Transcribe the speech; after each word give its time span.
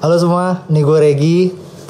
Halo 0.00 0.16
semua, 0.16 0.64
nih 0.72 0.80
gue 0.80 0.96
Regi. 0.96 1.38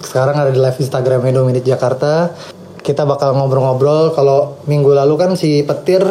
Sekarang 0.02 0.34
ada 0.34 0.50
di 0.50 0.58
live 0.58 0.82
Instagram 0.82 1.30
Indo 1.30 1.46
Minute 1.46 1.62
Jakarta. 1.62 2.34
Kita 2.82 3.06
bakal 3.06 3.38
ngobrol-ngobrol. 3.38 4.10
Kalau 4.18 4.58
minggu 4.66 4.90
lalu 4.90 5.14
kan 5.14 5.38
si 5.38 5.62
Petir 5.62 6.02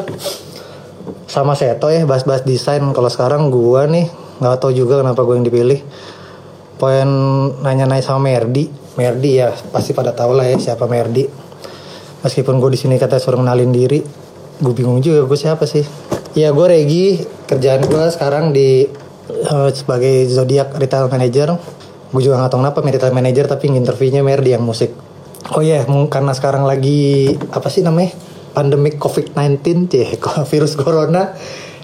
sama 1.27 1.59
Seto 1.59 1.91
ya 1.91 2.07
bahas-bahas 2.07 2.47
desain. 2.47 2.79
Kalau 2.95 3.11
sekarang 3.11 3.51
gue 3.51 3.83
nih 3.91 4.07
nggak 4.39 4.63
tahu 4.63 4.71
juga 4.71 5.03
kenapa 5.03 5.27
gue 5.27 5.43
yang 5.43 5.43
dipilih. 5.43 5.83
Poin 6.79 7.03
nanya-nanya 7.67 7.99
sama 7.99 8.31
Merdi. 8.31 8.71
Merdi 8.95 9.43
ya 9.43 9.51
pasti 9.75 9.91
pada 9.91 10.15
tahu 10.15 10.39
lah 10.39 10.47
ya 10.47 10.55
siapa 10.55 10.87
Merdi. 10.87 11.27
Meskipun 12.23 12.63
gue 12.63 12.71
di 12.71 12.79
sini 12.79 12.95
kata 12.95 13.19
suruh 13.19 13.43
kenalin 13.43 13.75
diri, 13.75 13.99
gue 14.63 14.71
bingung 14.71 15.03
juga 15.03 15.27
gue 15.27 15.35
siapa 15.35 15.67
sih. 15.67 15.83
Ya 16.31 16.55
gue 16.55 16.63
Regi, 16.63 17.27
kerjaan 17.43 17.83
gue 17.91 18.03
sekarang 18.07 18.55
di 18.55 18.87
eh, 19.27 19.69
sebagai 19.75 20.31
zodiak 20.31 20.79
retail 20.79 21.11
manager. 21.11 21.59
Gue 22.09 22.21
juga 22.25 22.41
gak 22.41 22.53
tahu 22.53 22.61
kenapa 22.65 22.79
retail 22.81 23.13
manager 23.13 23.45
tapi 23.45 23.69
interviewnya 23.69 24.25
Merdi 24.25 24.57
yang 24.57 24.65
musik. 24.65 24.93
Oh 25.55 25.63
iya, 25.63 25.81
yeah, 25.81 26.07
karena 26.09 26.35
sekarang 26.35 26.67
lagi 26.67 27.33
apa 27.53 27.71
sih 27.71 27.81
namanya 27.81 28.13
pandemic 28.53 28.99
COVID-19, 29.01 29.89
cih, 29.89 30.07
virus 30.51 30.73
corona. 30.77 31.33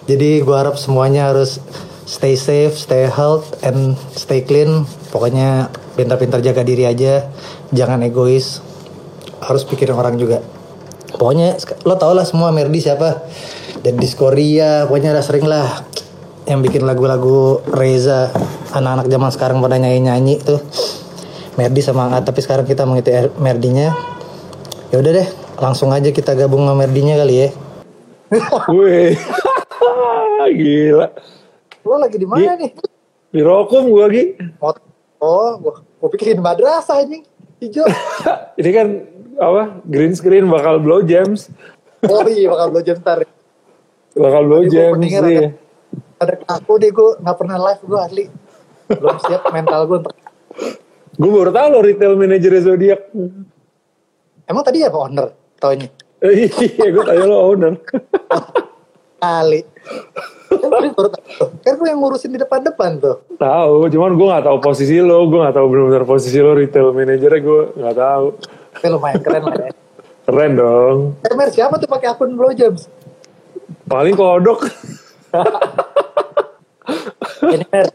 Jadi 0.05 0.41
gue 0.41 0.55
harap 0.55 0.77
semuanya 0.77 1.33
harus 1.33 1.57
stay 2.05 2.37
safe, 2.37 2.77
stay 2.77 3.09
health, 3.09 3.57
and 3.65 3.97
stay 4.13 4.45
clean. 4.45 4.85
Pokoknya 5.09 5.73
pintar-pintar 5.97 6.45
jaga 6.45 6.61
diri 6.61 6.85
aja, 6.85 7.25
jangan 7.73 8.05
egois. 8.05 8.61
Harus 9.41 9.65
pikirin 9.65 9.97
orang 9.97 10.17
juga. 10.17 10.41
Pokoknya 11.15 11.55
lo 11.87 11.95
tau 11.95 12.11
lah 12.11 12.27
semua 12.27 12.51
Merdi 12.51 12.83
siapa 12.83 13.23
dan 13.85 14.01
Korea 14.17 14.89
pokoknya 14.89 15.13
udah 15.13 15.25
sering 15.25 15.45
lah 15.45 15.85
yang 16.49 16.65
bikin 16.65 16.89
lagu-lagu 16.89 17.61
Reza 17.69 18.33
anak-anak 18.75 19.07
zaman 19.07 19.31
sekarang 19.31 19.57
pada 19.63 19.79
nyanyi-nyanyi 19.79 20.43
tuh. 20.43 20.59
Merdi 21.55 21.79
sama 21.79 22.11
Angga 22.11 22.27
tapi 22.27 22.43
sekarang 22.43 22.67
kita 22.67 22.83
mengikuti 22.83 23.15
Merdinya. 23.39 23.95
Ya 24.91 24.99
udah 24.99 25.11
deh 25.15 25.27
langsung 25.55 25.95
aja 25.95 26.11
kita 26.11 26.35
gabung 26.35 26.67
sama 26.67 26.83
Merdinya 26.83 27.15
kali 27.15 27.47
ya. 27.47 27.49
Wih, 28.75 29.15
gila. 30.59 31.07
lo 31.85 31.95
lagi 32.01 32.17
di 32.17 32.25
mana 32.27 32.57
nih? 32.57 32.73
Di 33.29 33.41
Rokum 33.45 33.87
gue 33.87 34.03
lagi. 34.03 34.23
oh, 35.21 35.49
gua, 35.61 35.73
gua 36.01 36.09
pikirin 36.09 36.41
madrasah 36.41 37.05
anjing 37.05 37.23
hijau. 37.61 37.85
Ini 38.59 38.69
kan 38.73 38.87
apa 39.35 39.79
green 39.85 40.11
screen 40.17 40.49
bakal 40.49 40.81
blow 40.81 41.05
jams. 41.05 41.47
oh 42.05 42.25
iya 42.27 42.51
bakal 42.51 42.67
lo 42.73 42.81
jam 42.81 42.97
ntar. 42.99 43.23
Bakal 44.17 44.41
blow 44.43 44.63
jams 44.67 44.99
sih. 44.99 45.15
ada- 45.15 45.53
ada 46.15 46.33
aku 46.47 46.79
deh 46.79 46.91
gue 46.91 47.09
nggak 47.21 47.37
pernah 47.37 47.57
live 47.59 47.81
gue 47.83 47.99
asli 47.99 48.25
belum 48.87 49.17
siap 49.21 49.41
mental 49.49 49.81
gue 49.85 49.97
untuk 49.99 50.13
Gue 51.15 51.31
baru 51.31 51.47
tahu 51.49 51.67
lo 51.69 51.79
retail 51.79 52.13
manager 52.13 52.51
Zodiac. 52.59 53.01
emang 54.45 54.61
tadi 54.61 54.81
ya 54.81 54.89
pak 54.89 55.01
owner 55.01 55.27
taunya 55.57 55.87
Eh, 56.17 56.47
Iya, 56.47 56.87
gue 56.91 57.03
tanya 57.03 57.23
lo 57.23 57.37
owner. 57.47 57.73
kali 59.17 59.61
kan 60.45 60.83
kan 61.59 61.73
gue 61.73 61.87
yang 61.87 61.97
ngurusin 61.97 62.29
di 62.29 62.37
depan-depan 62.37 62.97
tuh 62.97 63.17
tahu, 63.35 63.87
cuman 63.87 64.11
gue 64.13 64.27
nggak 64.27 64.45
tahu 64.45 64.57
posisi 64.59 64.97
lo. 64.97 65.25
Gue 65.25 65.39
nggak 65.39 65.55
tahu 65.55 65.65
benar-benar 65.67 66.03
posisi 66.03 66.37
lo 66.37 66.53
retail 66.53 66.91
managernya 66.91 67.39
gue 67.39 67.61
nggak 67.75 67.95
tahu. 67.95 68.25
tapi 68.71 68.85
lumayan 68.87 69.19
keren 69.19 69.43
lah 69.43 69.55
ya 69.57 69.71
Keren 70.25 70.51
dong. 70.53 70.97
Eh, 71.21 71.33
Mer, 71.33 71.49
siapa 71.49 71.75
tuh 71.75 71.85
pakai 71.85 72.09
akun 72.09 72.33
Blow 72.33 72.49
Jams? 72.49 72.89
Paling 73.85 74.13
kodok. 74.13 74.65
Ini 77.45 77.65
Mer, 77.67 77.87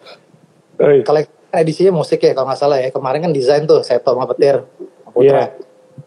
Oi, 0.80 1.04
kalau 1.04 1.20
edisinya 1.52 1.92
musik 1.94 2.18
ya 2.18 2.32
kalau 2.32 2.48
nggak 2.48 2.58
salah 2.58 2.78
ya. 2.78 2.88
Kemarin 2.88 3.20
kan 3.20 3.32
desain 3.32 3.62
tuh 3.62 3.80
Seto 3.80 4.10
sama 4.10 4.24
Petir. 4.26 4.64
Putra. 5.06 5.22
Iya. 5.22 5.44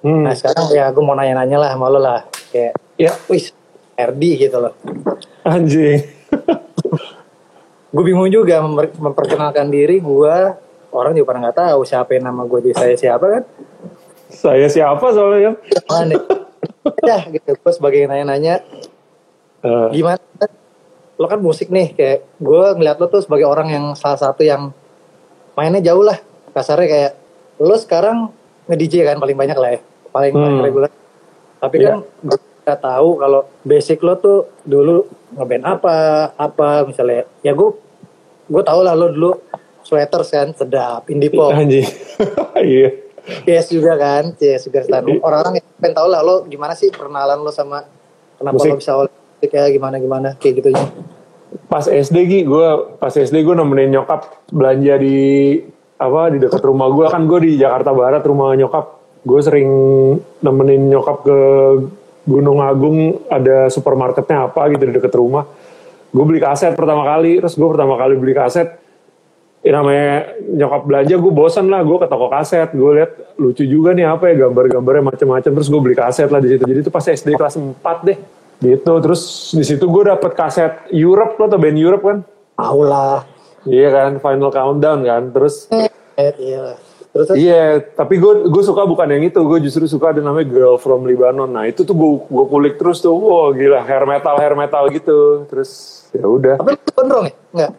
Hmm. 0.02 0.26
Nah 0.26 0.34
sekarang 0.34 0.66
ya 0.70 0.90
gue 0.90 1.00
mau 1.00 1.14
nanya-nanya 1.14 1.58
lah 1.58 1.70
sama 1.72 1.88
lo 1.88 1.98
lah. 1.98 2.26
Kayak, 2.50 2.74
Ya, 2.94 3.14
wis, 3.26 3.54
RD 3.94 4.22
gitu 4.40 4.58
loh. 4.60 4.74
anjing. 5.44 6.02
Gue 7.94 8.04
bingung 8.04 8.26
juga 8.28 8.58
memper- 8.60 8.96
memperkenalkan 8.96 9.70
diri 9.70 9.98
gue. 9.98 10.36
Orang 10.90 11.14
juga 11.14 11.30
pada 11.30 11.40
nggak 11.44 11.58
tahu 11.60 11.82
siapa 11.84 12.14
yang 12.14 12.26
nama 12.26 12.42
gue 12.44 12.60
di 12.64 12.72
saya 12.72 12.94
siapa 12.94 13.22
kan. 13.28 13.44
Saya 14.30 14.66
siapa 14.66 15.06
soalnya? 15.10 15.54
Mana? 15.86 16.18
ya 17.02 17.22
gitu. 17.34 17.54
Gue 17.54 17.72
sebagai 17.72 18.06
nanya-nanya, 18.06 18.66
Eh, 19.62 19.88
gimana? 19.92 20.20
Lo 21.16 21.26
kan 21.26 21.38
musik 21.38 21.70
nih, 21.70 21.94
kayak 21.94 22.26
gue 22.38 22.64
ngeliat 22.74 22.98
lo 22.98 23.06
tuh 23.06 23.22
sebagai 23.22 23.46
orang 23.46 23.70
yang 23.70 23.86
salah 23.94 24.18
satu 24.18 24.42
yang 24.42 24.74
mainnya 25.54 25.82
jauh 25.84 26.02
lah. 26.02 26.18
Kasarnya 26.50 26.88
kayak 26.88 27.12
lo 27.60 27.76
sekarang 27.76 28.34
nge-DJ 28.66 29.06
kan 29.06 29.18
paling 29.18 29.38
banyak 29.38 29.54
lah 29.54 29.70
ya, 29.72 29.80
paling, 30.10 30.34
paling 30.34 30.58
Hmm. 30.58 30.66
reguler. 30.66 30.92
Tapi 31.60 31.76
Iya. 31.78 31.86
kan 31.86 31.98
gue 32.24 32.38
gak 32.64 32.80
tahu 32.80 33.10
kalau 33.18 33.42
basic 33.62 34.00
lo 34.00 34.16
tuh 34.16 34.38
dulu 34.64 35.06
ngeband 35.34 35.64
apa, 35.64 35.96
apa 36.34 36.68
misalnya. 36.84 37.30
Ya 37.40 37.54
gue 37.54 37.70
gue 38.44 38.64
tau 38.64 38.82
lah 38.82 38.94
lo 38.94 39.08
dulu 39.08 39.32
sweaters 39.82 40.30
kan 40.30 40.50
sedap, 40.52 41.06
indie 41.08 41.30
pop. 41.30 41.54
Iya. 42.56 42.90
yes 43.46 43.68
juga 43.68 43.96
kan, 43.96 44.34
yes 44.36 44.66
juga. 44.66 44.84
Orang-orang 45.22 45.60
yang 45.60 45.66
pengen 45.78 45.94
tau 45.94 46.08
lah 46.08 46.20
lo 46.20 46.44
gimana 46.44 46.74
sih 46.74 46.90
perkenalan 46.90 47.38
lo 47.38 47.52
sama 47.52 47.86
kenapa 48.36 48.56
Musik. 48.58 48.72
lo 48.72 48.78
bisa 48.78 48.92
awal 48.94 49.08
kayak 49.50 49.76
gimana 49.76 49.96
gimana 50.00 50.30
kayak 50.40 50.64
gitunya. 50.64 50.88
pas 51.70 51.86
SD 51.86 52.18
Gi, 52.26 52.40
gue 52.46 52.68
pas 52.98 53.14
SD 53.14 53.46
gue 53.46 53.56
nemenin 53.56 54.02
nyokap 54.02 54.50
belanja 54.50 54.98
di 54.98 55.18
apa 55.98 56.34
di 56.34 56.38
dekat 56.42 56.62
rumah 56.66 56.90
gue 56.90 57.06
kan 57.08 57.24
gue 57.30 57.40
di 57.46 57.52
Jakarta 57.62 57.94
Barat 57.94 58.24
rumah 58.26 58.54
nyokap. 58.58 59.02
Gue 59.24 59.40
sering 59.40 59.70
nemenin 60.44 60.92
nyokap 60.92 61.24
ke 61.24 61.38
Gunung 62.28 62.60
Agung 62.60 63.24
ada 63.32 63.72
supermarketnya 63.72 64.52
apa 64.52 64.68
gitu 64.74 64.84
di 64.90 64.94
dekat 65.00 65.14
rumah. 65.16 65.48
Gue 66.14 66.24
beli 66.28 66.44
kaset 66.44 66.76
pertama 66.76 67.08
kali 67.08 67.40
terus 67.40 67.56
gue 67.56 67.70
pertama 67.70 67.96
kali 67.96 68.20
beli 68.20 68.36
kaset. 68.36 68.80
Ya 69.64 69.80
namanya 69.80 70.36
nyokap 70.44 70.82
belanja 70.84 71.16
gue 71.16 71.32
bosan 71.32 71.72
lah. 71.72 71.82
Gue 71.88 71.98
ke 72.04 72.08
toko 72.12 72.28
kaset 72.28 72.70
gue 72.76 72.92
lihat 73.00 73.12
lucu 73.40 73.64
juga 73.64 73.96
nih 73.96 74.12
apa 74.12 74.28
ya 74.28 74.48
gambar-gambarnya 74.48 75.04
macam-macam 75.16 75.52
terus 75.56 75.70
gue 75.72 75.82
beli 75.82 75.96
kaset 75.96 76.28
lah 76.28 76.44
di 76.44 76.52
situ. 76.52 76.64
Jadi 76.68 76.80
itu 76.84 76.92
pas 76.92 77.06
SD 77.08 77.40
kelas 77.40 77.56
4 77.56 78.08
deh 78.08 78.43
gitu 78.64 78.94
terus 78.98 79.22
di 79.52 79.62
situ 79.62 79.84
gue 79.84 80.04
dapet 80.06 80.32
kaset 80.32 80.72
Europe 80.90 81.36
lo 81.36 81.46
atau 81.46 81.60
band 81.60 81.76
Europe 81.76 82.02
kan 82.02 82.18
Tahu 82.54 82.82
lah. 82.82 83.28
iya 83.64 83.90
kan 83.90 84.18
Final 84.18 84.50
Countdown 84.50 85.00
kan 85.02 85.24
terus 85.30 85.68
Eh, 86.14 86.30
iya. 86.38 86.78
Terus 87.10 87.26
terus, 87.28 87.38
iya 87.38 87.64
tapi 87.80 88.18
gue 88.18 88.48
gue 88.48 88.64
suka 88.64 88.84
bukan 88.84 89.06
yang 89.08 89.24
itu 89.24 89.38
gue 89.38 89.60
justru 89.62 89.86
suka 89.86 90.10
ada 90.10 90.20
namanya 90.20 90.48
Girl 90.48 90.78
from 90.78 91.04
Lebanon 91.04 91.46
nah 91.48 91.64
itu 91.64 91.82
tuh 91.82 91.92
gue 91.92 92.10
gue 92.24 92.46
kulik 92.48 92.76
terus 92.76 93.00
tuh 93.00 93.12
wow 93.12 93.50
gila 93.50 93.82
hair 93.82 94.04
metal 94.04 94.34
hair 94.36 94.54
metal 94.54 94.88
gitu 94.88 95.46
terus 95.46 95.70
ya 96.10 96.24
udah 96.24 96.56
tapi 96.56 96.74
gondrong 96.90 97.26
ya? 97.26 97.34
Enggak. 97.52 97.72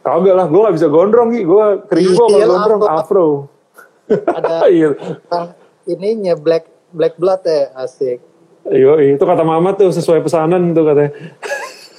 kagak 0.00 0.34
lah 0.34 0.46
gue 0.46 0.60
gak 0.60 0.74
bisa 0.74 0.88
gondrong 0.88 1.28
Gi. 1.28 1.42
gue 1.42 1.64
kering 1.86 2.06
gue 2.08 2.26
Iya, 2.28 2.36
gak 2.36 2.48
gondrong 2.48 2.80
afro. 2.82 2.94
afro 2.94 3.26
Ada 4.28 4.54
iya 4.72 4.88
ah, 5.28 5.46
ininya 5.84 6.34
black 6.34 6.64
black 6.88 7.14
blood 7.14 7.42
ya 7.42 7.68
asik. 7.76 8.18
Yo, 8.68 9.00
itu 9.00 9.24
kata 9.24 9.44
mama 9.44 9.72
tuh 9.72 9.88
sesuai 9.92 10.20
pesanan 10.20 10.76
tuh 10.76 10.84
katanya. 10.84 11.12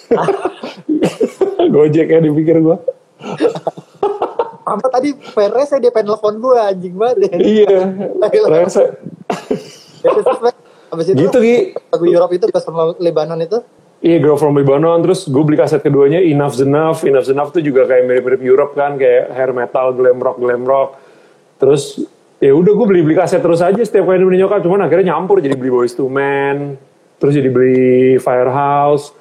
Gojek 1.74 2.08
ya 2.10 2.20
dipikir 2.22 2.62
gua. 2.62 2.78
Mama 4.66 4.86
tadi 4.94 5.18
PRS 5.18 5.82
dia 5.82 5.90
pengen 5.90 6.14
telepon 6.14 6.36
gua 6.38 6.70
anjing 6.70 6.94
banget 6.94 7.30
ya. 7.30 7.38
iya. 7.42 7.80
Rese. 8.46 8.86
Ya, 10.06 10.12
Abis 10.90 11.14
itu 11.14 11.18
Gitu 11.22 11.38
Gi. 11.38 11.58
lagu 11.94 12.06
Europe 12.10 12.34
itu 12.34 12.46
pas 12.50 12.66
sama 12.66 12.98
Lebanon 12.98 13.38
itu 13.42 13.62
Iya 14.00 14.18
Girl 14.24 14.40
from 14.40 14.56
Lebanon 14.56 15.04
terus 15.04 15.28
gue 15.28 15.44
beli 15.44 15.60
kaset 15.60 15.84
keduanya 15.84 16.24
Enough 16.24 16.56
Enough 16.64 17.04
Enough 17.04 17.28
Enough 17.30 17.50
tuh 17.52 17.62
juga 17.62 17.84
kayak 17.86 18.08
mirip-mirip 18.08 18.42
Europe 18.42 18.74
kan 18.74 18.96
kayak 18.96 19.36
hair 19.36 19.52
metal 19.52 19.92
glam 19.92 20.18
rock 20.24 20.40
glam 20.40 20.64
rock 20.64 20.96
terus 21.60 22.00
ya 22.40 22.56
udah 22.56 22.72
gue 22.72 22.86
beli 22.88 23.02
beli 23.04 23.16
kaset 23.20 23.44
terus 23.44 23.60
aja 23.60 23.84
setiap 23.84 24.08
kali 24.08 24.24
beli 24.24 24.40
nyokap. 24.40 24.64
Cuman 24.64 24.88
akhirnya 24.88 25.16
nyampur 25.16 25.44
jadi 25.44 25.60
beli 25.60 25.72
Boys 25.72 25.94
to 25.94 26.08
Men 26.08 26.80
terus 27.20 27.36
jadi 27.36 27.52
beli 27.52 28.16
Firehouse 28.16 29.12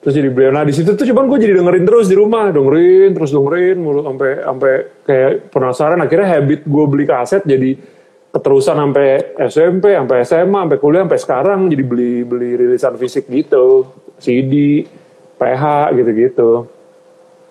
terus 0.00 0.14
jadi 0.16 0.30
beli 0.30 0.54
nah 0.54 0.62
di 0.64 0.72
situ 0.72 0.96
tuh 0.96 1.02
cuman 1.02 1.28
gue 1.28 1.38
jadi 1.44 1.58
dengerin 1.58 1.84
terus 1.84 2.06
di 2.08 2.16
rumah. 2.16 2.48
Dengerin 2.54 3.10
terus 3.12 3.30
dengerin 3.34 3.76
mulu 3.82 4.00
sampai 4.06 4.30
sampai 4.46 4.72
kayak 5.04 5.30
penasaran. 5.50 5.98
Akhirnya 6.00 6.28
habit 6.38 6.60
gue 6.64 6.84
beli 6.86 7.04
kaset 7.04 7.42
jadi 7.44 7.76
keterusan 8.30 8.78
sampai 8.78 9.34
SMP 9.50 9.90
sampai 9.90 10.16
SMA 10.22 10.60
sampai 10.64 10.78
kuliah 10.78 11.02
sampai 11.04 11.20
sekarang. 11.20 11.60
Jadi 11.68 11.82
beli 11.82 12.22
beli 12.22 12.54
rilisan 12.54 12.94
fisik 12.96 13.26
gitu. 13.26 13.90
CD 14.20 14.86
PH 15.40 15.96
gitu-gitu. 15.96 16.68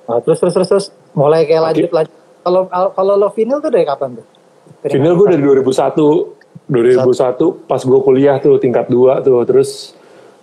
Nah, 0.06 0.22
terus 0.22 0.38
terus 0.42 0.54
terus 0.56 0.70
terus. 0.70 0.86
Mulai 1.14 1.44
kayak 1.50 1.62
lanjut 1.70 1.92
lanjut. 1.92 2.16
Kalau 2.40 2.62
kalau 2.70 3.14
lo 3.20 3.30
vinyl 3.34 3.60
tuh 3.60 3.70
dari 3.74 3.84
kapan 3.84 4.22
tuh? 4.22 4.39
Vinyl 4.82 5.16
gue 5.16 5.28
dari 5.36 5.44
2001 5.44 6.70
2001 6.70 7.68
pas 7.68 7.82
gue 7.82 8.00
kuliah 8.00 8.38
tuh 8.40 8.56
tingkat 8.58 8.88
2 8.88 9.26
tuh 9.26 9.44
terus 9.44 9.92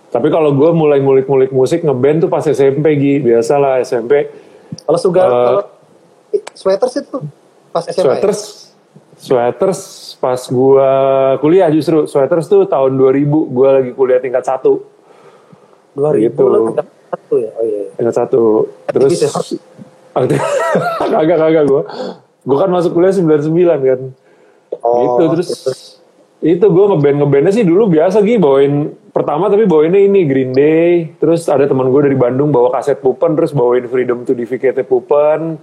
tapi 0.07 0.29
kalau 0.29 0.53
gue 0.53 0.69
mulai 0.71 1.01
ngulik-ngulik 1.01 1.49
musik 1.49 1.81
ngeband 1.81 2.27
tuh 2.27 2.29
pas 2.29 2.43
SMP 2.43 2.95
Gi 2.95 3.13
biasa 3.19 3.53
lah 3.57 3.73
SMP 3.81 4.29
Kalau 4.85 4.99
Eh. 4.99 5.11
kalau 5.47 5.63
sweaters 6.53 6.93
itu 6.99 7.17
pas 7.71 7.83
SMA. 7.83 7.95
ya? 7.95 8.03
Sweaters, 8.03 8.39
sweaters 9.17 9.79
pas 10.17 10.41
gua 10.49 10.89
kuliah 11.39 11.69
justru 11.69 12.05
sweaters 12.05 12.45
tuh 12.45 12.65
tahun 12.65 12.93
2000 12.93 13.25
gua 13.47 13.79
lagi 13.79 13.91
kuliah 13.93 14.19
tingkat 14.19 14.43
satu 14.43 14.83
2000 15.95 16.29
gitu. 16.29 16.43
tingkat 16.67 16.87
satu 17.07 17.33
ya. 17.37 17.49
Oh 17.55 17.63
iya. 17.63 17.83
tingkat 17.95 18.15
satu 18.15 18.41
terus 18.87 19.11
kagak 20.13 21.37
kagak 21.41 21.63
gua 21.65 21.81
gua 22.43 22.57
kan 22.59 22.69
masuk 22.69 22.91
kuliah 22.93 23.13
99 23.13 23.47
kan 23.81 24.01
Oh, 24.87 25.19
gitu 25.19 25.23
terus 25.33 25.49
itu 26.37 26.61
gue 26.63 26.85
ngeband 26.87 27.17
ngebandnya 27.17 27.51
sih 27.51 27.61
dulu 27.61 27.89
biasa 27.89 28.21
Gi 28.21 28.37
bawain 28.37 28.73
pertama 29.09 29.49
tapi 29.49 29.65
bawainnya 29.65 29.99
ini 29.99 30.23
Green 30.23 30.53
Day 30.53 31.11
terus 31.17 31.43
ada 31.45 31.65
teman 31.65 31.89
gue 31.89 32.01
dari 32.03 32.15
Bandung 32.15 32.49
bawa 32.49 32.71
kaset 32.71 32.97
Pupen 32.97 33.33
terus 33.33 33.51
bawain 33.51 33.83
Freedom 33.83 34.21
to 34.21 34.31
Defecate 34.31 34.79
Pupen 34.81 35.57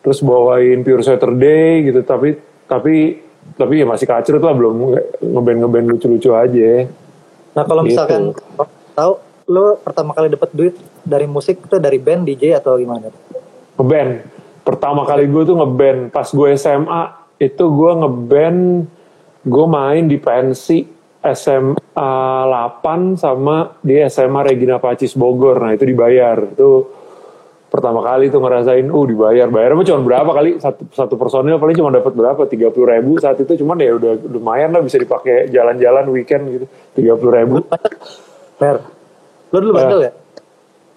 terus 0.00 0.18
bawain 0.18 0.80
Pure 0.80 1.02
Saturday 1.02 1.82
gitu 1.82 2.00
tapi 2.00 2.38
tapi 2.64 3.18
tapi 3.52 3.74
ya 3.76 3.84
masih 3.84 4.06
kacrut 4.06 4.40
lah 4.40 4.52
belum 4.52 4.74
nge- 4.88 5.06
ngeband 5.20 5.58
ngeband 5.60 5.86
lucu-lucu 5.88 6.30
aja 6.30 6.86
Nah 7.50 7.62
kalau 7.62 7.82
Gitu. 7.82 7.90
misalkan 7.92 8.22
tahu 8.92 9.12
lo 9.44 9.76
pertama 9.76 10.10
kali 10.10 10.26
dapat 10.28 10.50
duit 10.50 10.74
dari 11.02 11.26
musik 11.26 11.60
itu 11.60 11.76
dari 11.76 11.98
band 11.98 12.24
DJ 12.24 12.56
atau 12.56 12.74
gimana? 12.74 13.10
ngeband 13.74 14.24
pertama 14.62 15.02
kali 15.02 15.26
gue 15.26 15.42
tuh 15.44 15.52
ngeband 15.52 16.08
pas 16.08 16.24
gue 16.24 16.48
SMA 16.54 17.02
itu 17.44 17.64
gue 17.68 17.92
ngeband 18.00 18.60
gue 19.44 19.66
main 19.68 20.04
di 20.08 20.16
pensi 20.16 20.94
SMA 21.24 21.80
8 21.88 23.16
sama 23.16 23.80
di 23.80 23.96
SMA 24.08 24.40
Regina 24.44 24.76
Pacis 24.76 25.16
Bogor. 25.16 25.60
Nah 25.60 25.72
itu 25.72 25.88
dibayar. 25.88 26.36
Itu 26.52 26.84
pertama 27.72 28.04
kali 28.04 28.28
tuh 28.28 28.44
ngerasain 28.44 28.88
uh 28.92 29.04
dibayar. 29.08 29.48
Bayarnya 29.48 29.88
cuma 29.88 30.00
berapa 30.04 30.30
kali? 30.36 30.60
Satu, 30.60 30.84
satu 30.92 31.16
personil 31.16 31.56
paling 31.56 31.76
cuma 31.80 31.88
dapat 31.88 32.12
berapa? 32.12 32.44
tiga 32.44 32.68
puluh 32.68 32.92
ribu 32.92 33.16
saat 33.16 33.40
itu. 33.40 33.56
Cuman 33.64 33.80
ya 33.80 33.96
udah 33.96 34.12
lumayan 34.28 34.76
lah 34.76 34.84
bisa 34.84 35.00
dipakai 35.00 35.48
jalan-jalan 35.48 36.04
weekend 36.12 36.42
gitu. 36.52 36.66
tiga 36.92 37.16
puluh 37.16 37.32
ribu. 37.32 37.56
Mer, 38.60 38.84
lo 39.48 39.58
dulu 39.60 39.72
bandel 39.72 40.00
ya? 40.08 40.12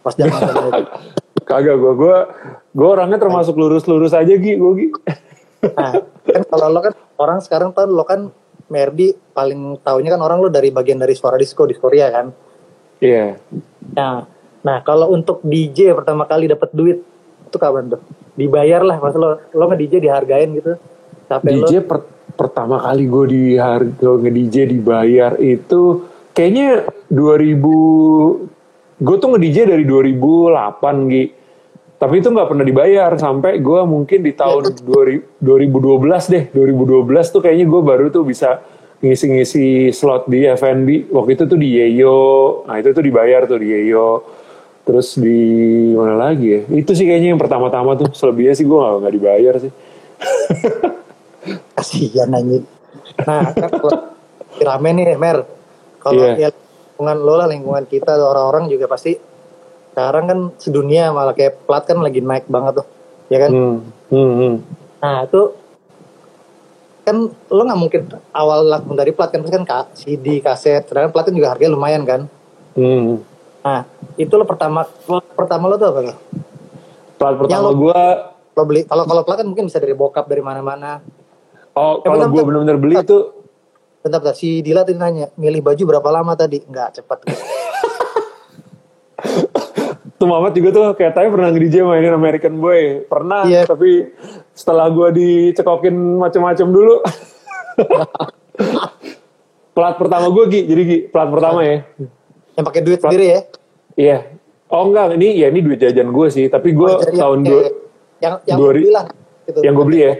Pas 0.03 0.13
zaman 0.15 0.39
kagak 1.47 1.79
gue 1.79 1.93
gue 1.95 2.17
gue 2.75 2.87
orangnya 2.87 3.15
termasuk 3.15 3.55
lurus-lurus 3.55 4.11
aja 4.11 4.35
Gi. 4.35 4.59
Gue 4.59 4.71
Gi 4.75 4.87
Nah, 5.63 5.93
kan 6.25 6.43
kalau 6.47 6.67
lo 6.69 6.79
kan 6.83 6.93
orang 7.17 7.39
sekarang 7.41 7.69
tahu 7.73 7.89
lo 7.89 8.05
kan 8.05 8.29
Merdi 8.67 9.15
paling 9.31 9.79
tahunya 9.79 10.19
kan 10.19 10.21
orang 10.21 10.43
lo 10.43 10.49
dari 10.51 10.69
bagian 10.69 10.99
dari 10.99 11.15
suara 11.15 11.39
disco 11.39 11.63
di 11.63 11.75
Korea 11.77 12.11
kan. 12.11 12.27
iya 12.99 13.37
Nah, 13.95 14.27
nah 14.61 14.77
kalau 14.83 15.13
untuk 15.15 15.39
DJ 15.45 15.95
pertama 15.95 16.27
kali 16.27 16.51
dapat 16.51 16.69
duit 16.75 16.99
itu 17.47 17.57
kapan 17.57 17.95
tuh? 17.95 18.01
Dibayar 18.35 18.83
lah 18.83 18.99
pas 18.99 19.15
lo 19.15 19.39
lo 19.39 19.63
nge 19.71 19.77
DJ 19.79 19.93
dihargain 20.03 20.49
gitu. 20.51 20.75
Sampai 21.31 21.55
lo 21.55 21.65
DJ 21.65 21.81
per- 21.87 22.35
pertama 22.37 22.83
kali 22.83 23.03
gue 23.07 23.25
di 23.31 23.43
harga 23.57 24.09
nge 24.19 24.31
DJ 24.35 24.55
dibayar 24.69 25.33
itu 25.41 26.05
kayaknya 26.35 26.85
2000 27.09 29.01
gue 29.01 29.15
tuh 29.17 29.29
nge 29.31 29.39
DJ 29.41 29.57
dari 29.65 29.83
2008 29.87 31.09
Gi 31.09 31.23
tapi 31.97 32.21
itu 32.21 32.29
nggak 32.29 32.49
pernah 32.53 32.65
dibayar 32.65 33.11
sampai 33.17 33.57
gue 33.57 33.81
mungkin 33.89 34.21
di 34.21 34.33
tahun 34.37 34.85
2000 34.85 35.41
2012 35.41 36.33
deh 36.33 36.43
2012 36.53 37.33
tuh 37.33 37.41
kayaknya 37.41 37.65
gue 37.65 37.81
baru 37.81 38.05
tuh 38.13 38.21
bisa 38.21 38.61
ngisi-ngisi 39.01 39.93
slot 39.93 40.29
di 40.29 40.45
FNB 40.45 41.09
waktu 41.13 41.37
itu 41.37 41.43
tuh 41.49 41.57
di 41.57 41.69
Yeyo 41.77 42.63
nah 42.69 42.77
itu 42.77 42.93
tuh 42.93 43.01
dibayar 43.01 43.49
tuh 43.49 43.57
di 43.57 43.67
Yeyo 43.73 44.25
terus 44.87 45.19
di 45.19 45.39
mana 45.91 46.15
lagi 46.15 46.47
ya? 46.47 46.61
Itu 46.71 46.95
sih 46.95 47.03
kayaknya 47.03 47.35
yang 47.35 47.41
pertama-tama 47.43 47.99
tuh. 47.99 48.07
Selebihnya 48.15 48.55
sih 48.55 48.63
gue 48.63 48.79
nggak 48.79 49.13
dibayar 49.19 49.53
sih. 49.59 49.71
Kasihan 51.75 52.31
anjing. 52.31 52.63
Nah, 53.27 53.51
kan 53.51 53.67
kalau 53.67 54.15
rame 54.63 54.89
nih 54.95 55.19
Mer. 55.19 55.43
Kalau 55.99 56.23
Iya. 56.23 56.47
ya 56.47 56.49
lingkungan 56.95 57.17
lo 57.19 57.33
lah 57.35 57.47
lingkungan 57.51 57.83
kita 57.83 58.15
orang-orang 58.15 58.71
juga 58.71 58.87
pasti 58.87 59.19
sekarang 59.97 60.29
kan 60.29 60.39
sedunia 60.61 61.09
malah 61.09 61.33
kayak 61.33 61.65
plat 61.65 61.81
kan 61.81 61.97
lagi 61.97 62.21
naik 62.21 62.45
banget 62.45 62.77
tuh. 62.77 62.87
Ya 63.33 63.41
kan? 63.41 63.49
Hmm, 63.49 63.77
hmm, 64.13 64.31
hmm. 64.37 64.55
Nah, 65.01 65.25
itu 65.25 65.41
kan 67.01 67.17
lo 67.49 67.61
nggak 67.65 67.81
mungkin 67.81 68.01
awal 68.29 68.61
laku 68.61 68.93
dari 68.93 69.09
plat 69.09 69.33
kan 69.33 69.41
kan 69.41 69.65
ka- 69.65 69.89
CD, 69.97 70.37
kaset, 70.37 70.85
sedangkan 70.85 71.09
plat 71.09 71.25
kan 71.25 71.33
juga 71.33 71.49
harganya 71.49 71.73
lumayan 71.73 72.05
kan. 72.05 72.29
Hmm. 72.77 73.25
Nah, 73.65 73.89
itu 74.13 74.29
lo 74.29 74.45
pertama 74.45 74.85
lo 75.09 75.17
pertama 75.33 75.65
lo 75.65 75.75
tuh 75.75 75.89
apa 75.89 75.99
tuh? 76.05 76.17
Plat 77.17 77.33
pertama 77.33 77.65
lo- 77.65 77.81
gue, 77.81 78.03
Lo 78.53 78.63
beli 78.69 78.85
kalau 78.85 79.01
kalau 79.01 79.21
plat 79.25 79.41
kan 79.41 79.49
mungkin 79.49 79.65
bisa 79.65 79.81
dari 79.81 79.97
bokap 79.97 80.29
dari 80.29 80.45
mana-mana. 80.45 81.01
oh 81.73 81.99
Ya, 81.99 82.05
kalau 82.05 82.21
gue 82.21 82.29
bentar. 82.37 82.45
bener-bener 82.45 82.77
beli 82.77 82.95
itu 83.01 83.33
Bentar, 83.97 84.21
bentar. 84.21 84.37
Si 84.37 84.61
Dila 84.61 84.85
tadi 84.85 84.93
nanya, 84.93 85.33
milih 85.33 85.59
baju 85.59 85.83
berapa 85.89 86.09
lama 86.13 86.31
tadi? 86.33 86.61
Nggak, 86.61 87.01
cepet. 87.01 87.19
tuh 90.17 90.25
Mamat 90.25 90.51
juga 90.51 90.69
tuh 90.71 90.85
kayak 90.93 91.13
tanya 91.13 91.29
pernah 91.29 91.49
nge-DJ 91.49 91.75
mainin 91.81 92.11
American 92.11 92.57
Boy. 92.57 93.05
Pernah, 93.05 93.45
Iya. 93.45 93.63
tapi 93.63 94.09
setelah 94.51 94.89
gue 94.89 95.07
dicekokin 95.13 95.93
macem-macem 96.17 96.67
dulu. 96.67 97.01
plat 99.71 99.93
pertama 99.95 100.27
gue 100.27 100.43
Gi, 100.47 100.61
jadi 100.65 100.81
Gi, 100.83 100.97
plat 101.07 101.29
pertama 101.29 101.61
ya. 101.61 101.85
Yang 102.53 102.65
pakai 102.65 102.81
duit 102.81 102.99
sendiri 102.99 103.25
ya? 103.27 103.39
Iya. 103.93 104.17
Oh 104.67 104.83
enggak, 104.83 105.15
ini 105.15 105.37
ya 105.37 105.47
ini 105.47 105.61
duit 105.61 105.77
jajan 105.77 106.09
gue 106.09 106.27
sih, 106.27 106.45
tapi 106.47 106.73
gue 106.73 106.89
Oh, 106.89 106.99
tahun 106.99 107.39
dua, 107.41 107.61
yang 108.19 108.35
yang 108.43 108.57
dua 108.57 108.69
ri- 108.73 108.83
bilang 108.83 109.07
gitu. 109.45 109.59
yang 109.61 109.73
gue 109.73 109.85
beli 109.85 110.01
ya. 110.01 110.13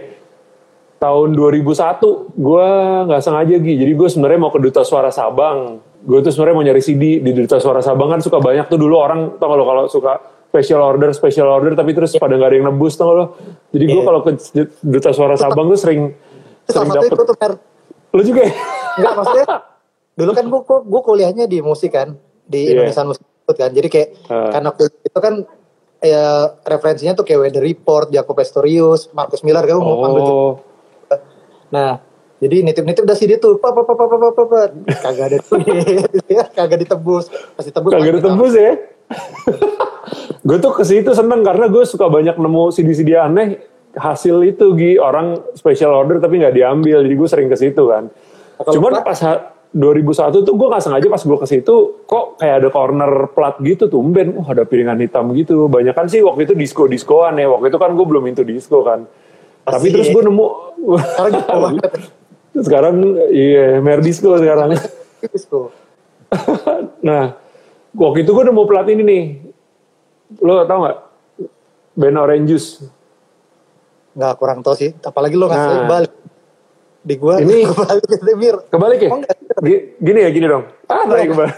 Tahun 0.98 1.30
2001 1.30 2.02
gue 2.34 2.68
nggak 3.04 3.20
sengaja 3.20 3.54
Gi, 3.56 3.74
jadi 3.76 3.92
gue 3.92 4.08
sebenarnya 4.08 4.40
mau 4.40 4.50
ke 4.50 4.58
Duta 4.58 4.82
Suara 4.82 5.10
Sabang. 5.10 5.82
Gue 5.98 6.22
tuh 6.22 6.30
sebenarnya 6.30 6.54
mau 6.54 6.64
nyari 6.64 6.78
CD 6.78 7.18
di 7.18 7.30
Duta 7.32 7.58
Suara 7.58 7.82
Sabang 7.82 8.08
kan 8.08 8.20
suka 8.20 8.38
banyak 8.38 8.66
tuh 8.66 8.78
dulu 8.78 8.94
orang 8.96 9.34
tau 9.36 9.50
kalau 9.50 9.64
kalau 9.64 9.84
suka 9.86 10.12
special 10.48 10.80
order 10.80 11.10
special 11.10 11.44
order 11.46 11.74
tapi 11.74 11.92
terus 11.92 12.14
pada 12.14 12.32
nggak 12.32 12.48
ada 12.48 12.56
yang 12.56 12.66
nebus 12.68 12.94
tau 12.94 13.12
lo. 13.12 13.24
Jadi 13.68 13.84
gue 13.84 13.98
Iya. 13.98 14.06
kalau 14.06 14.20
ke 14.22 14.30
Duta 14.80 15.10
Suara 15.10 15.34
Sabang 15.34 15.66
tuh 15.66 15.76
sering 15.76 16.14
sering 16.64 16.88
dapet. 16.88 17.10
itu 17.10 17.24
tuh. 17.24 17.36
Lo 18.08 18.22
juga 18.22 18.40
ya? 18.42 18.52
Enggak 18.96 19.12
maksudnya 19.14 19.46
dulu 20.14 20.30
kan 20.32 20.44
gue 20.46 20.60
gue 20.82 21.00
kuliahnya 21.04 21.44
di 21.44 21.58
musik 21.60 21.92
kan 21.92 22.14
di 22.42 22.60
Iya. 22.64 22.86
Indonesia 22.88 23.02
Musik 23.04 23.24
kan 23.50 23.70
jadi 23.70 23.88
kayak 23.88 24.08
Ah. 24.28 24.50
karena 24.50 24.68
kuliah 24.70 25.02
itu 25.02 25.18
kan 25.18 25.34
ya 25.98 26.24
referensinya 26.62 27.12
tuh 27.12 27.26
kayak 27.26 27.40
Weather 27.42 27.60
Report, 27.60 28.06
Jacob 28.08 28.32
Pastorius, 28.32 29.10
Marcus 29.10 29.42
Miller 29.42 29.66
kan 29.66 29.76
tuh. 29.76 29.82
Oh, 29.82 30.52
Nah, 31.68 32.00
jadi 32.38 32.62
nitip-nitip 32.62 33.02
udah 33.02 33.18
sini 33.18 33.34
tuh 33.42 33.58
papa 33.58 33.82
papa 33.82 34.06
papa 34.06 34.30
papa 34.30 34.58
kagak 35.02 35.26
ada 35.26 35.38
kagak 36.58 36.78
ditebus. 36.86 37.26
Pasti 37.58 37.74
tebus 37.74 37.90
kagak 37.90 38.22
ditebus. 38.22 38.52
ya? 38.54 38.72
Gue 40.46 40.58
tuh 40.62 40.70
ke 40.70 40.86
situ 40.86 41.10
seneng 41.18 41.42
karena 41.42 41.66
gue 41.66 41.82
suka 41.82 42.06
banyak 42.06 42.38
nemu 42.38 42.70
CD-CD 42.70 43.18
aneh. 43.18 43.58
Hasil 43.98 44.46
itu 44.46 44.70
Gi 44.78 45.02
orang 45.02 45.42
special 45.58 45.90
order 45.90 46.22
tapi 46.22 46.38
nggak 46.38 46.54
diambil. 46.54 47.02
Jadi 47.02 47.14
gue 47.18 47.28
sering 47.28 47.48
ke 47.50 47.58
situ 47.58 47.90
kan. 47.90 48.06
Nah, 48.06 48.62
Atau 48.62 48.78
cuman 48.78 49.02
lupa? 49.02 49.10
pas 49.10 49.18
2001 49.74 50.46
tuh 50.46 50.54
gue 50.54 50.68
nggak 50.70 50.84
sengaja 50.86 51.06
pas 51.10 51.20
gue 51.20 51.38
ke 51.42 51.46
situ 51.50 51.74
kok 52.06 52.40
kayak 52.40 52.54
ada 52.64 52.68
corner 52.70 53.12
plat 53.34 53.58
gitu 53.60 53.90
tumben. 53.90 54.38
Oh, 54.38 54.46
ada 54.46 54.62
piringan 54.62 55.02
hitam 55.02 55.34
gitu. 55.34 55.66
Banyak 55.66 55.92
kan 55.92 56.06
sih 56.06 56.22
waktu 56.22 56.46
itu 56.46 56.54
disco 56.54 56.86
diskoan 56.86 57.34
ya. 57.36 57.50
Waktu 57.50 57.74
itu 57.74 57.78
kan 57.82 57.98
gue 57.98 58.06
belum 58.06 58.30
into 58.30 58.46
disco 58.46 58.86
kan. 58.86 59.04
Pasti. 59.66 59.74
tapi 59.74 59.86
terus 59.92 60.08
ya. 60.08 60.14
gue 60.16 60.22
nemu 60.22 60.46
Sekarang 62.54 62.94
iya 63.28 63.78
mer 63.78 64.00
disco 64.00 64.34
sekarang 64.34 64.74
nah, 67.00 67.34
waktu 67.90 68.18
itu 68.20 68.30
gue 68.30 68.44
nemu 68.44 68.62
plat 68.64 68.86
ini 68.86 69.02
nih. 69.02 69.22
Lo 70.38 70.62
tau 70.62 70.84
gak? 70.84 70.98
Band 71.94 72.16
Orange 72.16 72.46
Juice. 72.46 72.70
Nggak 74.12 74.34
kurang 74.36 74.60
tau 74.60 74.74
sih, 74.74 74.92
apalagi 74.98 75.34
lo 75.34 75.46
ngasih 75.46 75.70
Nah. 75.78 75.88
balik. 75.88 76.12
Di 77.00 77.14
gua, 77.16 77.38
Ini- 77.38 77.64
balik 77.88 78.04
ke 78.04 78.16
Demir. 78.20 78.54
Kebalik 78.68 78.98
ya? 79.00 79.08
Oh, 79.08 79.18
enggak. 79.18 79.36
Gini 79.96 80.18
ya, 80.20 80.30
gini 80.30 80.46
dong. 80.46 80.64
Ah, 80.84 81.02
tarik 81.04 81.26
kebalik. 81.32 81.56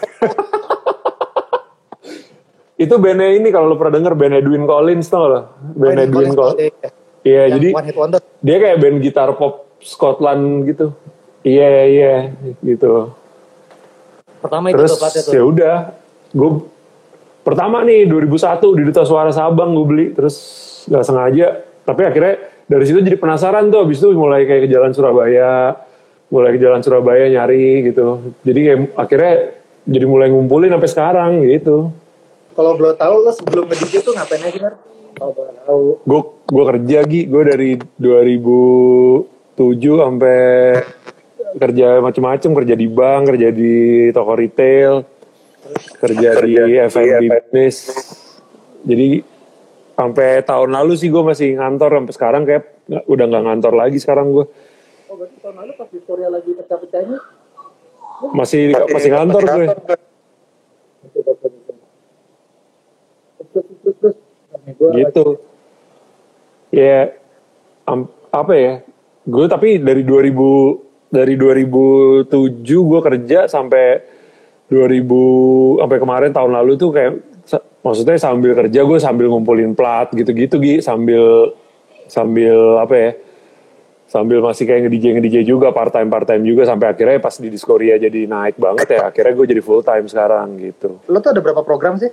itu 2.77 2.95
bandnya 2.97 3.29
ini 3.31 3.49
kalau 3.51 3.67
lo 3.67 3.77
pernah 3.77 3.93
denger 3.93 4.13
band 4.15 4.35
Edwin 4.37 4.65
Collins 4.65 5.07
tau 5.07 5.25
lo? 5.27 5.41
Band 5.75 6.01
Edwin 6.01 6.33
Collins. 6.33 6.73
Iya, 7.21 7.43
Yang 7.45 7.53
jadi 7.53 7.69
One 7.75 7.85
Hit 7.85 7.97
Wonder. 7.99 8.21
dia 8.41 8.57
kayak 8.57 8.77
band 8.79 8.97
gitar 9.03 9.29
pop 9.35 9.69
Scotland 9.81 10.69
gitu. 10.69 10.93
Iya, 11.41 11.89
iya, 11.89 12.15
gitu. 12.61 13.17
Pertama 14.41 14.73
itu 14.73 14.77
Terus 14.77 14.97
ya 15.29 15.43
udah, 15.45 15.77
gue 16.33 16.51
pertama 17.45 17.85
nih 17.85 18.05
2001 18.09 18.77
di 18.77 18.83
Duta 18.89 19.05
Suara 19.05 19.33
Sabang 19.33 19.73
gue 19.73 19.87
beli, 19.89 20.07
terus 20.13 20.37
nggak 20.89 21.05
sengaja, 21.05 21.47
tapi 21.85 22.09
akhirnya 22.09 22.41
dari 22.65 22.85
situ 22.89 23.05
jadi 23.05 23.21
penasaran 23.21 23.69
tuh, 23.69 23.85
abis 23.85 24.01
itu 24.01 24.13
mulai 24.17 24.49
kayak 24.49 24.65
ke 24.65 24.69
Jalan 24.73 24.93
Surabaya, 24.97 25.77
mulai 26.33 26.57
ke 26.57 26.59
Jalan 26.61 26.81
Surabaya 26.81 27.29
nyari 27.29 27.89
gitu, 27.89 28.37
jadi 28.45 28.61
kayak 28.65 28.81
akhirnya 28.97 29.35
jadi 29.85 30.05
mulai 30.09 30.29
ngumpulin 30.33 30.73
sampai 30.73 30.91
sekarang 30.93 31.31
gitu. 31.45 31.93
Kalau 32.57 32.73
belum 32.77 32.97
tahu 32.97 33.15
lo 33.25 33.33
sebelum 33.33 33.65
nge-DJ 33.69 34.05
tuh 34.05 34.13
ngapain 34.13 34.45
aja? 34.45 34.77
Kalau 35.17 35.33
boleh 35.37 35.53
tahu. 35.65 35.85
gue 36.05 36.21
gue 36.49 36.65
kerja 36.65 36.99
Gi 37.05 37.21
gue 37.29 37.43
dari 37.45 38.35
2007 39.61 40.00
sampai 40.00 40.40
kerja 41.61 41.88
macem-macem 42.00 42.50
kerja 42.57 42.75
di 42.79 42.87
bank 42.88 43.23
kerja 43.35 43.49
di 43.52 43.75
toko 44.09 44.33
retail 44.33 45.05
kerja 46.00 46.31
di 46.40 46.81
F&B 46.88 47.29
business. 47.29 47.76
Jadi 48.81 49.21
sampai 49.93 50.40
tahun 50.40 50.71
lalu 50.73 50.97
sih 50.97 51.12
gue 51.12 51.21
masih 51.21 51.61
ngantor 51.61 52.00
sampai 52.00 52.14
sekarang 52.17 52.43
kayak 52.49 52.64
udah 53.05 53.25
nggak 53.29 53.45
ngantor 53.45 53.73
lagi 53.76 54.00
sekarang 54.00 54.33
gue 54.33 54.49
Oh, 55.11 55.19
berarti 55.19 55.43
tahun 55.43 55.57
lalu 55.59 55.73
pas 55.75 55.88
Victoria 55.90 56.29
lagi 56.31 56.55
pecah-pecahnya, 56.55 57.19
masih 58.31 58.62
masih 58.95 59.11
ngantor 59.11 59.43
gue 59.43 59.67
gitu. 64.95 65.26
Ya 66.71 67.11
am- 67.90 68.07
apa 68.31 68.55
ya 68.55 68.75
gue 69.31 69.47
tapi 69.47 69.79
dari 69.79 70.03
2000 70.03 71.11
dari 71.11 71.35
2007 71.35 72.31
gue 72.67 73.01
kerja 73.03 73.39
sampai 73.47 73.87
2000 74.71 75.83
sampai 75.83 75.99
kemarin 75.99 76.31
tahun 76.35 76.53
lalu 76.55 76.73
tuh 76.79 76.91
kayak 76.95 77.13
maksudnya 77.81 78.17
sambil 78.21 78.53
kerja 78.55 78.81
gue 78.85 78.99
sambil 79.01 79.27
ngumpulin 79.33 79.73
plat 79.73 80.11
gitu-gitu 80.13 80.61
Gi 80.61 80.77
sambil 80.85 81.55
sambil 82.07 82.79
apa 82.83 82.95
ya 82.95 83.11
sambil 84.11 84.43
masih 84.43 84.67
kayak 84.67 84.91
nge-DJ 84.91 85.07
nge-DJ 85.17 85.37
juga 85.47 85.71
part 85.71 85.95
time 85.95 86.11
part 86.11 86.27
time 86.27 86.43
juga 86.43 86.67
sampai 86.67 86.91
akhirnya 86.91 87.23
pas 87.23 87.35
di 87.39 87.47
Discoria 87.47 87.95
jadi 87.95 88.27
naik 88.27 88.59
banget 88.59 88.99
ya 88.99 89.07
akhirnya 89.07 89.33
gue 89.39 89.47
jadi 89.55 89.63
full 89.63 89.87
time 89.87 90.07
sekarang 90.11 90.59
gitu 90.59 90.99
Lo 91.07 91.23
tuh 91.23 91.31
ada 91.31 91.41
berapa 91.41 91.63
program 91.63 91.95
sih? 91.97 92.11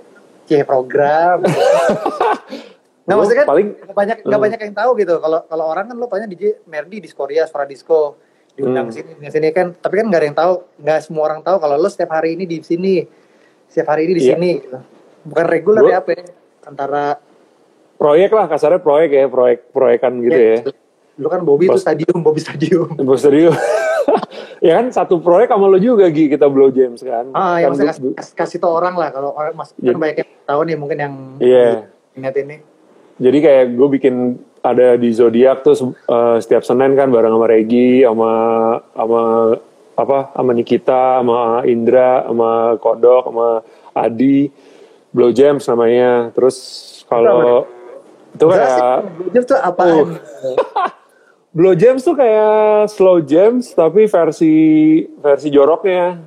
Cie 0.48 0.64
program. 0.64 1.44
Nggak 3.08 3.16
Gua 3.16 3.22
maksudnya 3.24 3.40
kan 3.40 3.48
paling- 3.48 3.72
nggak 3.74 3.96
banyak 3.96 4.16
nggak 4.18 4.28
Hmm. 4.30 4.44
banyak 4.44 4.60
yang 4.60 4.74
tahu 4.76 4.90
gitu. 4.94 5.14
Kalau 5.16 5.38
kalau 5.42 5.64
orang 5.66 5.84
kan 5.88 5.96
lo 5.96 6.06
tanya 6.06 6.26
DJ 6.28 6.44
Merdi 6.62 6.96
di 7.00 7.08
Korea, 7.08 7.42
Suara 7.42 7.64
Disco 7.64 8.20
diundang 8.52 8.86
Hmm. 8.86 8.94
sini 8.94 9.10
di 9.16 9.30
sini 9.32 9.48
kan. 9.48 9.72
Tapi 9.72 9.94
kan 9.96 10.06
nggak 10.06 10.20
ada 10.20 10.26
yang 10.26 10.36
tahu, 10.36 10.52
nggak 10.76 10.98
semua 11.00 11.22
orang 11.24 11.40
tahu 11.40 11.56
kalau 11.56 11.74
lo 11.74 11.88
setiap 11.88 12.12
hari 12.12 12.36
ini 12.36 12.44
di 12.44 12.60
sini, 12.60 13.00
setiap 13.64 13.88
hari 13.88 14.04
ini 14.04 14.12
di 14.12 14.22
Iya. 14.22 14.30
sini. 14.30 14.50
Gitu. 14.60 14.78
Bukan 15.24 15.44
reguler 15.46 15.84
ya 15.88 15.98
apa 15.98 16.10
ya? 16.12 16.24
Antara 16.62 17.16
proyek 17.96 18.28
lah 18.30 18.44
kasarnya 18.46 18.76
proyek 18.78 19.10
ya 19.10 19.24
proyek 19.26 19.58
proyekan 19.68 20.12
gitu 20.20 20.36
ya 20.36 20.56
Lo 21.16 21.26
kan 21.26 21.42
Bobby 21.42 21.64
itu 21.64 21.74
Bos- 21.74 21.82
stadium, 21.82 22.20
Bobby 22.20 22.38
stadium. 22.38 22.92
Bos 22.94 23.18
serius. 23.26 23.56
ya 24.60 24.76
kan 24.76 24.86
satu 24.88 25.18
proyek 25.18 25.48
sama 25.48 25.66
lo 25.66 25.74
juga 25.76 26.06
Gi 26.06 26.28
kita 26.28 26.46
Blow 26.46 26.68
James 26.68 27.00
kan. 27.00 27.32
Ah, 27.32 27.56
yang 27.56 27.72
kan 27.72 27.80
gua- 27.80 27.88
kasih, 27.90 28.02
kasih, 28.14 28.34
kasih 28.36 28.58
tau 28.58 28.70
orang 28.72 28.94
lah 28.94 29.10
kalau 29.10 29.32
orang 29.32 29.50
mas 29.52 29.72
Jadi- 29.72 29.86
kan 29.88 29.96
banyak 29.96 30.16
yang 30.18 30.30
tahu 30.44 30.60
nih 30.62 30.76
mungkin 30.76 30.98
yang 30.98 31.14
Iya. 31.38 31.66
ingat 32.14 32.34
ini. 32.36 32.56
Jadi 33.18 33.38
kayak 33.42 33.64
gue 33.74 33.88
bikin 33.98 34.14
ada 34.62 34.94
di 34.94 35.10
zodiak 35.10 35.66
tuh 35.66 35.94
eh, 35.94 36.36
setiap 36.42 36.62
Senin 36.62 36.94
kan 36.94 37.10
bareng 37.10 37.34
sama 37.34 37.46
Regi, 37.50 38.06
sama 38.06 38.32
sama 38.94 39.22
apa, 39.98 40.18
sama 40.30 40.50
Nikita, 40.54 41.22
sama 41.22 41.38
Indra, 41.66 42.22
sama 42.30 42.50
Kodok, 42.78 43.24
sama 43.30 43.48
Adi, 43.98 44.46
Blow 45.10 45.34
James 45.34 45.66
namanya. 45.66 46.30
Terus 46.30 46.56
kalau 47.10 47.66
itu 48.34 48.44
kayak 48.46 49.02
Jujur 49.34 49.42
tuh 49.42 49.58
apaan? 49.58 50.14
Blow 51.56 51.74
James 51.74 52.04
tuh 52.04 52.14
kayak 52.14 52.92
slow 52.92 53.24
jams 53.24 53.72
tapi 53.72 54.06
versi 54.06 54.54
versi 55.18 55.48
joroknya. 55.50 56.22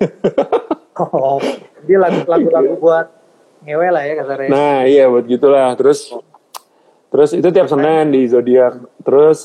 Oh, 0.94 1.42
dia 1.90 1.98
lagu-lagu 1.98 2.78
buat 2.78 3.10
ngewe 3.64 3.88
lah 3.90 4.02
ya 4.04 4.14
kasarnya. 4.20 4.48
Nah 4.52 4.78
iya 4.84 5.04
buat 5.08 5.24
gitulah. 5.24 5.72
Terus 5.74 6.12
terus 7.14 7.30
itu 7.32 7.48
tiap 7.54 7.70
Senin 7.70 8.10
di 8.10 8.26
zodiak 8.26 8.74
terus 9.06 9.38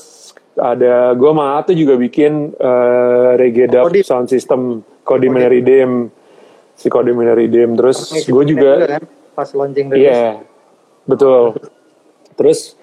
ada 0.58 1.14
gue 1.14 1.30
sama 1.30 1.62
Atu 1.62 1.72
juga 1.72 1.94
bikin 1.94 2.52
eh, 2.58 3.30
reggae 3.38 3.70
dub 3.70 3.88
Kodim. 3.88 4.02
sound 4.02 4.26
system 4.26 4.82
Kodim 5.06 5.38
Redeem 5.38 6.10
si 6.74 6.90
Kodim 6.90 7.22
Redeem 7.22 7.78
terus 7.78 8.10
gue 8.10 8.44
juga 8.44 8.98
kan, 8.98 9.04
pas 9.38 9.48
launching 9.54 9.94
iya 9.94 10.42
betul. 11.06 11.56
Terus 12.34 12.74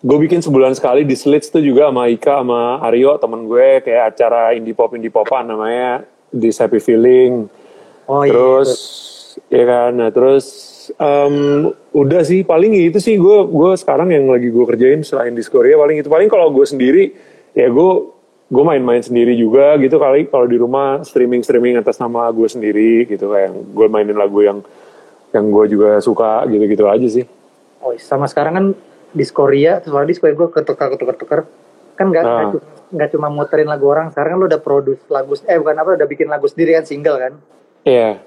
gue 0.00 0.18
bikin 0.20 0.44
sebulan 0.44 0.76
sekali 0.76 1.04
di 1.04 1.16
Slits 1.16 1.48
tuh 1.48 1.64
juga 1.64 1.88
sama 1.88 2.08
Ika 2.12 2.44
sama 2.44 2.80
Aryo 2.84 3.16
temen 3.16 3.48
gue 3.48 3.84
kayak 3.84 4.16
acara 4.16 4.52
indie 4.52 4.76
pop 4.76 4.92
indie 4.92 5.12
popan 5.12 5.48
namanya 5.48 6.04
di 6.28 6.52
Happy 6.52 6.76
Feeling. 6.76 7.48
Oh 8.04 8.26
iya. 8.26 8.34
Ya 9.48 9.64
kan? 9.64 9.90
Nah 9.96 10.10
terus 10.10 10.46
em, 10.92 11.34
udah 11.90 12.20
sih 12.20 12.42
paling 12.42 12.74
itu 12.74 12.98
sih 12.98 13.16
gue 13.16 13.38
gue 13.46 13.70
sekarang 13.74 14.10
yang 14.10 14.26
lagi 14.26 14.50
gue 14.50 14.64
kerjain 14.66 15.00
selain 15.00 15.32
di 15.32 15.42
Korea 15.42 15.78
paling 15.78 16.02
itu. 16.02 16.10
Paling 16.10 16.28
kalau 16.28 16.50
gue 16.50 16.66
sendiri 16.66 17.14
ya 17.54 17.66
gue 17.66 17.90
gue 18.50 18.64
main-main 18.66 19.00
sendiri 19.00 19.32
juga 19.34 19.78
gitu 19.78 19.96
kali. 19.96 20.26
Kalau 20.26 20.44
di 20.44 20.58
rumah 20.58 21.00
streaming 21.00 21.40
streaming 21.40 21.78
atas 21.78 21.96
nama 21.96 22.28
gue 22.28 22.48
sendiri 22.50 23.06
gitu 23.06 23.30
kayak 23.30 23.54
gue 23.54 23.86
mainin 23.86 24.18
lagu 24.18 24.42
yang 24.42 24.60
yang 25.30 25.46
gue 25.46 25.64
juga 25.70 26.02
suka 26.02 26.42
gitu-gitu 26.50 26.90
aja 26.90 27.06
sih. 27.06 27.24
Oh, 27.80 27.94
sama 27.96 28.26
sekarang 28.26 28.52
kan 28.52 28.66
di 29.10 29.24
Korea, 29.26 29.78
suara 29.80 30.02
di 30.02 30.18
Korea 30.18 30.34
gue 30.34 30.48
ketukar 30.50 30.90
ketukar. 30.92 31.16
Tukar 31.16 31.40
kan 31.94 32.10
nggak 32.10 32.24
Ah. 32.24 32.50
nggak 32.90 33.08
cuma- 33.14 33.30
muterin 33.30 33.70
lagu 33.70 33.86
orang, 33.86 34.10
sekarang 34.10 34.34
kan 34.34 34.38
lo 34.42 34.46
udah 34.50 34.58
produce 34.58 35.04
lagu, 35.06 35.38
eh 35.46 35.54
bukan 35.54 35.76
apa, 35.78 35.90
udah 35.94 36.08
bikin 36.10 36.26
lagu 36.26 36.50
sendiri 36.50 36.74
kan 36.74 36.82
single 36.82 37.20
kan. 37.22 37.32
Iya 37.86 38.18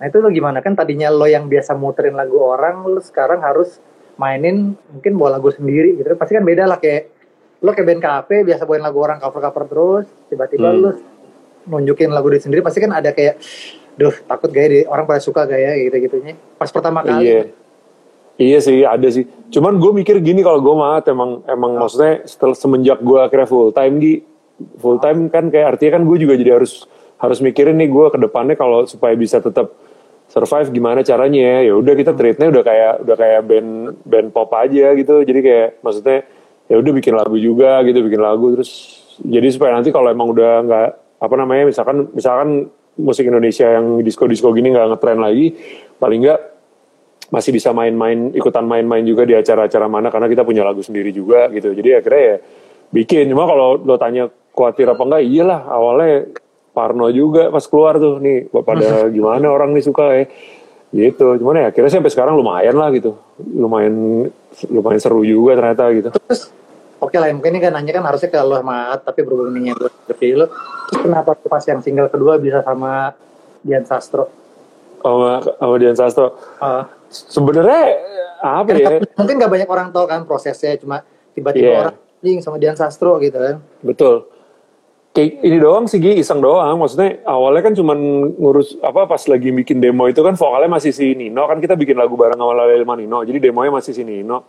Nah 0.00 0.08
itu 0.08 0.16
lo 0.18 0.32
gimana 0.32 0.64
kan 0.64 0.72
tadinya 0.72 1.12
lo 1.12 1.28
yang 1.28 1.44
biasa 1.44 1.76
muterin 1.76 2.16
lagu 2.16 2.40
orang, 2.40 2.88
lo 2.88 3.04
sekarang 3.04 3.44
harus 3.44 3.76
mainin 4.16 4.72
mungkin 4.88 5.12
bawa 5.20 5.36
lagu 5.36 5.52
sendiri 5.52 6.00
gitu. 6.00 6.16
Pasti 6.16 6.32
kan 6.40 6.44
beda 6.44 6.64
lah 6.64 6.80
kayak 6.80 7.12
lo 7.60 7.76
kayak 7.76 7.86
band 7.86 8.00
cafe 8.00 8.40
biasa 8.40 8.64
bawain 8.64 8.80
lagu 8.80 8.98
orang 9.04 9.20
cover 9.20 9.40
cover 9.44 9.64
terus, 9.68 10.06
tiba-tiba 10.32 10.72
Hmm. 10.72 10.80
lo 10.80 10.90
nunjukin 11.68 12.08
lagu 12.08 12.32
diri 12.32 12.40
sendiri 12.40 12.64
pasti 12.64 12.80
kan 12.80 12.96
ada 12.96 13.12
kayak, 13.12 13.36
duh 14.00 14.16
takut 14.24 14.48
gaya 14.48 14.68
di 14.72 14.80
orang 14.88 15.04
pada 15.04 15.20
suka 15.20 15.44
gaya 15.44 15.76
gitu 15.76 15.92
gitunya. 16.00 16.32
Pas 16.56 16.72
pertama 16.72 17.04
kali. 17.04 17.20
Iya. 17.20 17.42
Iya 18.40 18.58
sih, 18.64 18.80
ada 18.88 19.04
sih. 19.12 19.28
Cuman 19.52 19.76
gue 19.76 19.92
mikir 20.00 20.16
gini 20.24 20.40
kalau 20.40 20.64
gue 20.64 20.72
mah 20.72 21.04
emang 21.04 21.44
emang 21.44 21.76
maksudnya 21.76 22.24
setelah 22.24 22.56
semenjak 22.56 23.04
gue 23.04 23.20
akhirnya 23.20 23.44
full 23.44 23.68
time 23.76 24.00
di 24.00 24.24
full 24.80 24.96
time 24.96 25.28
kan 25.28 25.52
kayak 25.52 25.76
artinya 25.76 26.00
kan 26.00 26.08
gue 26.08 26.16
juga 26.16 26.40
jadi 26.40 26.56
harus 26.56 26.88
harus 27.20 27.38
mikirin 27.44 27.76
nih 27.76 27.92
gue 27.92 28.06
ke 28.08 28.16
depannya 28.16 28.56
kalau 28.56 28.88
supaya 28.88 29.12
bisa 29.12 29.44
tetap 29.44 29.76
survive 30.30 30.70
gimana 30.70 31.02
caranya 31.02 31.66
ya 31.66 31.74
udah 31.74 31.94
kita 31.98 32.14
treatnya 32.14 32.48
udah 32.54 32.62
kayak 32.62 32.92
udah 33.02 33.16
kayak 33.18 33.40
band 33.44 33.70
band 34.06 34.28
pop 34.30 34.50
aja 34.54 34.94
gitu. 34.94 35.26
Jadi 35.26 35.40
kayak 35.42 35.68
maksudnya 35.82 36.24
ya 36.70 36.78
udah 36.78 36.92
bikin 36.94 37.14
lagu 37.18 37.36
juga 37.36 37.82
gitu 37.82 37.98
bikin 38.06 38.22
lagu 38.22 38.54
terus 38.54 38.70
jadi 39.26 39.50
supaya 39.50 39.74
nanti 39.74 39.90
kalau 39.90 40.06
emang 40.06 40.30
udah 40.30 40.52
nggak 40.62 40.88
apa 41.18 41.34
namanya 41.34 41.66
misalkan 41.66 42.06
misalkan 42.14 42.70
musik 42.94 43.26
Indonesia 43.26 43.66
yang 43.66 43.98
disco 44.06 44.30
disco 44.30 44.54
gini 44.54 44.70
nggak 44.70 44.94
ngetren 44.94 45.18
lagi 45.18 45.58
paling 45.98 46.22
nggak 46.22 46.40
masih 47.30 47.50
bisa 47.54 47.70
main-main 47.70 48.34
ikutan 48.34 48.66
main-main 48.66 49.06
juga 49.06 49.22
di 49.22 49.34
acara-acara 49.38 49.86
mana 49.86 50.10
karena 50.10 50.26
kita 50.26 50.42
punya 50.42 50.66
lagu 50.66 50.82
sendiri 50.82 51.14
juga 51.14 51.46
gitu. 51.54 51.70
Jadi 51.70 51.88
akhirnya 51.94 52.22
ya 52.22 52.36
bikin. 52.90 53.30
Cuma 53.30 53.46
kalau 53.46 53.78
lo 53.78 53.94
tanya 53.96 54.26
khawatir 54.50 54.90
apa 54.90 55.02
enggak 55.06 55.22
iyalah 55.22 55.60
awalnya 55.70 56.26
Parno 56.70 57.10
juga 57.10 57.50
pas 57.50 57.64
keluar 57.66 57.98
tuh 57.98 58.22
nih 58.22 58.46
pada 58.50 59.04
gimana 59.14 59.50
orang 59.50 59.74
nih 59.74 59.84
suka 59.84 60.04
ya 60.14 60.24
gitu 60.90 61.38
cuman 61.38 61.62
ya 61.62 61.66
akhirnya 61.70 61.90
sampai 61.90 62.10
sekarang 62.10 62.34
lumayan 62.34 62.74
lah 62.74 62.90
gitu 62.90 63.14
lumayan 63.38 64.26
lumayan 64.66 64.98
seru 64.98 65.22
juga 65.22 65.54
ternyata 65.54 65.86
gitu 65.94 66.10
Terus 66.10 66.50
oke 66.98 67.14
lah 67.14 67.30
mungkin 67.30 67.54
ini 67.54 67.60
kan 67.62 67.72
nanya 67.78 67.92
kan 67.94 68.04
harusnya 68.10 68.26
ke 68.26 68.38
lo 68.42 68.58
sama 68.58 68.90
At, 68.94 69.06
tapi 69.06 69.22
berhubung 69.22 69.54
ini 69.54 69.70
gue 69.70 69.86
ke 70.10 70.34
lo. 70.34 70.50
Terus 70.90 70.98
kenapa 71.06 71.38
pas 71.38 71.62
yang 71.62 71.78
single 71.78 72.10
kedua 72.10 72.42
bisa 72.42 72.66
sama 72.66 73.14
Dian 73.62 73.86
Sastro? 73.86 74.26
sama 75.00 75.40
sama 75.56 75.74
Dian 75.80 75.96
Sastro 75.96 76.26
Uh, 76.60 76.84
sebenarnya 77.08 77.82
apa 78.40 78.68
ya 78.76 79.00
mungkin 79.16 79.40
gak 79.40 79.48
banyak 79.48 79.68
orang 79.68 79.88
tahu 79.96 80.04
kan 80.04 80.28
prosesnya 80.28 80.76
cuma 80.76 81.00
tiba-tiba 81.32 81.64
Iya. 81.64 81.80
orang 81.88 81.96
anjing 82.20 82.38
sama 82.44 82.56
Dian 82.60 82.76
Sastro 82.76 83.16
gitu 83.16 83.38
kan. 83.38 83.64
Betul. 83.80 84.28
Kayak 85.10 85.42
ini 85.42 85.58
doang 85.58 85.90
sih 85.90 85.98
Gi, 85.98 86.22
iseng 86.22 86.38
doang. 86.38 86.78
Maksudnya 86.78 87.26
awalnya 87.26 87.66
kan 87.66 87.74
cuman 87.74 87.98
ngurus 88.38 88.78
apa 88.78 89.10
pas 89.10 89.18
lagi 89.26 89.50
bikin 89.50 89.82
demo 89.82 90.06
itu 90.06 90.22
kan 90.22 90.38
vokalnya 90.38 90.70
masih 90.70 90.94
si 90.94 91.18
Nino 91.18 91.50
kan 91.50 91.58
kita 91.58 91.74
bikin 91.74 91.98
lagu 91.98 92.14
bareng 92.14 92.38
sama 92.38 92.54
Lale 92.54 92.86
Nino. 92.86 93.18
Jadi 93.26 93.42
demonya 93.42 93.74
masih 93.74 93.90
si 93.90 94.06
Nino. 94.06 94.46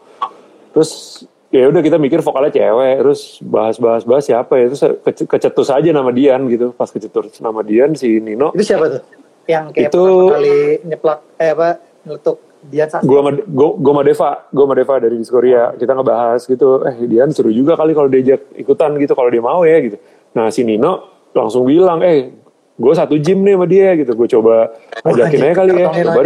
Terus 0.69 1.23
ya 1.49 1.65
udah 1.65 1.81
kita 1.81 1.97
mikir 1.97 2.21
vokalnya 2.21 2.53
cewek, 2.53 2.95
terus 3.01 3.41
bahas-bahas 3.41 4.05
bahas 4.05 4.23
siapa 4.23 4.53
ya, 4.61 4.69
terus 4.69 4.85
kece- 5.01 5.27
kecetus 5.27 5.73
aja 5.73 5.89
nama 5.89 6.13
Dian 6.13 6.45
gitu. 6.45 6.77
Pas 6.77 6.93
kecetus 6.93 7.41
nama 7.41 7.65
Dian 7.65 7.97
si 7.97 8.21
Nino, 8.21 8.53
Itu 8.53 8.61
siapa 8.61 8.85
tuh? 8.85 9.01
Yang 9.49 9.65
kayak 9.73 9.89
Itu- 9.89 10.29
kali 10.29 10.57
nyeplak 10.85 11.19
eh 11.41 11.49
apa 11.57 11.81
nyeletuk 12.05 12.37
Dian 12.69 12.85
Sastro. 12.85 13.09
gue 13.09 13.17
sama 13.17 13.31
gua, 13.49 13.69
gua 13.81 13.91
sama 13.97 14.03
Deva, 14.05 14.29
gue 14.53 14.63
sama 14.69 14.75
Deva 14.77 14.95
dari 15.01 15.15
Diskoria, 15.17 15.63
kita 15.73 15.91
ngebahas 15.97 16.41
gitu, 16.45 16.85
eh 16.85 16.95
Dian 17.09 17.33
seru 17.33 17.49
juga 17.49 17.73
kali 17.73 17.97
kalau 17.97 18.05
diajak 18.05 18.45
ikutan 18.53 18.93
gitu, 19.01 19.17
kalau 19.17 19.33
dia 19.33 19.41
mau 19.41 19.65
ya 19.65 19.81
gitu. 19.81 19.97
Nah 20.31 20.47
si 20.49 20.63
Nino 20.63 21.07
langsung 21.31 21.67
bilang, 21.67 21.99
eh 22.03 22.31
gue 22.75 22.93
satu 22.95 23.15
gym 23.19 23.43
nih 23.43 23.55
sama 23.55 23.65
dia 23.67 23.89
gitu, 23.99 24.11
gue 24.15 24.27
coba 24.39 24.73
ajakin 25.05 25.39
aja 25.43 25.53
kali 25.53 25.71
ya. 25.75 25.87
Apa, 25.91 26.11
Pak? 26.11 26.23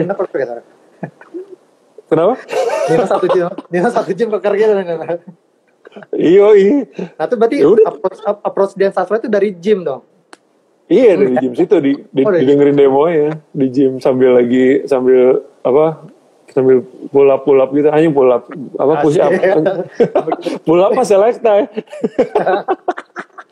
Kenapa? 2.06 2.34
Dino 2.86 3.06
satu 3.10 3.26
jam, 3.34 3.50
Dino 3.68 3.90
satu 3.90 4.12
jam 4.14 4.28
keker 4.38 4.54
gitu. 4.56 4.74
Iya, 6.14 6.46
iya. 6.60 6.78
Nah 7.16 7.26
itu 7.26 7.36
berarti 7.40 7.56
Ya 7.64 7.68
udah. 7.72 7.86
approach, 7.88 8.20
approach 8.24 8.74
dance 8.76 8.96
sastra 9.00 9.18
itu 9.18 9.32
dari 9.32 9.50
gym 9.56 9.82
dong. 9.82 10.04
Iya 10.86 11.18
dari 11.18 11.34
gym 11.42 11.54
situ 11.60 11.76
di, 11.82 11.92
di 12.14 12.22
Oh, 12.22 12.30
didengerin 12.30 12.78
demo 12.78 13.10
ya 13.10 13.34
di 13.58 13.66
gym 13.74 13.98
sambil 13.98 14.38
lagi 14.38 14.86
sambil 14.86 15.42
apa 15.66 16.06
sambil 16.54 16.86
pull 17.10 17.26
up 17.26 17.42
pull 17.42 17.58
up 17.58 17.74
gitu 17.74 17.90
hanya 17.90 18.10
pull 18.14 18.30
up 18.30 18.46
apa 18.78 18.94
push 19.02 19.18
up 19.18 19.34
up 19.34 20.92
pas 20.94 21.08
selekta 21.10 21.52
ya. 21.58 21.68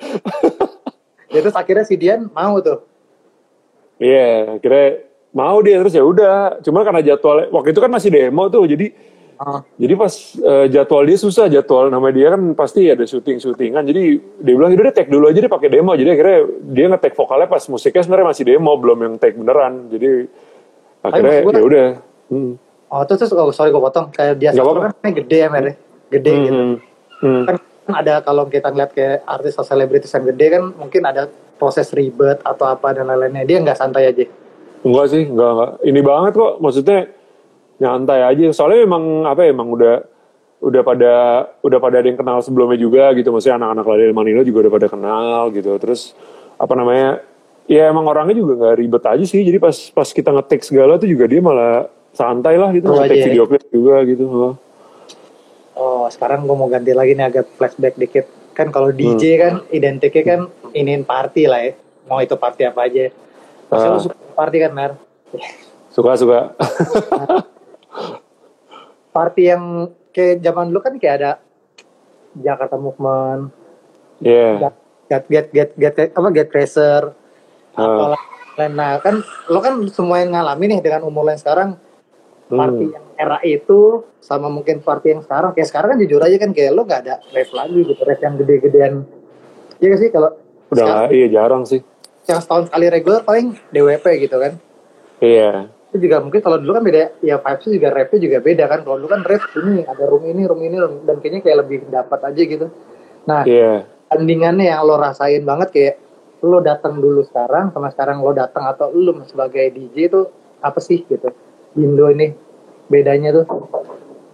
Ya, 1.34 1.42
terus 1.42 1.58
akhirnya 1.58 1.82
si 1.82 1.98
Dian 1.98 2.30
mau 2.30 2.62
tuh. 2.62 2.86
Iya 3.98 4.62
akhirnya 4.62 5.02
mau 5.34 5.58
dia 5.66 5.82
terus 5.82 5.98
ya 5.98 6.06
udah 6.06 6.62
cuma 6.62 6.86
karena 6.86 7.02
jadwal 7.02 7.50
waktu 7.50 7.74
itu 7.74 7.82
kan 7.82 7.90
masih 7.90 8.10
demo 8.14 8.46
tuh 8.54 8.70
jadi 8.70 8.94
Ah, 9.34 9.66
jadi 9.82 9.98
pas 9.98 10.14
eh, 10.38 10.66
jadwal 10.70 11.10
dia 11.10 11.18
susah 11.18 11.50
jadwal 11.50 11.90
nama 11.90 12.14
dia 12.14 12.30
kan 12.38 12.54
pasti 12.54 12.86
ada 12.86 13.02
syuting 13.02 13.42
syutingan 13.42 13.82
jadi 13.82 14.22
dia 14.22 14.54
bilang 14.54 14.78
udah 14.78 14.94
take 14.94 15.10
dulu 15.10 15.26
aja 15.26 15.42
deh 15.42 15.50
pakai 15.50 15.74
demo 15.74 15.98
jadi 15.98 16.14
akhirnya 16.14 16.38
dia 16.70 16.86
nge-take 16.94 17.18
vokalnya 17.18 17.50
pas 17.50 17.66
musiknya 17.66 18.06
sebenarnya 18.06 18.30
masih 18.30 18.44
demo 18.46 18.72
belum 18.78 18.98
yang 19.04 19.14
take 19.18 19.34
beneran 19.34 19.90
jadi 19.90 20.30
akhirnya 21.02 21.34
ya 21.50 21.64
udah 21.66 21.88
Hmm. 22.34 22.54
Oh 22.94 23.02
terus, 23.10 23.26
terus 23.26 23.34
oh, 23.34 23.50
sorry 23.54 23.74
gue 23.74 23.82
potong. 23.82 24.10
Kayak 24.14 24.38
dia 24.38 24.50
kan 24.54 25.12
gede 25.14 25.38
ya 25.38 25.48
Mer. 25.50 25.64
ya? 25.66 25.74
Gede 26.14 26.32
gitu. 26.46 26.54
Hmm. 26.54 26.76
Hmm. 27.22 27.44
Kan 27.50 27.56
ada 27.92 28.24
kalau 28.24 28.48
kita 28.48 28.72
ngeliat 28.72 28.92
kayak 28.96 29.28
artis 29.28 29.60
atau 29.60 29.68
selebritis 29.68 30.14
yang 30.16 30.24
gede 30.32 30.46
kan 30.56 30.64
mungkin 30.76 31.04
ada 31.04 31.28
proses 31.60 31.92
ribet 31.92 32.40
atau 32.44 32.66
apa 32.68 32.96
dan 32.96 33.08
lain-lainnya. 33.12 33.44
Dia 33.44 33.58
nggak 33.60 33.80
santai 33.80 34.08
aja. 34.12 34.24
Enggak 34.84 35.06
sih, 35.12 35.24
enggak, 35.28 35.52
enggak. 35.56 35.72
Ini 35.88 36.00
banget 36.04 36.32
kok, 36.36 36.54
maksudnya 36.60 37.00
nyantai 37.80 38.20
aja. 38.24 38.46
Soalnya 38.52 38.80
memang 38.84 39.04
apa 39.28 39.48
ya, 39.48 39.50
emang 39.56 39.70
udah 39.72 39.96
udah 40.64 40.82
pada 40.84 41.14
udah 41.60 41.80
pada 41.80 41.96
ada 42.00 42.08
yang 42.08 42.20
kenal 42.20 42.40
sebelumnya 42.40 42.80
juga 42.80 43.12
gitu. 43.16 43.32
Maksudnya 43.32 43.60
anak-anak 43.60 43.86
Ladel 43.88 44.16
Manilo 44.16 44.42
juga 44.48 44.68
udah 44.68 44.74
pada 44.76 44.88
kenal 44.88 45.40
gitu. 45.52 45.72
Terus 45.80 46.16
apa 46.56 46.74
namanya? 46.76 47.20
Ya 47.64 47.88
emang 47.88 48.04
orangnya 48.04 48.36
juga 48.36 48.60
nggak 48.60 48.76
ribet 48.80 49.04
aja 49.08 49.24
sih. 49.24 49.40
Jadi 49.44 49.56
pas 49.60 49.76
pas 49.96 50.08
kita 50.12 50.36
ngetik 50.36 50.68
segala 50.68 51.00
tuh 51.00 51.08
juga 51.08 51.32
dia 51.32 51.40
malah 51.40 51.88
santai 52.12 52.60
lah 52.60 52.76
gitu. 52.76 52.92
Oh, 52.92 53.00
ngetik 53.00 53.24
ya? 53.24 53.26
video 53.32 53.44
klip 53.48 53.64
juga 53.72 53.96
gitu. 54.04 54.24
Sekarang 56.14 56.46
gue 56.46 56.54
mau 56.54 56.70
ganti 56.70 56.94
lagi 56.94 57.18
nih 57.18 57.26
agak 57.26 57.50
flashback 57.58 57.98
dikit. 57.98 58.30
Kan 58.54 58.70
kalau 58.70 58.94
DJ 58.94 59.42
kan 59.42 59.54
identiknya 59.74 60.24
kan 60.24 60.42
iniin 60.72 61.02
party 61.02 61.50
lah 61.50 61.58
ya. 61.60 61.74
Mau 62.06 62.22
itu 62.22 62.38
party 62.38 62.70
apa 62.70 62.86
aja. 62.86 63.10
Pasti 63.66 63.88
Ah. 63.90 63.92
lu 63.92 64.00
suka 64.00 64.16
party 64.38 64.58
kan 64.62 64.72
Mer? 64.72 64.92
Suka-suka. 65.90 66.54
Party 69.10 69.44
yang 69.46 69.64
kayak 70.10 70.42
zaman 70.42 70.70
dulu 70.70 70.80
kan 70.82 70.94
kayak 70.98 71.16
ada 71.18 71.32
Jakarta 72.34 72.78
Movement, 72.78 73.54
Iya. 74.18 74.74
get 75.10 75.26
get 75.30 75.48
get 75.54 75.70
get, 75.74 75.94
get 75.94 76.14
apa 76.14 76.30
get 76.30 76.50
racer, 76.50 77.14
Ah. 77.74 77.82
apalah 77.82 78.22
nah 78.70 79.02
kan 79.02 79.18
lo 79.50 79.62
kan 79.62 79.82
semua 79.90 80.22
yang 80.22 80.34
ngalamin 80.34 80.78
nih 80.78 80.82
dengan 80.82 81.02
umur 81.06 81.26
lo 81.26 81.34
yang 81.34 81.42
sekarang 81.42 81.70
party 82.48 82.86
Hmm. 82.86 82.94
yang 82.94 83.06
era 83.24 83.38
itu 83.42 84.04
sama 84.20 84.52
mungkin 84.52 84.84
party 84.84 85.16
yang 85.16 85.22
sekarang. 85.24 85.56
Kayak 85.56 85.68
sekarang 85.72 85.88
kan 85.96 86.00
jujur 86.04 86.20
aja 86.20 86.36
kan 86.36 86.52
kayak 86.52 86.72
lo 86.76 86.84
nggak 86.84 87.02
ada 87.08 87.16
rave 87.32 87.54
lagi 87.56 87.80
gitu 87.88 88.02
rave 88.04 88.20
yang 88.22 88.36
gede-gedean. 88.36 88.94
Iya 89.80 89.88
gak 89.90 90.00
sih? 90.00 90.10
Kalau 90.12 90.30
Udah 90.70 90.84
sekarang, 90.84 91.10
iya 91.12 91.28
jarang 91.32 91.64
sih. 91.64 91.82
yang 92.24 92.40
setahun 92.40 92.72
sekali 92.72 92.88
regular 92.88 93.22
paling 93.24 93.52
DWP 93.72 94.06
gitu 94.28 94.38
kan. 94.40 94.54
Iya. 95.20 95.72
itu 95.94 96.10
juga 96.10 96.26
mungkin 96.26 96.42
kalau 96.42 96.58
dulu 96.58 96.74
kan 96.74 96.82
beda 96.82 97.22
ya 97.22 97.38
vibes 97.38 97.70
juga 97.70 97.94
rave 97.94 98.16
juga 98.18 98.38
beda 98.42 98.66
kan. 98.66 98.80
Kalau 98.82 98.98
dulu 98.98 99.10
kan 99.14 99.22
rave 99.22 99.46
ini 99.62 99.86
ada 99.86 100.04
room 100.10 100.26
ini 100.26 100.42
room 100.50 100.62
ini 100.66 100.76
room, 100.82 101.06
dan 101.06 101.22
kayaknya 101.22 101.42
kayak 101.46 101.58
lebih 101.64 101.78
dapat 101.86 102.20
aja 102.34 102.42
gitu. 102.42 102.68
Nah 103.30 103.46
Iya. 103.46 103.86
bandingannya 104.10 104.74
yang 104.74 104.82
lo 104.84 104.98
rasain 104.98 105.46
banget 105.46 105.70
kayak 105.70 105.96
lo 106.42 106.66
datang 106.66 106.98
dulu 106.98 107.22
sekarang 107.22 107.70
sama 107.72 107.94
sekarang 107.94 108.26
lo 108.26 108.34
datang 108.34 108.66
atau 108.66 108.90
lo 108.90 109.14
sebagai 109.30 109.70
DJ 109.70 110.10
itu 110.10 110.22
apa 110.66 110.80
sih 110.82 111.06
gitu? 111.06 111.30
Indo 111.78 112.10
ini 112.10 112.34
bedanya 112.88 113.44
tuh? 113.44 113.46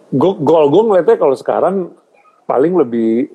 Gue 0.09 0.33
gue 0.37 0.59
gue 0.69 0.83
ngeliatnya 0.89 1.17
kalau 1.17 1.35
sekarang 1.37 1.75
paling 2.45 2.73
lebih 2.73 3.29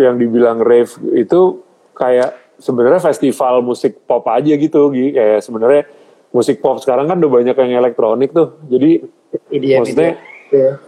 yang 0.00 0.16
dibilang 0.16 0.62
rave 0.62 0.88
itu 1.12 1.60
kayak 1.92 2.32
sebenarnya 2.56 3.02
festival 3.02 3.60
musik 3.60 4.06
pop 4.06 4.24
aja 4.30 4.54
gitu 4.54 4.88
Gi. 4.94 5.12
kayak 5.12 5.42
sebenarnya 5.42 5.82
musik 6.30 6.62
pop 6.62 6.78
sekarang 6.78 7.10
kan 7.10 7.18
udah 7.18 7.30
banyak 7.30 7.56
yang 7.58 7.72
elektronik 7.82 8.30
tuh. 8.32 8.56
Jadi 8.66 9.02
IDM 9.50 9.82
Maksudnya- 9.82 10.16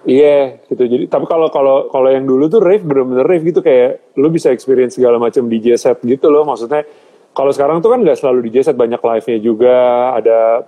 iya. 0.07 0.62
gitu. 0.71 0.83
Jadi 0.87 1.05
tapi 1.11 1.27
kalau 1.27 1.51
kalau 1.51 1.91
kalau 1.91 2.09
yang 2.09 2.23
dulu 2.23 2.47
tuh 2.47 2.62
rave 2.62 2.87
bener-bener 2.87 3.27
rave 3.27 3.45
gitu. 3.45 3.61
Kayak 3.61 4.15
lu 4.15 4.31
bisa 4.31 4.55
experience 4.55 4.95
segala 4.95 5.19
macam 5.19 5.51
DJ 5.51 5.75
set 5.75 5.99
gitu 6.07 6.31
loh. 6.31 6.47
Maksudnya 6.47 6.87
kalau 7.35 7.51
sekarang 7.53 7.83
tuh 7.83 7.93
kan 7.93 8.01
nggak 8.01 8.17
selalu 8.17 8.49
DJ 8.49 8.65
set 8.65 8.79
banyak 8.79 9.03
live-nya 9.03 9.39
juga 9.43 9.75
ada 10.15 10.65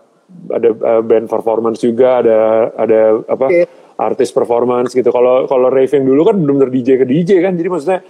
ada 0.53 0.69
uh, 0.73 1.03
band 1.05 1.27
performance 1.29 1.81
juga 1.81 2.21
ada 2.21 2.39
ada 2.77 3.01
apa 3.25 3.47
Oke. 3.49 3.63
artis 3.97 4.31
performance 4.31 4.93
gitu 4.93 5.09
kalau 5.09 5.49
kalau 5.49 5.69
rave 5.73 5.91
yang 5.93 6.05
dulu 6.05 6.29
kan 6.29 6.37
bener-bener 6.37 6.71
DJ 6.71 6.89
ke 7.01 7.07
DJ 7.09 7.31
kan 7.41 7.57
jadi 7.57 7.69
maksudnya 7.69 8.01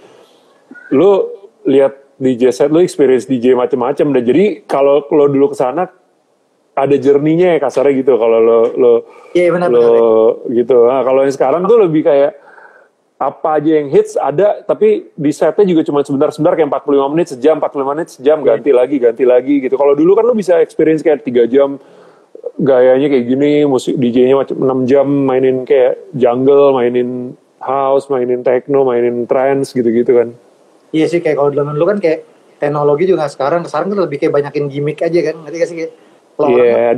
lu 0.91 1.31
lihat 1.67 1.95
DJ 2.19 2.51
set 2.51 2.69
lu 2.69 2.83
experience 2.83 3.23
DJ 3.23 3.55
macem-macem 3.55 4.11
dan 4.11 4.23
jadi 4.23 4.67
kalau 4.67 5.07
lo 5.07 5.25
dulu 5.31 5.55
ke 5.55 5.57
sana 5.57 5.87
ada 6.79 6.95
journey-nya 6.95 7.55
ya 7.55 7.59
kasarnya 7.59 8.03
gitu 8.03 8.15
kalau 8.15 8.39
lo 8.39 8.59
lo 8.75 8.93
Iya 9.35 9.51
benar 9.55 9.67
lo 9.71 9.79
benar. 9.79 10.55
gitu. 10.55 10.77
Nah, 10.87 11.01
kalau 11.03 11.21
yang 11.27 11.33
sekarang 11.35 11.61
tuh 11.67 11.77
lebih 11.85 12.01
kayak 12.07 12.31
apa 13.19 13.59
aja 13.59 13.83
yang 13.83 13.91
hits 13.91 14.15
ada 14.15 14.63
tapi 14.63 15.11
di 15.11 15.31
setnya 15.35 15.67
juga 15.67 15.83
cuma 15.83 15.99
sebentar-sebentar 16.07 16.55
kayak 16.55 16.71
45 16.71 17.11
menit 17.11 17.27
sejam 17.35 17.59
45 17.59 17.91
menit 17.91 18.07
sejam 18.15 18.37
ganti 18.39 18.71
lagi 18.71 18.95
ganti 18.95 19.27
lagi 19.27 19.59
gitu 19.59 19.75
kalau 19.75 19.91
dulu 19.91 20.15
kan 20.15 20.23
lo 20.23 20.31
bisa 20.31 20.63
experience 20.63 21.03
kayak 21.03 21.27
tiga 21.27 21.43
jam 21.43 21.75
gayanya 22.59 23.07
kayak 23.07 23.25
gini 23.27 23.63
musik 23.63 23.95
DJ-nya 23.95 24.35
macam 24.35 24.83
6 24.83 24.89
jam 24.91 25.07
mainin 25.07 25.63
kayak 25.63 25.99
jungle 26.15 26.75
mainin 26.75 27.35
house 27.59 28.07
mainin 28.07 28.43
techno 28.43 28.83
mainin 28.83 29.27
trance 29.27 29.71
gitu-gitu 29.75 30.11
kan. 30.15 30.31
Iya 30.91 31.05
sih 31.07 31.19
kayak 31.19 31.37
kalau 31.37 31.51
zaman 31.51 31.75
dulu 31.75 31.85
kan 31.95 31.99
kayak 31.99 32.25
teknologi 32.59 33.07
juga 33.07 33.27
sekarang. 33.31 33.63
Sekarang 33.67 33.91
kan 33.93 33.99
lebih 34.07 34.17
kayak 34.19 34.33
banyakin 34.35 34.65
gimmick 34.67 34.99
aja 34.99 35.19
kan 35.31 35.35
ngerti 35.43 35.57
gak 35.59 35.69
sih? 35.69 35.77
Kayak 35.77 35.91
kalau 36.35 36.47
Iya 36.49 36.59
orang 36.59 36.75
kan 36.75 36.97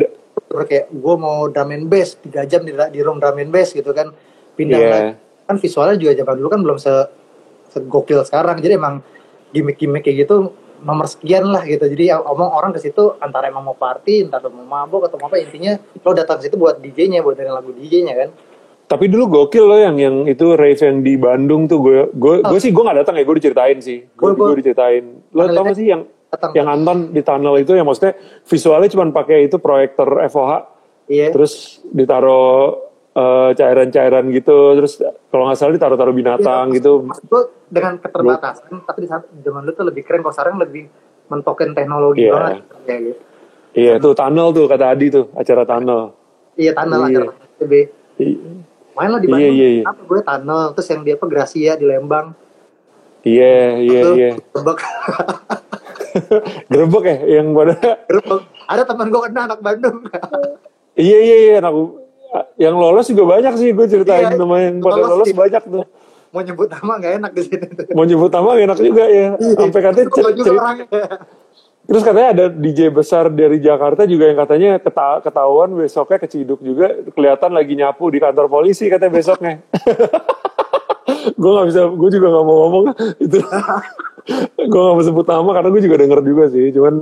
bener 0.52 0.66
kayak 0.68 0.86
gue 0.92 1.16
mau 1.20 1.38
drum 1.52 1.70
and 1.76 1.88
bass 1.92 2.10
tiga 2.20 2.42
jam 2.48 2.62
di, 2.64 2.72
di 2.72 3.00
room 3.04 3.18
drum 3.20 3.38
and 3.42 3.52
bass 3.52 3.74
gitu 3.74 3.92
kan. 3.92 4.14
Pindah 4.56 4.80
Iya. 4.80 4.90
lagi. 4.90 5.12
Kan 5.50 5.56
visualnya 5.60 5.96
juga 6.00 6.12
zaman 6.16 6.36
dulu 6.40 6.50
kan 6.50 6.62
belum 6.64 6.78
se 6.80 6.94
segokil 7.72 8.22
sekarang. 8.24 8.60
Jadi 8.64 8.74
emang 8.78 9.04
gimmick-gimmick 9.52 10.04
kayak 10.06 10.28
gitu 10.28 10.56
nomor 10.82 11.06
sekian 11.08 11.50
lah 11.50 11.64
gitu. 11.66 11.86
Jadi 11.86 12.12
yang 12.12 12.22
omong 12.26 12.52
orang 12.52 12.72
ke 12.74 12.82
situ 12.82 13.16
antara 13.22 13.48
emang 13.48 13.66
mau 13.66 13.78
party 13.78 14.28
entar 14.28 14.42
mau 14.50 14.66
mabok 14.66 15.08
atau 15.08 15.18
mau 15.22 15.30
apa 15.30 15.38
intinya 15.40 15.78
lo 15.78 16.12
datang 16.12 16.42
ke 16.42 16.50
situ 16.50 16.56
buat 16.58 16.82
DJ-nya 16.82 17.22
buat 17.22 17.38
dengerin 17.38 17.56
lagu 17.56 17.72
DJ-nya 17.74 18.14
kan? 18.18 18.30
Tapi 18.92 19.08
dulu 19.08 19.24
gokil 19.32 19.64
loh 19.64 19.80
yang 19.80 19.96
yang 19.96 20.16
itu 20.28 20.60
rave 20.60 20.82
yang 20.84 21.00
di 21.00 21.16
Bandung 21.16 21.64
tuh. 21.70 21.80
Gue 21.80 22.00
gue 22.12 22.36
gue 22.44 22.60
sih 22.60 22.76
gue 22.76 22.84
nggak 22.84 23.08
datang 23.08 23.16
ya 23.16 23.24
gue 23.24 23.36
diceritain 23.40 23.80
sih. 23.80 24.04
Gue 24.20 24.36
gue 24.36 24.60
diceritain. 24.60 25.04
Lo 25.32 25.48
tau 25.48 25.64
gak 25.64 25.80
sih 25.80 25.88
yang 25.88 26.04
datang. 26.28 26.52
yang 26.52 26.68
Anton 26.68 26.98
di 27.16 27.22
tunnel 27.24 27.56
itu 27.64 27.72
yang 27.72 27.88
maksudnya 27.88 28.20
visualnya 28.44 28.92
cuma 28.92 29.08
pakai 29.16 29.48
itu 29.48 29.56
proyektor 29.64 30.08
FOH 30.28 30.52
iya. 31.08 31.32
Terus 31.32 31.80
ditaruh 31.88 32.91
eh, 33.14 33.50
cairan-cairan 33.54 34.26
gitu. 34.30 34.58
Terus 34.76 34.94
kalau 35.28 35.44
nggak 35.46 35.58
salah 35.58 35.74
ditaruh-taruh 35.74 36.12
binatang 36.12 36.66
Iya, 36.70 36.76
gitu. 36.78 36.92
gua 37.26 37.42
dengan 37.68 37.96
keterbatasan 37.98 38.84
tapi 38.84 39.00
di 39.02 39.08
saat 39.08 39.24
zaman 39.34 39.64
dulu 39.64 39.74
tuh 39.74 39.86
lebih 39.86 40.04
keren 40.04 40.22
kalau 40.22 40.32
sekarang 40.32 40.56
lebih 40.58 40.88
mentoken 41.28 41.72
teknologi 41.72 42.24
Iya. 42.24 42.34
banget. 42.34 42.56
Kayak 42.84 43.02
gitu 43.06 43.22
iya 43.72 43.96
tuh 43.96 44.12
tunnel 44.12 44.52
tuh 44.52 44.68
kata 44.68 44.86
Adi 44.90 45.08
tuh 45.08 45.32
acara 45.32 45.64
tunnel. 45.64 46.12
Iya 46.54 46.72
tunnel 46.74 47.00
Iya. 47.02 47.24
acara 47.24 47.32
TB 47.58 47.74
I- 48.20 48.40
main 48.92 49.08
lah 49.08 49.20
di 49.20 49.28
Iya, 49.28 49.34
Bandung. 49.34 49.56
iya, 49.56 49.68
iya. 49.72 49.84
apa 49.86 50.02
gue 50.04 50.20
tunnel 50.22 50.62
terus 50.76 50.88
yang 50.90 51.02
dia 51.02 51.16
apa 51.16 51.26
Gracia 51.26 51.72
di 51.74 51.86
Lembang. 51.86 52.28
Iya 53.22 53.54
iya 53.78 54.00
iya. 54.12 54.30
Gerbek. 54.52 54.80
gerbek 56.72 57.04
ya 57.06 57.18
yang 57.32 57.48
pada 57.52 57.76
Gerbek. 58.04 58.42
ada 58.66 58.84
teman 58.84 59.08
gue 59.08 59.22
kena 59.22 59.42
anak 59.46 59.60
Bandung. 59.60 59.98
Iya 60.94 61.18
iya 61.18 61.36
iya 61.40 61.54
anak 61.58 61.74
yang 62.56 62.74
lolos 62.74 63.06
juga 63.06 63.24
banyak 63.30 63.54
sih 63.56 63.70
gue 63.70 63.86
ceritain 63.86 64.24
Iya, 64.26 64.38
nama 64.38 64.56
yang 64.58 64.80
pada 64.80 64.96
lolos 64.98 65.10
lolos 65.12 65.28
sih. 65.28 65.36
banyak 65.36 65.64
tuh. 65.64 65.84
mau 66.32 66.40
nyebut 66.40 66.64
nama 66.66 66.92
gak 66.96 67.14
enak 67.18 67.32
di 67.34 67.42
sini 67.44 67.66
Mau 67.92 68.06
nyebut 68.06 68.32
nama 68.32 68.50
enak 68.56 68.78
juga 68.80 69.04
ya. 69.04 69.28
Sampai 69.36 69.80
katanya 69.82 70.08
cer- 70.08 70.36
cer- 70.38 71.20
terus 71.82 72.02
katanya 72.02 72.30
ada 72.32 72.46
DJ 72.48 72.88
besar 72.88 73.28
dari 73.28 73.60
Jakarta 73.60 74.06
juga 74.06 74.26
yang 74.26 74.40
katanya 74.40 74.70
keta- 74.78 75.20
ketahuan 75.20 75.76
besoknya 75.76 76.18
keciduk 76.18 76.60
juga 76.62 76.88
kelihatan 77.10 77.52
lagi 77.52 77.76
nyapu 77.76 78.08
di 78.08 78.18
kantor 78.18 78.48
polisi 78.48 78.88
katanya 78.88 79.12
besoknya. 79.12 79.60
gue 81.36 81.52
nggak 81.52 81.68
bisa, 81.68 81.82
gue 81.86 82.10
juga 82.12 82.28
nggak 82.30 82.46
mau 82.46 82.58
ngomong 82.64 82.86
itu. 83.20 83.38
gue 84.72 84.80
nggak 84.80 84.96
mau 84.96 85.04
sebut 85.04 85.26
nama 85.26 85.50
karena 85.52 85.70
gue 85.70 85.82
juga 85.84 85.96
denger 86.00 86.20
juga 86.22 86.44
sih, 86.48 86.66
cuman 86.72 86.94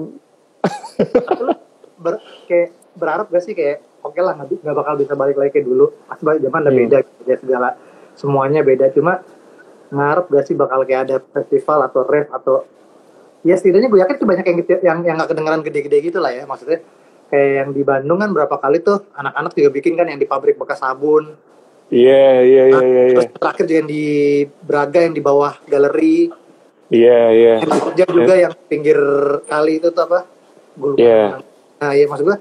ber, 1.98 2.14
kayak 2.48 2.70
berharap 2.96 3.28
gak 3.28 3.44
sih 3.44 3.54
kayak 3.54 3.84
oke 4.02 4.18
lah 4.18 4.34
nggak 4.36 4.76
bakal 4.76 4.94
bisa 4.96 5.14
balik 5.14 5.36
lagi 5.36 5.52
kayak 5.52 5.66
dulu 5.66 5.86
pas 6.06 6.20
balik 6.20 6.42
zaman 6.42 6.60
udah 6.60 6.72
Hmm. 6.72 6.82
beda 6.82 6.98
gitu 7.02 7.22
ya 7.26 7.38
segala 7.38 7.70
semuanya 8.14 8.62
beda 8.62 8.86
cuma 8.90 9.14
ngarep 9.90 10.26
gak 10.28 10.46
sih 10.46 10.54
bakal 10.54 10.80
kayak 10.84 11.02
ada 11.04 11.18
festival 11.34 11.80
atau 11.82 12.02
rave 12.04 12.30
atau 12.30 12.62
ya 13.42 13.56
setidaknya 13.56 13.88
gue 13.88 14.00
yakin 14.00 14.16
tuh 14.16 14.28
banyak 14.28 14.46
yang 14.46 14.58
gitu- 14.60 14.84
yang 14.84 14.98
yang 15.02 15.16
nggak 15.16 15.30
kedengeran 15.30 15.62
gede-gede 15.62 15.98
gitu 16.04 16.20
lah 16.20 16.30
ya 16.30 16.44
maksudnya 16.44 16.84
kayak 17.28 17.52
yang 17.58 17.70
di 17.72 17.82
Bandung 17.82 18.18
kan 18.18 18.30
berapa 18.30 18.56
kali 18.56 18.80
tuh 18.80 19.08
anak-anak 19.12 19.52
juga 19.52 19.70
bikin 19.72 19.94
kan 19.96 20.06
yang 20.06 20.18
di 20.18 20.26
pabrik 20.26 20.56
bekas 20.56 20.80
sabun 20.80 21.34
Iya, 21.90 22.46
iya, 22.46 22.64
iya, 22.70 22.82
iya, 22.84 23.04
iya. 23.04 23.18
terus 23.18 23.34
terakhir 23.34 23.66
juga 23.66 23.76
yang 23.76 23.90
di 23.90 24.04
Braga 24.62 25.00
yang 25.02 25.16
di 25.16 25.24
bawah 25.24 25.54
galeri 25.66 26.30
Iya, 26.88 27.20
iya. 27.32 27.54
yang 27.58 27.66
di 27.68 27.80
Jogja 27.80 28.06
juga 28.06 28.34
yang 28.36 28.54
pinggir 28.64 29.00
kali 29.44 29.74
itu 29.76 29.90
tuh 29.90 30.04
apa 30.04 30.20
gue 30.76 30.90
lupa 30.92 31.02
Iya. 31.02 31.24
nah 31.76 31.92
ya 31.92 32.06
maksud 32.06 32.26
gue 32.26 32.38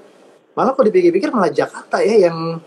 malah 0.59 0.75
kok 0.75 0.83
dipikir-pikir 0.83 1.31
malah 1.31 1.47
Jakarta 1.47 2.03
ya 2.03 2.27
yang 2.27 2.59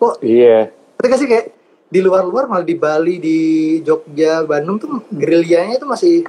kok 0.00 0.24
Iya. 0.24 0.72
ketika 0.96 1.16
sih 1.20 1.28
kayak 1.28 1.46
di 1.88 2.00
luar-luar 2.00 2.48
malah 2.48 2.64
di 2.64 2.72
Bali 2.72 3.20
di 3.20 3.38
Jogja 3.80 4.40
Bandung 4.44 4.80
tuh 4.80 5.04
gerilyanya 5.12 5.76
itu 5.76 5.84
masih 5.84 6.24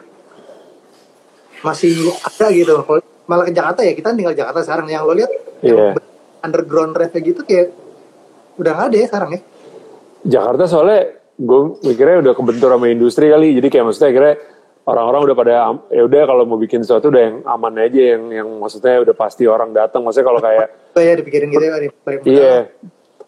masih 1.59 1.91
ada 2.19 2.47
gitu 2.51 2.83
Kalau 2.83 2.99
malah 3.27 3.45
ke 3.45 3.53
Jakarta 3.53 3.79
ya 3.83 3.93
kita 3.93 4.11
tinggal 4.11 4.35
Jakarta 4.35 4.59
sekarang 4.59 4.87
yang 4.87 5.03
lo 5.03 5.15
lihat 5.15 5.31
Iya. 5.59 5.95
yang 5.95 5.99
underground 6.39 6.95
rave 6.95 7.15
gitu 7.15 7.43
kayak 7.43 7.75
udah 8.55 8.71
nggak 8.75 8.87
ada 8.91 8.97
ya 8.97 9.07
sekarang 9.07 9.29
ya 9.35 9.41
Jakarta 10.19 10.63
soalnya 10.67 10.99
gue 11.35 11.61
mikirnya 11.83 12.19
udah 12.19 12.33
kebentur 12.35 12.69
sama 12.71 12.87
industri 12.87 13.27
kali 13.27 13.55
jadi 13.55 13.67
kayak 13.67 13.85
maksudnya 13.87 14.09
akhirnya 14.11 14.35
orang-orang 14.89 15.21
udah 15.29 15.35
pada 15.37 15.53
ya 15.93 16.01
udah 16.01 16.21
kalau 16.25 16.43
mau 16.49 16.57
bikin 16.57 16.81
sesuatu 16.81 17.13
udah 17.13 17.21
yang 17.21 17.37
aman 17.45 17.73
aja 17.77 18.01
yang 18.17 18.23
yang 18.33 18.47
maksudnya 18.57 18.97
udah 19.05 19.15
pasti 19.15 19.45
orang 19.45 19.69
datang. 19.69 20.01
Maksudnya 20.01 20.27
kalau 20.27 20.41
kayak 20.41 20.67
oh 20.97 21.01
ya 21.01 21.13
dipikirin 21.13 21.47
gitu 21.53 21.65
ya 21.65 21.71
iya. 22.25 22.55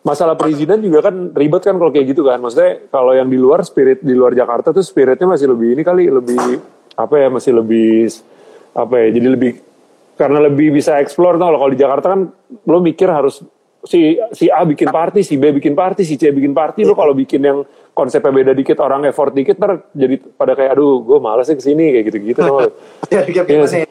Masalah 0.01 0.33
perizinan 0.33 0.81
juga 0.81 1.05
kan 1.05 1.29
ribet 1.37 1.61
kan 1.61 1.77
kalau 1.77 1.93
kayak 1.93 2.17
gitu 2.17 2.25
kan. 2.25 2.41
Maksudnya 2.41 2.89
kalau 2.89 3.13
yang 3.13 3.29
di 3.29 3.37
luar 3.37 3.61
spirit 3.61 4.01
di 4.01 4.17
luar 4.17 4.33
Jakarta 4.33 4.73
tuh 4.73 4.81
spiritnya 4.81 5.29
masih 5.29 5.53
lebih 5.53 5.77
ini 5.77 5.83
kali 5.85 6.09
lebih 6.09 6.57
apa 6.97 7.15
ya 7.21 7.27
masih 7.29 7.61
lebih 7.61 8.09
apa 8.73 8.95
ya 8.97 9.07
jadi 9.13 9.27
lebih 9.31 9.51
karena 10.17 10.39
lebih 10.49 10.73
bisa 10.73 10.97
explore 10.97 11.37
tuh 11.37 11.47
kalau 11.49 11.69
di 11.69 11.79
Jakarta 11.79 12.13
kan 12.17 12.21
lo 12.65 12.77
mikir 12.81 13.09
harus 13.09 13.41
si 13.85 14.17
si 14.33 14.45
A 14.53 14.61
bikin 14.61 14.89
party 14.93 15.25
si 15.25 15.37
B 15.37 15.49
bikin 15.49 15.73
party 15.73 16.05
si 16.05 16.17
C 16.17 16.29
bikin 16.29 16.53
party. 16.53 16.85
Lo 16.85 16.93
kalau 16.93 17.13
bikin 17.17 17.41
yang 17.41 17.65
konsepnya 17.91 18.31
beda 18.31 18.51
dikit 18.51 18.79
orang 18.79 19.03
effort 19.03 19.31
dikit 19.31 19.59
ntar 19.59 19.83
jadi 19.91 20.15
pada 20.35 20.55
kayak 20.55 20.73
aduh 20.73 21.03
gue 21.03 21.19
malas 21.19 21.47
sih 21.47 21.55
ke 21.55 21.63
sini 21.63 21.91
kayak 21.91 22.05
gitu 22.11 22.17
gitu 22.23 22.41
ya 23.11 23.85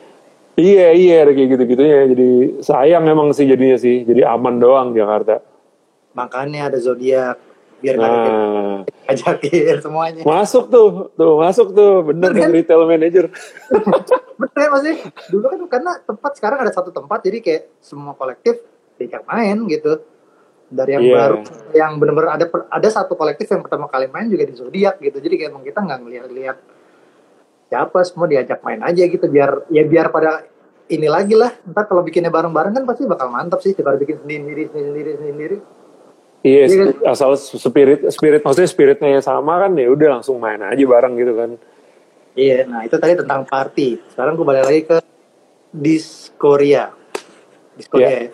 Iya 0.60 0.92
ya 0.92 1.22
Iya 1.24 1.32
kayak 1.32 1.48
gitu 1.56 1.62
gitunya 1.72 1.98
jadi 2.12 2.28
sayang 2.60 3.08
emang 3.08 3.32
sih 3.32 3.48
jadinya 3.48 3.80
sih. 3.80 4.04
Jadi 4.04 4.20
aman 4.26 4.60
doang 4.60 4.92
Jakarta. 4.92 5.40
makanya 6.10 6.66
ada 6.68 6.78
zodiak 6.82 7.38
biar 7.80 7.94
Nah. 7.96 8.82
ajakin 9.06 9.78
semuanya. 9.78 10.20
Masuk 10.26 10.68
tuh 10.68 11.08
tuh 11.14 11.38
masuk 11.38 11.70
tuh. 11.72 12.02
Bener 12.02 12.34
Bener 12.34 12.44
kan? 12.44 12.50
retail 12.50 12.82
manager. 12.84 13.24
bener 14.42 14.66
maksudnya 14.68 14.96
dulu 15.30 15.46
kan 15.48 15.60
karena 15.70 15.92
tempat 16.02 16.32
sekarang 16.36 16.58
ada 16.60 16.72
satu 16.74 16.90
tempat 16.90 17.22
jadi 17.24 17.38
kayak 17.40 17.62
semua 17.80 18.12
kolektif 18.12 18.58
diajak 18.98 19.22
main 19.24 19.64
gitu 19.64 20.02
dari 20.70 20.90
yang 20.92 21.02
Iya. 21.02 21.16
baru 21.16 21.36
yang 21.72 21.92
bener-bener 21.96 22.30
ada 22.30 22.44
ada 22.48 22.88
satu 22.88 23.12
kolektif 23.12 23.46
yang 23.46 23.60
pertama 23.60 23.84
kali 23.84 24.06
main 24.06 24.26
juga 24.26 24.42
di 24.42 24.54
zodiak 24.54 24.98
gitu 24.98 25.18
jadi 25.18 25.34
kayak 25.36 25.50
emang 25.50 25.62
kita 25.62 25.78
nggak 25.80 25.98
ngeliat-liat 26.00 26.56
siapa 27.66 27.98
semua 28.02 28.26
diajak 28.26 28.58
main 28.60 28.80
aja 28.80 29.02
gitu 29.02 29.26
biar 29.26 29.66
ya 29.66 29.82
biar 29.82 30.08
pada 30.08 30.46
ini 30.86 31.06
lagi 31.06 31.34
lah 31.34 31.54
ntar 31.64 31.86
kalau 31.86 32.00
bikinnya 32.00 32.28
bareng-bareng 32.28 32.72
kan 32.72 32.84
pasti 32.84 33.02
bakal 33.04 33.28
mantap 33.28 33.58
sih 33.60 33.74
kalau 33.74 33.94
bikin 33.94 34.18
sendiri 34.20 34.42
sendiri 34.66 34.70
sendiri 34.70 35.10
sendiri 35.20 35.58
Iya 36.40 36.62
Iya 36.64 36.76
kan? 36.96 37.12
asal 37.12 37.30
spirit 37.36 38.00
spirit 38.08 38.40
maksudnya 38.40 38.64
spiritnya 38.66 39.20
sama 39.20 39.60
kan 39.60 39.76
ya 39.76 39.86
udah 39.86 40.18
langsung 40.18 40.38
main 40.38 40.56
aja 40.58 40.80
bareng 40.80 41.12
gitu 41.14 41.36
kan. 41.36 41.50
iya 42.32 42.64
nah 42.64 42.80
itu 42.80 42.96
tadi 42.96 43.12
tentang 43.12 43.44
party 43.44 44.00
sekarang 44.08 44.34
gue 44.34 44.46
balik 44.46 44.64
lagi 44.64 44.82
ke 44.84 44.96
Diskoria 45.70 46.90
Diskoria 47.74 48.08
Iya. 48.08 48.18
ya. 48.18 48.30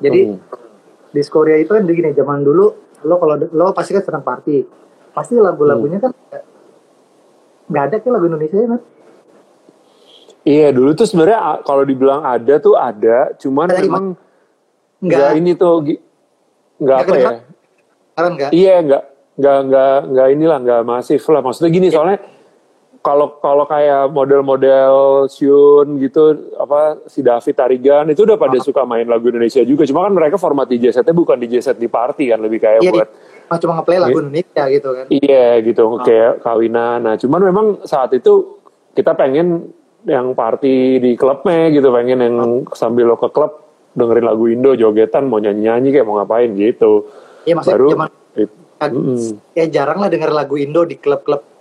jadi 0.00 0.20
Hmm. 0.26 0.38
Di 1.12 1.20
Korea 1.24 1.56
itu 1.56 1.70
kan 1.70 1.84
begini 1.84 2.10
zaman 2.10 2.40
dulu 2.40 2.72
lo 3.02 3.14
kalau 3.16 3.34
lo 3.36 3.70
pasti 3.70 3.92
kan 3.92 4.02
senang 4.02 4.22
party. 4.22 4.64
Pasti 5.12 5.36
lagu-lagunya 5.36 5.98
Hmm. 5.98 6.08
kan 6.08 6.12
nggak- 7.68 7.84
ada 7.84 7.96
kayak 7.98 8.12
lagu 8.12 8.26
Indonesia 8.26 8.56
ya 8.56 8.68
kan 8.68 8.80
Iya 10.42 10.68
dulu 10.70 10.90
tuh 10.92 11.06
sebenarnya 11.06 11.38
kalau 11.62 11.82
dibilang 11.82 12.20
ada 12.20 12.58
tuh 12.58 12.74
ada 12.74 13.30
cuman 13.36 13.66
Ada 13.68 13.78
memang 13.78 14.04
nggak. 14.98 15.30
ini 15.36 15.52
tuh 15.52 15.86
nggak 16.80 16.96
apa 16.98 17.14
ya. 17.14 17.30
sekarang 18.10 18.32
nggak? 18.34 18.50
Iya 18.50 18.74
nggak 18.82 19.02
nggak 19.32 19.58
nggak 19.62 19.94
nggak 20.08 20.28
inilah 20.30 20.58
nggak 20.58 20.80
masif 20.82 21.22
lah. 21.28 21.40
Maksudnya 21.40 21.70
gini 21.70 21.88
soalnya 21.88 22.18
kalau 23.02 23.34
kalau 23.42 23.66
kayak 23.66 24.14
model-model 24.14 25.26
Shun 25.26 25.98
gitu 25.98 26.54
apa 26.54 27.02
si 27.10 27.18
David 27.18 27.54
Tarigan 27.58 28.06
itu 28.14 28.22
udah 28.22 28.38
pada 28.38 28.62
suka 28.62 28.86
main 28.86 29.04
lagu 29.10 29.26
Indonesia 29.26 29.60
juga. 29.66 29.82
Cuma 29.84 30.06
kan 30.06 30.14
mereka 30.14 30.38
format 30.38 30.70
DJ 30.70 30.94
setnya 30.94 31.10
bukan 31.10 31.34
DJ 31.34 31.58
set 31.58 31.82
di 31.82 31.90
party 31.90 32.30
kan 32.30 32.38
lebih 32.38 32.62
kayak 32.62 32.80
iya 32.86 32.94
buat 32.94 33.08
cuma 33.50 33.58
cuma 33.58 33.72
ngeplay 33.82 33.98
lagu 33.98 34.18
Indonesia 34.22 34.62
gitu 34.70 34.88
kan. 34.94 35.04
Iya 35.10 35.46
gitu 35.66 35.82
kayak 35.98 36.32
kawinan. 36.46 36.98
Nah 37.02 37.14
cuman 37.18 37.40
memang 37.42 37.66
saat 37.82 38.14
itu 38.14 38.62
kita 38.94 39.18
pengen 39.18 39.74
yang 40.06 40.34
party 40.38 41.02
di 41.02 41.10
klubnya 41.18 41.74
gitu 41.74 41.90
pengen 41.90 42.18
yang 42.22 42.36
sambil 42.70 43.10
lo 43.10 43.18
ke 43.18 43.34
klub 43.34 43.66
dengerin 43.98 44.24
lagu 44.24 44.46
Indo 44.46 44.78
jogetan 44.78 45.26
mau 45.26 45.42
nyanyi-nyanyi 45.42 45.90
kayak 45.90 46.06
mau 46.06 46.22
ngapain 46.22 46.54
gitu. 46.54 47.10
Iya 47.44 47.58
maksudnya 47.58 47.76
baru 47.76 47.88
zaman 47.98 48.10
it- 48.38 48.58
kan, 48.78 48.90
Mm-mm. 48.94 49.38
ya 49.58 49.64
jarang 49.70 49.98
lah 49.98 50.08
denger 50.10 50.30
lagu 50.30 50.54
Indo 50.58 50.82
di 50.86 50.98
klub-klub 50.98 51.51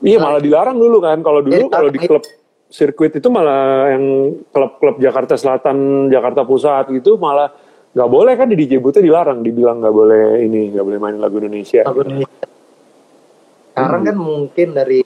Iya 0.00 0.18
malah 0.18 0.40
dilarang 0.40 0.76
dulu 0.76 0.98
kan. 1.00 1.20
Kalau 1.20 1.40
dulu 1.44 1.56
Iya, 1.56 1.72
kalau 1.72 1.88
di 1.92 2.00
klub 2.00 2.24
sirkuit 2.70 3.12
itu 3.12 3.28
malah 3.28 3.90
yang 3.92 4.04
klub-klub 4.48 4.96
Jakarta 5.02 5.34
Selatan, 5.36 6.08
Jakarta 6.08 6.46
Pusat 6.46 6.94
gitu 6.96 7.18
malah 7.20 7.52
nggak 7.90 8.10
boleh 8.10 8.32
kan 8.38 8.46
di 8.46 8.54
DJ 8.54 8.78
dilarang, 8.80 9.42
dibilang 9.42 9.82
nggak 9.82 9.94
boleh 9.94 10.40
ini, 10.46 10.70
nggak 10.72 10.84
boleh 10.86 10.98
main 11.02 11.16
lagu 11.18 11.42
Indonesia. 11.42 11.82
lagu 11.82 12.06
Indonesia 12.06 12.40
sekarang 13.70 14.00
Hmm. 14.02 14.08
kan 14.12 14.16
mungkin 14.18 14.68
dari 14.76 15.00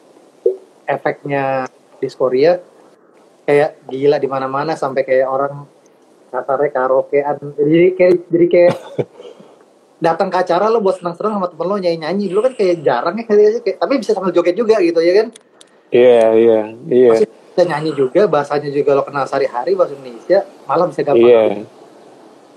efeknya 0.85 1.71
Diskoria 2.03 2.59
kayak 3.45 3.87
gila 3.87 4.17
di 4.19 4.27
mana-mana 4.27 4.75
sampai 4.75 5.07
kayak 5.07 5.29
orang 5.31 5.69
kasarnya 6.33 6.71
karaokean 6.75 7.37
jadi 7.55 7.81
kayak 7.95 8.15
jadi 8.27 8.47
kayak 8.51 8.75
datang 10.03 10.29
ke 10.29 10.37
acara 10.43 10.67
lo 10.71 10.83
buat 10.83 10.99
senang-senang 10.99 11.39
sama 11.39 11.47
temen 11.51 11.67
lo 11.67 11.77
nyanyi-nyanyi. 11.79 12.25
Dulu 12.31 12.41
kan 12.51 12.53
kayak 12.59 12.77
jarang 12.83 13.15
ya 13.19 13.25
kayak, 13.27 13.79
tapi 13.79 13.93
bisa 14.01 14.11
sambil 14.13 14.35
joget 14.35 14.55
juga 14.59 14.79
gitu 14.83 15.01
ya 15.01 15.13
kan? 15.23 15.27
Iya 15.95 16.27
iya 16.35 16.61
iya. 16.91 17.11
Bisa 17.23 17.63
nyanyi 17.63 17.91
juga 17.95 18.27
bahasanya 18.27 18.71
juga 18.75 18.99
lo 18.99 19.03
kenal 19.07 19.25
sehari-hari 19.31 19.79
bahasa 19.79 19.95
Indonesia 19.95 20.43
malah 20.67 20.87
bisa 20.91 21.01
gampang. 21.07 21.23
Iya. 21.23 21.43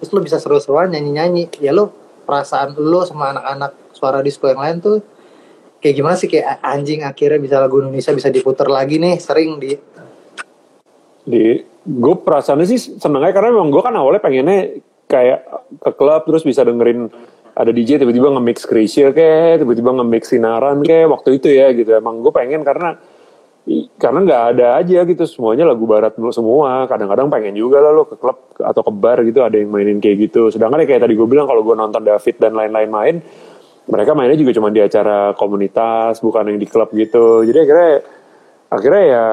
Terus 0.02 0.10
lo 0.14 0.20
bisa 0.26 0.38
seru-seruan 0.42 0.90
nyanyi-nyanyi. 0.90 1.62
Ya 1.62 1.72
lo 1.74 1.94
perasaan 2.26 2.74
lo 2.76 3.06
sama 3.06 3.32
anak-anak 3.38 3.72
suara 3.94 4.20
disco 4.26 4.50
yang 4.50 4.60
lain 4.60 4.78
tuh 4.82 4.98
kayak 5.80 5.96
gimana 5.96 6.16
sih? 6.18 6.28
Kayak 6.28 6.60
anjing 6.66 7.06
akhirnya 7.06 7.40
bisa 7.40 7.56
lagu 7.62 7.80
Indonesia 7.80 8.12
bisa 8.12 8.34
diputer 8.34 8.66
lagi 8.66 8.98
nih 8.98 9.22
sering 9.22 9.62
di 9.62 9.78
di 11.28 11.60
gue 11.88 12.16
perasaannya 12.24 12.68
sih 12.68 13.00
seneng 13.00 13.20
aja 13.20 13.36
karena 13.36 13.52
memang 13.56 13.68
gue 13.68 13.84
kan 13.84 13.96
awalnya 13.96 14.24
pengennya 14.24 14.80
kayak 15.08 15.48
ke 15.82 15.92
klub 15.96 16.22
terus 16.28 16.44
bisa 16.44 16.68
dengerin 16.68 17.08
ada 17.58 17.74
DJ 17.74 17.98
tiba-tiba 17.98 18.30
nge-mix 18.38 18.70
Krisya 18.70 19.10
kayak 19.16 19.66
tiba-tiba 19.66 19.90
nge-mix 19.98 20.30
Sinaran 20.30 20.86
kayak 20.86 21.10
waktu 21.10 21.42
itu 21.42 21.50
ya 21.50 21.74
gitu. 21.74 21.90
Emang 21.98 22.22
gue 22.22 22.30
pengen 22.30 22.62
karena 22.62 23.02
karena 24.00 24.20
nggak 24.24 24.44
ada 24.56 24.68
aja 24.80 25.04
gitu 25.04 25.24
semuanya 25.26 25.66
lagu 25.66 25.90
barat 25.90 26.14
dulu 26.14 26.30
semua. 26.30 26.86
Kadang-kadang 26.86 27.34
pengen 27.34 27.58
juga 27.58 27.82
lah 27.82 27.92
lo 27.98 28.06
ke 28.06 28.14
klub 28.22 28.54
atau 28.62 28.82
ke 28.86 28.92
bar 28.94 29.26
gitu 29.26 29.42
ada 29.42 29.58
yang 29.58 29.74
mainin 29.74 29.98
kayak 29.98 30.30
gitu. 30.30 30.54
Sedangkan 30.54 30.86
ya 30.86 30.88
kayak 30.88 31.10
tadi 31.10 31.18
gue 31.18 31.26
bilang 31.26 31.50
kalau 31.50 31.66
gue 31.66 31.74
nonton 31.74 32.06
David 32.06 32.36
dan 32.38 32.54
lain-lain 32.54 32.90
main 32.94 33.16
mereka 33.88 34.12
mainnya 34.14 34.36
juga 34.36 34.52
cuma 34.52 34.68
di 34.70 34.84
acara 34.84 35.32
komunitas 35.34 36.20
bukan 36.20 36.54
yang 36.54 36.60
di 36.62 36.68
klub 36.70 36.94
gitu. 36.94 37.42
Jadi 37.42 37.58
akhirnya 37.58 37.92
akhirnya 38.70 39.04
ya 39.08 39.24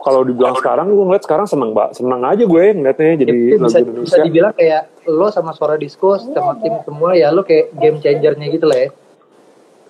kalau 0.00 0.24
dibilang 0.24 0.56
sekarang 0.56 0.88
gue 0.88 1.04
ngeliat 1.04 1.24
sekarang 1.24 1.46
seneng 1.46 1.76
mbak. 1.76 1.92
Seneng 1.92 2.20
aja 2.24 2.42
gue 2.42 2.64
ngeliatnya 2.72 3.14
jadi 3.20 3.32
Itu 3.32 3.56
lagu 3.60 3.68
bisa, 3.68 3.78
bisa 3.78 3.78
Indonesia. 3.84 4.22
dibilang 4.24 4.54
kayak 4.56 4.82
lo 5.06 5.26
sama 5.28 5.52
suara 5.52 5.76
disco 5.76 6.16
sama 6.16 6.56
tim 6.64 6.74
semua 6.82 7.12
ya 7.12 7.28
lo 7.28 7.44
kayak 7.44 7.76
game 7.76 7.98
changernya 8.00 8.46
gitu 8.50 8.66
lah 8.66 8.78
ya. 8.78 8.88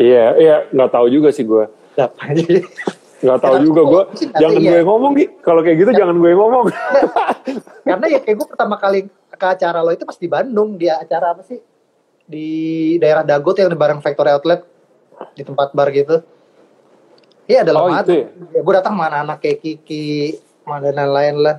Iya 0.01 0.27
iya 0.41 0.57
nggak 0.73 0.91
tahu 0.91 1.07
juga 1.13 1.29
sih 1.31 1.45
gue 1.45 1.65
nggak 3.21 3.41
tahu 3.45 3.57
juga 3.61 3.83
gue 3.85 4.03
jangan 4.33 4.57
tahu, 4.57 4.65
gue 4.65 4.81
iya. 4.81 4.87
ngomong 4.87 5.13
Ki. 5.13 5.25
kalau 5.45 5.61
kayak 5.61 5.77
gitu 5.85 5.91
jangan 5.93 6.17
gue 6.17 6.31
ngomong. 6.33 6.67
Karena 7.89 8.07
ya 8.09 8.19
kayak 8.25 8.37
gue 8.41 8.49
pertama 8.49 8.77
kali 8.81 9.01
ke 9.11 9.47
acara 9.47 9.85
lo 9.85 9.93
itu 9.93 10.09
pas 10.09 10.17
di 10.17 10.29
Bandung. 10.29 10.81
Dia 10.81 11.01
acara 11.01 11.37
apa 11.37 11.45
sih? 11.45 11.61
Di 12.25 12.49
daerah 12.97 13.21
Dago 13.27 13.53
tuh 13.53 13.67
yang 13.67 13.73
di 13.73 13.79
bareng 13.79 14.01
Factory 14.01 14.33
Outlet 14.33 14.65
di 15.37 15.43
tempat 15.45 15.77
bar 15.77 15.93
gitu 15.93 16.25
iya 17.51 17.67
ada 17.67 17.75
Oh, 17.75 17.91
itu 17.91 18.13
ya? 18.15 18.27
ya, 18.55 18.61
gue 18.63 18.75
datang 18.79 18.95
mana 18.95 19.27
anak 19.27 19.43
kayak 19.43 19.59
Kiki 19.59 20.39
mana 20.63 20.95
dan 20.95 21.11
lain 21.11 21.43
lah 21.43 21.59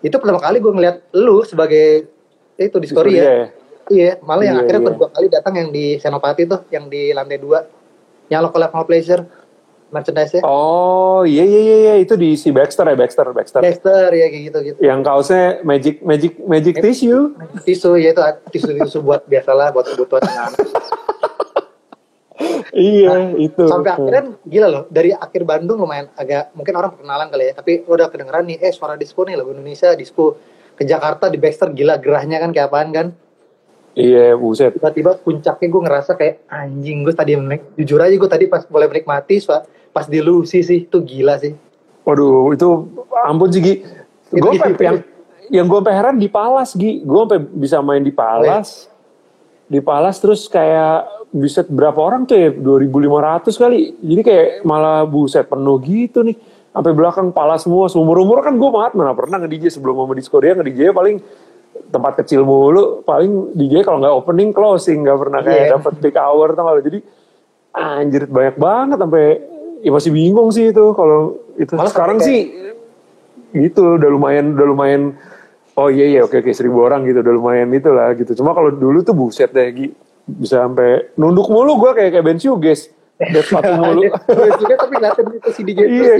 itu 0.00 0.14
pertama 0.16 0.40
kali 0.40 0.56
gue 0.56 0.72
ngeliat 0.72 0.96
lu 1.12 1.44
sebagai 1.44 2.08
itu 2.56 2.76
di 2.80 2.88
story 2.88 3.18
ya. 3.18 3.22
ya. 3.22 3.46
Iya, 3.88 4.12
malah 4.20 4.44
yang 4.44 4.56
Iya, 4.60 4.62
akhirnya 4.68 4.82
iya. 4.84 4.88
kedua 4.92 5.08
kali 5.08 5.26
datang 5.32 5.54
yang 5.56 5.68
di 5.72 5.96
Senopati 5.96 6.44
tuh, 6.44 6.60
yang 6.68 6.92
di 6.92 7.08
lantai 7.16 7.40
dua, 7.40 7.64
yang 8.28 8.44
lo 8.44 8.52
collab 8.52 8.68
Pleasure, 8.84 9.24
merchandise-nya. 9.88 10.44
Oh 10.44 11.24
iya 11.24 11.40
iya 11.40 11.60
iya 11.60 11.76
iya. 11.80 11.94
itu 11.96 12.12
di 12.12 12.36
si 12.36 12.52
Baxter 12.52 12.84
ya 12.84 12.96
Baxter 12.98 13.24
Baxter. 13.32 13.60
Dexter 13.64 14.12
ya 14.12 14.26
kayak 14.28 14.42
gitu 14.52 14.58
gitu. 14.60 14.78
Yang 14.84 15.00
kaosnya 15.08 15.44
magic 15.64 16.04
magic 16.04 16.32
magic 16.44 16.74
tissue. 16.84 17.32
Tisu 17.64 17.96
ya 17.96 18.12
itu 18.12 18.20
tisu 18.52 18.68
tisu 18.76 18.98
buat 19.00 19.24
biasalah 19.24 19.72
buat 19.72 19.88
kebutuhan 19.88 20.20
anak. 20.28 20.60
iya 22.74 23.34
itu. 23.34 23.66
Sampai 23.66 23.92
akhirnya 23.94 24.38
gila 24.46 24.68
loh 24.70 24.84
dari 24.88 25.10
akhir 25.10 25.42
Bandung 25.42 25.82
lumayan 25.82 26.10
agak 26.14 26.54
mungkin 26.54 26.74
orang 26.78 26.94
perkenalan 26.94 27.28
kali 27.30 27.44
ya, 27.50 27.52
tapi 27.58 27.72
lo 27.82 27.92
udah 27.98 28.08
kedengeran 28.08 28.44
nih, 28.46 28.58
eh 28.62 28.72
suara 28.72 28.94
disco 28.94 29.26
nih 29.26 29.34
lagu 29.34 29.50
Indonesia 29.50 29.92
disco 29.98 30.38
ke 30.78 30.86
Jakarta 30.86 31.26
di 31.26 31.38
Baxter 31.42 31.74
gila 31.74 31.98
gerahnya 31.98 32.38
kan 32.38 32.54
kayak 32.54 32.70
apaan 32.70 32.90
kan? 32.94 33.06
Iya 33.98 34.38
buset. 34.38 34.78
Tiba-tiba 34.78 35.18
puncaknya 35.18 35.66
gue 35.66 35.82
ngerasa 35.82 36.14
kayak 36.14 36.46
anjing 36.46 37.02
gue 37.02 37.14
tadi 37.14 37.34
menik, 37.34 37.74
jujur 37.74 37.98
aja 37.98 38.14
gue 38.14 38.30
tadi 38.30 38.46
pas 38.46 38.62
boleh 38.62 38.86
menikmati 38.86 39.42
sua- 39.42 39.66
pas 39.90 40.06
di 40.06 40.22
Lucy 40.22 40.62
sih 40.62 40.86
itu 40.86 41.02
gila 41.02 41.34
sih. 41.42 41.58
Waduh 42.06 42.54
itu 42.54 42.68
ampun 43.26 43.50
sih 43.50 43.58
Gi. 43.58 43.74
Gue 44.38 44.54
yang 44.78 45.02
yang 45.50 45.66
gue 45.66 45.80
heran 45.90 46.14
di 46.14 46.30
Palas 46.30 46.78
Gi. 46.78 47.02
Gue 47.02 47.26
sampai 47.26 47.40
bisa 47.42 47.82
main 47.82 48.04
di 48.04 48.14
Palas. 48.14 48.86
Di 49.68 49.84
Palas 49.84 50.16
terus 50.18 50.48
kayak 50.48 51.04
bisa 51.28 51.60
berapa 51.62 52.00
orang 52.00 52.24
tuh 52.24 52.36
ya 52.40 52.48
2500 52.50 53.52
kali. 53.52 53.92
Jadi 54.00 54.22
kayak 54.24 54.48
malah 54.64 55.04
buset 55.04 55.44
penuh 55.44 55.76
gitu 55.84 56.24
nih. 56.24 56.36
Sampai 56.72 56.92
belakang 56.96 57.28
Palas 57.30 57.68
semua. 57.68 57.86
Seumur-umur 57.92 58.40
kan 58.40 58.56
gue 58.56 58.70
banget 58.72 58.96
mana 58.96 59.12
pernah 59.12 59.36
nge-DJ 59.44 59.68
sebelum 59.68 60.00
sama 60.00 60.16
Disco 60.16 60.40
dia 60.40 60.56
nge-DJ 60.56 60.90
paling 60.90 61.20
tempat 61.88 62.20
kecil 62.20 62.42
mulu 62.42 63.00
paling 63.06 63.54
DJ 63.54 63.86
kalau 63.86 64.02
nggak 64.02 64.12
opening 64.12 64.50
closing 64.50 65.06
nggak 65.06 65.18
pernah 65.20 65.40
kayak 65.40 65.62
Iya. 65.62 65.72
dapat 65.78 65.92
peak 66.02 66.16
hour 66.18 66.52
tau 66.52 66.74
jadi 66.82 66.98
anjir 67.72 68.26
banyak 68.26 68.56
banget 68.58 68.98
sampai 68.98 69.24
ya 69.80 69.90
masih 69.94 70.10
bingung 70.10 70.50
sih 70.50 70.68
itu 70.68 70.84
kalau 70.92 71.38
itu 71.54 71.72
Malah 71.78 71.88
sekarang 71.88 72.18
sampai 72.18 72.28
sih 72.28 72.40
gitu 73.56 73.96
udah 73.96 74.10
lumayan 74.10 74.52
udah 74.58 74.66
lumayan 74.68 75.02
oh 75.78 75.88
iya 75.88 76.06
iya 76.10 76.20
oke 76.26 76.42
oke 76.42 76.50
seribu 76.50 76.82
orang 76.82 77.06
gitu 77.06 77.22
udah 77.22 77.34
lumayan 77.34 77.70
itu 77.70 77.88
lah 77.94 78.10
gitu. 78.18 78.34
Cuma 78.34 78.50
kalau 78.50 78.74
dulu 78.74 79.06
tuh 79.06 79.14
buset 79.14 79.54
deh 79.54 79.70
Gi. 79.70 79.88
bisa 80.28 80.60
sampai 80.60 81.08
nunduk 81.16 81.48
mulu 81.48 81.80
gue 81.80 81.90
kayak 81.96 82.10
kayak 82.18 82.24
Ben 82.26 82.36
Shoegaze. 82.36 82.90
Dead 83.16 83.46
sepatu 83.46 83.72
mulu. 83.80 84.10
Juga 84.58 84.74
tapi 84.76 84.92
ngeliatin 84.98 85.26
itu 85.38 85.48
si 85.54 85.60
DJ 85.62 85.80
iya. 85.86 86.14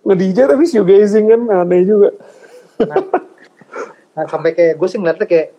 nge-DJ 0.00 0.38
tapi 0.48 0.64
shoegazing 0.64 1.26
kan 1.28 1.40
aneh 1.64 1.84
juga. 1.84 2.14
Nah, 4.16 4.24
sampai 4.24 4.56
kayak 4.56 4.78
gue 4.80 4.88
sih 4.88 4.96
ngeliatnya 5.00 5.26
kayak 5.28 5.52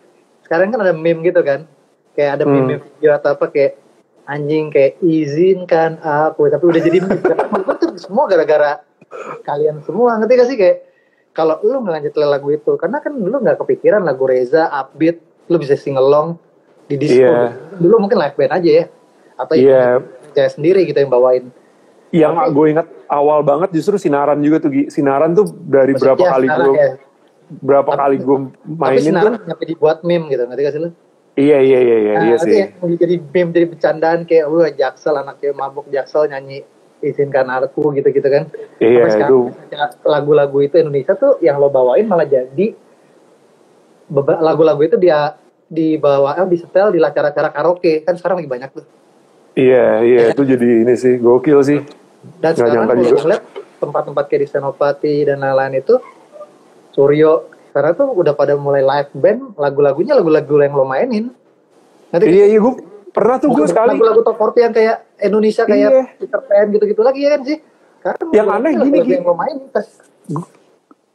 sekarang 0.46 0.74
kan 0.74 0.80
ada 0.82 0.94
meme 0.94 1.22
gitu 1.26 1.42
kan. 1.42 1.66
Kayak 2.14 2.30
ada 2.40 2.44
Hmm. 2.46 2.54
meme 2.66 2.80
video 2.82 3.10
atau 3.14 3.34
apa 3.34 3.46
kayak 3.50 3.78
anjing 4.26 4.70
kayak 4.70 5.02
izinkan 5.02 5.98
aku 6.02 6.46
tapi 6.48 6.64
udah 6.64 6.80
jadi 6.82 6.98
meme. 7.02 7.22
Gue 7.66 7.74
tuh 7.78 7.90
semua 7.98 8.24
gara-gara 8.26 8.82
kalian 9.44 9.82
semua 9.86 10.18
ngerti 10.18 10.34
gak 10.34 10.48
sih? 10.48 10.58
Kayak 10.58 10.76
kalau 11.32 11.56
lu 11.60 11.80
ngelanjutin 11.80 12.22
lagu 12.22 12.48
itu 12.48 12.72
karena 12.76 13.00
kan 13.00 13.12
lu 13.12 13.32
nggak 13.32 13.56
kepikiran 13.58 14.00
lagu 14.00 14.24
Reza 14.24 14.68
upbeat 14.70 15.16
lu 15.48 15.56
bisa 15.56 15.74
sing 15.74 15.96
along 15.96 16.36
di 16.84 16.96
disco 16.96 17.18
Iya. 17.18 17.56
dulu 17.76 17.94
mungkin 17.98 18.16
live 18.16 18.36
band 18.36 18.52
aja 18.52 18.70
ya 18.70 18.84
atau 19.34 19.54
Iya. 19.54 20.04
saya 20.30 20.48
sendiri 20.48 20.84
gitu 20.84 20.96
yang 20.96 21.08
bawain 21.08 21.48
yang 22.10 22.36
gue 22.46 22.66
ingat 22.68 22.86
awal 23.06 23.40
banget 23.40 23.72
justru 23.72 23.96
sinaran 23.96 24.36
juga 24.38 24.60
tuh 24.60 24.70
Gi. 24.70 24.82
sinaran 24.88 25.32
tuh 25.32 25.48
dari 25.62 25.92
berapa 25.92 26.20
kali 26.20 26.46
gue 26.46 26.68
ya. 26.74 26.90
berapa 27.54 27.84
Tapi- 27.86 27.98
kali 27.98 28.16
gue 28.18 28.36
tapi 28.52 28.76
mainin 28.78 29.12
tuh 29.14 29.32
nyampe 29.42 29.64
dibuat 29.64 29.98
meme 30.02 30.28
gitu 30.28 30.44
ngerti 30.44 30.62
gak 30.62 30.72
sih 30.72 30.82
lu 30.82 30.90
iya 31.34 31.58
iya 31.58 31.78
iya 31.80 31.96
iya, 31.98 32.12
Nah, 32.12 32.24
iya 32.26 32.36
sih 32.36 32.52
yang 32.52 32.92
jadi 32.94 33.14
meme 33.22 33.50
jadi 33.50 33.66
bercandaan 33.66 34.20
kayak 34.22 34.44
wah 34.46 34.68
jaksel 34.68 35.14
anaknya 35.14 35.52
mabuk 35.52 35.88
jaksel 35.88 36.28
nyanyi 36.28 36.68
izinkan 37.02 37.50
aku 37.50 37.90
gitu-gitu 37.92 38.24
kan. 38.24 38.46
Iya, 38.78 39.04
Sampai 39.04 39.12
sekarang 39.12 39.30
itu. 39.30 39.40
lagu-lagu 40.06 40.58
itu 40.58 40.74
Indonesia 40.78 41.12
tuh 41.12 41.36
yang 41.38 41.58
lo 41.58 41.68
bawain 41.68 42.06
malah 42.06 42.24
jadi 42.24 42.72
lagu-lagu 44.38 44.80
itu 44.82 44.96
dia 44.96 45.34
dibawa 45.66 46.36
eh, 46.36 46.46
disetel 46.46 46.92
di 46.92 47.00
acara-acara 47.00 47.48
karaoke 47.48 48.04
kan 48.04 48.12
sekarang 48.12 48.44
lagi 48.44 48.50
banyak 48.50 48.70
tuh. 48.76 48.84
iya 49.52 50.04
iya 50.04 50.20
itu 50.32 50.42
jadi 50.44 50.84
ini 50.84 50.94
sih 50.94 51.16
gokil 51.16 51.64
sih 51.64 51.80
Dan 52.38 52.52
Nggak 52.52 52.56
sekarang 52.60 53.00
juga. 53.02 53.20
ngeliat 53.24 53.42
tempat-tempat 53.80 54.24
kayak 54.28 54.40
di 54.44 54.48
Senopati 54.48 55.14
dan 55.24 55.40
lain-lain 55.40 55.80
itu 55.80 55.96
Suryo 56.92 57.48
sekarang 57.72 57.96
tuh 57.96 58.08
udah 58.12 58.36
pada 58.36 58.52
mulai 58.52 58.84
live 58.84 59.10
band 59.16 59.56
lagu-lagunya 59.56 60.12
lagu-lagu 60.12 60.60
yang 60.60 60.76
lo 60.76 60.84
mainin. 60.84 61.32
Nanti 62.12 62.28
iya 62.28 62.52
iya 62.52 62.60
gue 62.60 62.72
pernah 63.08 63.40
tuh 63.40 63.48
gue 63.48 63.64
sekali 63.64 63.96
lagu-lagu 63.96 64.20
top 64.20 64.36
40 64.36 64.60
yang 64.60 64.74
kayak 64.76 64.96
Indonesia 65.22 65.62
kayak 65.64 65.90
Iya. 65.90 66.02
Peter 66.18 66.40
Pan 66.42 66.66
gitu-gitu 66.70 67.02
lagi 67.02 67.20
ya 67.22 67.30
kan 67.38 67.40
sih? 67.46 67.58
Karena 68.02 68.22
Yang 68.34 68.48
aneh 68.50 68.72
gini, 68.82 68.98
Gi. 69.06 69.12
yang 69.14 69.36
main 69.38 69.56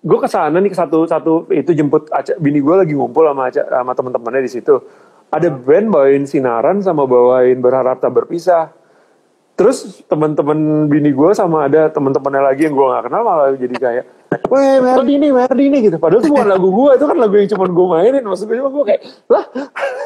gue 0.07 0.19
ke 0.23 0.29
sana 0.31 0.57
nih 0.63 0.71
ke 0.71 0.77
satu 0.77 1.03
satu 1.03 1.33
itu 1.51 1.75
jemput 1.75 2.07
aca, 2.15 2.31
bini 2.39 2.63
gue 2.63 2.75
lagi 2.79 2.95
ngumpul 2.95 3.27
sama 3.27 3.51
aca, 3.51 3.63
sama 3.67 3.91
teman-temannya 3.91 4.41
di 4.47 4.51
situ. 4.51 4.79
Ada 5.27 5.51
band 5.51 5.91
bawain 5.91 6.23
sinaran 6.23 6.79
sama 6.79 7.03
bawain 7.03 7.59
berharap 7.59 7.99
tak 7.99 8.15
berpisah. 8.15 8.71
Terus 9.59 10.05
teman-teman 10.07 10.87
bini 10.87 11.11
gue 11.11 11.29
sama 11.35 11.67
ada 11.67 11.91
teman-temannya 11.91 12.41
lagi 12.45 12.69
yang 12.69 12.77
gue 12.77 12.87
nggak 12.87 13.03
kenal 13.09 13.21
malah 13.25 13.51
jadi 13.57 13.75
kayak 13.75 14.05
Weh 14.27 14.77
Merdi 14.83 15.13
nih 15.19 15.31
Merdi 15.31 15.65
nih 15.71 15.79
gitu 15.87 15.97
Padahal 15.99 16.19
itu 16.19 16.31
bukan 16.31 16.47
lagu 16.55 16.67
gue 16.67 16.91
Itu 16.99 17.05
kan 17.07 17.17
lagu 17.19 17.33
yang 17.35 17.49
cuma 17.51 17.65
gue 17.71 17.87
mainin 17.87 18.23
Maksud 18.27 18.45
gue 18.47 18.57
cuma 18.59 18.71
gue 18.71 18.83
kayak 18.83 19.01
Lah 19.31 19.45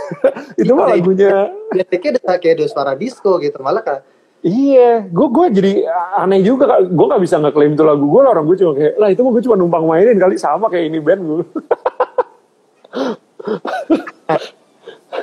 Itu 0.61 0.71
mah 0.77 0.93
lagunya 0.93 1.49
Detiknya 1.73 2.21
udah 2.21 2.37
kayak 2.37 2.53
ada 2.61 2.65
suara 2.69 2.93
disco 2.93 3.41
gitu 3.41 3.57
Malah 3.61 3.85
kan 3.85 4.01
Iya, 4.41 5.05
gue 5.05 5.27
gue 5.29 5.45
jadi 5.53 5.85
aneh 6.17 6.41
juga. 6.41 6.81
Gue 6.81 7.05
nggak 7.05 7.21
bisa 7.21 7.37
ngeklaim 7.37 7.77
itu 7.77 7.85
lagu 7.85 8.09
gue. 8.09 8.21
Orang 8.25 8.49
gue 8.49 8.57
cuma 8.57 8.73
kayak, 8.73 8.97
lah 8.97 9.13
itu 9.13 9.21
mah 9.21 9.37
gue 9.37 9.43
cuma 9.45 9.53
numpang 9.53 9.85
mainin 9.85 10.17
kali 10.17 10.33
sama 10.33 10.65
kayak 10.65 10.89
ini 10.89 10.97
band 10.97 11.21
gue. 11.21 11.45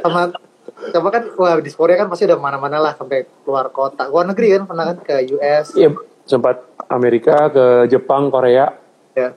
sama 0.07 0.31
sama 0.95 1.09
kan 1.11 1.23
wah 1.35 1.59
di 1.59 1.71
Korea 1.75 1.99
kan 1.99 2.07
pasti 2.07 2.31
udah 2.31 2.39
mana-mana 2.39 2.79
lah 2.79 2.95
sampai 2.95 3.27
keluar 3.43 3.75
kota 3.75 4.07
luar 4.09 4.31
negeri 4.31 4.59
kan 4.59 4.63
pernah 4.65 4.85
kan 4.95 4.99
ke 5.03 5.15
US 5.37 5.75
Iya, 5.75 5.91
sempat 6.25 6.65
Amerika 6.89 7.53
ke 7.53 7.93
Jepang, 7.93 8.33
Korea, 8.33 8.73
ya 9.19 9.29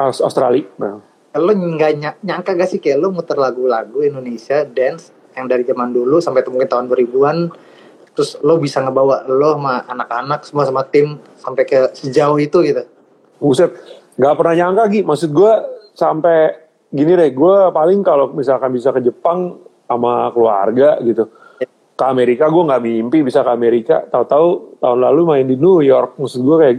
Aus- 0.00 0.24
Australia. 0.24 0.64
Nah, 0.80 0.96
lo 1.36 1.52
nggak 1.52 1.92
ny- 2.00 2.20
nyangka 2.24 2.56
gak 2.56 2.70
sih 2.72 2.80
kayak 2.80 2.98
lo 3.04 3.12
muter 3.12 3.36
lagu-lagu 3.36 4.00
Indonesia 4.00 4.64
dance 4.64 5.12
yang 5.36 5.46
dari 5.46 5.62
zaman 5.62 5.92
dulu 5.92 6.18
sampai 6.18 6.42
mungkin 6.48 6.66
tahun 6.66 6.88
2000-an 6.88 7.38
terus 8.16 8.34
lo 8.42 8.58
bisa 8.58 8.82
ngebawa 8.82 9.28
lo 9.30 9.54
sama 9.54 9.86
anak-anak 9.86 10.40
semua 10.42 10.64
sama 10.66 10.82
tim 10.82 11.22
sampai 11.38 11.62
ke 11.62 11.94
sejauh 11.94 12.34
itu 12.42 12.58
gitu 12.66 12.82
buset, 13.40 13.72
nggak 14.20 14.34
pernah 14.36 14.54
nyangka 14.54 14.84
Gi. 14.92 15.00
Maksud 15.02 15.30
gue 15.32 15.52
sampai 15.96 16.38
gini 16.92 17.16
deh, 17.16 17.32
gue 17.32 17.56
paling 17.72 18.04
kalau 18.04 18.30
misalkan 18.36 18.70
bisa 18.70 18.92
ke 18.92 19.00
Jepang 19.00 19.56
sama 19.88 20.28
keluarga 20.30 21.00
gitu. 21.00 21.26
Ke 21.96 22.04
Amerika 22.04 22.52
gue 22.52 22.62
nggak 22.68 22.82
mimpi 22.84 23.18
bisa 23.24 23.40
ke 23.40 23.50
Amerika. 23.50 24.04
Tahu-tahu 24.04 24.78
tahun 24.78 24.98
lalu 25.00 25.20
main 25.24 25.46
di 25.48 25.56
New 25.56 25.80
York. 25.80 26.20
Maksud 26.20 26.40
gue 26.44 26.56
kayak 26.60 26.76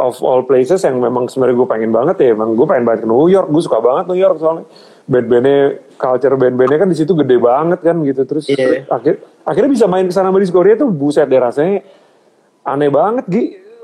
of 0.00 0.16
all 0.24 0.40
places 0.40 0.80
yang 0.80 0.96
memang 0.96 1.28
sebenarnya 1.28 1.56
gue 1.60 1.68
pengen 1.68 1.92
banget 1.92 2.16
ya. 2.24 2.28
Emang 2.32 2.56
gue 2.56 2.64
pengen 2.64 2.88
banget 2.88 3.04
ke 3.04 3.08
New 3.08 3.28
York. 3.28 3.52
Gue 3.52 3.60
suka 3.60 3.78
banget 3.78 4.08
New 4.08 4.16
York 4.16 4.40
soalnya 4.40 4.64
band-bandnya 5.04 5.60
culture 6.00 6.36
band-bandnya 6.40 6.78
kan 6.80 6.88
di 6.88 6.96
situ 6.96 7.12
gede 7.12 7.36
banget 7.36 7.80
kan 7.84 7.96
gitu. 8.00 8.22
Terus 8.24 8.48
Iya. 8.48 8.88
akhir 8.88 9.20
akhirnya 9.44 9.70
bisa 9.70 9.84
main 9.84 10.08
ke 10.08 10.14
sana 10.16 10.32
di 10.32 10.48
Korea 10.48 10.80
tuh 10.80 10.88
buset 10.88 11.28
deh 11.28 11.36
rasanya 11.36 11.84
aneh 12.64 12.88
banget 12.88 13.24
Gi. 13.28 13.42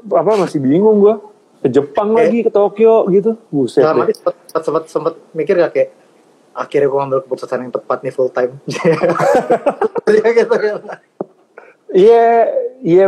Apa 0.08 0.40
masih 0.40 0.58
bingung 0.58 0.96
gue. 0.98 1.14
Ke 1.60 1.68
Jepang 1.68 2.12
Oke. 2.12 2.18
lagi 2.24 2.38
ke 2.42 2.50
Tokyo 2.50 3.04
gitu. 3.12 3.36
Buset 3.52 3.84
dalam 3.84 4.08
deh. 4.08 4.16
sempet, 4.16 4.34
sempet, 4.64 4.82
sempet 4.88 5.14
mikir 5.36 5.60
gak 5.60 5.72
kayak 5.76 5.90
akhirnya 6.56 6.88
gue 6.88 6.98
ngambil 7.04 7.20
keputusan 7.28 7.58
yang 7.68 7.72
tepat 7.72 8.00
nih 8.00 8.12
full 8.16 8.32
time 8.32 8.56
Iya 10.08 10.28
gitu 10.32 10.54
kan 10.56 10.80
Iya, 11.92 12.28
iya 12.82 13.06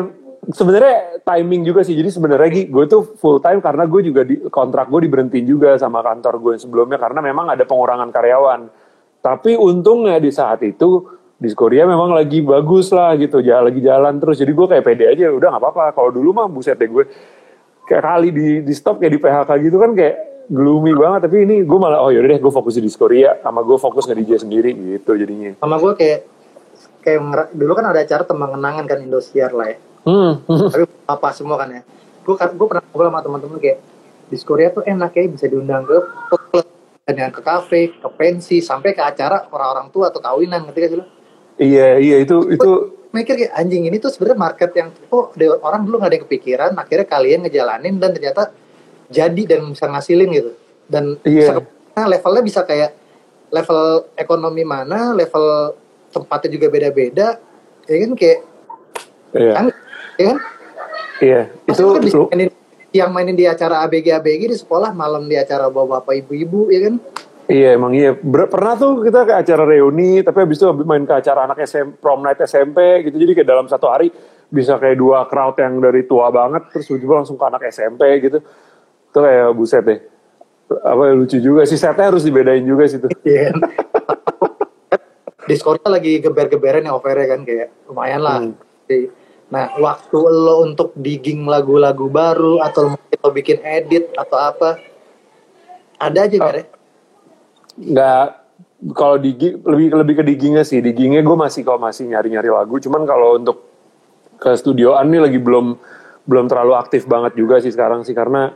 sebenarnya 0.48 1.20
timing 1.24 1.62
juga 1.64 1.84
sih. 1.84 1.94
Jadi 1.96 2.08
sebenarnya 2.08 2.48
gue 2.68 2.84
tuh 2.88 3.02
full 3.20 3.38
time 3.40 3.60
karena 3.60 3.84
gue 3.84 4.00
juga 4.00 4.24
di 4.24 4.40
kontrak 4.48 4.88
gue 4.88 5.04
diberhentiin 5.08 5.46
juga 5.46 5.76
sama 5.76 6.00
kantor 6.00 6.40
gue 6.40 6.50
yang 6.56 6.62
sebelumnya 6.62 6.98
karena 7.00 7.20
memang 7.20 7.52
ada 7.52 7.64
pengurangan 7.68 8.08
karyawan. 8.08 8.60
Tapi 9.20 9.58
untungnya 9.58 10.16
di 10.22 10.30
saat 10.32 10.62
itu 10.64 11.04
di 11.38 11.52
Korea 11.54 11.86
memang 11.86 12.10
lagi 12.10 12.42
bagus 12.42 12.90
lah 12.90 13.14
gitu, 13.14 13.38
jalan 13.44 13.70
lagi 13.70 13.80
jalan 13.84 14.14
terus. 14.18 14.36
Jadi 14.40 14.52
gue 14.56 14.66
kayak 14.66 14.84
pede 14.84 15.04
aja, 15.06 15.30
udah 15.30 15.48
nggak 15.54 15.62
apa-apa. 15.62 15.84
Kalau 15.94 16.10
dulu 16.10 16.34
mah 16.34 16.48
buset 16.48 16.80
deh 16.80 16.88
gue 16.88 17.04
kayak 17.86 18.04
kali 18.04 18.28
di 18.32 18.48
di 18.64 18.72
stop 18.74 18.98
kayak 18.98 19.12
di 19.16 19.20
PHK 19.20 19.50
gitu 19.68 19.76
kan 19.76 19.92
kayak 19.92 20.48
gloomy 20.48 20.96
banget. 20.96 21.28
Tapi 21.28 21.36
ini 21.44 21.56
gue 21.62 21.78
malah 21.78 22.00
oh 22.00 22.10
yaudah 22.10 22.30
deh 22.34 22.40
gue 22.40 22.52
fokus 22.52 22.80
di 22.80 22.88
Korea 22.88 23.36
sama 23.44 23.60
gue 23.60 23.76
fokus 23.76 24.08
nge 24.08 24.16
DJ 24.16 24.32
sendiri 24.48 24.70
gitu 24.72 25.12
jadinya. 25.12 25.60
sama 25.60 25.76
gue 25.76 25.92
kayak 25.92 26.20
kayak 27.04 27.20
dulu 27.52 27.72
kan 27.76 27.86
ada 27.92 28.00
acara 28.02 28.22
tembang 28.26 28.56
kenangan 28.56 28.84
kan 28.86 28.98
Indosiar 29.00 29.52
lah 29.54 29.70
ya 29.70 29.78
Hmm. 30.08 30.32
tapi 30.72 30.88
apa 31.04 31.28
semua 31.36 31.60
kan 31.60 31.68
ya 31.68 31.82
gue 32.24 32.32
gue 32.32 32.66
pernah 32.68 32.84
ngobrol 32.88 33.12
sama 33.12 33.20
teman-teman 33.20 33.58
kayak 33.60 33.78
di 34.28 34.36
Korea 34.40 34.72
tuh 34.72 34.84
enak 34.88 35.12
ya 35.12 35.24
bisa 35.28 35.44
diundang 35.48 35.84
ke 35.84 35.96
ke 36.32 36.36
klub 36.48 36.66
dan 37.08 37.16
yang 37.16 37.32
ke 37.32 37.40
kafe, 37.40 37.96
ke 37.96 38.08
pensi, 38.20 38.60
sampai 38.60 38.92
ke 38.92 39.00
acara 39.00 39.48
orang-orang 39.48 39.88
tua 39.88 40.12
atau 40.12 40.20
kawinan, 40.20 40.68
ngerti 40.68 40.78
gak 40.84 40.90
sih 40.92 40.98
lo? 41.00 41.06
Iya, 41.56 41.96
iya 41.96 42.16
itu 42.20 42.52
itu 42.52 43.00
Mikir 43.08 43.40
kayak 43.40 43.56
anjing 43.56 43.88
ini 43.88 43.96
tuh 43.96 44.12
sebenarnya 44.12 44.36
market 44.36 44.70
yang 44.76 44.92
oh 45.08 45.32
orang 45.64 45.88
dulu 45.88 45.96
nggak 45.96 46.10
ada 46.12 46.16
yang 46.20 46.26
kepikiran, 46.28 46.70
akhirnya 46.76 47.06
kalian 47.08 47.40
ngejalanin 47.48 47.96
dan 47.96 48.12
ternyata 48.12 48.52
jadi 49.08 49.42
dan 49.48 49.72
bisa 49.72 49.88
ngasilin 49.88 50.28
gitu. 50.36 50.52
Dan 50.84 51.16
Iya. 51.24 51.40
bisa 51.40 51.52
nah, 51.96 52.04
levelnya 52.04 52.42
bisa 52.44 52.60
kayak 52.68 52.92
level 53.48 54.12
ekonomi 54.12 54.60
mana, 54.68 55.16
level 55.16 55.72
tempatnya 56.12 56.48
juga 56.52 56.66
beda-beda, 56.68 57.40
ya 57.88 57.96
kan 58.04 58.12
kayak 58.12 58.38
iya. 59.32 59.52
kan, 59.56 59.66
ya 60.18 60.24
kan? 60.34 60.38
Iya, 61.18 61.40
itu 61.66 61.82
kan 61.82 62.02
mainin, 62.30 62.50
yang 62.94 63.10
mainin 63.10 63.36
di 63.38 63.46
acara 63.46 63.82
ABG 63.86 64.14
ABG 64.18 64.42
di 64.50 64.58
sekolah, 64.58 64.90
malam 64.94 65.26
di 65.26 65.34
acara 65.38 65.66
bapak-bapak 65.70 66.26
ibu-ibu, 66.26 66.70
ya 66.70 66.90
kan? 66.90 66.94
Iya 67.48 67.80
emang 67.80 67.96
iya. 67.96 68.12
Ber- 68.12 68.50
pernah 68.52 68.76
tuh 68.76 69.00
kita 69.00 69.24
ke 69.24 69.34
acara 69.40 69.64
reuni, 69.64 70.20
tapi 70.20 70.44
habis 70.44 70.60
itu 70.60 70.68
habis 70.68 70.84
main 70.84 71.00
ke 71.08 71.14
acara 71.16 71.48
anak 71.48 71.64
SMP, 71.64 71.96
prom 71.96 72.20
night 72.20 72.44
SMP 72.44 73.08
gitu. 73.08 73.16
Jadi 73.16 73.32
kayak 73.40 73.48
dalam 73.48 73.66
satu 73.72 73.88
hari 73.88 74.12
bisa 74.52 74.76
kayak 74.76 75.00
dua 75.00 75.24
crowd 75.24 75.56
yang 75.56 75.80
dari 75.80 76.04
tua 76.04 76.28
banget, 76.28 76.68
terus 76.68 76.92
tiba-tiba 76.92 77.24
langsung 77.24 77.40
ke 77.40 77.44
anak 77.48 77.62
SMP 77.72 78.02
gitu. 78.20 78.38
Itu 79.08 79.18
kayak 79.24 79.48
buset 79.56 79.80
deh. 79.80 80.00
Apa 80.68 81.16
lucu 81.16 81.40
juga 81.40 81.64
sih, 81.64 81.80
setnya 81.80 82.12
harus 82.12 82.20
dibedain 82.20 82.60
juga 82.60 82.84
sih 82.84 83.00
tuh. 83.00 83.08
Iya? 83.24 83.56
Discordnya 85.48 85.88
lagi 85.88 86.20
geber-geberan 86.20 86.84
ya 86.84 86.92
over 86.92 87.16
kan 87.16 87.40
kayak 87.48 87.72
lumayan 87.88 88.20
lah. 88.20 88.44
Hmm. 88.44 89.08
Nah 89.48 89.72
waktu 89.74 90.18
lo 90.18 90.60
untuk 90.62 90.92
digging 90.94 91.44
lagu-lagu 91.44 92.06
baru 92.06 92.60
atau 92.60 92.92
mungkin 92.92 93.18
lo 93.18 93.30
bikin 93.30 93.58
edit 93.60 94.12
atau 94.12 94.36
apa 94.36 94.76
ada 95.96 96.18
aja 96.24 96.36
Oh. 96.36 96.44
Ber, 96.44 96.56
ya? 96.56 96.64
nggak 97.78 98.24
kalau 98.92 99.16
di 99.16 99.32
gig- 99.32 99.58
lebih 99.62 99.94
lebih 99.94 100.14
ke 100.18 100.24
diggingnya 100.24 100.62
sih 100.62 100.78
diggingnya 100.78 101.22
gue 101.22 101.34
masih 101.34 101.62
kalau 101.62 101.78
masih 101.78 102.06
nyari 102.06 102.28
nyari 102.28 102.50
lagu 102.50 102.76
cuman 102.76 103.02
kalau 103.02 103.38
untuk 103.38 103.64
ke 104.36 104.54
studioan 104.54 105.06
nih 105.08 105.22
lagi 105.22 105.38
belum 105.38 105.78
belum 106.22 106.44
terlalu 106.46 106.74
aktif 106.74 107.06
banget 107.06 107.34
juga 107.34 107.58
sih 107.58 107.70
sekarang 107.70 108.02
sih 108.02 108.12
karena 108.12 108.54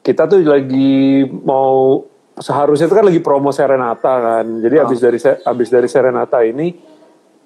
kita 0.00 0.26
tuh 0.26 0.40
lagi 0.42 1.22
mau 1.24 2.04
seharusnya 2.34 2.84
itu 2.84 2.96
kan 2.96 3.06
lagi 3.06 3.20
promo 3.20 3.48
Serenata 3.48 4.12
kan 4.20 4.44
jadi 4.60 4.84
habis 4.84 5.00
dari 5.00 5.16
se- 5.16 5.40
habis 5.40 5.68
dari 5.68 5.88
Serenata 5.88 6.40
ini 6.40 6.95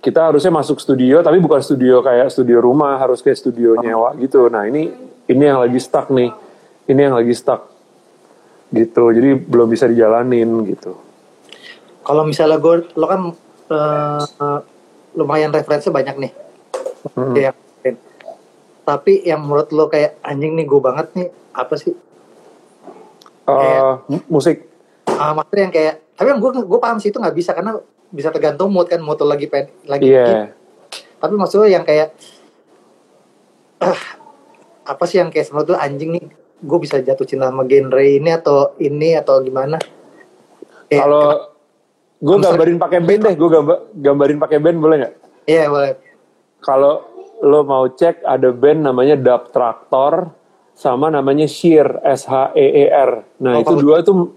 kita 0.00 0.32
harusnya 0.32 0.48
masuk 0.48 0.80
studio 0.80 1.20
tapi 1.20 1.36
bukan 1.44 1.60
studio 1.60 2.00
kayak 2.00 2.32
studio 2.32 2.64
rumah 2.64 2.96
harus 2.96 3.20
kayak 3.20 3.36
studio 3.36 3.76
nyewa 3.76 4.16
gitu. 4.16 4.48
Nah 4.48 4.64
ini 4.64 4.88
ini 5.28 5.42
yang 5.44 5.60
lagi 5.60 5.76
stuck 5.76 6.08
nih. 6.08 6.32
Ini 6.88 7.00
yang 7.06 7.14
lagi 7.14 7.36
stuck 7.36 7.70
gitu. 8.72 9.12
Jadi 9.12 9.36
belum 9.36 9.68
bisa 9.70 9.86
dijalanin 9.86 10.48
gitu. 10.66 10.96
Kalau 12.00 12.24
misalnya 12.24 12.58
gue 12.58 12.90
lo 12.96 13.06
kan 13.06 13.20
eh, 13.70 14.58
lumayan 15.14 15.52
referensi 15.52 15.92
banyak 15.92 16.16
nih. 16.16 16.32
Mm. 17.14 17.34
Kayak, 17.36 17.54
tapi 18.82 19.22
yang 19.22 19.44
menurut 19.44 19.68
lo 19.70 19.86
kayak 19.86 20.18
anjing 20.24 20.56
nih 20.56 20.66
gue 20.66 20.80
banget 20.80 21.06
nih. 21.14 21.28
Apa 21.52 21.76
sih? 21.76 21.92
Eh, 23.46 23.92
mu- 24.08 24.26
musik. 24.32 24.64
Ah, 25.06 25.36
maksudnya 25.36 25.68
yang 25.68 25.74
kayak 25.74 25.94
tapi 26.16 26.28
yang 26.32 26.40
gue 26.40 26.50
gue 26.64 26.80
paham 26.80 26.98
sih 26.98 27.12
itu 27.12 27.20
nggak 27.20 27.36
bisa. 27.36 27.52
Karena 27.52 27.76
bisa 28.10 28.34
tergantung 28.34 28.74
mood 28.74 28.90
kan 28.90 28.98
mood 28.98 29.18
lo 29.22 29.30
lagi 29.30 29.46
pen 29.46 29.70
lagi 29.86 30.10
iya. 30.10 30.50
tapi 31.22 31.34
maksudnya 31.38 31.70
yang 31.70 31.84
kayak 31.86 32.10
ah, 33.80 34.00
apa 34.84 35.04
sih 35.06 35.22
yang 35.22 35.30
kayak 35.30 35.50
lu 35.54 35.74
anjing 35.78 36.10
nih 36.18 36.24
gue 36.60 36.78
bisa 36.82 37.00
jatuh 37.00 37.24
cinta 37.24 37.48
sama 37.48 37.64
genre 37.64 38.04
ini 38.04 38.30
atau 38.36 38.76
ini 38.76 39.16
atau 39.16 39.40
gimana? 39.40 39.80
Kalau 40.90 41.56
gue 42.20 42.36
gambarin 42.36 42.76
pakai 42.76 43.00
band 43.00 43.20
deh 43.24 43.34
gue 43.38 43.48
gambar 43.48 43.76
gambarin 43.96 44.38
pakai 44.42 44.58
band 44.60 44.76
boleh 44.76 44.96
nggak? 45.00 45.14
Iya 45.48 45.64
boleh. 45.72 45.92
Kalau 46.60 46.94
lo 47.40 47.64
mau 47.64 47.88
cek 47.88 48.20
ada 48.28 48.52
band 48.52 48.84
namanya 48.84 49.16
Dub 49.16 49.48
Tractor 49.48 50.28
sama 50.76 51.08
namanya 51.08 51.48
Sheer 51.48 52.04
S 52.04 52.28
H 52.28 52.52
E 52.52 52.84
E 52.84 52.86
R. 52.92 53.24
Nah 53.40 53.56
Oh, 53.56 53.64
itu 53.64 53.74
dua 53.80 54.04
tuh 54.04 54.36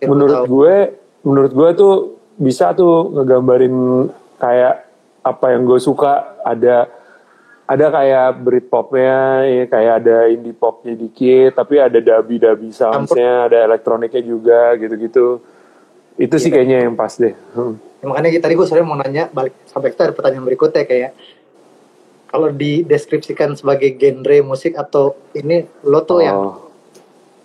Ya, 0.00 0.08
menurut 0.08 0.32
tahu. 0.32 0.46
gue 0.48 0.76
menurut 1.28 1.52
gue 1.52 1.70
tuh 1.76 1.94
bisa 2.40 2.72
tuh 2.72 3.12
ngegambarin 3.12 4.08
kayak 4.40 4.88
apa 5.20 5.46
yang 5.52 5.68
gue 5.68 5.76
suka. 5.76 6.40
Ada 6.40 6.88
ada 7.68 7.86
kayak 7.86 8.28
Britpopnya 8.40 9.18
ya 9.46 9.64
kayak 9.68 9.92
ada 10.02 10.16
indie 10.26 10.50
popnya 10.50 10.98
dikit 10.98 11.54
tapi 11.54 11.78
ada 11.78 12.02
dabi 12.02 12.34
dabi 12.34 12.74
soundsnya 12.74 13.46
ada 13.46 13.62
elektroniknya 13.62 14.22
juga 14.24 14.74
gitu-gitu. 14.74 15.38
Itu 16.16 16.34
sih 16.36 16.50
Iya. 16.50 16.54
kayaknya 16.58 16.78
yang 16.88 16.96
pas 16.96 17.14
deh. 17.14 17.36
Hmm. 17.54 17.78
Ya, 18.00 18.04
makanya 18.08 18.40
tadi 18.40 18.56
gue 18.56 18.66
sebenarnya 18.66 18.88
mau 18.88 18.98
nanya 18.98 19.24
balik 19.28 19.54
sampai 19.68 19.92
kita 19.92 20.08
ada 20.08 20.14
pertanyaan 20.16 20.48
berikutnya 20.48 20.82
kayak 20.82 21.12
kalau 22.26 22.48
dideskripsikan 22.48 23.54
sebagai 23.54 23.94
genre 23.94 24.38
musik 24.40 24.74
atau 24.74 25.14
ini 25.30 25.62
lo 25.84 26.00
tuh 26.02 26.24
yang 26.24 26.36
Oh. 26.36 26.56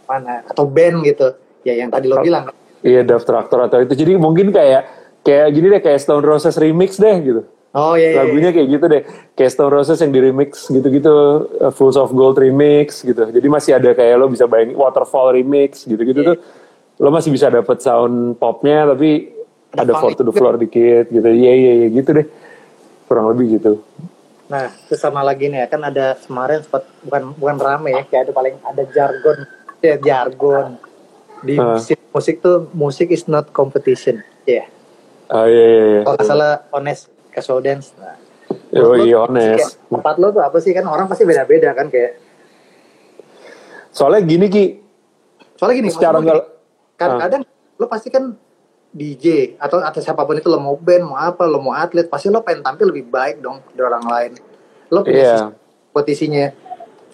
mana? 0.07 0.41
Atau 0.47 0.65
band 0.65 1.03
gitu? 1.03 1.35
Ya 1.61 1.75
yang 1.75 1.89
tadi 1.89 2.07
lo 2.07 2.17
bilang 2.17 2.49
Iya 2.85 3.01
Dove 3.01 3.25
Tractor 3.25 3.59
atau 3.65 3.81
itu. 3.81 3.97
Jadi 3.97 4.13
mungkin 4.13 4.53
kayak 4.53 4.81
kayak 5.25 5.47
gini 5.57 5.67
deh 5.73 5.81
kayak 5.81 5.99
Stone 6.05 6.21
Roses 6.21 6.53
remix 6.61 7.01
deh 7.01 7.17
gitu. 7.25 7.41
Oh 7.75 7.97
iya, 7.97 8.07
iya, 8.07 8.09
iya. 8.13 8.17
lagunya 8.23 8.49
kayak 8.53 8.67
gitu 8.71 8.85
deh. 8.85 9.01
Kayak 9.33 9.51
Stone 9.57 9.73
Roses 9.73 9.97
yang 9.99 10.13
di 10.13 10.21
remix 10.21 10.69
gitu-gitu 10.69 11.13
uh, 11.59 11.73
Fools 11.73 11.97
of 11.97 12.13
Gold 12.13 12.37
remix 12.37 13.01
gitu. 13.01 13.25
Jadi 13.25 13.47
masih 13.49 13.81
ada 13.81 13.91
kayak 13.97 14.15
lo 14.21 14.29
bisa 14.29 14.45
bayangin 14.45 14.77
Waterfall 14.77 15.33
remix 15.33 15.83
gitu-gitu 15.83 16.21
Iya. 16.21 16.29
tuh. 16.29 16.37
Lo 17.01 17.09
masih 17.09 17.33
bisa 17.33 17.49
dapet 17.49 17.81
sound 17.81 18.37
popnya 18.37 18.85
tapi 18.85 19.33
Ada 19.75 19.91
ada 19.91 19.93
four 19.99 20.15
to 20.15 20.23
the 20.23 20.31
floor 20.31 20.55
dikit 20.55 21.09
gitu. 21.09 21.25
Iya 21.25 21.51
iya 21.51 21.71
iya 21.83 21.87
gitu 21.89 22.15
deh. 22.15 22.27
Kurang 23.09 23.33
lebih 23.33 23.59
gitu. 23.59 23.81
Nah, 24.45 24.69
terus 24.85 25.01
sama 25.01 25.25
lagi 25.25 25.49
nih 25.49 25.65
ya, 25.65 25.67
kan 25.67 25.81
ada 25.89 26.21
kemarin 26.21 26.61
sempat 26.61 26.85
bukan 27.01 27.33
bukan 27.33 27.55
rame 27.57 27.97
ya, 27.97 28.05
kayak 28.05 28.29
ada 28.29 28.33
paling 28.37 28.55
ada 28.61 28.83
jargon, 28.93 29.37
ya 29.81 29.97
jargon 29.97 30.77
di 31.45 31.55
Ah. 31.55 31.75
musik, 31.75 31.99
musik 32.09 32.35
tuh 32.39 32.65
musik 32.71 33.07
is 33.07 33.25
not 33.25 33.49
competition, 33.51 34.19
ya. 34.43 34.65
ah 35.27 35.45
iya 35.45 35.65
iya 35.67 35.83
iya 35.87 36.01
Kalau 36.03 36.15
nggak 36.15 36.27
salah 36.27 36.51
honest 36.69 37.01
casual 37.29 37.59
dance. 37.59 37.93
Nah, 37.95 38.17
oh 38.73 38.91
menurut 38.91 38.97
iya 39.03 39.15
lo, 39.15 39.23
honest 39.23 39.49
kayak 39.55 39.71
tempat 39.89 40.15
lo 40.15 40.27
tuh 40.31 40.41
apa 40.41 40.57
sih 40.57 40.71
kan 40.71 40.85
orang 40.85 41.05
pasti 41.05 41.23
beda-beda 41.23 41.69
kan 41.71 41.87
kayak. 41.87 42.17
soalnya 43.89 44.21
gini 44.21 44.47
ki 44.47 44.65
Soalnya 45.55 45.75
gini, 45.77 45.89
Secara 45.89 46.19
nggak- 46.19 46.47
kadang-kadang 46.95 47.41
lo 47.75 47.85
pasti 47.85 48.09
kan 48.09 48.35
DJ 48.91 49.55
atau 49.57 49.79
atau 49.79 49.99
siapa 49.99 50.23
pun 50.23 50.35
itu 50.35 50.47
lo 50.47 50.57
mau 50.57 50.75
band 50.75 51.03
mau 51.05 51.15
apa 51.15 51.43
lo 51.43 51.59
mau 51.59 51.71
atlet 51.71 52.03
pasti 52.05 52.27
lo 52.27 52.39
pengen 52.39 52.59
tampil 52.61 52.87
lebih 52.87 53.05
baik 53.05 53.39
dong 53.39 53.63
dari 53.69 53.83
orang 53.83 54.03
lain. 54.03 54.31
Lo 54.87 54.99
punya 55.01 55.15
Iya. 55.15 55.31
sistem 55.33 55.51
kompetisinya. 55.89 56.45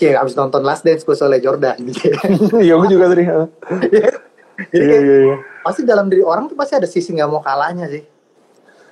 Cie, 0.01 0.17
abis 0.17 0.33
nonton 0.33 0.65
Last 0.65 0.81
Dance 0.81 1.05
gue 1.05 1.13
soalnya 1.13 1.37
Jordan. 1.39 1.77
iya 2.65 2.73
gue 2.73 2.87
juga 2.89 3.05
tadi 3.07 3.21
Jadi 3.21 3.37
iya 4.73 4.85
kayak, 4.89 5.01
iya 5.05 5.17
iya 5.21 5.35
pasti 5.61 5.85
dalam 5.85 6.09
diri 6.09 6.25
orang 6.25 6.49
tuh 6.49 6.57
pasti 6.57 6.73
ada 6.73 6.89
sisi 6.89 7.13
nggak 7.13 7.29
mau 7.29 7.37
kalahnya 7.37 7.85
sih. 7.85 8.01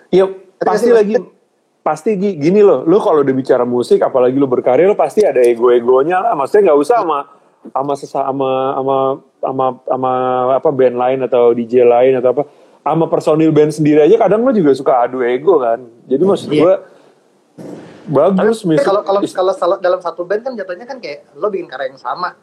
Iya, 0.10 0.30
pasti 0.60 0.90
lagi 0.90 1.18
pasti 1.80 2.14
gi- 2.14 2.38
gini 2.38 2.62
loh, 2.62 2.86
lu 2.86 3.02
kalau 3.02 3.22
udah 3.22 3.34
bicara 3.34 3.66
musik 3.66 3.98
apalagi 4.00 4.38
lu 4.38 4.46
berkarya 4.46 4.86
lu 4.86 4.94
pasti 4.94 5.26
ada 5.26 5.42
ego-egonya 5.42 6.22
lah. 6.22 6.38
Maksudnya 6.38 6.70
nggak 6.70 6.80
usah 6.80 7.02
sama 7.02 7.20
sama 7.74 7.94
sesa- 7.98 8.22
sama 8.24 8.50
sama 9.42 9.58
sama 9.84 10.12
apa 10.54 10.70
band 10.70 10.96
lain 10.96 11.20
atau 11.26 11.50
DJ 11.52 11.82
lain 11.82 12.14
atau 12.18 12.30
apa. 12.32 12.44
Sama 12.80 13.06
personil 13.06 13.50
band 13.50 13.70
sendiri 13.70 14.00
aja 14.00 14.16
kadang 14.16 14.42
lu 14.42 14.54
juga 14.54 14.72
suka 14.72 15.06
adu 15.06 15.22
ego 15.22 15.58
kan. 15.58 15.82
Jadi 16.06 16.22
maksud 16.22 16.48
Iya. 16.50 16.62
gua 16.62 16.74
bagus 18.10 18.58
Tapi 18.60 18.70
musik. 18.72 18.84
kalau 18.84 19.02
kalau 19.02 19.20
kalau 19.24 19.54
sal- 19.54 19.80
dalam 19.80 20.00
satu 20.00 20.22
band 20.24 20.42
kan 20.42 20.54
jatuhnya 20.54 20.84
kan 20.84 20.98
kayak 20.98 21.30
lo 21.34 21.48
bikin 21.48 21.66
karya 21.66 21.88
yang 21.88 21.98
sama, 21.98 22.34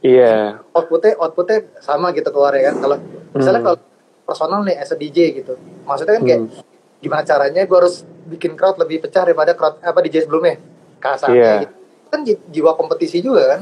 Iya. 0.00 0.58
outputnya 0.70 1.14
outputnya 1.16 1.70
sama 1.78 2.10
gitu 2.10 2.28
keluar 2.28 2.52
ya 2.52 2.68
kan. 2.68 2.76
Kalau 2.78 2.96
misalnya 3.32 3.60
Hmm. 3.60 3.68
kalau 3.68 3.78
personal 4.22 4.60
nih 4.62 4.76
as 4.76 4.90
a 4.90 4.96
DJ 4.96 5.18
gitu, 5.34 5.54
maksudnya 5.82 6.14
kan 6.16 6.24
kayak 6.24 6.40
Hmm. 6.42 6.50
gimana 6.98 7.22
caranya 7.22 7.62
gue 7.62 7.76
harus 7.76 8.02
bikin 8.24 8.52
crowd 8.52 8.76
lebih 8.76 9.00
pecah 9.00 9.22
daripada 9.22 9.52
crowd 9.52 9.78
apa 9.78 9.98
DJ 10.00 10.22
sebelumnya, 10.22 10.58
kasarnya 10.98 11.34
Iya. 11.34 11.54
gitu. 11.60 11.74
Kan 12.08 12.20
ji- 12.22 12.42
jiwa 12.50 12.70
kompetisi 12.72 13.18
juga 13.18 13.42
kan. 13.48 13.60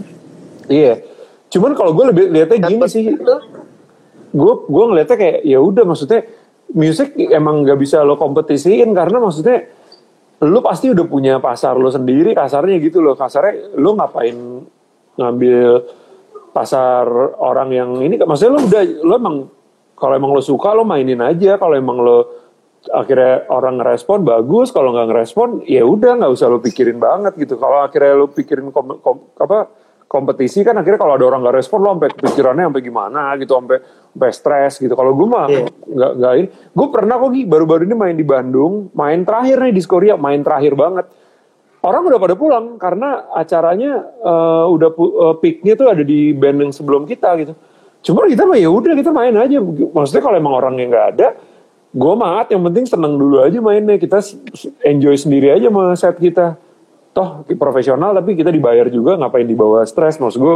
Iya. 0.66 1.05
Cuman 1.49 1.72
kalau 1.72 1.93
gue 1.93 2.05
lebih 2.07 2.24
lihatnya 2.30 2.59
gini 2.62 2.78
Dapet 2.78 2.89
sih, 2.89 3.03
gitu. 3.07 3.37
gue 4.30 4.55
gue 4.64 4.84
ngeliatnya 4.87 5.16
kayak 5.16 5.39
ya 5.43 5.59
udah 5.59 5.82
maksudnya 5.82 6.22
musik 6.70 7.18
emang 7.18 7.66
nggak 7.66 7.74
bisa 7.76 7.99
lo 8.01 8.14
kompetisiin 8.14 8.87
karena 8.91 9.18
maksudnya 9.18 9.66
lo 10.41 10.61
pasti 10.64 10.88
udah 10.88 11.05
punya 11.05 11.36
pasar 11.36 11.76
lo 11.76 11.93
sendiri 11.93 12.32
kasarnya 12.32 12.80
gitu 12.80 13.05
loh. 13.05 13.12
Kasarnya 13.12 13.76
lo 13.76 13.93
ngapain 13.93 14.36
ngambil 15.20 15.84
pasar 16.57 17.05
orang 17.36 17.68
yang 17.70 17.91
ini? 18.01 18.16
Maksudnya 18.16 18.53
lo 18.57 18.61
udah 18.64 18.82
lo 19.05 19.14
emang 19.20 19.36
kalau 20.01 20.14
emang 20.16 20.32
lo 20.32 20.41
suka 20.41 20.72
lo 20.72 20.88
mainin 20.88 21.20
aja. 21.20 21.61
Kalau 21.61 21.76
emang 21.76 22.01
lo 22.01 22.18
akhirnya 22.88 23.45
orang 23.53 23.84
ngerespon 23.84 24.24
bagus. 24.24 24.72
Kalau 24.72 24.97
nggak 24.97 25.09
ngerespon 25.12 25.49
ya 25.68 25.84
udah 25.84 26.24
nggak 26.24 26.32
usah 26.32 26.49
lo 26.49 26.64
pikirin 26.64 26.97
banget 26.97 27.36
gitu. 27.36 27.61
Kalau 27.61 27.84
akhirnya 27.84 28.16
lo 28.16 28.32
pikirin 28.32 28.72
kom, 28.72 28.97
kom- 29.05 29.28
apa 29.36 29.68
kompetisi 30.11 30.66
kan 30.66 30.74
akhirnya 30.74 30.98
kalau 30.98 31.14
ada 31.14 31.22
orang 31.22 31.46
nggak 31.46 31.62
respon 31.62 31.86
lo 31.86 31.94
sampai 31.94 32.11
pikirannya 32.11 32.66
sampai 32.66 32.82
gimana 32.82 33.22
gitu 33.38 33.54
sampai 33.54 33.78
sampai 34.11 34.30
stres 34.34 34.72
gitu. 34.82 34.90
Kalau 34.98 35.14
gue 35.14 35.28
mah 35.30 35.46
Iya. 35.46 35.70
nggak 35.70 36.12
nggak 36.18 36.32
ini. 36.34 36.48
Gue 36.74 36.86
pernah 36.90 37.14
kok 37.22 37.30
baru-baru 37.46 37.82
ini 37.86 37.94
main 37.94 38.16
di 38.18 38.26
Bandung 38.26 38.90
main 38.90 39.22
terakhir 39.22 39.62
nih 39.62 39.70
di 39.78 39.82
Skoria 39.86 40.18
main 40.18 40.42
terakhir 40.42 40.74
banget. 40.74 41.06
Orang 41.80 42.11
udah 42.11 42.18
pada 42.18 42.34
pulang 42.34 42.74
karena 42.74 43.30
acaranya 43.30 44.02
eh, 44.02 44.64
udah 44.66 44.90
eh, 44.98 45.34
peaknya 45.38 45.78
tuh 45.78 45.86
ada 45.94 46.02
di 46.02 46.34
band 46.34 46.58
yang 46.58 46.72
sebelum 46.74 47.06
kita 47.06 47.30
gitu. 47.38 47.54
Cuma 48.02 48.26
kita 48.26 48.42
mah 48.50 48.58
ya 48.58 48.66
udah 48.66 48.98
kita 48.98 49.14
main 49.14 49.38
aja. 49.38 49.62
Maksudnya 49.94 50.22
kalau 50.26 50.36
emang 50.42 50.58
orangnya 50.58 50.90
nggak 50.90 51.06
ada 51.14 51.28
gue 51.90 52.14
maat 52.18 52.46
yang 52.50 52.62
penting 52.66 52.82
seneng 52.82 53.14
dulu 53.14 53.46
aja 53.46 53.62
mainnya. 53.62 53.94
Kita 53.94 54.18
enjoy 54.82 55.14
sendiri 55.14 55.54
aja 55.54 55.70
sama 55.70 55.94
set 55.94 56.18
kita 56.18 56.58
toh 57.11 57.42
profesional 57.58 58.14
tapi 58.14 58.38
kita 58.38 58.48
dibayar 58.48 58.86
juga 58.86 59.18
ngapain 59.18 59.44
dibawa 59.44 59.82
stres? 59.82 60.16
Maksud 60.16 60.38
gue 60.38 60.54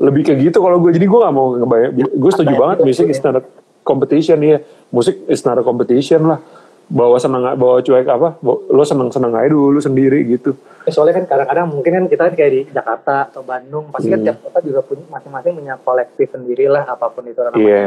lebih 0.00 0.26
kayak 0.26 0.38
gitu 0.50 0.58
kalau 0.58 0.82
gue 0.82 0.90
jadi 0.90 1.06
gue 1.06 1.20
gak 1.20 1.34
mau 1.34 1.54
ngebayar. 1.54 1.88
Gue 1.94 2.30
setuju 2.32 2.54
banget 2.56 2.76
musik 2.82 3.06
is 3.06 3.20
not 3.20 3.38
a 3.38 3.42
competition 3.84 4.38
ya 4.40 4.58
musik 4.88 5.16
is 5.28 5.42
not 5.44 5.60
a 5.60 5.64
competition 5.64 6.24
lah. 6.26 6.40
Bawa 6.84 7.16
seneng 7.16 7.56
bawa 7.56 7.80
cuek 7.80 8.04
apa? 8.04 8.36
Lo 8.44 8.84
seneng 8.84 9.08
seneng 9.08 9.32
aja 9.32 9.48
dulu 9.48 9.80
sendiri 9.80 10.20
gitu. 10.28 10.52
Eh, 10.84 10.92
soalnya 10.92 11.16
kan 11.16 11.24
kadang-kadang 11.24 11.66
mungkin 11.72 11.92
kan 11.96 12.04
kita 12.12 12.22
kan 12.28 12.34
kayak 12.36 12.50
di 12.52 12.60
Jakarta 12.68 13.32
atau 13.32 13.40
Bandung 13.40 13.88
pasti 13.88 14.12
kan 14.12 14.20
Hmm. 14.20 14.26
tiap 14.28 14.36
kota 14.44 14.60
juga 14.60 14.84
punya 14.84 15.04
masing-masing 15.08 15.52
punya 15.56 15.74
kolektif 15.80 16.28
sendiri 16.28 16.68
lah 16.68 16.84
apa 16.84 17.08
pun 17.08 17.24
itu 17.24 17.40
namanya. 17.40 17.56
Iya. 17.56 17.86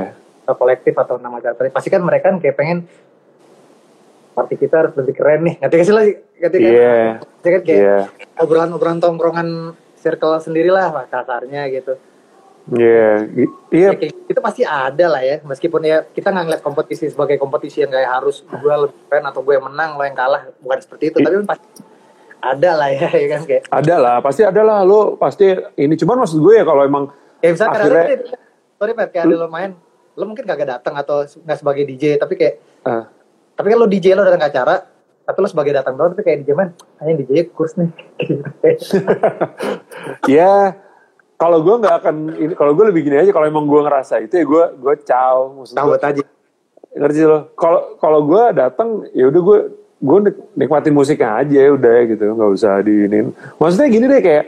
Atau 0.50 0.56
kolektif 0.58 0.94
atau 0.98 1.22
nama 1.22 1.38
Jakarta 1.38 1.70
pasti 1.70 1.94
kan 1.94 2.02
mereka 2.02 2.34
kan 2.34 2.42
kayak 2.42 2.58
pengen 2.58 2.90
party 4.38 4.56
kita 4.62 4.76
harus 4.86 4.94
lebih 4.94 5.18
keren 5.18 5.42
nih. 5.50 5.56
Ngerti 5.58 5.74
gak 5.74 5.88
sih 5.90 5.96
lah 5.98 6.06
ngerti 6.38 6.58
kan? 6.62 6.70
Iya. 6.70 6.98
Pasti 7.18 7.48
kan? 7.50 7.62
Kayak 7.66 7.80
iya. 7.82 7.98
obrolan-obrolan 8.38 9.00
tongkrongan 9.02 9.48
circle 9.98 10.38
sendiri 10.38 10.70
lah 10.70 10.94
kasarnya 11.10 11.66
gitu. 11.74 11.98
Iya. 12.70 13.26
I- 13.34 13.56
iya. 13.74 13.90
Ya, 13.90 13.98
kayak 13.98 14.14
itu 14.30 14.40
pasti 14.46 14.62
ada 14.62 15.06
lah 15.10 15.22
ya. 15.26 15.42
Meskipun 15.42 15.82
ya 15.82 16.06
kita 16.06 16.30
nggak 16.30 16.46
ngeliat 16.46 16.62
kompetisi 16.62 17.10
sebagai 17.10 17.42
kompetisi 17.42 17.82
yang 17.82 17.90
kayak 17.90 18.22
harus 18.22 18.46
gue 18.46 18.74
lebih 18.78 19.02
keren 19.10 19.26
atau 19.26 19.42
gue 19.42 19.58
menang 19.58 19.98
lo 19.98 20.04
yang 20.06 20.14
kalah 20.14 20.54
bukan 20.62 20.80
seperti 20.86 21.10
itu. 21.10 21.18
Tapi 21.18 21.42
pasti 21.42 21.68
ada 22.38 22.72
lah 22.78 22.90
ya, 22.94 23.10
ya 23.26 23.28
kan? 23.34 23.42
Kayak 23.50 23.64
ada 23.74 23.96
lah 23.98 24.16
pasti 24.22 24.42
ada 24.46 24.62
lah. 24.62 24.86
Lo 24.86 25.18
pasti 25.18 25.50
ini 25.82 25.98
cuman 25.98 26.22
maksud 26.22 26.38
gue 26.38 26.54
ya 26.62 26.66
kalau 26.68 26.86
emang 26.86 27.10
kayak 27.42 27.52
misalnya 27.58 27.72
Akhirnya- 27.74 28.06
kadang-kadang 28.06 28.46
sorry 28.78 28.94
Pat 28.94 29.10
kayak 29.10 29.26
ada 29.26 29.36
lo 29.42 29.50
main 29.50 29.72
lo 30.18 30.24
mungkin 30.26 30.46
kagak 30.50 30.70
datang 30.70 30.94
atau 30.98 31.26
nggak 31.26 31.58
sebagai 31.58 31.84
DJ 31.86 32.18
tapi 32.18 32.34
kayak 32.38 32.58
ah, 32.86 33.06
tapi 33.58 33.74
kan 33.74 33.78
lo 33.82 33.90
DJ 33.90 34.14
lo 34.14 34.22
datang 34.22 34.40
ke 34.40 34.50
acara 34.54 34.76
tapi 35.26 35.38
lo 35.42 35.48
sebagai 35.50 35.74
datang 35.76 35.98
doang 35.98 36.14
tapi 36.14 36.24
kayak 36.24 36.46
DJ 36.46 36.50
man 36.54 36.70
hanya 37.02 37.20
DJ 37.20 37.50
kurs 37.52 37.74
nih. 37.76 37.90
Ya 40.30 40.78
kalau 41.36 41.62
gue 41.62 41.76
nggak 41.78 41.96
akan 42.00 42.16
ini 42.38 42.54
kalau 42.56 42.72
gue 42.74 42.86
lebih 42.88 43.02
gini 43.06 43.18
aja 43.20 43.32
kalau 43.36 43.46
emang 43.46 43.68
gue 43.68 43.82
ngerasa 43.84 44.24
itu 44.24 44.34
ya 44.40 44.46
gue 44.48 44.64
gue 44.80 44.94
caw 45.04 45.52
tahu 45.68 45.90
aja. 46.00 46.24
Ngerti 46.98 47.20
lo? 47.28 47.52
Kalau 47.54 48.00
kalau 48.00 48.20
gue 48.26 48.44
datang 48.56 49.04
ya 49.12 49.28
udah 49.30 49.42
gue 49.42 49.58
gue 49.98 50.18
nik- 50.30 50.44
nikmatin 50.56 50.94
musiknya 50.94 51.42
aja 51.42 51.58
ya 51.58 51.72
udah 51.74 51.98
gitu 52.06 52.24
nggak 52.24 52.52
usah 52.54 52.78
diinin 52.86 53.34
maksudnya 53.58 53.90
gini 53.90 54.06
deh 54.06 54.22
kayak 54.22 54.46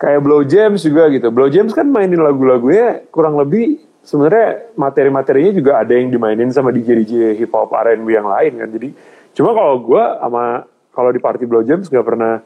kayak 0.00 0.20
Blow 0.24 0.40
James 0.44 0.80
juga 0.80 1.08
gitu. 1.12 1.28
Blow 1.28 1.48
James 1.52 1.72
kan 1.76 1.88
mainin 1.88 2.20
lagu-lagunya 2.20 3.04
kurang 3.12 3.36
lebih 3.36 3.84
sebenarnya 4.02 4.74
materi-materinya 4.74 5.52
juga 5.52 5.72
ada 5.80 5.92
yang 5.92 6.08
dimainin 6.08 6.50
sama 6.50 6.72
DJ 6.72 7.04
DJ 7.04 7.14
hip 7.36 7.52
hop 7.52 7.70
R&B 7.70 8.08
yang 8.08 8.28
lain 8.28 8.52
kan. 8.60 8.68
Jadi 8.72 8.88
cuma 9.36 9.54
kalau 9.54 9.78
gue 9.80 10.02
sama 10.02 10.44
kalau 10.90 11.10
di 11.14 11.20
party 11.22 11.44
Blow 11.46 11.62
James 11.62 11.86
nggak 11.86 12.06
pernah 12.06 12.42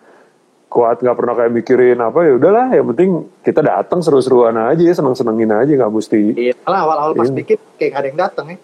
kuat 0.68 0.98
nggak 0.98 1.16
pernah 1.16 1.34
kayak 1.38 1.52
mikirin 1.54 1.98
apa 2.02 2.18
ya 2.26 2.34
udahlah 2.34 2.66
yang 2.74 2.90
penting 2.90 3.30
kita 3.46 3.62
datang 3.62 4.02
seru-seruan 4.02 4.58
aja 4.58 4.82
seneng 4.90 5.14
senengin 5.14 5.54
aja 5.54 5.70
nggak 5.70 5.92
mesti. 5.92 6.22
Iya. 6.34 6.52
Malah 6.66 6.80
awal-awal 6.82 7.12
pas 7.14 7.30
Iya. 7.30 7.36
bikin 7.38 7.58
kayak 7.78 7.90
gak 7.94 8.00
ada 8.02 8.08
yang 8.10 8.20
datang 8.20 8.46
ya. 8.50 8.58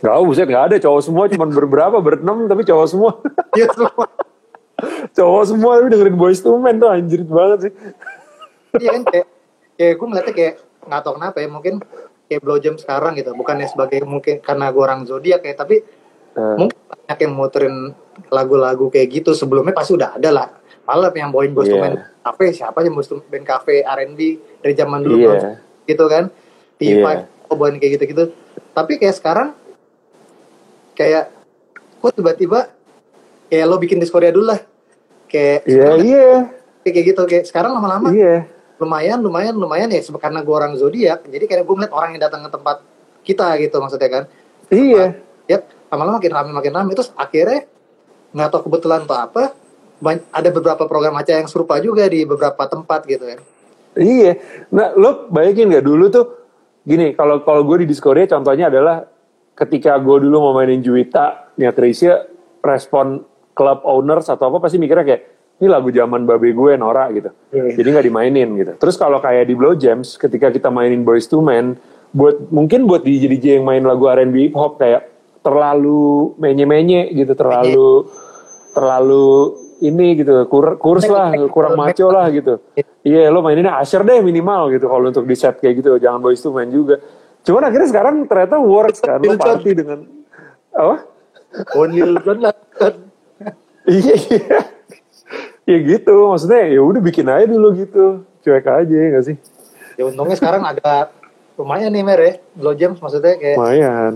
Nggak 0.00 0.14
buset 0.24 0.46
nggak 0.46 0.64
ada. 0.70 0.76
Cowok 0.78 1.00
semua 1.02 1.24
cuma 1.26 1.44
berberapa 1.50 1.96
berenam 1.98 2.46
tapi 2.46 2.62
cowok 2.62 2.86
semua. 2.86 3.10
Iya 3.58 3.66
semua. 3.74 4.06
Cowok 5.12 5.44
semua 5.44 5.72
tapi 5.82 5.88
dengerin 5.92 6.16
boys 6.16 6.40
to 6.40 6.54
men 6.56 6.78
tuh 6.78 6.88
anjir 6.88 7.20
banget 7.26 7.58
sih. 7.68 7.72
Iya 8.78 8.88
kan 8.94 9.02
kayak 9.10 9.26
kayak 9.74 9.94
gue 9.98 10.06
ngeliatnya 10.06 10.34
kayak 10.38 10.54
nggak 10.80 11.00
tahu 11.04 11.14
kenapa 11.18 11.36
ya 11.42 11.48
mungkin 11.50 11.74
kayak 12.30 12.46
blow 12.46 12.62
jam 12.62 12.78
sekarang 12.78 13.18
gitu. 13.18 13.34
Bukannya 13.34 13.66
sebagai 13.66 14.06
mungkin 14.06 14.38
karena 14.38 14.70
gue 14.70 14.82
orang 14.86 15.02
zodiak 15.02 15.42
ya 15.42 15.58
tapi 15.58 15.82
Eh, 16.30 16.54
mungkin 16.56 16.78
banyak 16.86 17.18
yang 17.26 17.32
muterin 17.34 17.76
lagu-lagu 18.30 18.86
kayak 18.86 19.08
gitu. 19.22 19.34
Sebelumnya 19.34 19.74
pasti 19.74 19.98
udah 19.98 20.14
ada 20.14 20.30
lah. 20.30 20.48
Malah 20.86 21.10
yang 21.14 21.34
bawain 21.34 21.50
II 21.54 21.66
Iya. 21.66 21.78
Men 21.78 21.94
cafe 22.22 22.54
siapa 22.54 22.86
yang 22.86 22.94
II 22.94 23.18
Men 23.30 23.42
cafe 23.42 23.82
R&B 23.82 24.20
dari 24.62 24.74
zaman 24.78 25.02
dulu. 25.02 25.34
Boyz 25.34 25.58
gitu 25.90 26.04
kan. 26.06 26.30
T5 26.78 27.02
Iya. 27.02 27.26
bawain 27.50 27.76
kayak 27.82 27.98
gitu-gitu. 27.98 28.30
Tapi 28.70 29.02
kayak 29.02 29.18
sekarang 29.18 29.48
kayak 30.94 31.34
kok 31.98 32.14
tiba-tiba 32.14 32.70
kayak 33.50 33.66
lo 33.66 33.76
bikin 33.82 33.98
di 33.98 34.06
Korea 34.06 34.30
dulu 34.30 34.54
lah. 34.54 34.60
Kayak 35.26 35.66
iya 35.66 35.74
sekarang 35.74 36.06
iya. 36.06 36.30
kayak 36.86 37.06
gitu. 37.10 37.22
Kayak 37.26 37.44
sekarang 37.50 37.74
lama-lama. 37.74 38.14
Iya 38.14 38.46
lumayan 38.80 39.20
lumayan 39.20 39.54
lumayan 39.54 39.92
ya 39.92 40.00
karena 40.16 40.40
gue 40.40 40.54
orang 40.56 40.72
zodiak 40.80 41.28
jadi 41.28 41.44
kayak 41.44 41.68
gue 41.68 41.74
ngeliat 41.76 41.92
orang 41.92 42.16
yang 42.16 42.22
datang 42.24 42.48
ke 42.48 42.50
tempat 42.50 42.76
kita 43.20 43.46
gitu 43.60 43.76
maksudnya 43.76 44.08
kan. 44.08 44.24
Iya. 44.72 45.04
Ya 45.44 45.58
lama-lama 45.92 46.16
makin 46.16 46.32
rame 46.32 46.50
makin 46.56 46.72
rame 46.72 46.90
terus 46.96 47.12
akhirnya 47.12 47.68
nggak 48.32 48.48
tahu 48.48 48.60
kebetulan 48.70 49.04
atau 49.04 49.18
apa 49.20 49.52
ada 50.32 50.48
beberapa 50.48 50.88
program 50.88 51.12
acara 51.20 51.44
yang 51.44 51.50
serupa 51.50 51.76
juga 51.76 52.08
di 52.08 52.24
beberapa 52.24 52.64
tempat 52.64 53.04
gitu 53.04 53.24
kan. 53.28 53.38
Iya. 54.00 54.40
Nah 54.72 54.96
lo 54.96 55.28
bayangin 55.28 55.68
nggak 55.68 55.84
dulu 55.84 56.04
tuh 56.08 56.26
gini 56.80 57.12
kalau 57.12 57.44
kalau 57.44 57.60
gue 57.68 57.84
di 57.84 57.86
Discordia 57.92 58.24
contohnya 58.32 58.72
adalah 58.72 59.04
ketika 59.52 60.00
gue 60.00 60.24
dulu 60.24 60.40
mau 60.40 60.52
mainin 60.56 60.80
Juwita 60.80 61.52
Nia 61.60 61.76
Krisya 61.76 62.24
respon 62.64 63.28
club 63.52 63.84
owners 63.84 64.32
atau 64.32 64.48
apa 64.48 64.56
pasti 64.64 64.80
mikirnya 64.80 65.04
kayak 65.04 65.22
ini 65.60 65.68
lagu 65.68 65.92
zaman 65.92 66.24
babe 66.24 66.56
gue 66.56 66.72
Nora 66.80 67.12
gitu. 67.12 67.30
Iya. 67.52 67.76
jadi 67.76 67.88
nggak 67.92 68.06
dimainin 68.08 68.48
gitu. 68.56 68.72
Terus 68.80 68.96
kalau 68.96 69.20
kayak 69.20 69.44
di 69.44 69.54
Blow 69.54 69.76
Jams 69.76 70.16
ketika 70.16 70.48
kita 70.48 70.72
mainin 70.72 71.04
Boys 71.04 71.28
to 71.28 71.44
Men 71.44 71.76
buat 72.16 72.48
mungkin 72.48 72.88
buat 72.88 73.04
DJ 73.04 73.28
DJ 73.28 73.46
yang 73.60 73.68
main 73.68 73.84
lagu 73.84 74.08
R&B 74.08 74.50
hip 74.50 74.56
hop 74.56 74.80
kayak 74.80 75.12
terlalu 75.44 76.32
menye-menye 76.40 77.12
gitu. 77.12 77.36
Terlalu 77.36 78.08
terlalu 78.72 79.28
ini 79.84 80.16
gitu. 80.16 80.32
Kur, 80.48 80.80
kurs 80.80 81.04
lah 81.04 81.28
kurang 81.52 81.76
maco 81.76 82.08
lah 82.08 82.32
gitu. 82.32 82.56
Iya 83.04 83.28
lo 83.28 83.44
maininnya 83.44 83.76
Asher 83.76 84.00
deh 84.00 84.24
minimal 84.24 84.72
gitu. 84.72 84.88
Kalau 84.88 85.12
untuk 85.12 85.28
di 85.28 85.36
set 85.36 85.60
kayak 85.60 85.84
gitu 85.84 86.00
jangan 86.00 86.24
Boys 86.24 86.40
to 86.40 86.56
Men 86.56 86.72
juga. 86.72 86.96
Cuman 87.44 87.68
akhirnya 87.68 87.88
sekarang 87.92 88.24
ternyata 88.24 88.56
works 88.56 89.04
kan. 89.04 89.20
Lo 89.20 89.36
party 89.36 89.76
dengan 89.76 90.08
apa? 90.72 91.04
Only 91.76 92.00
lah 92.00 92.54
iya 93.90 94.14
iya 94.30 94.79
ya 95.70 95.78
gitu 95.78 96.14
maksudnya 96.26 96.66
ya 96.66 96.80
udah 96.82 96.98
bikin 96.98 97.26
aja 97.30 97.46
dulu 97.46 97.68
gitu. 97.78 98.26
Cuek 98.42 98.66
aja 98.66 98.90
ya 98.90 99.08
gak 99.14 99.24
sih? 99.24 99.36
Ya 99.94 100.02
untungnya 100.08 100.34
sekarang 100.34 100.66
agak 100.66 101.14
lumayan 101.54 101.92
nih 101.92 102.02
mer 102.02 102.18
ya. 102.18 102.32
Blow 102.56 102.74
James 102.74 102.98
maksudnya 102.98 103.38
kayak 103.38 103.56
lumayan. 103.56 104.14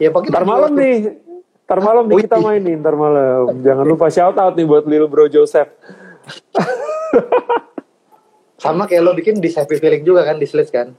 Ya 0.00 0.08
pakai 0.08 0.28
ntar 0.32 0.44
malam 0.48 0.72
nih 0.72 1.20
ntar 1.68 1.80
malam 1.84 2.04
nih 2.08 2.16
kita 2.24 2.38
main 2.40 2.60
nih 2.62 2.74
ntar 2.80 2.94
malam. 2.96 3.60
Jangan 3.60 3.84
lupa 3.84 4.06
shout 4.08 4.36
out 4.38 4.56
nih 4.56 4.64
buat 4.64 4.88
Lil 4.88 5.04
Bro 5.04 5.28
Joseph. 5.28 5.68
Sama 8.60 8.84
kayak 8.84 9.02
lo 9.02 9.12
bikin 9.12 9.40
di 9.40 9.48
Happy 9.48 9.76
Feeling 9.76 10.04
juga 10.04 10.20
kan 10.22 10.36
di 10.36 10.44
Slits 10.44 10.68
kan? 10.68 10.92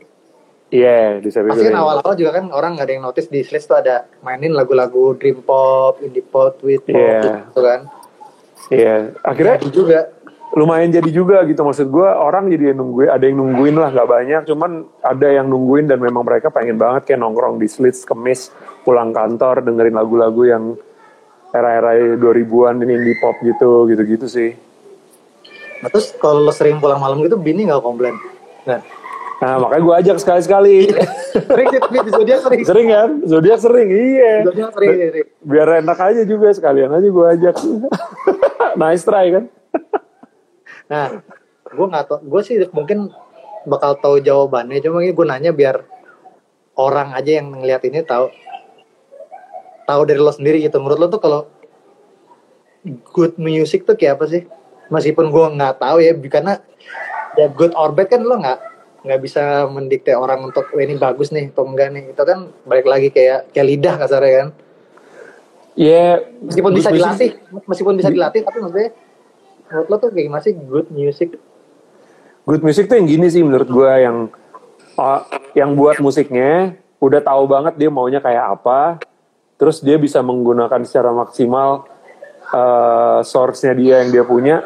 Iya 0.71 1.19
di 1.19 1.27
Sabi 1.27 1.51
pasti 1.51 1.67
awal-awal 1.67 2.15
juga 2.15 2.39
kan 2.39 2.47
orang 2.47 2.79
nggak 2.79 2.87
ada 2.87 2.93
yang 2.95 3.03
notice 3.03 3.27
di 3.27 3.43
Slits 3.43 3.67
tuh 3.67 3.75
ada 3.75 4.07
mainin 4.23 4.55
lagu-lagu 4.55 5.19
dream 5.19 5.43
pop 5.43 5.99
indie 5.99 6.23
pop 6.23 6.55
tweet 6.57 6.79
pop 6.87 6.95
Iya. 6.95 7.43
gitu 7.51 7.59
kan 7.59 7.79
iya. 8.71 9.11
Akhirnya 9.21 9.59
Jadi 9.59 9.69
juga. 9.75 9.99
lumayan 10.51 10.91
jadi 10.91 11.09
juga 11.11 11.43
gitu. 11.47 11.63
Maksud 11.63 11.87
gue 11.87 12.07
orang 12.07 12.51
jadi 12.51 12.75
yang 12.75 12.83
nungguin 12.83 13.09
ada 13.11 13.23
yang 13.23 13.37
nungguin 13.39 13.75
lah 13.75 13.89
nggak 13.91 14.09
banyak. 14.09 14.41
Cuman 14.51 14.71
ada 14.99 15.27
yang 15.31 15.47
nungguin 15.47 15.87
dan 15.87 15.99
memang 15.99 16.27
mereka 16.27 16.51
pengen 16.51 16.75
banget 16.75 17.07
kayak 17.07 17.23
nongkrong 17.23 17.55
di 17.55 17.71
slits 17.71 18.03
kemis 18.03 18.51
pulang 18.83 19.15
kantor 19.15 19.63
dengerin 19.63 19.95
lagu-lagu 19.95 20.43
yang 20.43 20.63
era-era 21.51 22.15
2000-an 22.15 22.83
ini 22.83 22.93
indie 22.95 23.19
pop 23.19 23.35
gitu 23.43 23.87
gitu-gitu 23.91 24.27
sih. 24.27 24.55
Nah, 25.81 25.89
terus 25.89 26.13
kalau 26.15 26.45
lo 26.45 26.53
sering 26.53 26.77
pulang 26.77 27.01
malam 27.01 27.19
gitu, 27.25 27.35
bini 27.35 27.65
nggak 27.65 27.81
komplain? 27.81 28.13
Nah, 28.69 28.79
nah 29.41 29.57
makanya 29.57 29.81
gue 29.81 29.95
ajak 30.05 30.17
sekali-sekali 30.21 30.75
sering 31.33 31.67
sih, 31.73 31.79
tapi 31.81 31.97
di 32.05 32.11
zodiak 32.13 32.39
sering. 32.45 32.61
sering 32.61 32.87
kan 32.93 33.09
zodiak 33.25 33.59
sering 33.59 33.89
iya 33.89 34.45
Zodiak 34.45 34.71
sering, 34.77 34.91
sering. 34.93 35.27
biar 35.41 35.67
enak 35.81 35.97
aja 35.97 36.21
juga 36.29 36.53
sekalian 36.53 36.93
aja 36.93 37.07
gue 37.09 37.25
ajak 37.25 37.55
nice 38.81 39.01
try 39.01 39.33
kan 39.33 39.49
Nah, 40.91 41.23
gue 41.71 41.85
nggak 41.87 42.05
tau, 42.11 42.19
gue 42.19 42.41
sih 42.43 42.59
mungkin 42.75 43.07
bakal 43.63 43.95
tahu 44.03 44.19
jawabannya, 44.19 44.83
cuma 44.83 44.99
ini 44.99 45.15
gue 45.15 45.23
nanya 45.23 45.51
biar 45.55 45.87
orang 46.75 47.15
aja 47.15 47.39
yang 47.39 47.55
ngeliat 47.55 47.87
ini 47.87 48.03
tahu 48.03 48.27
tahu 49.87 50.01
dari 50.03 50.19
lo 50.19 50.35
sendiri 50.35 50.59
gitu. 50.59 50.83
Menurut 50.83 50.99
lo 50.99 51.07
tuh 51.07 51.23
kalau 51.23 51.41
good 53.15 53.39
music 53.39 53.87
tuh 53.87 53.95
kayak 53.95 54.19
apa 54.19 54.25
sih? 54.27 54.43
Meskipun 54.91 55.31
gue 55.31 55.45
nggak 55.55 55.79
tahu 55.79 56.03
ya, 56.03 56.11
karena 56.27 56.59
ya 57.39 57.47
good 57.47 57.71
or 57.79 57.95
bad 57.95 58.11
kan 58.11 58.27
lo 58.27 58.35
nggak 58.35 58.59
nggak 59.01 59.19
bisa 59.21 59.65
mendikte 59.65 60.13
orang 60.13 60.45
untuk 60.45 60.69
"Wah, 60.69 60.81
ini 60.85 60.97
bagus 60.97 61.33
nih 61.33 61.49
atau 61.49 61.65
enggak 61.65 61.89
nih. 61.89 62.03
Itu 62.13 62.21
kan 62.21 62.53
balik 62.69 62.85
lagi 62.85 63.09
kayak 63.09 63.49
kayak 63.49 63.67
lidah 63.67 63.95
kasarnya 63.97 64.33
kan. 64.33 64.49
Ya, 65.73 66.19
meskipun 66.43 66.71
bisa 66.75 66.91
music- 66.91 66.99
dilatih 66.99 67.31
meskipun 67.65 67.93
bisa 67.95 68.09
dilatih 68.11 68.41
tapi 68.43 68.57
maksudnya 68.59 68.91
menurut 69.71 69.87
lo 69.87 69.95
tuh 70.03 70.09
kayak 70.11 70.25
gimana 70.27 70.43
sih 70.43 70.53
good 70.53 70.87
music? 70.91 71.39
Good 72.43 72.61
music 72.61 72.91
tuh 72.91 72.99
yang 72.99 73.07
gini 73.07 73.31
sih 73.31 73.41
menurut 73.41 73.69
gue 73.71 73.91
yang 74.03 74.27
uh, 74.99 75.21
yang 75.55 75.73
buat 75.73 76.03
musiknya 76.03 76.75
udah 77.01 77.21
tahu 77.23 77.49
banget 77.49 77.73
dia 77.79 77.89
maunya 77.89 78.21
kayak 78.21 78.61
apa, 78.61 79.01
terus 79.57 79.81
dia 79.81 79.97
bisa 79.97 80.21
menggunakan 80.21 80.85
secara 80.85 81.09
maksimal 81.09 81.89
uh, 82.53 83.25
source-nya 83.25 83.73
dia 83.73 83.95
yang 84.05 84.09
dia 84.13 84.23
punya 84.27 84.61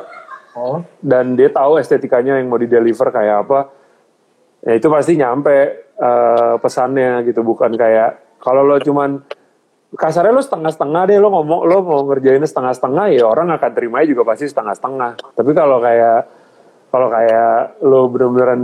oh. 0.58 0.84
dan 1.00 1.40
dia 1.40 1.48
tahu 1.48 1.80
estetikanya 1.80 2.42
yang 2.42 2.52
mau 2.52 2.60
di 2.60 2.68
deliver 2.68 3.08
kayak 3.14 3.48
apa. 3.48 3.85
Ya 4.66 4.74
itu 4.74 4.88
pasti 4.89 5.13
nyampe 5.13 5.86
uh, 6.01 6.57
pesannya 6.57 7.22
gitu 7.30 7.45
bukan 7.45 7.78
kayak 7.78 8.41
kalau 8.41 8.66
lo 8.66 8.82
cuman 8.82 9.22
kasarnya 9.93 10.34
lo 10.34 10.41
setengah-setengah 10.41 11.01
deh 11.07 11.18
lo 11.22 11.30
ngomong 11.30 11.59
lo 11.70 11.78
mau 11.86 12.01
ngerjainnya 12.09 12.49
setengah-setengah 12.49 13.05
ya 13.13 13.24
orang 13.30 13.53
akan 13.53 13.72
terimanya 13.72 14.09
juga 14.09 14.26
pasti 14.26 14.49
setengah-setengah. 14.49 15.38
Tapi 15.38 15.51
kalau 15.53 15.78
kayak 15.80 16.20
kalau 16.89 17.07
kayak 17.13 17.80
lo 17.86 18.09
bener-beneran 18.09 18.61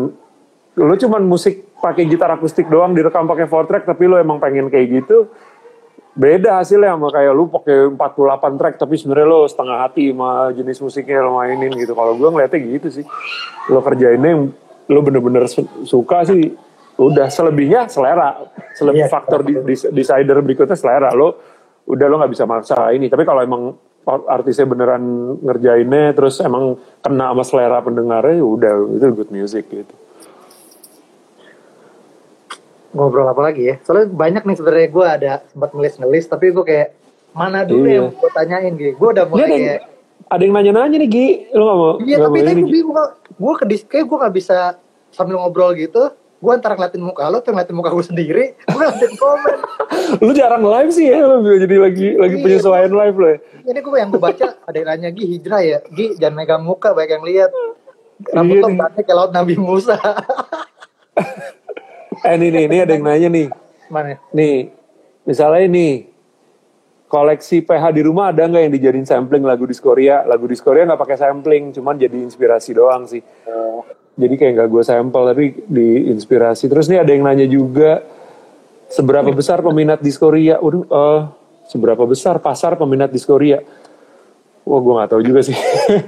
lo 0.80 0.94
cuman 0.96 1.22
musik 1.28 1.76
pakai 1.82 2.08
gitar 2.08 2.32
akustik 2.34 2.70
doang 2.72 2.96
direkam 2.96 3.28
pakai 3.28 3.50
four 3.50 3.68
track 3.68 3.84
tapi 3.84 4.08
lo 4.08 4.16
emang 4.16 4.40
pengen 4.40 4.72
kayak 4.72 5.04
gitu 5.04 5.28
beda 6.12 6.60
hasilnya 6.60 6.96
sama 6.96 7.08
kayak 7.08 7.32
lu 7.32 7.48
pakai 7.48 7.88
48 7.96 8.60
track 8.60 8.76
tapi 8.80 8.94
sebenarnya 9.00 9.28
lo 9.28 9.42
setengah 9.48 9.78
hati 9.80 10.12
sama 10.12 10.52
jenis 10.52 10.80
musiknya 10.84 11.24
lo 11.24 11.40
mainin 11.40 11.72
gitu 11.76 11.96
kalau 11.96 12.20
gue 12.20 12.30
ngeliatnya 12.30 12.60
gitu 12.60 12.88
sih 13.02 13.06
lo 13.72 13.80
kerjainnya 13.80 14.30
yang 14.36 14.44
lo 14.92 15.00
bener-bener 15.00 15.48
su- 15.48 15.66
suka 15.84 16.28
sih 16.28 16.52
udah 16.96 17.28
selebihnya 17.28 17.88
selera. 17.88 18.36
Selebih 18.72 19.02
Iya. 19.02 19.10
faktor 19.10 19.40
di, 19.42 19.56
di- 19.58 19.90
decider 19.90 20.38
berikutnya 20.38 20.76
selera. 20.76 21.10
Lo 21.12 21.40
udah 21.84 22.06
lo 22.06 22.20
nggak 22.20 22.30
bisa 22.30 22.44
maksa 22.44 22.92
ini. 22.92 23.08
Tapi 23.08 23.24
kalau 23.24 23.40
emang 23.40 23.64
artisnya 24.28 24.66
beneran 24.66 25.02
ngerjainnya 25.40 26.12
terus 26.12 26.38
emang 26.40 26.76
kena 27.00 27.32
sama 27.32 27.44
selera 27.44 27.78
pendengarnya 27.80 28.36
ya 28.36 28.46
udah 28.46 28.74
itu 28.92 29.06
good 29.14 29.30
music 29.30 29.66
gitu. 29.68 29.94
Ngobrol 32.92 33.24
apa 33.26 33.42
lagi 33.42 33.64
ya? 33.66 33.76
Soalnya 33.82 34.12
banyak 34.12 34.44
nih 34.44 34.56
sebenarnya 34.58 34.90
gue 34.90 35.06
ada 35.08 35.32
sempat 35.48 35.70
ngelis 35.72 35.96
ngelis 35.96 36.26
tapi 36.28 36.52
gue 36.52 36.60
kayak 36.62 36.90
mana 37.32 37.64
dulu 37.64 37.88
Iya. 37.88 37.96
yang 37.96 38.08
gue 38.12 38.30
tanyain 38.34 38.74
gitu 38.76 38.92
gue 38.94 39.10
udah 39.10 39.26
mulai 39.26 39.40
ada 39.42 39.48
yang, 39.48 39.64
kayak 39.64 39.82
ada 40.28 40.42
yang 40.44 40.54
nanya-nanya 40.54 40.98
nih 40.98 41.10
Gi. 41.10 41.28
Lo 41.50 41.64
gak 41.64 41.78
mau 41.78 41.92
iya 42.04 42.18
tapi 42.20 42.38
tadi 42.42 42.60
gue 42.60 42.68
bingung 42.70 43.00
gue 43.42 43.54
ke 43.58 43.66
kayak 43.90 44.06
gue 44.06 44.18
gak 44.22 44.36
bisa 44.38 44.58
sambil 45.10 45.42
ngobrol 45.42 45.74
gitu 45.74 46.14
gue 46.42 46.52
antara 46.54 46.74
ngeliatin 46.74 47.02
muka 47.06 47.30
lo 47.30 47.38
tuh 47.42 47.54
ngeliatin 47.54 47.78
muka 47.78 47.90
gue 47.94 48.06
sendiri 48.06 48.46
gue 48.58 48.74
ngeliatin 48.74 49.14
komen. 49.14 49.58
Lu 50.26 50.34
jarang 50.34 50.66
live 50.66 50.90
sih 50.90 51.14
ya 51.14 51.22
lo 51.22 51.42
jadi 51.46 51.78
lagi 51.78 52.08
lagi 52.18 52.36
Iya. 52.38 52.44
penyesuaian 52.46 52.90
live 52.90 53.18
lo 53.18 53.28
ya. 53.30 53.38
Ini 53.62 53.80
gue 53.82 53.98
yang 54.02 54.10
gue 54.10 54.22
baca 54.22 54.48
ada 54.58 54.78
yang 54.78 54.90
nanya 54.90 55.10
Gi 55.14 55.26
hijrah 55.38 55.62
ya? 55.62 55.80
Gi 55.94 56.18
jangan 56.18 56.34
megang 56.42 56.64
muka 56.66 56.98
banyak 56.98 57.14
yang 57.14 57.26
lihat. 57.26 57.52
Rambut 58.34 58.58
Iya 58.58 58.64
lo 58.66 58.68
pendek 58.74 59.04
kayak 59.06 59.18
laut 59.18 59.32
Nabi 59.34 59.56
Musa. 59.58 59.98
Eh 62.22 62.38
nih 62.38 62.54
nih 62.54 62.64
ini 62.70 62.78
ada 62.86 62.94
yang 62.94 63.06
nanya 63.06 63.30
nih. 63.34 63.48
Mana? 63.90 64.22
Nih 64.30 64.70
misalnya 65.26 65.66
nih 65.74 66.11
koleksi 67.12 67.60
PH 67.68 67.92
di 67.92 68.08
rumah 68.08 68.32
ada 68.32 68.48
nggak 68.48 68.62
yang 68.64 68.74
dijadiin 68.80 69.04
sampling 69.04 69.44
lagu 69.44 69.68
di 69.68 69.76
Korea? 69.76 70.24
Lagu 70.24 70.48
di 70.48 70.56
Korea 70.56 70.88
nggak 70.88 71.02
pakai 71.04 71.18
sampling 71.20 71.76
cuman 71.76 72.00
jadi 72.00 72.16
inspirasi 72.16 72.72
doang 72.72 73.04
sih. 73.04 73.20
Jadi 74.16 74.34
kayak 74.40 74.52
nggak 74.56 74.70
gue 74.72 74.84
sampel 74.88 75.22
tapi 75.28 75.46
diinspirasi 75.68 76.72
terus 76.72 76.88
nih 76.88 77.04
ada 77.04 77.12
yang 77.12 77.28
nanya 77.28 77.48
juga 77.52 78.00
seberapa 78.88 79.28
besar 79.36 79.60
peminat 79.60 80.00
di 80.00 80.12
Korea? 80.16 80.64
Waduh 80.64 80.88
eh, 80.88 81.22
seberapa 81.68 82.04
besar 82.08 82.40
pasar 82.40 82.80
peminat 82.80 83.12
di 83.12 83.20
Korea? 83.20 83.60
Wah 84.64 84.80
gue 84.80 84.94
nggak 84.96 85.10
tahu 85.12 85.22
juga 85.28 85.44
sih. 85.44 85.58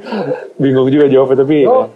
Bingung 0.61 0.87
juga 0.87 1.11
jawabnya 1.11 1.43
tapi 1.43 1.67
ya, 1.67 1.67
Oh. 1.67 1.91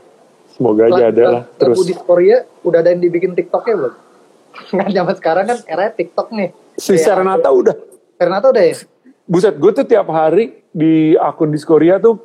semoga 0.52 0.84
aja 0.92 1.04
ada 1.16 1.24
lah. 1.32 1.44
terus 1.56 1.80
di 1.88 1.96
Korea 1.96 2.44
udah 2.68 2.84
ada 2.84 2.92
yang 2.92 3.00
dibikin 3.00 3.32
TikToknya 3.40 3.74
belum? 3.80 3.94
Kan 4.84 4.90
zaman 4.92 5.16
sekarang 5.16 5.46
kan 5.48 5.60
era 5.64 5.88
TikTok 5.96 6.28
nih. 6.36 6.52
Si 6.76 7.00
Serenata 7.00 7.48
udah. 7.56 7.78
Serenata 8.18 8.52
udah 8.52 8.64
ya 8.68 8.76
Buset, 9.28 9.60
gue 9.60 9.72
tuh 9.76 9.84
tiap 9.84 10.08
hari 10.08 10.64
di 10.72 11.12
akun 11.20 11.52
Diskoria 11.52 12.00
tuh 12.00 12.16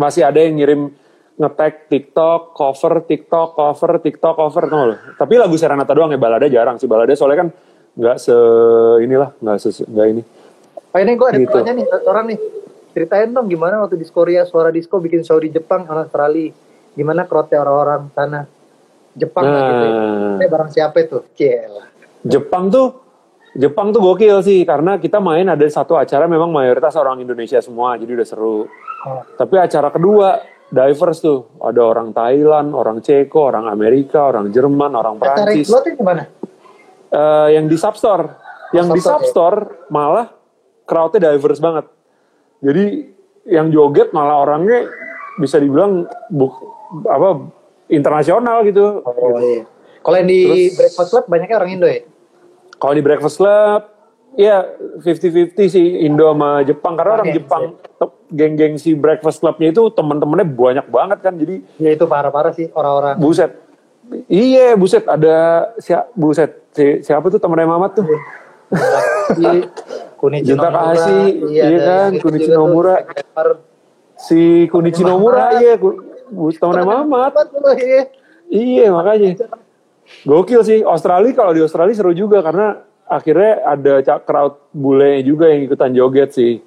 masih 0.00 0.24
ada 0.24 0.40
yang 0.40 0.56
ngirim 0.56 0.88
nge-tag 1.36 1.88
TikTok, 1.88 2.56
cover 2.56 3.04
TikTok, 3.04 3.56
cover 3.56 4.00
TikTok, 4.00 4.34
cover 4.40 4.64
tau 4.68 4.84
loh. 4.92 4.98
Tapi 5.20 5.36
lagu 5.36 5.56
Serenata 5.60 5.92
doang 5.92 6.12
ya, 6.12 6.20
balada 6.20 6.48
jarang 6.48 6.80
sih. 6.80 6.88
Balada 6.88 7.12
soalnya 7.12 7.44
kan 7.44 7.48
nggak 7.96 8.16
se 8.16 8.36
inilah, 9.04 9.36
nggak 9.36 9.56
se 9.60 9.84
nggak 9.84 10.06
ini. 10.16 10.22
Oh 10.90 10.98
ini 10.98 11.12
gue 11.14 11.26
ada 11.28 11.38
Gitu. 11.38 11.48
pertanyaan 11.48 11.76
nih 11.76 11.86
orang 12.08 12.24
nih 12.34 12.38
ceritain 12.90 13.30
dong 13.30 13.46
gimana 13.46 13.78
waktu 13.86 13.96
di 14.00 14.06
Korea 14.10 14.42
suara 14.42 14.74
disco 14.74 14.98
bikin 14.98 15.22
show 15.22 15.38
di 15.38 15.54
Jepang 15.54 15.86
sama 15.86 16.02
Australia 16.02 16.50
gimana 16.98 17.22
crowdnya 17.30 17.62
orang-orang 17.62 18.10
sana 18.10 18.50
Jepang 19.14 19.46
lah 19.46 19.62
gitu 19.62 19.84
ya. 19.86 19.92
Nah, 20.42 20.48
barang 20.50 20.70
siapa 20.74 20.96
itu 20.98 21.22
Cielah 21.38 21.86
Jepang 22.26 22.66
tuh 22.74 22.99
Jepang 23.50 23.90
tuh 23.90 23.98
gokil 23.98 24.46
sih 24.46 24.62
karena 24.62 24.94
kita 24.96 25.18
main 25.18 25.42
ada 25.50 25.66
satu 25.66 25.98
acara 25.98 26.30
memang 26.30 26.54
mayoritas 26.54 26.94
orang 26.94 27.18
Indonesia 27.18 27.58
semua 27.58 27.98
jadi 27.98 28.14
udah 28.14 28.28
seru. 28.28 28.70
Oh. 29.02 29.22
Tapi 29.34 29.58
acara 29.58 29.90
kedua 29.90 30.38
diverse 30.70 31.18
tuh 31.18 31.50
ada 31.58 31.82
orang 31.82 32.14
Thailand, 32.14 32.70
orang 32.70 33.02
Ceko, 33.02 33.50
orang 33.50 33.66
Amerika, 33.66 34.30
orang 34.30 34.54
Jerman, 34.54 34.94
orang 34.94 35.18
Prancis. 35.18 35.66
lo 35.66 35.82
tuh 35.82 35.94
gimana 35.94 36.24
Eh, 37.10 37.58
yang 37.58 37.66
di 37.66 37.74
Substore, 37.74 38.38
yang 38.70 38.86
di 38.86 39.02
Substore, 39.02 39.58
ya? 39.66 39.90
Malah 39.90 40.30
crowdnya 40.86 41.34
diverse 41.34 41.58
banget. 41.58 41.90
Jadi 42.62 43.10
yang 43.50 43.66
joget 43.74 44.14
malah 44.14 44.46
orangnya 44.46 44.86
bisa 45.42 45.58
dibilang 45.58 46.06
buk, 46.30 46.54
apa 47.02 47.50
internasional 47.90 48.62
gitu. 48.62 49.02
oh 49.02 49.42
iya 49.42 49.66
kalau 50.00 50.16
yang 50.16 50.30
di 50.30 50.40
Terus- 50.46 50.76
Breakfast 50.78 51.10
Club 51.10 51.24
banyaknya 51.26 51.56
orang 51.58 51.70
Indo 51.74 51.88
ya 51.90 52.00
Kalau 52.80 52.94
di 52.96 53.04
Breakfast 53.04 53.36
Club, 53.36 53.80
ya 54.40 54.64
50-50 55.04 55.52
sih 55.68 55.86
Indo 56.08 56.32
sama 56.32 56.64
Jepang 56.64 56.96
karena 56.96 57.20
orang 57.20 57.28
Jepang 57.36 57.62
geng-geng 58.32 58.80
si 58.80 58.96
Breakfast 58.96 59.44
Clubnya 59.44 59.68
itu 59.74 59.92
teman-temannya 59.92 60.46
banyak 60.48 60.86
banget 60.88 61.18
kan. 61.20 61.34
Jadi 61.36 61.60
ya 61.76 61.92
itu 61.92 62.04
parah-parah 62.08 62.56
sih 62.56 62.72
orang-orang 62.72 63.20
buset. 63.20 63.52
Iya, 64.26 64.74
buset 64.74 65.06
ada 65.06 65.70
siapa 65.78 66.10
buset 66.16 66.50
si, 66.74 67.04
siapa 67.04 67.30
tuh 67.30 67.38
temennya 67.38 67.68
Mamat 67.68 68.00
tuh? 68.00 68.06
Kunichi 70.20 70.52
Junta 70.52 70.68
Kahashi, 70.68 71.48
iya 71.48 71.62
ada 71.64 71.80
kan, 71.80 71.88
yang 71.88 72.12
itu 72.12 72.24
Kunichi 72.28 72.50
Nomura. 72.52 72.96
Si 74.20 74.40
Kunichi 74.68 75.02
Nomura, 75.04 75.56
iya, 75.60 75.80
temennya 76.60 76.84
Mamat. 76.84 77.32
Iya. 77.76 78.02
Iya 78.50 78.86
makanya. 78.90 79.28
Gokil 80.22 80.60
sih. 80.62 80.78
Australia 80.84 81.32
kalau 81.32 81.52
di 81.52 81.62
Australia 81.62 81.94
seru 81.94 82.12
juga 82.12 82.40
karena 82.40 82.76
akhirnya 83.06 83.52
ada 83.64 83.94
crowd 84.20 84.70
bule 84.70 85.24
juga 85.24 85.48
yang 85.48 85.64
ikutan 85.64 85.90
joget 85.90 86.30
sih. 86.30 86.60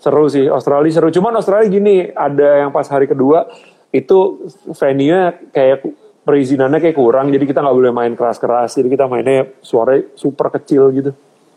Seru 0.00 0.26
sih. 0.26 0.48
Australia 0.48 0.90
seru. 0.90 1.08
Cuman 1.08 1.36
Australia 1.36 1.68
gini, 1.68 2.08
ada 2.08 2.64
yang 2.66 2.70
pas 2.72 2.88
hari 2.88 3.04
kedua 3.04 3.46
itu 3.90 4.48
venue-nya 4.72 5.36
kayak 5.52 5.84
perizinannya 6.24 6.78
kayak 6.80 6.96
kurang. 6.96 7.28
Jadi 7.30 7.44
kita 7.44 7.60
nggak 7.60 7.76
boleh 7.76 7.92
main 7.92 8.12
keras-keras. 8.16 8.76
Jadi 8.76 8.88
kita 8.88 9.04
mainnya 9.06 9.48
suaranya 9.60 10.08
super 10.16 10.48
kecil 10.50 10.88
gitu. 10.92 11.10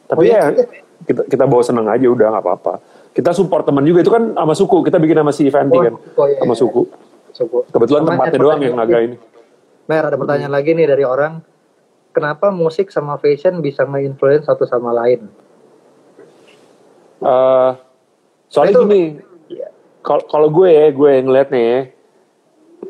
Tapi 0.08 0.20
Oh, 0.20 0.28
iya? 0.28 0.52
ya 0.52 0.66
kita, 1.04 1.22
kita 1.28 1.44
bawa 1.48 1.64
seneng 1.64 1.88
aja 1.88 2.08
udah 2.08 2.28
nggak 2.36 2.44
apa-apa. 2.44 2.74
Kita 3.14 3.30
support 3.32 3.64
teman 3.64 3.86
juga 3.86 4.02
itu 4.02 4.12
kan 4.12 4.34
sama 4.34 4.54
suku. 4.58 4.78
Kita 4.84 4.98
bikin 4.98 5.18
sama 5.22 5.32
si 5.32 5.48
Fenty 5.48 5.78
Oh, 5.78 5.84
kan. 5.86 5.94
oh, 5.96 6.26
iya, 6.28 6.38
sama 6.42 6.54
iya. 6.54 6.62
suku. 6.62 6.82
Suku. 7.34 7.58
Kebetulan 7.70 8.02
tempatnya 8.06 8.40
doang 8.40 8.62
yang 8.62 8.76
naga 8.76 8.98
ini. 9.02 9.16
Mer, 9.84 10.04
ada 10.08 10.16
pertanyaan 10.16 10.54
lagi 10.54 10.72
nih 10.72 10.88
dari 10.88 11.04
orang. 11.04 11.44
Kenapa 12.14 12.54
musik 12.54 12.88
sama 12.88 13.18
fashion 13.18 13.60
bisa 13.60 13.84
nge-influence 13.84 14.46
satu 14.46 14.64
sama 14.64 14.94
lain? 14.94 15.28
Eh, 17.20 17.72
soalnya 18.48 18.74
Itu- 18.74 18.84
gini, 18.86 19.02
Iya. 19.50 19.68
kalau 20.04 20.48
gue 20.48 20.70
ya, 20.70 20.88
gue 20.90 21.10
yang 21.10 21.26
ngeliat 21.26 21.50
nih, 21.50 21.66
ya, 21.66 21.80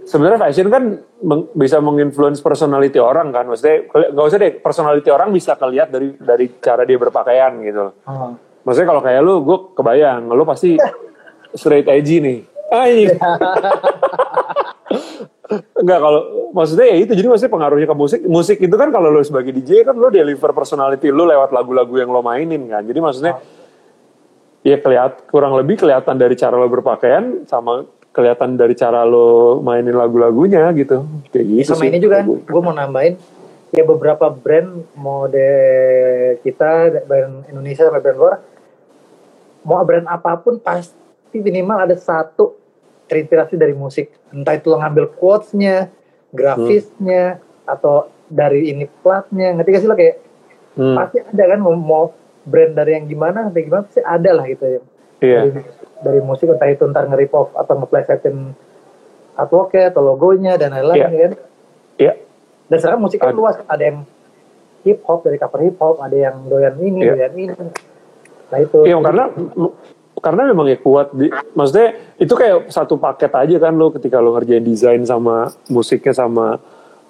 sebenarnya 0.03 0.39
fashion 0.41 0.67
kan 0.67 0.83
meng- 1.21 1.49
bisa 1.53 1.79
menginfluence 1.79 2.41
personality 2.41 2.99
orang 2.99 3.31
kan, 3.31 3.47
maksudnya 3.47 3.87
nggak 3.87 4.25
usah 4.27 4.37
deh, 4.37 4.51
personality 4.59 5.07
orang 5.07 5.31
bisa 5.31 5.55
kelihat 5.55 5.87
dari 5.87 6.17
dari 6.19 6.45
cara 6.59 6.83
dia 6.83 6.99
berpakaian 6.99 7.63
gitu. 7.63 7.95
Oh. 8.03 8.35
Maksudnya 8.63 8.89
kalau 8.89 9.01
kayak 9.01 9.21
lu, 9.21 9.41
gue 9.41 9.57
kebayang, 9.73 10.27
lu 10.27 10.43
pasti 10.43 10.75
straight 11.55 11.87
edgy 11.87 12.19
nih. 12.19 12.39
Ah, 12.69 12.85
ini. 12.85 13.05
Enggak 15.77 15.99
kalau 15.99 16.21
maksudnya 16.53 16.87
ya 16.89 16.97
itu 17.01 17.11
jadi 17.17 17.27
maksudnya 17.27 17.53
pengaruhnya 17.53 17.87
ke 17.89 17.97
musik. 17.97 18.19
Musik 18.25 18.57
itu 18.61 18.75
kan 18.77 18.89
kalau 18.89 19.09
lo 19.13 19.21
sebagai 19.21 19.53
DJ 19.53 19.85
kan 19.85 19.97
lo 19.97 20.09
deliver 20.09 20.51
personality 20.55 21.09
lo 21.09 21.25
lewat 21.27 21.53
lagu-lagu 21.53 21.93
yang 21.99 22.09
lo 22.09 22.21
mainin 22.21 22.65
kan. 22.69 22.85
Jadi 22.85 22.99
maksudnya 22.99 23.33
ya 24.63 24.79
kelihat 24.79 25.27
kurang 25.27 25.59
lebih 25.59 25.83
kelihatan 25.83 26.15
dari 26.15 26.39
cara 26.39 26.55
lo 26.55 26.71
berpakaian 26.71 27.43
sama 27.45 27.83
kelihatan 28.13 28.55
dari 28.55 28.77
cara 28.77 29.03
lo 29.03 29.59
mainin 29.59 29.97
lagu-lagunya 29.97 30.71
gitu 30.77 31.03
kayak 31.33 31.45
gitu 31.49 31.69
sama 31.73 31.83
sih. 31.83 31.89
ini 31.89 31.99
juga 31.99 32.23
gue 32.23 32.61
mau 32.61 32.71
nambahin 32.71 33.17
ya 33.73 33.83
beberapa 33.83 34.29
brand 34.29 34.85
mode 34.93 35.51
kita 36.45 37.03
brand 37.09 37.43
Indonesia 37.49 37.89
sama 37.89 37.99
brand 37.99 38.17
luar 38.21 38.37
mau 39.65 39.81
brand 39.81 40.05
apa 40.05 40.37
pun 40.37 40.61
pasti 40.61 41.41
minimal 41.41 41.89
ada 41.89 41.97
satu 41.97 42.53
terinspirasi 43.07 43.55
dari 43.55 43.73
musik. 43.73 44.11
Entah 44.31 44.55
itu 44.55 44.71
lo 44.71 44.79
ngambil 44.79 45.13
quotes-nya 45.17 45.91
grafisnya 46.33 47.37
atau 47.63 48.09
dari 48.27 48.73
ini 48.73 48.89
platnya. 49.01 49.53
Ngerti 49.55 49.69
gak 49.71 49.81
sih 49.83 49.89
lo 49.89 49.97
kayak 49.97 50.17
Hmm, 50.73 50.97
pasti 50.97 51.21
ada 51.21 51.53
kan 51.53 51.61
mau, 51.61 51.77
mau 51.77 52.05
brand 52.49 52.73
dari 52.73 52.97
yang 52.97 53.05
gimana 53.05 53.45
sampai 53.45 53.61
gimana 53.61 53.85
pasti 53.85 54.01
ada 54.01 54.31
lah 54.33 54.45
gitu. 54.49 54.65
Ya 54.65 54.81
iya. 55.21 55.39
Dari, 55.45 55.61
dari 56.01 56.19
musik 56.25 56.49
entah 56.49 56.65
itu 56.65 56.81
ntar 56.89 57.05
nge 57.05 57.29
off 57.29 57.53
atau 57.53 57.77
nge-plesetin 57.77 58.57
artworknya 59.37 59.93
atau 59.93 60.01
logonya 60.01 60.57
dan 60.57 60.73
lain-lain 60.73 60.97
Iya. 60.97 61.07
kan? 61.13 61.31
Iya. 62.01 62.13
Dan 62.73 62.77
sekarang 62.81 63.05
musik 63.05 63.21
kan 63.21 63.37
luas 63.37 63.61
ada 63.69 63.83
yang 63.85 64.01
hip 64.81 65.05
hop 65.05 65.21
dari 65.21 65.37
cover 65.37 65.61
hip 65.61 65.77
hop 65.77 66.01
ada 66.01 66.17
yang 66.17 66.41
doyan 66.49 66.73
ini 66.81 66.99
Iya. 67.05 67.13
doyan 67.21 67.33
ini. 67.37 67.53
Nah 68.49 68.57
itu. 68.57 68.79
Iya 68.89 68.97
karena 68.97 69.23
karena 70.23 70.41
memang 70.47 70.65
ya 70.65 70.79
kuat 70.79 71.11
di, 71.11 71.27
maksudnya 71.51 71.87
itu 72.15 72.31
kayak 72.31 72.71
satu 72.71 72.95
paket 72.95 73.27
aja 73.29 73.55
kan 73.59 73.75
lo 73.75 73.91
ketika 73.91 74.17
lo 74.17 74.31
ngerjain 74.31 74.63
desain 74.63 75.03
sama 75.03 75.51
musiknya 75.67 76.15
sama 76.15 76.55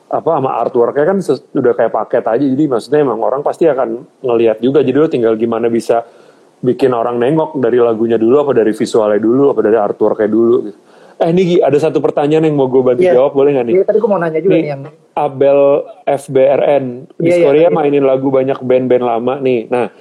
apa 0.09 0.29
sama 0.31 0.49
artworknya 0.57 1.05
kan 1.05 1.17
ses- 1.21 1.45
udah 1.51 1.73
kayak 1.73 1.93
paket 1.93 2.25
aja 2.25 2.41
jadi 2.43 2.63
maksudnya 2.65 2.99
emang 3.01 3.21
orang 3.21 3.41
pasti 3.41 3.65
akan 3.65 4.01
ngelihat 4.19 4.57
juga 4.59 4.81
jadi 4.81 4.97
lo 4.97 5.07
tinggal 5.07 5.33
gimana 5.33 5.69
bisa 5.69 6.01
bikin 6.59 6.89
orang 6.89 7.17
nengok 7.17 7.57
dari 7.57 7.77
lagunya 7.77 8.17
dulu 8.17 8.41
apa 8.41 8.51
dari 8.51 8.73
visualnya 8.73 9.17
dulu 9.17 9.53
apa 9.53 9.61
dari 9.61 9.77
artworknya 9.77 10.29
dulu 10.29 10.55
gitu. 10.63 10.77
eh 11.15 11.29
Niki 11.29 11.55
ada 11.59 11.77
satu 11.77 11.97
pertanyaan 11.99 12.45
yang 12.45 12.57
mau 12.57 12.65
gue 12.65 12.81
bantu 12.81 13.01
Iya. 13.01 13.13
jawab 13.13 13.31
boleh 13.31 13.53
nggak 13.53 13.65
nih 13.65 13.73
Iya, 13.75 13.83
tadi 13.85 13.97
gue 14.01 14.09
mau 14.09 14.17
nanya 14.17 14.39
juga 14.39 14.53
Nih, 14.53 14.61
nih 14.61 14.69
yang 14.69 14.81
Abel 15.13 15.59
FBRN 16.03 16.85
di 17.13 17.29
Iya, 17.29 17.35
iya, 17.35 17.45
Korea 17.45 17.61
iya. 17.63 17.69
mainin 17.69 18.01
lagu 18.01 18.27
banyak 18.27 18.57
band-band 18.59 19.05
lama 19.05 19.33
nih. 19.37 19.69
Nah, 19.69 19.93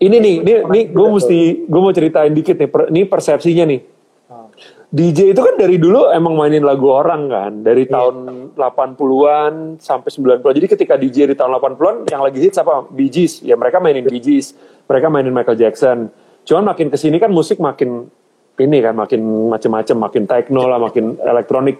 ini 0.00 0.16
nih, 0.16 0.34
ini, 0.40 0.52
ini 0.64 0.80
gue 0.88 1.06
mesti, 1.06 1.38
gue 1.62 1.80
mau 1.80 1.92
ceritain 1.92 2.32
dikit 2.32 2.56
nih. 2.56 2.68
Per- 2.68 2.88
ini 2.88 3.04
persepsinya 3.04 3.64
nih. 3.68 3.80
Oh. 4.26 4.48
DJ 4.88 5.30
itu 5.30 5.40
kan 5.40 5.54
dari 5.54 5.76
dulu 5.76 6.08
emang 6.08 6.34
mainin 6.34 6.64
lagu 6.64 6.88
orang 6.88 7.28
kan, 7.28 7.52
dari 7.60 7.84
Iya. 7.84 7.92
tahun 7.94 8.16
80-an 8.56 9.52
sampai 9.76 10.08
90-an. 10.08 10.56
Jadi 10.56 10.66
ketika 10.66 10.94
DJ 10.96 11.28
di 11.28 11.36
tahun 11.36 11.52
80-an 11.52 12.08
yang 12.08 12.24
lagi 12.24 12.40
hits 12.40 12.56
apa? 12.56 12.88
Bee 12.88 13.06
Gees. 13.06 13.38
Ya 13.40 13.54
mereka 13.54 13.76
mainin 13.76 14.02
Bee 14.02 14.18
Gees, 14.18 14.56
mereka 14.84 15.06
mainin 15.06 15.30
Michael 15.30 15.60
Jackson. 15.60 16.08
Cuman 16.42 16.64
makin 16.66 16.88
ke 16.88 16.96
sini 16.96 17.20
kan 17.20 17.28
musik 17.28 17.60
makin 17.60 18.08
ini 18.56 18.78
kan, 18.80 18.92
makin 18.92 19.20
macem-macem, 19.48 19.96
makin 19.96 20.24
techno 20.24 20.64
lah, 20.64 20.76
makin 20.76 21.16
elektronik. 21.16 21.76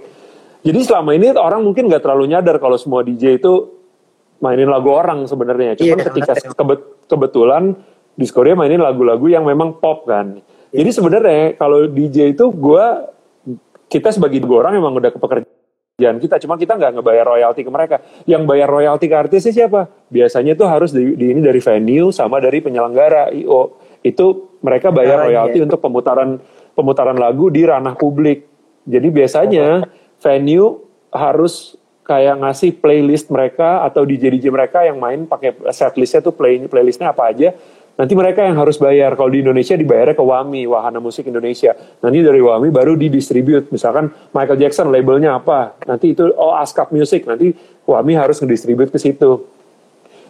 Jadi 0.60 0.80
selama 0.80 1.12
ini 1.12 1.32
orang 1.32 1.60
mungkin 1.60 1.88
nggak 1.88 2.00
terlalu 2.00 2.30
nyadar 2.30 2.56
kalau 2.56 2.76
semua 2.76 3.00
DJ 3.00 3.36
itu 3.36 3.68
mainin 4.38 4.68
lagu 4.68 4.88
orang 4.88 5.24
sebenarnya. 5.24 5.76
Cuman 5.76 5.88
Iya, 5.88 6.04
ketika 6.04 6.32
kebet- 6.52 6.88
kebetulan 7.04 7.76
di 8.14 8.26
Korea 8.28 8.58
mainin 8.58 8.82
lagu-lagu 8.82 9.26
yang 9.30 9.46
memang 9.46 9.78
pop 9.78 10.06
kan. 10.06 10.40
Iya. 10.70 10.84
Jadi 10.84 10.90
sebenarnya 10.94 11.42
kalau 11.58 11.86
DJ 11.90 12.34
itu 12.34 12.50
gua 12.54 13.10
kita 13.90 14.14
sebagai 14.14 14.38
dua 14.38 14.66
orang 14.66 14.78
emang 14.78 14.94
udah 14.94 15.10
kepekerjaan 15.10 16.16
kita, 16.22 16.38
cuma 16.38 16.54
kita 16.54 16.78
nggak 16.78 17.02
ngebayar 17.02 17.26
royalti 17.26 17.66
ke 17.66 17.70
mereka. 17.74 17.96
Yang 18.22 18.42
bayar 18.46 18.68
royalti 18.70 19.06
ke 19.10 19.16
artisnya 19.18 19.52
siapa? 19.52 19.90
Biasanya 20.08 20.54
tuh 20.54 20.70
harus 20.70 20.94
di, 20.94 21.18
di 21.18 21.34
ini 21.34 21.42
dari 21.42 21.58
venue 21.58 22.14
sama 22.14 22.38
dari 22.38 22.62
penyelenggara 22.62 23.34
IO. 23.34 23.82
Itu 24.00 24.56
mereka 24.62 24.94
bayar 24.94 25.26
royalti 25.26 25.58
iya. 25.58 25.66
untuk 25.66 25.82
pemutaran 25.82 26.38
pemutaran 26.78 27.18
lagu 27.18 27.50
di 27.50 27.66
ranah 27.66 27.98
publik. 27.98 28.46
Jadi 28.86 29.08
biasanya 29.10 29.90
venue 30.22 30.86
harus 31.10 31.76
kayak 32.06 32.42
ngasih 32.42 32.70
playlist 32.78 33.30
mereka 33.30 33.86
atau 33.86 34.02
DJ 34.02 34.34
DJ 34.34 34.50
mereka 34.50 34.82
yang 34.82 34.98
main 34.98 35.30
pakai 35.30 35.54
setlistnya 35.70 36.24
tuh 36.24 36.34
play 36.34 36.62
playlistnya 36.66 37.10
apa 37.10 37.30
aja. 37.30 37.54
Nanti 38.00 38.16
mereka 38.16 38.48
yang 38.48 38.56
harus 38.56 38.80
bayar. 38.80 39.12
Kalau 39.12 39.28
di 39.28 39.44
Indonesia 39.44 39.76
dibayarnya 39.76 40.16
ke 40.16 40.24
WAMI, 40.24 40.64
Wahana 40.72 41.04
Musik 41.04 41.28
Indonesia. 41.28 41.76
Nanti 42.00 42.24
dari 42.24 42.40
WAMI 42.40 42.72
baru 42.72 42.96
didistribute. 42.96 43.68
Misalkan 43.68 44.08
Michael 44.32 44.56
Jackson 44.56 44.88
labelnya 44.88 45.36
apa. 45.36 45.76
Nanti 45.84 46.16
itu 46.16 46.32
oh 46.32 46.56
ASCAP 46.56 46.96
Music. 46.96 47.28
Nanti 47.28 47.52
WAMI 47.84 48.16
harus 48.16 48.40
ngedistribute 48.40 48.88
ke 48.88 48.96
situ. 48.96 49.44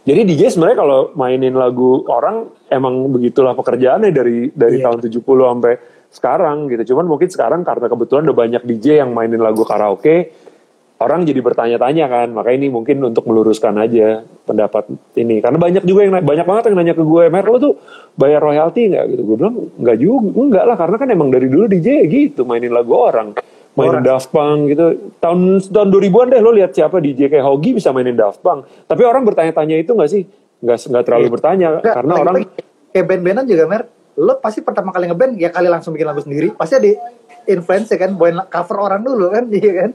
Jadi 0.03 0.21
DJ 0.27 0.51
sebenarnya 0.51 0.83
kalau 0.83 1.01
mainin 1.15 1.55
lagu 1.55 2.03
orang 2.11 2.51
emang 2.73 3.07
begitulah 3.15 3.55
pekerjaannya 3.55 4.11
dari 4.11 4.51
dari 4.51 4.83
Iya. 4.83 4.91
tahun 4.91 4.99
70 5.07 5.47
sampai 5.55 5.75
sekarang 6.11 6.57
gitu. 6.75 6.83
Cuman 6.91 7.07
mungkin 7.07 7.31
sekarang 7.31 7.63
karena 7.63 7.87
kebetulan 7.87 8.27
udah 8.27 8.35
banyak 8.35 8.63
DJ 8.67 9.05
yang 9.07 9.15
mainin 9.15 9.39
lagu 9.39 9.63
karaoke, 9.63 10.35
orang 11.01 11.25
jadi 11.25 11.41
bertanya-tanya 11.41 12.07
kan. 12.07 12.29
Maka 12.31 12.53
ini 12.53 12.69
mungkin 12.69 13.01
untuk 13.01 13.25
meluruskan 13.25 13.75
aja 13.77 14.21
pendapat 14.45 14.87
ini. 15.17 15.41
Karena 15.41 15.57
banyak 15.57 15.83
juga 15.83 16.01
yang 16.05 16.13
banyak 16.21 16.47
banget 16.47 16.63
yang 16.69 16.77
nanya 16.77 16.95
ke 16.95 17.03
gue, 17.03 17.25
Mer 17.27 17.45
lo 17.45 17.57
tuh 17.57 17.75
bayar 18.15 18.41
royalti 18.41 18.93
nggak 18.93 19.05
gitu? 19.11 19.23
Gue 19.25 19.37
bilang 19.41 19.57
nggak 19.75 19.97
juga, 19.97 20.29
enggak 20.37 20.65
lah 20.65 20.77
karena 20.77 20.97
kan 20.97 21.09
emang 21.09 21.29
dari 21.33 21.47
dulu 21.49 21.65
DJ 21.67 21.89
gitu 22.07 22.45
mainin 22.45 22.71
lagu 22.71 22.93
orang. 22.93 23.33
Mainin 23.71 24.03
Orang. 24.03 24.05
Daft 24.05 24.29
Punk 24.29 24.61
gitu. 24.69 24.85
Tahun 25.19 25.41
tahun 25.63 25.89
2000-an 25.89 26.27
deh 26.35 26.41
lo 26.43 26.51
lihat 26.51 26.75
siapa 26.75 26.99
DJ 26.99 27.31
kayak 27.31 27.47
Hogi 27.47 27.71
bisa 27.73 27.91
mainin 27.91 28.19
Daft 28.19 28.43
Punk. 28.43 28.67
Tapi 28.85 29.03
orang 29.07 29.23
bertanya-tanya 29.23 29.79
itu 29.79 29.95
nggak 29.95 30.11
sih? 30.11 30.23
Nggak 30.61 30.79
nggak 30.91 31.05
terlalu 31.07 31.27
Iya. 31.27 31.33
bertanya 31.33 31.69
Enggak, 31.79 31.95
karena 31.97 32.13
lagi- 32.13 32.23
orang 32.23 32.35
kayak 32.91 33.07
band-bandan 33.07 33.47
juga 33.47 33.65
mer 33.65 33.83
lo 34.19 34.37
pasti 34.37 34.61
pertama 34.61 34.91
kali 34.91 35.07
ngeband 35.07 35.39
ya 35.39 35.49
kali 35.49 35.71
langsung 35.71 35.95
bikin 35.95 36.05
lagu 36.05 36.21
sendiri 36.21 36.53
pasti 36.53 36.77
ada 36.77 36.91
influence 37.47 37.89
ya 37.89 37.97
kan 37.97 38.13
bawain 38.13 38.37
cover 38.51 38.77
orang 38.77 39.01
dulu 39.01 39.31
kan 39.31 39.47
iya 39.55 39.73
kan 39.73 39.91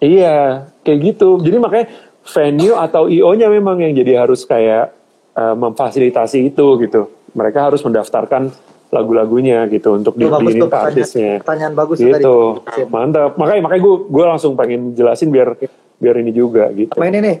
Iya, 0.00 0.68
kayak 0.82 0.98
gitu. 1.04 1.38
Jadi 1.44 1.56
makanya 1.60 1.86
venue 2.24 2.76
atau 2.76 3.08
IO-nya 3.08 3.52
memang 3.52 3.80
yang 3.80 3.92
jadi 3.92 4.24
harus 4.24 4.48
kayak 4.48 4.92
eh, 5.36 5.54
memfasilitasi 5.56 6.52
itu 6.52 6.66
gitu. 6.80 7.12
Mereka 7.36 7.70
harus 7.70 7.84
mendaftarkan 7.84 8.50
lagu-lagunya 8.90 9.70
gitu 9.70 9.94
untuk 9.94 10.18
di, 10.18 10.26
tuh 10.26 10.34
ke 10.34 10.66
pertanyaan, 10.66 10.90
artisnya. 10.90 11.32
pertanyaan 11.38 11.74
bagus 11.78 11.96
Gitu, 12.02 12.36
tadi 12.66 12.82
mantap. 12.90 13.38
Makanya 13.38 13.60
makanya 13.62 13.82
gue 13.86 13.96
gue 14.10 14.24
langsung 14.26 14.52
pengen 14.58 14.98
jelasin 14.98 15.30
biar 15.30 15.54
biar 16.02 16.14
ini 16.18 16.34
juga 16.34 16.66
gitu. 16.74 16.90
sama 16.98 17.06
ini 17.06 17.20
nih 17.22 17.36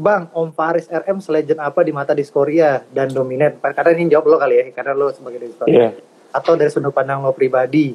Bang, 0.00 0.32
Om 0.32 0.48
Faris 0.56 0.88
RM 0.88 1.18
selegend 1.20 1.60
apa 1.60 1.84
di 1.84 1.92
mata 1.92 2.16
Diskoria 2.16 2.80
dan 2.88 3.12
Dominate? 3.12 3.60
Karena 3.60 3.90
ini 3.92 4.08
jawab 4.08 4.32
lo 4.32 4.36
kali 4.40 4.54
ya, 4.56 4.64
karena 4.72 4.96
lo 4.96 5.12
sebagai 5.12 5.44
Diskoria. 5.44 5.74
Iya. 5.76 5.88
Atau 6.32 6.56
dari 6.56 6.72
sudut 6.72 6.94
pandang 6.94 7.20
lo 7.20 7.36
pribadi. 7.36 7.92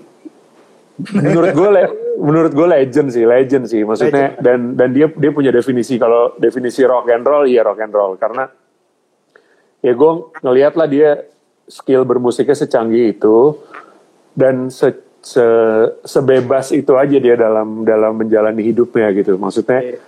Menurut 0.95 1.51
gue 1.51 1.69
le- 1.69 1.95
menurut 2.15 2.51
gue 2.55 2.67
legend 2.67 3.07
sih 3.11 3.23
legend 3.27 3.67
sih. 3.67 3.83
Maksudnya 3.83 4.39
dan 4.39 4.59
dan 4.79 4.89
dia 4.95 5.11
dia 5.11 5.31
punya 5.35 5.51
definisi. 5.51 5.99
Kalau 5.99 6.35
definisi 6.39 6.81
rock 6.87 7.11
and 7.11 7.25
roll 7.27 7.43
iya 7.43 7.61
rock 7.67 7.79
and 7.83 7.91
roll. 7.91 8.15
Karena 8.15 8.47
ya 9.83 9.91
gue 9.91 10.11
ngelihat 10.39 10.73
lah 10.79 10.87
dia 10.87 11.09
skill 11.67 12.05
bermusiknya 12.07 12.55
secanggih 12.55 13.17
itu 13.17 13.59
dan 14.37 14.69
se, 14.69 14.95
se- 15.19 15.91
sebebas 16.05 16.69
itu 16.71 16.93
aja 16.95 17.17
dia 17.19 17.35
dalam 17.35 17.83
dalam 17.83 18.15
menjalani 18.15 18.63
hidupnya 18.63 19.11
gitu. 19.11 19.35
Maksudnya 19.35 19.99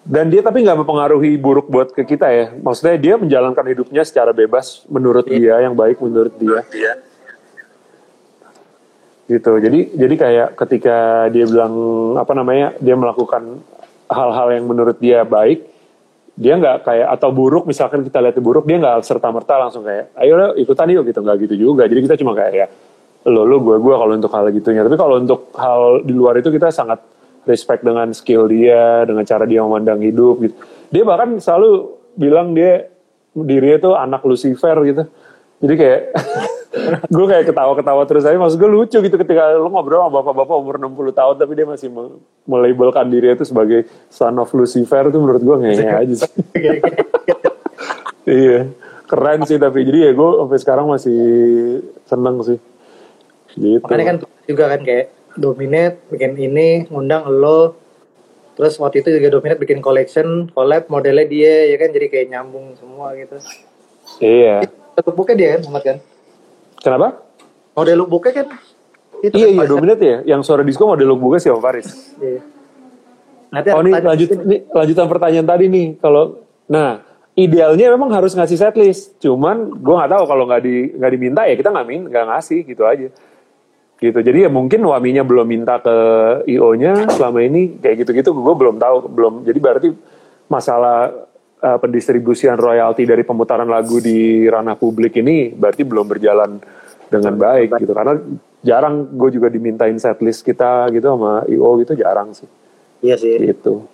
dan 0.00 0.32
dia 0.32 0.40
tapi 0.40 0.64
nggak 0.64 0.80
mempengaruhi 0.80 1.36
buruk 1.36 1.68
buat 1.68 1.92
ke 1.94 2.02
kita 2.02 2.26
ya. 2.32 2.46
Maksudnya 2.58 2.96
dia 2.98 3.14
menjalankan 3.14 3.64
hidupnya 3.68 4.02
secara 4.02 4.34
bebas 4.34 4.82
menurut 4.90 5.28
dia 5.28 5.60
yang 5.62 5.76
baik 5.76 6.00
menurut 6.02 6.34
dia 6.34 6.64
gitu. 9.30 9.52
Jadi 9.62 9.94
jadi 9.94 10.14
kayak 10.18 10.48
ketika 10.58 11.30
dia 11.30 11.46
bilang 11.46 11.74
apa 12.18 12.34
namanya 12.34 12.74
dia 12.82 12.98
melakukan 12.98 13.62
hal-hal 14.10 14.48
yang 14.50 14.66
menurut 14.66 14.98
dia 14.98 15.22
baik 15.22 15.70
dia 16.34 16.56
nggak 16.58 16.88
kayak 16.88 17.08
atau 17.14 17.30
buruk 17.30 17.68
misalkan 17.68 18.02
kita 18.02 18.18
lihat 18.18 18.40
buruk 18.42 18.66
dia 18.66 18.80
nggak 18.80 19.06
serta 19.06 19.30
merta 19.30 19.60
langsung 19.60 19.86
kayak 19.86 20.10
ayo 20.18 20.34
lo 20.34 20.46
ikutan 20.58 20.90
yuk 20.90 21.06
gitu. 21.06 21.22
Nggak 21.22 21.36
gitu 21.46 21.54
juga. 21.70 21.86
Jadi 21.86 22.00
kita 22.10 22.16
cuma 22.18 22.34
kayak 22.34 22.52
ya 22.52 22.66
lo 23.30 23.46
lo 23.46 23.62
gue 23.62 23.76
gue 23.78 23.94
kalau 23.94 24.12
untuk 24.18 24.32
hal 24.34 24.50
gitunya. 24.50 24.82
Tapi 24.82 24.96
kalau 24.98 25.22
untuk 25.22 25.54
hal 25.54 26.02
di 26.02 26.12
luar 26.16 26.42
itu 26.42 26.50
kita 26.50 26.74
sangat 26.74 26.98
respect 27.46 27.86
dengan 27.86 28.10
skill 28.10 28.50
dia 28.50 29.06
dengan 29.06 29.22
cara 29.22 29.46
dia 29.46 29.62
memandang 29.62 30.02
hidup 30.02 30.42
gitu. 30.42 30.54
Dia 30.90 31.02
bahkan 31.06 31.38
selalu 31.38 31.94
bilang 32.18 32.50
dia 32.56 32.90
dirinya 33.30 33.78
tuh 33.78 33.94
anak 33.94 34.26
Lucifer 34.26 34.76
gitu. 34.88 35.02
Jadi 35.60 35.74
kayak 35.76 36.00
gue 37.10 37.26
kayak 37.26 37.50
ketawa-ketawa 37.50 38.02
terus 38.06 38.22
aja 38.22 38.38
maksud 38.38 38.54
gue 38.54 38.70
lucu 38.70 38.98
gitu 39.02 39.16
ketika 39.18 39.58
lo 39.58 39.66
ngobrol 39.74 40.06
sama 40.06 40.22
bapak-bapak 40.22 40.54
umur 40.54 40.76
60 40.78 41.18
tahun 41.18 41.34
tapi 41.34 41.52
dia 41.58 41.66
masih 41.66 41.88
me- 41.90 42.22
melabelkan 42.46 43.10
dirinya 43.10 43.34
itu 43.34 43.50
sebagai 43.50 43.90
son 44.06 44.38
of 44.38 44.54
Lucifer 44.54 45.10
itu 45.10 45.18
menurut 45.18 45.42
gue 45.42 45.56
ngehe 45.66 45.86
aja 46.06 46.14
sih 46.14 46.30
iya 48.30 48.70
keren 49.10 49.42
sih 49.42 49.58
tapi 49.58 49.82
jadi 49.82 49.98
ya 50.06 50.10
gue 50.14 50.28
sampai 50.38 50.58
sekarang 50.62 50.86
masih 50.86 51.20
seneng 52.06 52.38
sih 52.46 52.58
gitu 53.58 53.82
Makanya 53.82 54.06
kan 54.06 54.16
juga 54.46 54.64
kan 54.70 54.80
kayak 54.86 55.06
Dominate 55.38 56.02
bikin 56.10 56.34
ini, 56.38 56.90
ngundang 56.90 57.22
lo. 57.26 57.78
Terus 58.58 58.78
waktu 58.82 59.02
itu 59.02 59.14
juga 59.14 59.30
Dominate 59.30 59.62
bikin 59.62 59.78
collection, 59.78 60.50
collab 60.50 60.90
modelnya 60.90 61.22
dia 61.26 61.70
ya 61.70 61.78
kan 61.78 61.90
jadi 61.90 62.06
kayak 62.10 62.26
nyambung 62.34 62.74
semua 62.78 63.14
gitu. 63.14 63.38
iya 64.18 64.66
Lookbooknya 64.98 65.34
dia 65.38 65.48
kan, 65.54 65.60
Muhammad 65.66 65.82
kan? 65.86 65.96
Kenapa? 66.80 67.22
Model 67.76 67.96
lookbooknya 68.04 68.32
kan 68.42 68.46
Itu 69.20 69.36
Iya 69.36 69.46
kan 69.52 69.64
iya. 69.64 69.68
Dominate 69.68 70.04
ya, 70.04 70.18
yang 70.36 70.40
suara 70.40 70.64
disco 70.64 70.88
model 70.88 71.12
lookbooknya 71.12 71.40
si 71.44 71.48
Om 71.52 71.60
Faris. 71.60 71.88
Iya. 72.16 72.40
Nanti 73.50 73.68
Oh 73.74 73.82
pertanyaan 73.82 74.06
lanjut 74.14 74.28
nih, 74.46 74.60
lanjutan 74.70 75.06
pertanyaan 75.10 75.46
tadi 75.46 75.64
nih 75.66 75.86
kalau 75.98 76.40
nah 76.70 77.02
idealnya 77.34 77.86
memang 77.92 78.10
harus 78.14 78.32
ngasih 78.32 78.58
setlist. 78.58 79.18
Cuman 79.20 79.74
gue 79.74 79.94
nggak 79.94 80.10
tahu 80.10 80.24
kalau 80.24 80.44
nggak 80.48 80.62
di 80.62 80.76
nggak 80.96 81.12
diminta 81.12 81.42
ya 81.44 81.54
kita 81.58 81.68
nggak 81.68 81.86
min 81.86 82.02
nggak 82.08 82.26
ngasih 82.30 82.60
gitu 82.64 82.82
aja. 82.86 83.08
Gitu. 84.00 84.16
Jadi 84.16 84.48
ya 84.48 84.48
mungkin 84.48 84.80
waminya 84.80 85.20
belum 85.20 85.44
minta 85.44 85.76
ke 85.76 85.96
io 86.48 86.72
nya 86.72 87.04
selama 87.12 87.44
ini 87.44 87.76
kayak 87.76 88.06
gitu 88.06 88.10
gitu 88.16 88.30
gue 88.32 88.54
belum 88.56 88.80
tahu 88.80 88.96
belum. 89.12 89.34
Jadi 89.44 89.58
berarti 89.60 89.88
masalah 90.48 91.28
uh, 91.60 91.78
pendistribusian 91.78 92.56
royalti 92.56 93.04
dari 93.04 93.22
pemutaran 93.22 93.68
lagu 93.68 94.00
di 94.00 94.48
ranah 94.48 94.74
publik 94.74 95.20
ini 95.20 95.52
berarti 95.52 95.82
belum 95.84 96.06
berjalan 96.08 96.60
dengan 97.10 97.34
baik 97.36 97.76
gitu. 97.80 97.92
Karena 97.92 98.14
jarang 98.60 99.08
gue 99.16 99.30
juga 99.32 99.48
dimintain 99.48 99.96
setlist 99.96 100.44
kita 100.44 100.88
gitu 100.92 101.06
sama 101.16 101.44
io 101.48 101.68
gitu 101.80 101.92
jarang 101.96 102.32
sih. 102.32 102.48
Iya 103.00 103.16
sih. 103.16 103.36
gitu. 103.40 103.84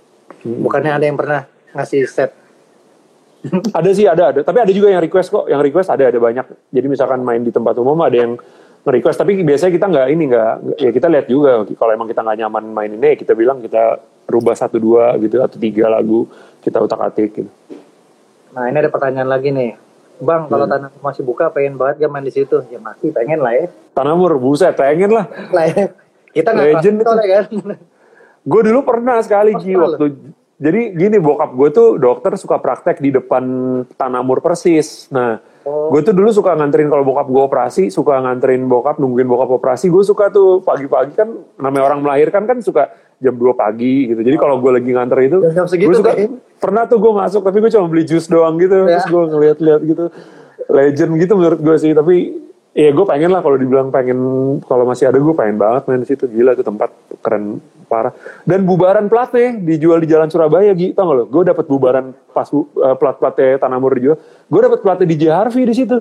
Bukannya 0.42 0.92
ada 0.94 1.04
yang 1.06 1.18
pernah 1.18 1.46
ngasih 1.74 2.06
set. 2.06 2.30
ada 3.78 3.90
sih 3.94 4.06
ada 4.06 4.34
ada. 4.34 4.40
Tapi 4.42 4.58
ada 4.62 4.72
juga 4.74 4.90
yang 4.90 5.02
request 5.02 5.30
kok. 5.30 5.46
Yang 5.46 5.60
request 5.70 5.88
ada 5.90 6.04
ada 6.10 6.18
banyak. 6.18 6.46
Jadi 6.70 6.86
misalkan 6.86 7.22
main 7.22 7.42
di 7.42 7.54
tempat 7.54 7.78
umum 7.78 7.98
ada 8.02 8.14
yang 8.14 8.34
request 8.86 9.18
tapi 9.18 9.42
biasanya 9.42 9.72
kita 9.74 9.86
nggak 9.90 10.06
ini 10.14 10.22
nggak 10.30 10.52
ya 10.78 10.90
kita 10.94 11.06
lihat 11.10 11.26
juga. 11.26 11.62
Kalau 11.66 11.92
emang 11.94 12.08
kita 12.10 12.20
nggak 12.22 12.38
nyaman 12.46 12.64
main 12.70 12.90
ini 12.90 13.06
ya 13.14 13.16
kita 13.18 13.32
bilang 13.34 13.62
kita 13.62 13.98
rubah 14.26 14.58
satu 14.58 14.82
dua 14.82 15.14
gitu 15.22 15.38
atau 15.38 15.58
tiga 15.58 15.86
lagu 15.86 16.26
kita 16.66 16.82
utak 16.82 16.98
atik 16.98 17.30
gitu 17.38 17.50
Nah 18.56 18.72
ini 18.72 18.80
ada 18.80 18.88
pertanyaan 18.88 19.28
lagi 19.28 19.52
nih. 19.52 19.76
Bang, 20.16 20.48
kalau 20.48 20.64
tanah 20.64 20.88
masih 21.04 21.20
buka 21.20 21.52
pengen 21.52 21.76
banget 21.76 22.00
gak 22.00 22.08
main 22.08 22.24
di 22.24 22.32
situ? 22.32 22.64
Ya 22.72 22.80
masih 22.80 23.12
pengen 23.12 23.44
lah 23.44 23.52
ya. 23.52 23.68
Tanamur 23.92 24.40
buset 24.40 24.72
pengen 24.72 25.12
lah 25.12 25.28
Lah 25.52 25.68
ya. 25.68 25.92
Kita 26.32 26.56
nggak 26.56 26.66
Legend 26.72 26.96
keras 26.96 27.04
soalnya 27.04 27.28
kan. 27.28 27.46
gue 28.46 28.60
dulu 28.62 28.80
pernah 28.86 29.18
sekali 29.20 29.58
pernah 29.58 29.90
waktu 29.90 30.04
jadi 30.56 30.80
gini 30.94 31.18
bokap 31.18 31.50
gue 31.52 31.68
tuh 31.74 31.88
dokter 31.98 32.38
suka 32.38 32.62
praktek 32.62 33.02
di 33.02 33.10
depan 33.10 33.42
Tanamur 33.98 34.38
persis 34.38 35.10
nah 35.10 35.42
Oh. 35.66 35.90
gue 35.90 35.98
tuh 35.98 36.14
dulu 36.14 36.30
suka 36.30 36.54
nganterin 36.54 36.86
kalau 36.86 37.02
bokap 37.02 37.26
gue 37.26 37.42
operasi 37.42 37.90
suka 37.90 38.22
nganterin 38.22 38.70
bokap 38.70 39.02
nungguin 39.02 39.26
bokap 39.26 39.50
operasi 39.50 39.90
gue 39.90 40.04
suka 40.06 40.30
tuh 40.30 40.62
pagi-pagi 40.62 41.18
kan 41.18 41.26
namanya 41.58 41.90
orang 41.90 42.06
melahirkan 42.06 42.46
kan 42.46 42.62
suka 42.62 42.86
jam 43.16 43.32
2 43.32 43.52
pagi 43.54 44.08
gitu. 44.08 44.20
Jadi 44.20 44.36
kalau 44.36 44.58
gue 44.58 44.72
lagi 44.72 44.90
nganter 44.90 45.18
itu 45.22 45.36
gue 45.88 45.96
suka 45.96 46.12
kayak- 46.12 46.32
pernah 46.56 46.84
tuh 46.84 46.98
gue 46.98 47.12
masuk 47.14 47.40
tapi 47.40 47.58
gue 47.58 47.70
cuma 47.70 47.86
beli 47.86 48.04
jus 48.04 48.26
doang 48.26 48.56
gitu. 48.56 48.84
Ya. 48.84 48.98
terus 48.98 49.06
gue 49.06 49.22
ngeliat-liat 49.26 49.82
gitu. 49.82 50.04
Legend 50.66 51.12
gitu 51.16 51.32
menurut 51.32 51.58
gue 51.58 51.76
sih 51.76 51.92
tapi 51.92 52.16
ya 52.72 52.90
gue 52.90 53.06
pengen 53.06 53.30
lah 53.30 53.40
kalau 53.40 53.56
dibilang 53.56 53.88
pengen 53.88 54.18
kalau 54.62 54.84
masih 54.84 55.06
ada 55.06 55.16
gue 55.16 55.32
pengen 55.32 55.56
banget 55.56 55.82
main 55.86 56.00
di 56.00 56.08
situ. 56.08 56.24
Gila 56.26 56.52
tuh 56.52 56.66
tempat 56.66 56.90
keren 57.18 57.56
parah. 57.86 58.12
Dan 58.42 58.66
bubaran 58.66 59.06
platnya 59.06 59.56
dijual 59.56 59.96
di 59.96 60.06
jalan 60.06 60.26
Surabaya 60.26 60.72
gitu 60.72 60.92
tau 60.92 61.06
gak 61.06 61.16
lo? 61.16 61.24
Gue 61.24 61.42
dapat 61.42 61.64
bubaran 61.64 62.12
pas 62.28 62.44
bu- 62.46 62.68
eh, 62.74 62.94
plat 62.94 63.16
platnya 63.16 63.56
Tanamur 63.56 63.94
dijual 63.94 64.18
gue 64.46 64.60
dapat 64.60 64.78
platnya 64.78 65.06
DJ 65.06 65.24
Harvey 65.30 65.64
di 65.64 65.74
situ 65.74 65.96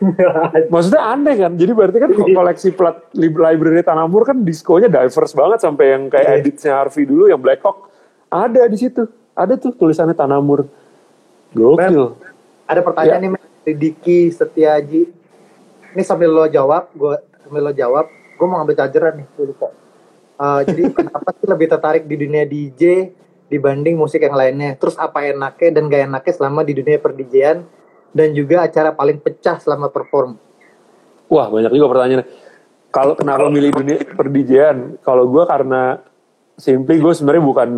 maksudnya 0.72 1.02
aneh 1.04 1.34
kan 1.36 1.52
jadi 1.54 1.72
berarti 1.72 1.98
kan 2.00 2.10
koleksi 2.10 2.68
plat 2.72 3.06
lib- 3.12 3.38
library 3.38 3.84
Tanamur 3.84 4.24
kan 4.24 4.40
diskonya 4.40 4.88
diverse 4.88 5.36
banget 5.36 5.62
sampai 5.62 5.84
yang 5.94 6.02
kayak 6.08 6.26
Iya. 6.26 6.38
editnya 6.40 6.72
Harvey 6.74 7.04
dulu 7.04 7.28
yang 7.28 7.38
Black 7.38 7.62
Hawk 7.62 7.92
ada 8.26 8.66
di 8.66 8.76
situ 8.76 9.06
ada 9.32 9.54
tuh 9.54 9.72
tulisannya 9.72 10.12
Tanamur 10.12 10.66
gokil 11.52 12.16
Ada 12.62 12.80
pertanyaan 12.80 13.20
nih 13.20 13.30
Mas, 13.36 13.44
dari 13.62 13.74
Diki 13.76 14.32
Setiaji. 14.32 15.02
Ini 15.92 16.02
sambil 16.02 16.32
lo 16.32 16.48
jawab, 16.48 16.88
gue 16.96 17.20
sambil 17.44 17.68
lo 17.68 17.72
jawab, 17.74 18.08
gue 18.08 18.46
mau 18.48 18.56
ngambil 18.62 18.76
chargeran 18.80 19.12
nih, 19.20 19.26
gue 19.28 19.44
lupa. 19.52 19.68
Eh, 20.40 20.60
jadi 20.72 20.82
kenapa 20.96 21.36
sih 21.36 21.46
lebih 21.46 21.68
tertarik 21.68 22.04
di 22.08 22.16
dunia 22.16 22.48
DJ 22.48 23.12
dibanding 23.46 24.00
musik 24.00 24.24
yang 24.24 24.32
lainnya? 24.32 24.72
Terus 24.80 24.96
apa 24.96 25.20
enaknya 25.20 25.68
dan 25.68 25.84
gak 25.92 26.02
enaknya 26.08 26.32
selama 26.32 26.64
di 26.64 26.72
dunia 26.72 26.96
per-DJ-an 26.96 27.58
dan 28.12 28.36
juga 28.36 28.68
acara 28.68 28.92
paling 28.92 29.18
pecah 29.18 29.56
selama 29.58 29.88
perform? 29.88 30.36
Wah 31.32 31.48
banyak 31.48 31.72
juga 31.72 31.88
pertanyaannya. 31.96 32.28
Kalau 32.92 33.16
kenapa 33.16 33.48
milih 33.48 33.72
dunia 33.72 34.04
perdijian? 34.04 35.00
Kalau 35.00 35.24
gue 35.32 35.44
karena 35.48 35.96
simply 36.60 37.00
gue 37.00 37.12
sebenarnya 37.16 37.40
bukan 37.40 37.68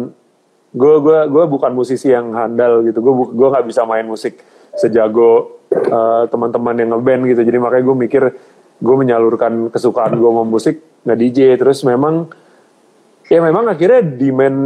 gue 0.74 0.95
gue 0.99 1.18
gue 1.30 1.45
bukan 1.47 1.70
musisi 1.70 2.11
yang 2.11 2.35
handal 2.35 2.82
gitu. 2.82 2.99
Gue 2.99 3.30
gue 3.30 3.47
nggak 3.47 3.66
bisa 3.70 3.87
main 3.87 4.03
musik 4.03 4.43
sejago 4.74 5.62
eh, 5.70 6.24
teman-teman 6.26 6.74
yang 6.82 6.91
ngeband 6.99 7.22
gitu. 7.30 7.43
Jadi 7.47 7.59
makanya 7.62 7.85
gue 7.87 7.97
mikir 7.97 8.22
gue 8.82 8.97
menyalurkan 8.99 9.70
kesukaan 9.70 10.18
gue 10.18 10.30
sama 10.35 10.43
musik 10.43 10.82
nggak 11.07 11.18
DJ. 11.22 11.39
Terus 11.62 11.87
memang 11.87 12.26
ya 13.30 13.39
memang 13.39 13.70
akhirnya 13.70 14.03
demand 14.03 14.59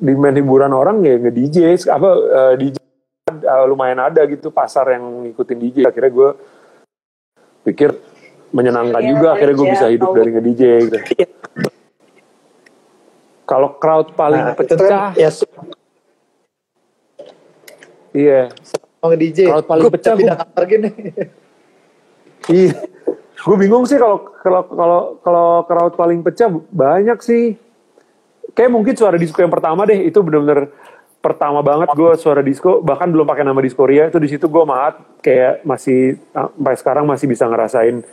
demand 0.00 0.36
hiburan 0.40 0.72
orang 0.72 1.04
ya 1.04 1.20
nge 1.20 1.32
DJ 1.36 1.56
apa 1.92 2.10
eh, 2.16 2.54
DJ 2.64 2.85
eh, 3.26 3.64
lumayan 3.66 3.98
ada 3.98 4.22
gitu 4.30 4.54
pasar 4.54 4.94
yang 4.94 5.26
ngikutin 5.26 5.58
DJ. 5.58 5.76
Akhirnya 5.90 6.12
gue 6.14 6.30
pikir 7.66 7.90
menyenangkan 8.54 9.02
juga 9.02 9.34
akhirnya 9.34 9.54
gue 9.58 9.68
bisa 9.74 9.86
hidup 9.90 10.14
dari 10.14 10.30
nge-DJ 10.30 10.62
gitu. 10.86 10.98
Kalau 13.46 13.78
crowd 13.78 14.14
paling 14.14 14.42
Nah, 14.42 14.54
pecah, 14.58 14.78
kan 14.78 15.18
ya 15.18 15.30
iya, 18.14 18.40
mau 19.02 19.10
nge-DJ. 19.10 19.38
Crowd 19.50 19.66
paling 19.66 19.84
Gua 19.86 19.94
pecah, 19.94 20.14
pindah 20.14 20.36
kamar 20.46 20.64
gini. 20.70 20.90
iya. 22.50 22.74
Gue 23.42 23.56
bingung 23.58 23.86
sih 23.86 23.98
kalau 23.98 24.22
kalau 24.42 24.62
kalau 24.70 25.00
kalau 25.22 25.48
crowd 25.66 25.94
paling 25.98 26.22
pecah 26.22 26.50
banyak 26.70 27.18
sih. 27.22 27.58
Kayak 28.54 28.70
mungkin 28.72 28.94
suara 28.94 29.18
disco 29.18 29.42
yang 29.42 29.52
pertama 29.52 29.84
deh 29.84 30.06
itu 30.06 30.16
bener-bener 30.22 30.70
pertama 31.26 31.58
banget 31.66 31.90
gue 31.90 32.12
suara 32.14 32.38
disco 32.38 32.78
bahkan 32.78 33.10
belum 33.10 33.26
pakai 33.26 33.42
nama 33.42 33.58
Diskoria 33.58 34.06
itu 34.06 34.22
di 34.22 34.30
situ 34.30 34.46
gue 34.46 34.62
maat 34.62 35.02
kayak 35.18 35.66
masih 35.66 36.14
ah, 36.30 36.46
sampai 36.54 36.78
sekarang 36.78 37.04
masih 37.10 37.26
bisa 37.26 37.50
ngerasain 37.50 38.06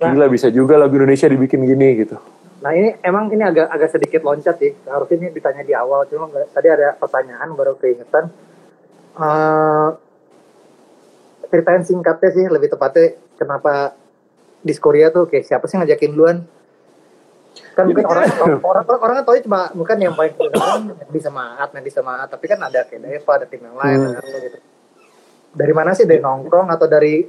gila 0.00 0.26
bisa 0.32 0.48
juga 0.48 0.80
lagu 0.80 0.96
Indonesia 0.96 1.28
dibikin 1.28 1.60
gini 1.68 2.06
gitu. 2.06 2.16
Nah 2.58 2.70
ini 2.74 2.96
emang 3.02 3.30
ini 3.30 3.42
agak 3.42 3.66
agak 3.70 3.90
sedikit 3.92 4.22
loncat 4.22 4.56
sih. 4.58 4.72
Harusnya 4.86 5.26
ini 5.26 5.28
ditanya 5.34 5.62
di 5.66 5.74
awal, 5.74 6.06
cuma 6.10 6.30
tadi 6.30 6.68
ada 6.70 6.94
pertanyaan 6.94 7.54
baru 7.54 7.74
keingetan. 7.78 8.30
Eh 9.18 9.88
ceritain 11.50 11.82
singkatnya 11.82 12.30
sih 12.30 12.44
lebih 12.46 12.68
tepatnya 12.70 13.16
kenapa 13.40 13.96
di 14.62 14.74
Korea 14.76 15.10
tuh 15.10 15.26
kayak 15.26 15.44
siapa 15.46 15.64
sih 15.66 15.78
ngajakin 15.78 16.12
duluan? 16.14 16.38
Kan 17.74 17.84
mungkin 17.90 18.04
orang 18.06 18.24
orang 18.62 18.84
orang, 18.86 19.00
orang 19.02 19.14
kan 19.22 19.24
tahu 19.24 19.36
cuma 19.46 19.60
bukan 19.70 19.96
yang 20.02 20.14
paling 20.18 20.32
kedengeran 20.34 20.80
Nanti 20.98 21.18
sama 21.22 21.42
At, 21.58 21.70
nanti 21.70 21.90
sama 21.94 22.12
At, 22.22 22.28
tapi 22.34 22.44
kan 22.50 22.58
ada 22.58 22.80
kayak 22.86 23.00
Deva, 23.06 23.32
ada 23.38 23.46
tim 23.46 23.62
yang 23.62 23.76
lain, 23.78 23.98
Hmm. 23.98 24.18
ada 24.18 24.38
gitu. 24.42 24.58
Dari 25.54 25.72
mana 25.72 25.90
sih? 25.96 26.04
Dari 26.04 26.20
nongkrong 26.20 26.68
atau 26.70 26.86
dari 26.86 27.24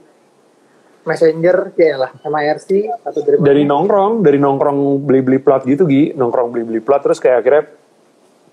messenger? 1.08 1.74
Ya 1.80 1.96
lah 1.98 2.12
sama 2.20 2.44
RC 2.44 2.70
atau 3.06 3.20
dari 3.24 3.36
mana? 3.40 3.46
dari 3.48 3.64
nongkrong 3.66 4.14
dari 4.22 4.38
nongkrong 4.38 4.78
beli 5.06 5.22
beli 5.24 5.40
plat 5.40 5.64
gitu 5.64 5.88
gi. 5.88 6.14
Nongkrong 6.14 6.48
beli 6.52 6.64
beli 6.68 6.82
plat 6.84 7.02
terus 7.02 7.18
kayak 7.18 7.38
akhirnya 7.46 7.64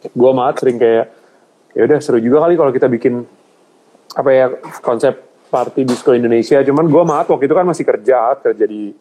gue 0.07 0.31
maat 0.33 0.55
sering 0.63 0.79
kayak 0.79 1.07
ya 1.77 1.83
udah 1.85 1.99
seru 2.01 2.23
juga 2.23 2.47
kali 2.47 2.55
kalau 2.55 2.73
kita 2.73 2.87
bikin 2.87 3.27
apa 4.17 4.31
ya 4.33 4.47
konsep 4.81 5.19
party 5.51 5.83
disco 5.85 6.15
Indonesia. 6.15 6.63
Cuman 6.63 6.87
gue 6.87 7.03
maat 7.05 7.27
waktu 7.27 7.45
itu 7.51 7.55
kan 7.57 7.67
masih 7.67 7.85
kerja 7.85 8.39
kerja 8.39 8.65
di 8.65 8.95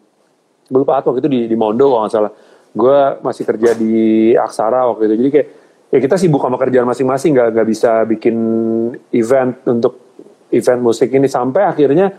gue 0.65 0.79
lupa 0.81 0.97
waktu 0.97 1.21
itu 1.21 1.29
di, 1.29 1.39
di 1.45 1.53
Mondo 1.53 1.93
kalau 1.93 2.01
nggak 2.09 2.13
salah 2.13 2.33
gue 2.75 2.99
masih 3.23 3.43
kerja 3.47 3.71
di 3.73 4.35
Aksara 4.35 4.83
waktu 4.91 5.07
itu. 5.07 5.15
Jadi 5.23 5.29
kayak 5.31 5.47
ya 5.95 5.99
kita 6.03 6.15
sibuk 6.19 6.43
sama 6.43 6.59
kerjaan 6.59 6.83
masing-masing 6.83 7.31
nggak 7.31 7.49
nggak 7.55 7.67
bisa 7.71 8.03
bikin 8.03 8.35
event 9.15 9.55
untuk 9.63 9.95
event 10.51 10.81
musik 10.83 11.07
ini. 11.15 11.31
Sampai 11.31 11.63
akhirnya 11.63 12.11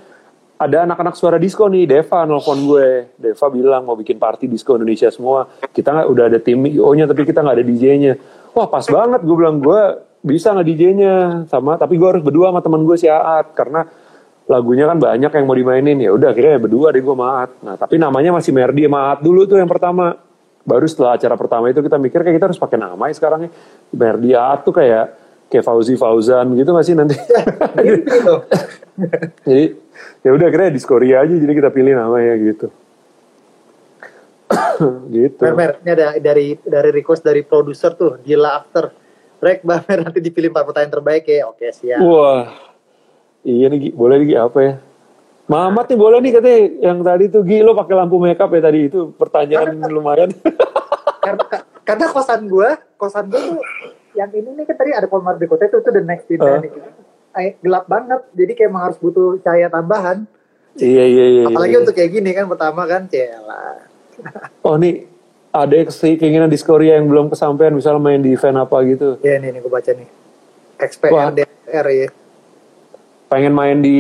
ada 0.57 0.89
anak-anak 0.89 1.15
suara 1.21 1.37
disco 1.37 1.69
nih 1.69 1.85
Deva 1.85 2.25
nelfon 2.25 2.65
gue. 2.65 3.13
Deva 3.21 3.47
bilang 3.53 3.85
mau 3.85 3.95
bikin 3.95 4.17
party 4.17 4.49
disco 4.49 4.81
Indonesia 4.81 5.13
semua. 5.13 5.45
Kita 5.69 5.93
nggak 5.93 6.09
udah 6.09 6.25
ada 6.33 6.39
tim 6.41 6.65
IO 6.65 6.89
nya 6.97 7.05
tapi 7.05 7.29
kita 7.29 7.45
nggak 7.45 7.57
ada 7.61 7.65
DJ-nya 7.65 8.13
wah 8.57 8.73
pas 8.73 8.89
banget 8.89 9.21
gue 9.21 9.37
bilang 9.37 9.61
gue 9.61 9.81
bisa 10.25 10.57
nggak 10.57 10.67
DJ-nya 10.67 11.15
sama 11.53 11.77
tapi 11.77 12.01
gue 12.01 12.09
harus 12.09 12.25
berdua 12.25 12.49
sama 12.49 12.65
teman 12.65 12.81
gue 12.89 12.97
si 12.97 13.13
Aat. 13.13 13.53
Karena 13.53 13.85
lagunya 14.49 14.89
kan 14.89 14.97
banyak 14.97 15.29
yang 15.29 15.45
mau 15.45 15.53
dimainin. 15.53 16.01
Ya 16.01 16.17
udah 16.17 16.33
akhirnya 16.33 16.57
berdua 16.57 16.97
deh 16.97 17.05
gue 17.05 17.17
maat 17.17 17.53
nah 17.61 17.77
tapi 17.77 18.01
namanya 18.01 18.33
masih 18.41 18.57
Merdi 18.57 18.89
sama 18.89 19.13
Aat 19.13 19.21
dulu 19.21 19.45
tuh 19.45 19.61
yang 19.61 19.69
pertama 19.69 20.26
baru 20.67 20.87
setelah 20.91 21.15
acara 21.15 21.39
pertama 21.39 21.71
itu 21.71 21.79
kita 21.79 21.97
mikir 21.97 22.21
kayak 22.27 22.37
kita 22.37 22.47
harus 22.51 22.61
pakai 22.61 22.77
nama 22.77 23.05
ya 23.07 23.15
sekarang 23.15 23.47
ya 23.47 23.51
Merdi 23.95 24.31
Aat 24.35 24.67
tuh 24.67 24.75
kayak 24.75 25.15
kayak 25.47 25.65
Fauzi 25.65 25.95
Fauzan 25.95 26.59
gitu 26.59 26.75
gak 26.75 26.87
sih 26.87 26.95
nanti 26.99 27.15
gitu. 27.87 28.35
jadi 29.47 29.65
ya 30.27 30.31
udah 30.35 30.47
akhirnya 30.51 30.71
Diskoria 30.75 31.23
aja 31.23 31.35
jadi 31.39 31.53
kita 31.55 31.71
pilih 31.71 31.95
namanya 31.95 32.35
gitu 32.35 32.67
gitu 35.15 35.43
Mer, 35.43 35.55
Mer, 35.55 35.73
ini 35.87 35.91
ada 35.95 36.07
dari 36.19 36.59
dari 36.59 36.91
request 36.95 37.27
dari 37.27 37.43
produser 37.43 37.99
tuh, 37.99 38.23
gila 38.23 38.63
after. 38.63 38.95
Rek, 39.43 39.67
Mbak 39.67 39.81
Mer 39.91 39.99
nanti 40.07 40.23
dipilih 40.23 40.55
empat 40.55 40.65
pertanyaan 40.71 40.95
terbaik 40.97 41.27
ya. 41.27 41.51
Oke, 41.51 41.67
siap. 41.75 41.99
wah 41.99 42.47
iya 43.47 43.71
nih 43.71 43.95
boleh 43.95 44.27
nih 44.27 44.39
apa 44.43 44.59
ya 44.59 44.75
Mamat 45.47 45.87
nih 45.87 45.99
boleh 45.99 46.19
nih 46.19 46.33
katanya 46.35 46.61
yang 46.91 46.99
tadi 47.07 47.25
tuh 47.31 47.47
Gi 47.47 47.63
lo 47.63 47.79
pakai 47.79 47.95
lampu 47.95 48.19
makeup 48.19 48.51
ya 48.51 48.61
tadi 48.67 48.91
itu 48.91 49.15
pertanyaan 49.15 49.79
lumayan. 49.87 50.31
karena 51.27 51.45
karena 51.83 52.07
kosan 52.11 52.41
gue 52.47 52.69
kosan 52.99 53.27
gue 53.31 53.41
tuh 53.41 53.59
yang 54.15 54.31
ini 54.31 54.51
nih 54.59 54.65
kan 54.67 54.77
tadi 54.79 54.91
ada 54.95 55.07
Polmar 55.11 55.39
Berikutnya 55.39 55.67
itu 55.71 55.79
itu 55.83 55.91
the 55.91 56.03
next 56.03 56.27
in 56.31 56.41
Uh. 56.43 56.63
nih 56.63 56.71
Kayak 57.37 57.53
gelap 57.61 57.85
banget 57.85 58.21
jadi 58.33 58.53
kayak 58.57 58.71
emang 58.73 58.83
harus 58.89 58.99
butuh 59.03 59.37
cahaya 59.45 59.69
tambahan 59.69 60.25
iya 60.81 61.05
iya 61.05 61.25
iya. 61.29 61.45
apalagi 61.53 61.75
iya. 61.77 61.81
untuk 61.85 61.95
kayak 61.95 62.11
gini 62.17 62.31
kan 62.33 62.49
pertama 62.49 62.89
kan 62.89 63.05
celah 63.13 63.77
Oh 64.65 64.81
nih 64.81 65.05
ada 65.53 65.77
sih 65.93 66.17
keinginan 66.17 66.49
di 66.49 66.57
Korea 66.57 66.97
yang 66.97 67.13
belum 67.13 67.29
kesampaian 67.29 67.77
misalnya 67.77 68.01
main 68.01 68.25
di 68.25 68.33
event 68.33 68.65
apa 68.65 68.77
gitu. 68.89 69.21
ya 69.21 69.37
nih 69.37 69.53
nih 69.53 69.61
gue 69.61 69.73
baca 69.73 69.91
nih. 69.93 70.09
XPR 70.81 71.29
DPR 71.37 71.87
ya 71.93 72.09
Pengen 73.27 73.53
main 73.53 73.79
di 73.79 73.99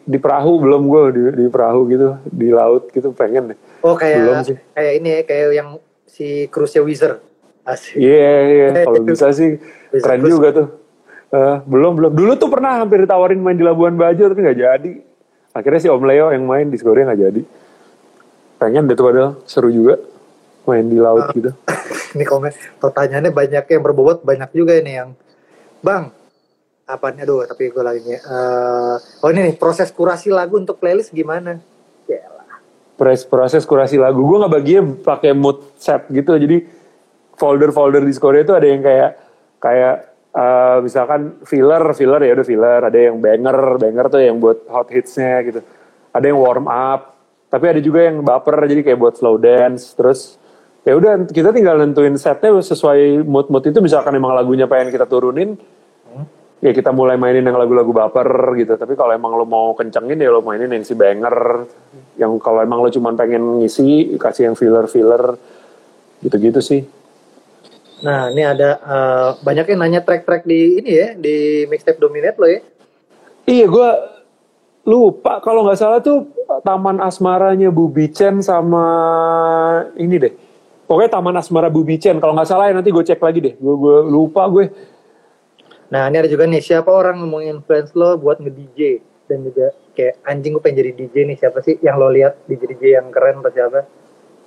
di 0.00 0.16
perahu 0.16 0.58
belum 0.58 0.82
gue 0.84 1.02
di, 1.10 1.22
di 1.34 1.46
perahu 1.46 1.80
gitu 1.86 2.08
di 2.24 2.48
laut 2.48 2.86
gitu 2.88 3.10
pengen 3.10 3.50
deh. 3.50 3.58
oh 3.80 3.92
kayak 3.92 4.18
Belum 4.20 4.38
sih. 4.44 4.56
kayak 4.70 4.92
ini 4.94 5.08
ya 5.08 5.20
kayak 5.24 5.46
yang 5.52 5.68
si 6.04 6.26
cruise 6.46 6.78
Wizard 6.78 7.18
asik 7.62 7.96
Iya 7.96 8.30
iya 8.46 8.66
kalau 8.86 9.02
bisa 9.02 9.30
sih 9.30 9.58
Bisa 9.88 10.04
keren 10.04 10.20
terus. 10.20 10.30
juga 10.32 10.48
tuh. 10.52 10.68
Eh, 11.28 11.56
belum 11.62 11.92
belum 11.92 12.10
dulu 12.12 12.32
tuh 12.34 12.48
pernah 12.48 12.78
hampir 12.78 13.02
ditawarin 13.02 13.36
main 13.36 13.52
di 13.52 13.60
Labuan 13.60 13.92
Bajo 13.92 14.24
tapi 14.24 14.40
nggak 14.40 14.58
jadi. 14.58 14.92
Akhirnya 15.50 15.80
si 15.80 15.88
Om 15.88 16.02
Leo 16.02 16.30
yang 16.30 16.44
main 16.44 16.66
di 16.66 16.76
Korea 16.76 17.04
nggak 17.04 17.20
jadi. 17.20 17.42
Pengen 18.56 18.86
deh 18.86 18.94
tuh 18.94 19.06
padahal 19.06 19.30
seru 19.44 19.68
juga 19.68 19.98
main 20.64 20.82
di 20.82 20.96
laut 20.96 21.24
Ah. 21.24 21.32
gitu. 21.32 21.50
ini 22.14 22.24
komen 22.24 22.50
pertanyaannya 22.78 23.30
banyak 23.30 23.64
yang 23.66 23.82
berbobot 23.82 24.22
banyak 24.22 24.48
juga 24.50 24.72
ini 24.74 24.92
yang 24.94 25.10
bang 25.78 26.08
apa 26.88 27.12
aduh 27.12 27.44
tapi 27.44 27.68
gue 27.68 27.84
lagi 27.84 28.16
Eh, 28.16 28.96
oh 28.96 29.28
ini 29.28 29.52
nih 29.52 29.54
proses 29.60 29.92
kurasi 29.92 30.32
lagu 30.32 30.56
untuk 30.56 30.80
playlist 30.80 31.12
gimana. 31.12 31.60
Proses 32.98 33.22
proses 33.28 33.62
kurasi 33.68 34.00
lagu. 34.00 34.24
Gue 34.24 34.42
nggak 34.42 34.54
baginya 34.58 34.82
pakai 35.04 35.36
mood 35.36 35.76
set 35.78 36.08
gitu. 36.10 36.34
Jadi 36.34 36.66
folder-folder 37.38 38.02
di 38.02 38.10
Korea 38.18 38.42
itu 38.42 38.56
ada 38.56 38.66
yang 38.66 38.82
kayak 38.82 39.10
kayak 39.62 39.94
eh, 40.34 40.78
misalkan 40.82 41.20
filler 41.44 41.84
filler 41.94 42.20
ya 42.24 42.32
udah 42.34 42.46
filler. 42.48 42.80
Ada 42.88 42.98
yang 42.98 43.22
banger 43.22 43.58
banger 43.78 44.06
tuh 44.08 44.20
yang 44.24 44.36
buat 44.42 44.66
hot 44.66 44.88
hitsnya 44.90 45.44
gitu. 45.46 45.60
Ada 46.10 46.24
yang 46.32 46.40
warm 46.40 46.66
up. 46.66 47.14
Tapi 47.48 47.64
ada 47.70 47.80
juga 47.80 48.08
yang 48.08 48.24
baper 48.24 48.66
jadi 48.66 48.82
kayak 48.82 48.98
buat 48.98 49.14
slow 49.14 49.38
dance. 49.38 49.94
Terus 49.94 50.40
ya 50.82 50.96
udah 50.96 51.28
kita 51.28 51.52
tinggal 51.54 51.78
nentuin 51.78 52.16
setnya 52.18 52.50
sesuai 52.58 53.22
mood 53.22 53.46
mood 53.52 53.62
itu. 53.62 53.78
Misalkan 53.78 54.10
emang 54.16 54.34
lagunya 54.34 54.66
pengen 54.66 54.90
kita 54.90 55.06
turunin 55.06 55.54
ya 56.58 56.70
kita 56.74 56.90
mulai 56.90 57.14
mainin 57.14 57.46
yang 57.46 57.58
lagu-lagu 57.58 57.90
baper 57.94 58.58
gitu. 58.58 58.74
Tapi 58.74 58.98
kalau 58.98 59.14
emang 59.14 59.34
lo 59.38 59.46
mau 59.46 59.74
kencengin 59.74 60.18
ya 60.18 60.30
lo 60.30 60.42
mainin 60.42 60.70
yang 60.70 60.84
si 60.84 60.94
banger. 60.94 61.66
Yang 62.18 62.32
kalau 62.42 62.60
emang 62.62 62.82
lo 62.82 62.90
cuman 62.90 63.14
pengen 63.14 63.62
ngisi 63.62 64.14
kasih 64.18 64.52
yang 64.52 64.56
filler 64.58 64.86
filler 64.90 65.38
gitu-gitu 66.22 66.58
sih. 66.58 66.82
Nah 68.02 68.30
ini 68.30 68.42
ada 68.46 68.70
eh, 68.78 69.28
banyak 69.42 69.66
yang 69.74 69.80
nanya 69.82 70.00
track-track 70.02 70.46
di 70.46 70.82
ini 70.82 70.90
ya 70.90 71.08
di 71.14 71.66
mixtape 71.66 71.98
dominate 71.98 72.38
lo 72.38 72.46
ya. 72.46 72.60
Iya 73.48 73.66
gue 73.66 73.90
lupa. 74.88 75.40
Kalau 75.40 75.64
nggak 75.66 75.78
salah 75.78 76.00
tuh 76.02 76.26
taman 76.64 76.98
asmaranya 77.04 77.70
Bubi 77.70 78.10
Chen 78.10 78.42
sama 78.42 78.84
ini 79.96 80.16
deh. 80.18 80.34
Pokoknya 80.88 81.10
taman 81.12 81.36
asmara 81.36 81.68
Bubi 81.68 82.00
Chen. 82.00 82.18
Kalau 82.18 82.32
nggak 82.32 82.48
salah 82.48 82.72
ya 82.72 82.74
nanti 82.76 82.88
gue 82.88 83.04
cek 83.04 83.20
lagi 83.20 83.38
deh. 83.44 83.54
Gue 83.60 83.74
gue 83.76 83.96
lupa 84.08 84.48
gue 84.48 84.72
nah 85.88 86.04
ini 86.06 86.16
ada 86.20 86.28
juga 86.28 86.44
nih 86.44 86.60
siapa 86.60 86.88
orang 86.88 87.16
yang 87.16 87.30
menginfluence 87.30 87.96
lo 87.96 88.16
buat 88.16 88.36
nge-DJ 88.38 89.00
dan 89.24 89.44
juga 89.44 89.72
kayak 89.92 90.14
anjing 90.24 90.52
gue 90.52 90.62
pengen 90.62 90.78
jadi 90.78 90.92
DJ 90.94 91.14
nih 91.26 91.36
siapa 91.36 91.58
sih 91.60 91.76
yang 91.80 91.96
lo 91.96 92.08
lihat 92.08 92.36
DJ 92.44 92.62
DJ 92.72 92.84
yang 92.96 93.08
keren 93.08 93.40
atau 93.40 93.52
siapa? 93.52 93.84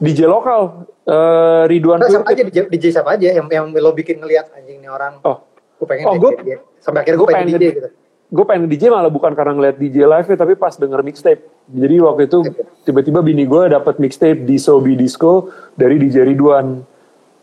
DJ 0.02 0.26
lokal 0.26 0.86
eh, 1.06 1.64
Ridwan 1.70 2.02
Nah, 2.02 2.10
siapa 2.10 2.34
aja 2.34 2.42
DJ, 2.42 2.58
DJ 2.66 2.86
siapa 2.90 3.14
aja 3.14 3.28
yang 3.30 3.46
yang 3.46 3.70
lo 3.70 3.94
bikin 3.94 4.18
ngelihat 4.18 4.50
anjing 4.54 4.82
nih 4.82 4.90
orang 4.90 5.22
oh. 5.22 5.46
gue 5.78 5.86
pengen 5.86 6.06
Oh, 6.06 6.14
jadi 6.14 6.22
gua- 6.22 6.34
DJ. 6.36 6.52
sampai 6.78 7.00
akhirnya 7.02 7.20
gue 7.22 7.30
pengen 7.30 7.46
pengen 7.46 7.62
DJ 7.62 7.66
gitu. 7.78 7.90
gue 8.32 8.46
pengen 8.48 8.66
DJ 8.66 8.84
malah 8.90 9.12
bukan 9.12 9.32
karena 9.36 9.54
ngeliat 9.54 9.76
DJ 9.78 9.98
live 10.08 10.28
ya 10.30 10.38
tapi 10.40 10.54
pas 10.56 10.72
denger 10.72 11.04
mixtape. 11.04 11.42
Jadi 11.68 11.96
waktu 12.00 12.22
itu 12.32 12.38
tiba-tiba 12.82 13.20
bini 13.20 13.44
gue 13.44 13.64
dapet 13.68 14.00
mixtape 14.00 14.48
di 14.48 14.56
Sobi 14.56 14.96
Disco 14.96 15.52
dari 15.76 16.00
DJ 16.00 16.24
Ridwan 16.24 16.80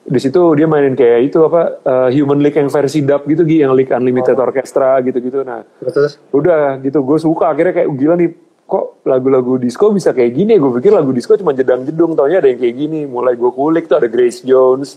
di 0.08 0.20
situ 0.24 0.40
dia 0.56 0.64
mainin 0.64 0.96
kayak 0.96 1.28
itu 1.28 1.38
apa 1.44 1.84
uh, 1.84 2.08
Human 2.08 2.40
League 2.40 2.56
yang 2.56 2.72
versi 2.72 3.04
dub 3.04 3.28
gitu 3.28 3.44
Gi, 3.44 3.60
yang 3.60 3.76
League 3.76 3.92
Unlimited 3.92 4.40
Orchestra 4.40 5.04
gitu-gitu. 5.04 5.44
Nah 5.44 5.68
terus? 5.84 6.16
udah 6.32 6.80
gitu 6.80 7.04
gue 7.04 7.18
suka. 7.20 7.52
Akhirnya 7.52 7.84
kayak 7.84 7.88
gila 7.92 8.14
nih 8.16 8.32
kok 8.68 9.04
lagu-lagu 9.04 9.60
disco 9.60 9.92
bisa 9.92 10.16
kayak 10.16 10.32
gini 10.32 10.56
gue 10.56 10.70
pikir 10.80 10.92
lagu 10.96 11.12
disco 11.12 11.36
cuma 11.36 11.52
jedang 11.52 11.84
jedung 11.84 12.16
taunya 12.16 12.40
ada 12.40 12.48
yang 12.48 12.56
kayak 12.56 12.76
gini. 12.80 13.04
Mulai 13.04 13.36
gue 13.36 13.50
kulik 13.52 13.84
tuh 13.84 14.00
ada 14.00 14.08
Grace 14.08 14.40
Jones. 14.40 14.96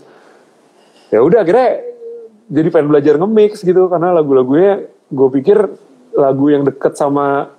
Ya 1.12 1.20
udah 1.20 1.44
akhirnya 1.44 1.84
jadi 2.48 2.68
pengen 2.72 2.88
belajar 2.88 3.14
nge-mix 3.20 3.60
gitu 3.60 3.92
karena 3.92 4.16
lagu-lagunya 4.16 4.88
gue 5.12 5.28
pikir 5.28 5.60
lagu 6.16 6.48
yang 6.48 6.64
deket 6.64 6.96
sama 6.96 7.52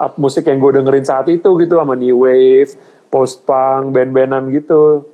up 0.00 0.16
musik 0.16 0.48
yang 0.48 0.56
gue 0.64 0.80
dengerin 0.80 1.04
saat 1.04 1.28
itu 1.28 1.44
gitu 1.60 1.76
sama 1.76 1.92
new 1.92 2.24
wave 2.24 2.72
post 3.12 3.44
punk 3.44 3.92
band-bandan 3.92 4.48
gitu. 4.48 5.04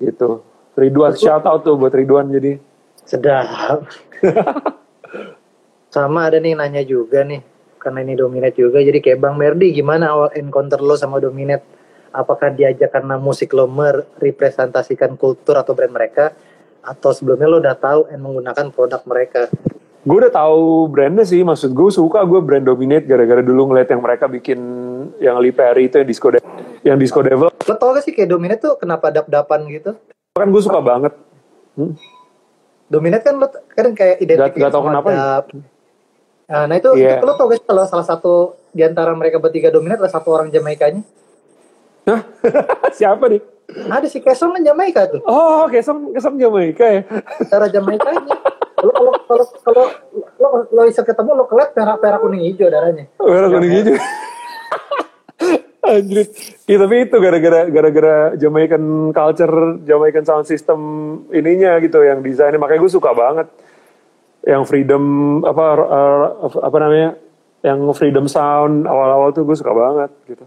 Gitu 0.00 0.48
Ridwan 0.80 1.12
shout 1.12 1.44
out 1.44 1.60
tuh 1.60 1.76
buat 1.76 1.92
Ridwan 1.92 2.32
jadi. 2.32 2.56
Sedap. 3.04 3.84
Sama 5.94 6.30
ada 6.32 6.40
nih 6.40 6.56
nanya 6.56 6.80
juga 6.86 7.20
nih 7.26 7.44
karena 7.80 8.04
ini 8.04 8.14
dominate 8.14 8.60
juga 8.60 8.78
jadi 8.78 9.00
kayak 9.00 9.18
Bang 9.18 9.40
Merdi 9.40 9.72
gimana 9.72 10.12
awal 10.12 10.30
encounter 10.36 10.76
lo 10.84 10.94
sama 11.00 11.16
dominate 11.16 11.64
apakah 12.12 12.52
diajak 12.52 12.92
karena 12.92 13.16
musik 13.16 13.50
lo 13.56 13.64
merepresentasikan 13.66 15.16
kultur 15.16 15.56
atau 15.56 15.72
brand 15.72 15.90
mereka? 15.90 16.36
Atau 16.80 17.12
sebelumnya 17.12 17.48
lo 17.48 17.58
udah 17.60 17.76
tahu 17.76 18.08
dan 18.08 18.20
menggunakan 18.20 18.66
produk 18.72 19.00
mereka? 19.08 19.48
Gue 20.00 20.16
udah 20.24 20.32
tahu 20.32 20.88
brandnya 20.88 21.28
sih 21.28 21.44
maksud 21.44 21.76
gue 21.76 21.90
suka 21.92 22.24
gue 22.24 22.40
brand 22.40 22.64
dominate 22.64 23.04
gara-gara 23.04 23.44
dulu 23.44 23.72
ngeliat 23.72 23.88
yang 23.92 24.00
mereka 24.00 24.24
bikin 24.28 24.58
yang 25.20 25.36
Lee 25.40 25.52
Perry 25.52 25.92
itu 25.92 26.00
yang 26.00 26.08
disco 26.08 26.28
yang 26.80 26.96
disco 26.96 27.20
devil. 27.20 27.52
Lo 27.52 27.74
tau 27.76 27.92
gak 27.92 28.04
sih 28.08 28.16
kayak 28.16 28.32
dominate 28.32 28.60
tuh 28.64 28.80
kenapa 28.80 29.12
dap-dapan 29.12 29.68
gitu 29.68 29.92
kan 30.40 30.48
gue 30.48 30.62
suka 30.62 30.80
banget 30.80 31.12
Hmm. 31.70 31.94
dominate 32.86 33.22
kan 33.22 33.36
lo 33.36 33.46
kan 33.46 33.86
kayak 33.92 34.16
identik 34.18 34.52
Gak- 34.52 34.58
gak 34.58 34.70
tau 34.70 34.82
kenapa. 34.82 35.08
dap. 35.08 35.44
Nah, 36.50 36.64
nah 36.66 36.74
itu, 36.74 36.90
Iya. 36.92 37.16
itu 37.16 37.24
lo 37.24 37.34
tau 37.34 37.46
gak 37.46 37.56
sih 37.56 37.64
kalau 37.64 37.84
salah 37.84 38.02
satu 38.02 38.32
di 38.70 38.82
antara 38.82 39.12
mereka 39.12 39.38
bertiga 39.38 39.68
dominate 39.68 39.98
adalah 39.98 40.10
satu 40.12 40.28
orang 40.30 40.48
Jamaikanya 40.48 41.02
Hah? 42.02 42.20
siapa 42.96 43.28
nih 43.28 43.42
ada 43.86 44.06
si 44.06 44.18
Kesong 44.18 44.50
kan 44.52 44.62
Jamaika 44.64 45.06
tuh 45.06 45.22
oh 45.22 45.66
kesong 45.66 46.10
kesong 46.10 46.34
Jamaika 46.34 46.86
ya 46.88 47.02
cara 47.46 47.66
Jamaikanya 47.66 48.34
kalau 48.74 48.92
kalau 48.94 49.12
kalau 49.26 49.44
kalau 49.62 49.84
lo 50.36 50.48
lo 50.68 50.80
bisa 50.84 51.02
ketemu 51.02 51.30
lo 51.34 51.44
kelet 51.44 51.70
perak 51.70 51.98
perak 51.98 52.18
kuning 52.18 52.42
hijau 52.44 52.66
darahnya 52.66 53.06
merah 53.16 53.48
kuning 53.48 53.72
hijau 53.72 53.94
Anjir. 55.80 56.28
Ya, 56.68 56.76
tapi 56.76 57.08
itu 57.08 57.16
gara-gara 57.16 57.60
gara-gara 57.72 58.16
Jamaican 58.36 59.16
culture, 59.16 59.80
Jamaican 59.88 60.24
sound 60.28 60.44
system 60.44 60.78
ininya 61.32 61.80
gitu 61.80 62.04
yang 62.04 62.20
desainnya 62.20 62.60
makanya 62.60 62.84
gue 62.84 62.92
suka 62.92 63.16
banget. 63.16 63.48
Yang 64.44 64.62
freedom 64.68 65.04
apa 65.44 65.64
apa 66.44 66.76
namanya? 66.80 67.10
Yang 67.60 67.80
freedom 67.96 68.24
sound 68.28 68.84
awal-awal 68.88 69.32
tuh 69.32 69.44
gue 69.48 69.56
suka 69.56 69.72
banget 69.72 70.10
gitu. 70.28 70.44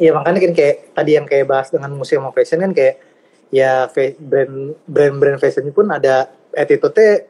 Iya 0.00 0.16
makanya 0.16 0.40
kan 0.48 0.52
kayak 0.52 0.76
tadi 0.96 1.10
yang 1.16 1.26
kayak 1.28 1.46
bahas 1.48 1.68
dengan 1.72 1.92
museum 1.96 2.24
of 2.28 2.36
fashion 2.36 2.60
kan 2.60 2.72
kayak 2.76 3.00
ya 3.48 3.88
brand 4.20 4.76
brand 4.84 5.16
brand 5.16 5.38
fashion 5.40 5.68
pun 5.72 5.88
ada 5.92 6.28
attitude 6.52 7.28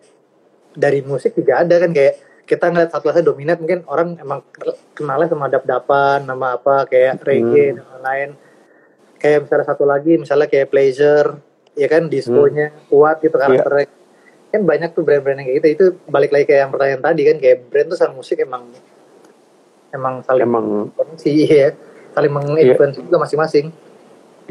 dari 0.75 1.03
musik 1.07 1.39
juga 1.39 1.63
ada 1.63 1.79
kan 1.79 1.91
kayak 1.95 2.34
kita 2.45 2.69
ngeliat 2.69 2.93
satu 2.93 3.09
satu 3.09 3.33
dominat 3.33 3.57
mungkin 3.57 3.85
orang 3.89 4.21
emang 4.21 4.45
kenalnya 4.93 5.33
sama 5.33 5.49
dap-dapan 5.49 6.29
nama 6.29 6.61
apa 6.61 6.85
kayak 6.85 7.25
reggae 7.25 7.77
dan 7.77 7.85
lain-lain. 7.97 8.31
Kayak 9.17 9.49
misalnya 9.49 9.67
satu 9.67 9.85
lagi 9.89 10.13
misalnya 10.21 10.47
kayak 10.53 10.69
pleasure 10.69 11.41
ya 11.73 11.89
kan 11.89 12.13
diskonya 12.13 12.71
kuat 12.93 13.25
gitu 13.25 13.35
karakternya. 13.35 13.89
Kan 14.53 14.63
banyak 14.69 14.93
tuh 14.93 15.03
brand-brand 15.03 15.41
yang 15.41 15.47
kayak 15.49 15.59
gitu. 15.65 15.69
Itu 15.73 15.85
balik 16.07 16.31
lagi 16.31 16.45
kayak 16.45 16.61
yang 16.69 16.73
pertanyaan 16.73 17.03
tadi 17.03 17.23
kan 17.25 17.37
kayak 17.41 17.57
brand 17.73 17.89
tuh 17.89 17.99
sama 17.99 18.13
musik 18.21 18.37
emang 18.39 18.63
emang 19.91 20.15
saling 20.29 20.45
Emang 20.45 20.67
sih 21.17 21.49
ya 21.49 21.73
saling 22.13 22.31
menginfluence 22.31 23.01
juga 23.01 23.17
masing-masing. 23.25 23.73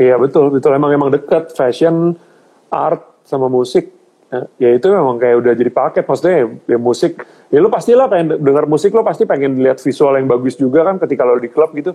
Iya 0.02 0.18
betul 0.18 0.50
betul. 0.50 0.74
Emang 0.74 0.89
emang 0.89 1.14
deket 1.14 1.54
fashion 1.54 2.18
art 2.74 3.06
sama 3.22 3.46
musik 3.46 3.94
ya, 4.34 4.42
ya 4.58 4.70
itu 4.74 4.88
memang 4.90 5.22
kayak 5.22 5.36
udah 5.38 5.54
jadi 5.54 5.70
paket. 5.70 6.04
Maksudnya 6.04 6.36
ya, 6.42 6.46
ya 6.74 6.78
musik 6.78 7.22
ya 7.48 7.60
lu 7.62 7.70
pastilah 7.70 8.10
pengen 8.10 8.42
dengar 8.42 8.66
musik 8.66 8.90
lo 8.90 9.06
pasti 9.06 9.24
pengen 9.24 9.62
lihat 9.62 9.78
visual 9.78 10.18
yang 10.18 10.26
bagus 10.26 10.58
juga 10.58 10.82
kan 10.82 10.98
ketika 10.98 11.22
lo 11.22 11.38
di 11.38 11.48
klub 11.48 11.70
gitu. 11.72 11.94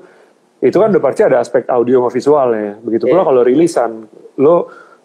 Itu 0.58 0.78
kan 0.78 0.90
udah 0.90 1.02
pasti 1.02 1.22
ada 1.22 1.38
aspek 1.38 1.66
audio 1.66 2.02
sama 2.02 2.10
visualnya 2.10 2.78
begitu 2.78 3.06
pula 3.06 3.22
Iya. 3.22 3.26
kalau 3.26 3.42
rilisan. 3.42 3.90
Lo 4.38 4.54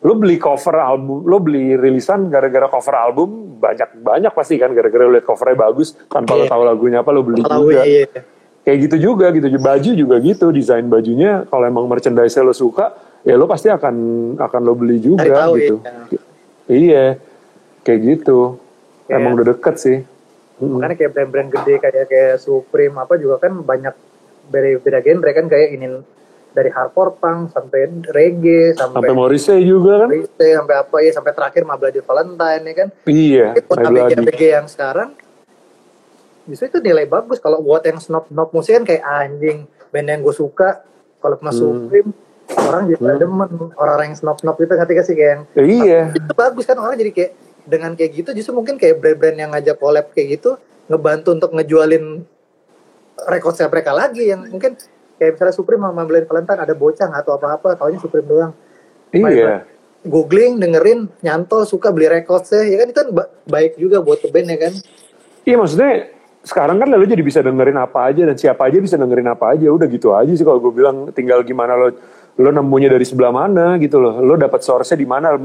lo 0.03 0.13
beli 0.13 0.35
cover 0.37 0.77
album 0.77 1.25
lo 1.25 1.37
beli 1.39 1.73
rilisan 1.73 2.27
gara-gara 2.29 2.67
cover 2.67 2.93
album 2.93 3.57
banyak 3.57 4.03
banyak 4.03 4.31
pasti 4.35 4.59
kan 4.59 4.69
gara-gara 4.71 5.07
lo 5.07 5.17
lihat 5.17 5.25
covernya 5.25 5.57
bagus. 5.57 5.97
Tanpa 6.05 6.37
lo 6.37 6.45
Iya. 6.45 6.51
tahu 6.53 6.61
lagunya 6.61 6.97
apa 7.01 7.09
lo 7.09 7.21
beli 7.25 7.41
juga. 7.41 7.81
iya 7.83 8.05
kayak 8.63 8.77
gitu 8.87 8.95
juga 9.11 9.27
gitu. 9.35 9.47
Baju 9.59 9.91
juga 9.91 10.15
gitu 10.23 10.45
desain 10.49 10.87
bajunya. 10.87 11.43
Kalau 11.51 11.65
emang 11.67 11.83
merchandise 11.83 12.39
lo 12.39 12.55
suka 12.55 12.95
ya 13.23 13.35
lo 13.35 13.43
pasti 13.43 13.67
akan 13.67 13.95
akan 14.35 14.61
lo 14.63 14.73
beli 14.75 14.99
juga 14.99 15.23
tahu, 15.23 15.53
gitu. 15.59 15.75
iya. 16.11 16.19
Iya 16.67 17.17
kayak 17.81 17.99
gitu. 18.01 18.57
Kayak- 19.05 19.19
emang 19.19 19.31
udah 19.35 19.47
deket 19.51 19.75
sih. 19.77 19.97
Makanya 20.59 20.95
kayak 20.95 21.11
brand-brand 21.11 21.49
gede 21.51 21.73
kayak 21.77 22.07
kayak 22.07 22.35
Supreme 22.39 22.95
apa 22.95 23.19
juga 23.19 23.41
kan 23.41 23.51
banyak 23.59 23.91
beda 24.43 24.67
beda 24.79 24.99
genre 24.99 25.31
kan 25.33 25.45
kayak 25.47 25.69
ini 25.71 25.87
dari 26.53 26.69
hardcore 26.69 27.17
punk 27.17 27.49
sampai 27.49 27.89
reggae 28.13 28.77
sampai, 28.77 29.01
sampai 29.01 29.13
Morrissey 29.17 29.65
juga 29.65 30.05
kan? 30.05 30.09
Morrissey, 30.13 30.49
sampai 30.53 30.75
apa 30.77 30.95
ya 31.01 31.11
sampai 31.11 31.31
terakhir 31.33 31.61
My 31.65 31.75
Bloody 31.75 31.99
Valentine 31.99 32.63
ya 32.63 32.73
kan? 32.77 32.89
Iya 33.03 33.45
Bloody. 33.59 34.13
ABG 34.13 34.41
yang 34.53 34.67
sekarang 34.69 35.09
justru 36.45 36.69
itu 36.69 36.79
nilai 36.79 37.09
bagus. 37.09 37.39
Kalau 37.39 37.59
buat 37.59 37.83
yang 37.83 37.97
snob 37.97 38.29
snob 38.29 38.53
musik 38.53 38.77
kan 38.77 38.85
kayak 38.85 39.03
anjing 39.03 39.65
band 39.89 40.07
yang 40.07 40.21
gue 40.21 40.35
suka 40.35 40.85
kalau 41.17 41.35
Hmm. 41.39 41.45
mas 41.49 41.55
Supreme 41.57 42.11
orang 42.57 42.83
jadi 42.89 42.99
pada 42.99 43.17
demen. 43.21 43.49
Orang-orang 43.75 44.07
yang 44.13 44.17
snob 44.17 44.37
snob 44.39 44.55
itu 44.59 44.73
ngerti 44.73 44.93
gak 44.93 45.05
sih 45.05 45.15
kayak 45.15 45.31
yang 45.31 45.41
Ya, 45.53 45.63
iya. 45.63 46.01
Itu 46.13 46.33
bagus 46.33 46.65
kan 46.65 46.77
orang 46.77 46.95
jadi 46.97 47.11
kayak 47.11 47.31
dengan 47.63 47.91
kayak 47.95 48.11
gitu 48.11 48.29
justru 48.35 48.51
mungkin 48.51 48.75
kayak 48.75 48.99
brand-brand 48.99 49.37
yang 49.39 49.49
ngajak 49.55 49.79
collab 49.79 50.11
kayak 50.11 50.39
gitu 50.39 50.59
ngebantu 50.91 51.31
untuk 51.31 51.55
ngejualin 51.55 52.27
sale 53.55 53.71
mereka 53.71 53.91
lagi 53.95 54.23
yang 54.27 54.51
mungkin 54.51 54.75
kayak 55.15 55.39
misalnya 55.39 55.55
Supreme 55.55 55.79
sama 55.79 56.03
Blade 56.03 56.27
Valentine 56.27 56.59
ada 56.59 56.73
bocah 56.75 57.07
atau 57.07 57.39
apa-apa 57.39 57.79
taunya 57.79 57.99
Supreme 58.01 58.27
doang. 58.27 58.51
Iya. 59.13 59.63
Googling 60.03 60.59
dengerin 60.59 61.07
nyantol 61.23 61.63
suka 61.63 61.87
beli 61.95 62.11
record 62.11 62.43
saya 62.43 62.67
ya 62.67 62.83
kan? 62.83 62.87
Itu 62.91 62.97
kan 62.99 63.09
ba- 63.15 63.31
baik 63.47 63.79
juga 63.79 64.03
buat 64.03 64.19
band 64.27 64.47
ya 64.51 64.57
kan? 64.59 64.73
Iya 65.47 65.55
maksudnya 65.55 66.11
sekarang 66.43 66.75
kan 66.75 66.91
lo 66.91 67.07
jadi 67.07 67.23
bisa 67.23 67.39
dengerin 67.39 67.79
apa 67.79 68.11
aja 68.11 68.27
dan 68.27 68.35
siapa 68.35 68.67
aja 68.67 68.75
bisa 68.83 68.99
dengerin 68.99 69.31
apa 69.31 69.55
aja 69.55 69.71
udah 69.71 69.87
gitu 69.87 70.11
aja 70.11 70.27
sih 70.35 70.43
kalau 70.43 70.59
gue 70.59 70.75
bilang 70.75 71.07
tinggal 71.15 71.39
gimana 71.39 71.79
lo 71.79 71.95
lo 72.39 72.49
nemunya 72.49 72.89
dari 72.89 73.05
sebelah 73.05 73.29
mana 73.29 73.77
gitu 73.77 74.01
loh. 74.01 74.21
Lo 74.21 74.33
dapat 74.37 74.61
source-nya 74.61 74.97
di 74.97 75.07
mana. 75.07 75.35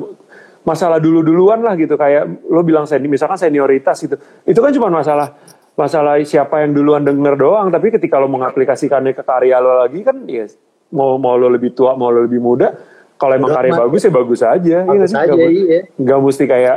Masalah 0.66 1.00
dulu 1.00 1.24
duluan 1.24 1.64
lah 1.64 1.78
gitu. 1.78 1.96
Kayak 1.96 2.44
lo 2.48 2.60
bilang 2.60 2.84
seni 2.84 3.08
misalkan 3.08 3.40
senioritas 3.40 3.96
gitu. 4.00 4.16
Itu 4.44 4.58
kan 4.60 4.70
cuma 4.74 4.88
masalah 4.92 5.32
masalah 5.78 6.18
siapa 6.24 6.60
yang 6.64 6.74
duluan 6.74 7.04
denger 7.04 7.38
doang. 7.38 7.68
Tapi 7.70 7.94
ketika 7.94 8.20
lo 8.20 8.28
mengaplikasikannya 8.28 9.16
ke 9.16 9.22
karya 9.24 9.60
lo 9.60 9.80
lagi 9.80 10.00
kan 10.04 10.24
ya 10.28 10.44
mau 10.92 11.20
mau 11.20 11.36
lo 11.36 11.52
lebih 11.52 11.76
tua 11.76 11.92
mau 11.96 12.08
lo 12.08 12.24
lebih 12.24 12.40
muda 12.40 12.72
kalau 13.20 13.34
emang 13.36 13.52
karya 13.52 13.76
bagus 13.76 14.00
ya 14.06 14.12
bagus 14.14 14.40
aja 14.40 14.76
nggak 14.88 14.96
Bagus 15.04 15.10
sih? 15.10 15.20
aja, 15.20 15.32
mu- 15.34 15.52
iya. 15.52 16.16
mesti 16.16 16.44
kayak 16.48 16.76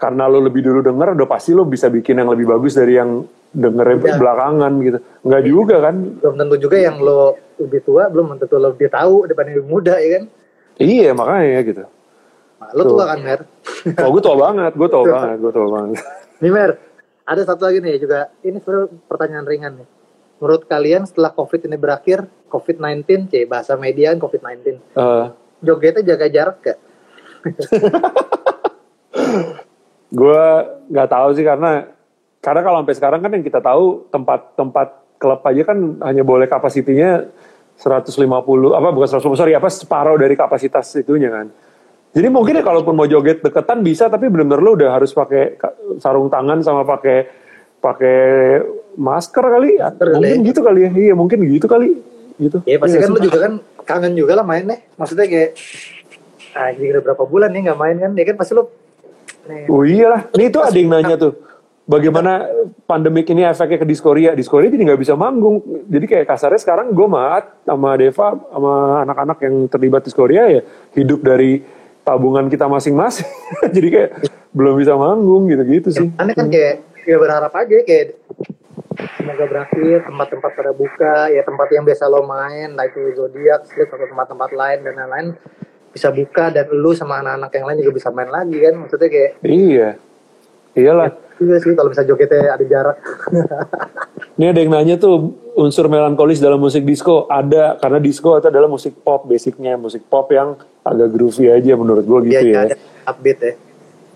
karena 0.00 0.24
lo 0.30 0.40
lebih 0.40 0.64
dulu 0.64 0.80
denger 0.80 1.12
udah 1.12 1.28
pasti 1.28 1.52
lo 1.52 1.68
bisa 1.68 1.92
bikin 1.92 2.16
yang 2.24 2.30
lebih 2.32 2.48
bagus 2.48 2.72
dari 2.78 2.96
yang 2.96 3.26
dengernya 3.50 3.96
Iya. 4.00 4.14
belakangan 4.16 4.72
gitu. 4.80 4.98
Nggak 5.20 5.42
juga 5.44 5.76
kan? 5.80 5.94
Belum 6.16 6.34
tentu 6.36 6.56
juga 6.56 6.76
yang 6.78 6.96
lo 6.98 7.20
lebih 7.56 7.80
tua 7.82 8.06
belum 8.06 8.38
tentu 8.38 8.54
lo 8.54 8.70
lebih 8.70 8.88
tahu 8.88 9.26
dibanding 9.26 9.54
lebih 9.58 9.68
muda 9.68 9.94
ya 9.96 10.08
kan? 10.16 10.24
Iya 10.76 11.10
makanya 11.12 11.60
gitu. 11.62 11.82
Nah, 12.56 12.70
lo 12.72 12.82
Tuh. 12.82 12.90
tua 12.94 13.04
kan 13.06 13.18
Mer? 13.20 13.40
Oh 13.98 14.10
gue 14.10 14.22
tua 14.22 14.36
banget 14.38 14.72
gue 14.74 14.88
tua 14.88 15.04
banget 15.12 15.36
gue 15.38 15.52
tua 15.52 15.68
banget. 15.68 15.96
Nih 16.38 16.50
Mer 16.50 16.70
ada 17.24 17.42
satu 17.42 17.62
lagi 17.64 17.78
nih 17.78 17.98
juga. 17.98 18.30
Ini 18.40 18.58
sebenarnya 18.58 18.86
pertanyaan 19.04 19.46
ringan 19.46 19.72
nih. 19.76 19.88
Menurut 20.38 20.64
kalian 20.64 21.04
setelah 21.04 21.30
covid 21.30 21.60
ini 21.62 21.76
berakhir 21.76 22.24
covid-19 22.48 23.02
c 23.26 23.44
bahasa 23.44 23.76
media 23.76 24.10
kan 24.10 24.18
covid-19 24.20 24.78
Eh, 24.94 25.26
jogetnya 25.60 26.02
jaga 26.06 26.26
jarak 26.26 26.56
gak? 26.60 26.78
gue 30.10 30.42
nggak 30.88 31.08
tahu 31.08 31.28
sih 31.32 31.44
karena 31.44 31.86
karena 32.40 32.60
kalau 32.64 32.76
sampai 32.80 32.96
sekarang 32.96 33.20
kan 33.20 33.30
yang 33.36 33.44
kita 33.44 33.60
tahu 33.60 34.08
tempat-tempat 34.08 34.88
klub 35.20 35.40
aja 35.44 35.62
kan 35.68 35.78
hanya 36.00 36.24
boleh 36.24 36.48
kapasitinya 36.48 37.28
150 37.76 38.16
apa 38.72 38.88
bukan 38.92 39.08
150 39.08 39.36
sorry 39.36 39.52
apa 39.52 39.68
separuh 39.68 40.16
dari 40.16 40.32
kapasitas 40.36 40.88
itunya 40.96 41.28
kan. 41.28 41.52
Jadi 42.10 42.26
mungkin 42.26 42.58
ya 42.58 42.64
kalaupun 42.64 42.96
mau 42.96 43.06
joget 43.06 43.44
deketan 43.44 43.86
bisa 43.86 44.10
tapi 44.10 44.26
benar-benar 44.26 44.60
lo 44.60 44.74
udah 44.74 44.98
harus 44.98 45.14
pakai 45.14 45.54
ka- 45.54 45.76
sarung 46.02 46.26
tangan 46.26 46.58
sama 46.64 46.82
pakai 46.82 47.28
pakai 47.78 48.18
masker 48.98 49.44
kali 49.44 49.78
ya. 49.78 49.88
Masker 49.94 50.08
kali 50.12 50.18
mungkin 50.18 50.40
ya. 50.42 50.48
gitu 50.50 50.60
kali 50.60 50.80
ya. 50.80 50.90
Iya 50.90 51.14
mungkin 51.14 51.38
gitu 51.46 51.66
kali. 51.70 51.88
Gitu. 52.40 52.58
Ya 52.66 52.76
pasti 52.80 52.96
Iya 52.98 53.04
kan 53.04 53.10
lo 53.14 53.20
juga 53.20 53.38
kan 53.38 53.52
kangen 53.84 54.12
juga 54.16 54.32
lah 54.40 54.44
main 54.48 54.64
nih. 54.64 54.80
Maksudnya 54.96 55.26
kayak 55.28 55.50
anjing 56.56 56.88
udah 56.98 57.02
berapa 57.04 57.24
bulan 57.28 57.52
nih 57.52 57.60
nggak 57.68 57.78
main 57.78 57.96
kan? 58.00 58.10
Ya 58.16 58.24
kan 58.26 58.36
pasti 58.40 58.52
lo 58.58 58.62
nih, 59.46 59.70
Oh 59.70 59.82
iyalah, 59.86 60.22
ini 60.36 60.52
tuh 60.52 60.62
ada 60.66 60.76
yang 60.76 60.90
nanya 60.92 61.16
tuh, 61.16 61.32
bagaimana 61.90 62.46
pandemik 62.86 63.26
ini 63.34 63.42
efeknya 63.42 63.82
ke 63.82 63.86
Diskoria? 63.90 64.30
Diskoria 64.38 64.70
jadi 64.70 64.94
nggak 64.94 65.02
bisa 65.02 65.18
manggung, 65.18 65.58
jadi 65.90 66.06
kayak 66.06 66.26
kasarnya 66.30 66.62
sekarang 66.62 66.94
gue 66.94 67.08
maat 67.10 67.50
sama 67.66 67.98
Deva 67.98 68.38
sama 68.38 68.74
anak-anak 69.02 69.38
yang 69.42 69.54
terlibat 69.66 70.06
Diskoria 70.06 70.46
ya 70.46 70.62
hidup 70.94 71.26
dari 71.26 71.66
tabungan 72.06 72.46
kita 72.46 72.70
masing-masing, 72.70 73.26
jadi 73.74 73.88
kayak 73.90 74.10
belum 74.54 74.78
bisa 74.78 74.94
manggung 74.94 75.50
gitu-gitu 75.50 75.90
sih. 75.90 76.08
aneh 76.14 76.34
kan 76.34 76.46
kayak 76.46 76.86
ya 77.06 77.16
berharap 77.18 77.50
aja 77.54 77.76
kayak 77.82 78.18
semoga 79.16 79.44
berakhir 79.46 80.04
tempat-tempat 80.04 80.50
pada 80.52 80.72
buka 80.74 81.14
ya 81.32 81.42
tempat 81.46 81.68
yang 81.72 81.84
biasa 81.86 82.04
lo 82.10 82.26
main 82.26 82.74
like 82.76 82.94
zodiak 83.16 83.64
atau 83.64 84.06
tempat-tempat 84.10 84.50
lain 84.52 84.78
dan 84.84 84.94
lain-lain 84.98 85.28
bisa 85.90 86.08
buka 86.14 86.54
dan 86.54 86.70
lu 86.70 86.94
sama 86.94 87.18
anak-anak 87.18 87.50
yang 87.50 87.66
lain 87.66 87.78
juga 87.82 87.92
bisa 87.98 88.08
main 88.14 88.30
lagi 88.30 88.56
kan 88.62 88.74
maksudnya 88.78 89.08
kayak 89.10 89.30
Iya, 89.42 89.88
iyalah. 90.76 91.10
juga 91.40 91.56
sih 91.56 91.72
kalau 91.72 91.88
bisa 91.88 92.04
jogetnya 92.04 92.52
ada 92.52 92.64
jarak 92.68 92.96
Ini 94.40 94.56
ada 94.56 94.60
yang 94.64 94.72
nanya 94.72 94.96
tuh 94.96 95.36
unsur 95.52 95.92
melankolis 95.92 96.40
dalam 96.40 96.60
musik 96.60 96.84
disco 96.84 97.28
ada 97.28 97.76
karena 97.76 98.00
disco 98.00 98.40
itu 98.40 98.48
adalah 98.48 98.68
musik 98.72 98.96
pop 99.04 99.28
basicnya 99.28 99.76
musik 99.76 100.04
pop 100.08 100.32
yang 100.32 100.56
agak 100.80 101.12
groovy 101.12 101.52
aja 101.52 101.76
menurut 101.76 102.04
gue 102.08 102.18
gitu 102.32 102.48
ya, 102.48 102.72
ya. 102.72 102.76
upbeat 103.04 103.38
ya 103.40 103.52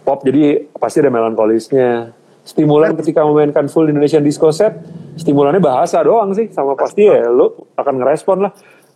pop 0.05 0.25
jadi 0.25 0.69
pasti 0.77 1.05
ada 1.05 1.13
melankolisnya 1.13 2.13
stimulan 2.45 2.93
ketika 2.97 3.25
memainkan 3.25 3.69
full 3.73 3.89
Indonesian 3.89 4.21
disco 4.21 4.53
set 4.53 4.77
stimulannya 5.17 5.65
bahasa 5.65 6.01
doang 6.05 6.37
sih 6.37 6.53
sama 6.53 6.77
pasti 6.77 7.09
ya 7.09 7.29
lo 7.29 7.73
akan 7.77 7.95
ngerespon 8.05 8.49
lah 8.49 8.53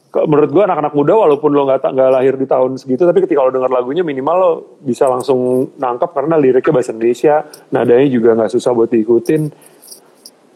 menurut 0.09 0.51
gua 0.51 0.65
anak-anak 0.65 0.95
muda 0.97 1.13
walaupun 1.21 1.51
lo 1.53 1.69
nggak 1.69 1.85
nggak 1.85 2.11
lahir 2.17 2.35
di 2.41 2.47
tahun 2.49 2.81
segitu 2.81 3.05
tapi 3.05 3.21
ketika 3.29 3.45
lo 3.45 3.53
dengar 3.53 3.69
lagunya 3.69 4.01
minimal 4.01 4.37
lo 4.41 4.53
bisa 4.81 5.05
langsung 5.05 5.69
nangkep 5.77 6.11
karena 6.17 6.41
liriknya 6.41 6.73
bahasa 6.73 6.97
Indonesia 6.97 7.45
nadanya 7.69 8.09
juga 8.09 8.33
nggak 8.33 8.51
susah 8.53 8.73
buat 8.73 8.89
diikutin 8.89 9.53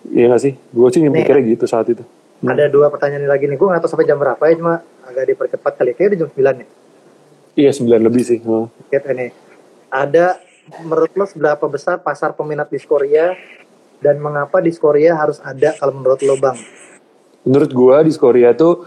Iya 0.02 0.34
gak 0.34 0.42
sih? 0.42 0.58
Gue 0.74 0.90
sih 0.90 0.98
mikirnya 1.06 1.42
gitu 1.46 1.64
saat 1.70 1.86
itu. 1.86 2.02
ada 2.42 2.66
dua 2.66 2.90
pertanyaan 2.90 3.30
lagi 3.30 3.46
nih 3.46 3.54
gue 3.54 3.68
nggak 3.70 3.86
tahu 3.86 3.90
sampai 3.94 4.02
jam 4.02 4.18
berapa 4.18 4.42
ya 4.50 4.58
cuma 4.58 4.82
agak 5.06 5.30
dipercepat 5.30 5.72
kali 5.78 5.94
kayaknya 5.94 6.26
jam 6.26 6.30
9 6.34 6.58
nih 6.58 6.68
Iya 7.54 7.70
sembilan 7.70 8.00
lebih 8.02 8.22
sih. 8.26 8.38
Kita 8.90 9.14
ini 9.14 9.30
ada 9.92 10.42
menurut 10.82 11.14
lo 11.14 11.22
seberapa 11.22 11.62
besar 11.70 12.02
pasar 12.02 12.34
peminat 12.34 12.66
di 12.66 12.82
Korea 12.82 13.30
dan 14.02 14.18
mengapa 14.18 14.58
di 14.58 14.74
Korea 14.74 15.14
harus 15.14 15.38
ada 15.38 15.76
kalau 15.78 15.94
menurut 16.02 16.18
lo 16.24 16.34
bang? 16.34 16.58
Menurut 17.46 17.70
gua 17.70 18.02
di 18.02 18.10
Korea 18.18 18.50
tuh 18.58 18.82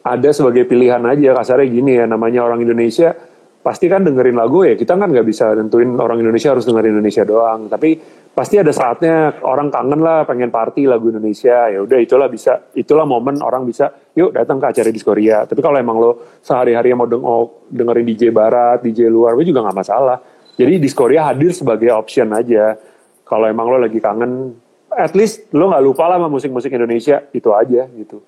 ada 0.00 0.30
sebagai 0.32 0.64
pilihan 0.64 1.02
aja 1.04 1.36
kasarnya 1.36 1.68
gini 1.68 1.92
ya 2.00 2.04
namanya 2.08 2.46
orang 2.48 2.64
Indonesia 2.64 3.12
pasti 3.60 3.92
kan 3.92 4.00
dengerin 4.00 4.40
lagu 4.40 4.64
ya 4.64 4.72
kita 4.72 4.96
kan 4.96 5.12
nggak 5.12 5.26
bisa 5.28 5.52
nentuin 5.52 5.92
orang 6.00 6.16
Indonesia 6.24 6.56
harus 6.56 6.64
dengerin 6.64 6.96
Indonesia 6.96 7.28
doang 7.28 7.68
tapi 7.68 8.00
pasti 8.32 8.56
ada 8.56 8.72
saatnya 8.72 9.44
orang 9.44 9.68
kangen 9.68 10.00
lah 10.00 10.24
pengen 10.24 10.48
party 10.48 10.88
lagu 10.88 11.12
Indonesia 11.12 11.68
ya 11.68 11.84
udah 11.84 11.98
itulah 12.00 12.32
bisa 12.32 12.72
itulah 12.72 13.04
momen 13.04 13.36
orang 13.44 13.68
bisa 13.68 13.92
yuk 14.16 14.32
datang 14.32 14.56
ke 14.56 14.72
acara 14.72 14.88
di 14.88 15.00
Korea 15.04 15.44
tapi 15.44 15.60
kalau 15.60 15.76
emang 15.76 16.00
lo 16.00 16.40
sehari-hari 16.40 16.96
mau 16.96 17.04
deng- 17.04 17.20
mau 17.20 17.68
dengerin 17.68 18.06
DJ 18.08 18.32
barat 18.32 18.80
DJ 18.80 19.12
luar 19.12 19.36
itu 19.36 19.52
juga 19.52 19.68
nggak 19.68 19.76
masalah. 19.76 20.18
Jadi 20.56 20.76
di 20.76 20.88
Korea 20.92 21.32
hadir 21.32 21.56
sebagai 21.56 21.88
option 21.88 22.36
aja. 22.36 22.76
Kalau 23.24 23.48
emang 23.48 23.64
lo 23.64 23.80
lagi 23.80 23.96
kangen 23.96 24.52
at 24.92 25.12
least 25.14 25.52
lo 25.54 25.70
nggak 25.70 25.84
lupa 25.84 26.10
lah 26.10 26.18
sama 26.18 26.28
musik-musik 26.28 26.70
Indonesia 26.74 27.22
itu 27.30 27.50
aja 27.54 27.86
gitu 27.94 28.18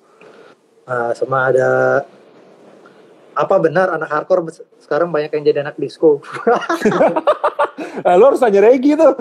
Nah, 0.83 1.15
sama 1.15 1.47
ada 1.47 2.03
apa 3.33 3.55
benar 3.57 3.89
anak 3.95 4.09
hardcore 4.11 4.45
sekarang 4.77 5.09
banyak 5.09 5.31
yang 5.33 5.43
jadi 5.43 5.59
anak 5.63 5.79
disco? 5.79 6.19
Eh, 7.93 8.15
lo 8.17 8.29
harus 8.29 8.41
tanya 8.41 8.61
Regi 8.61 8.93
tuh. 8.97 9.13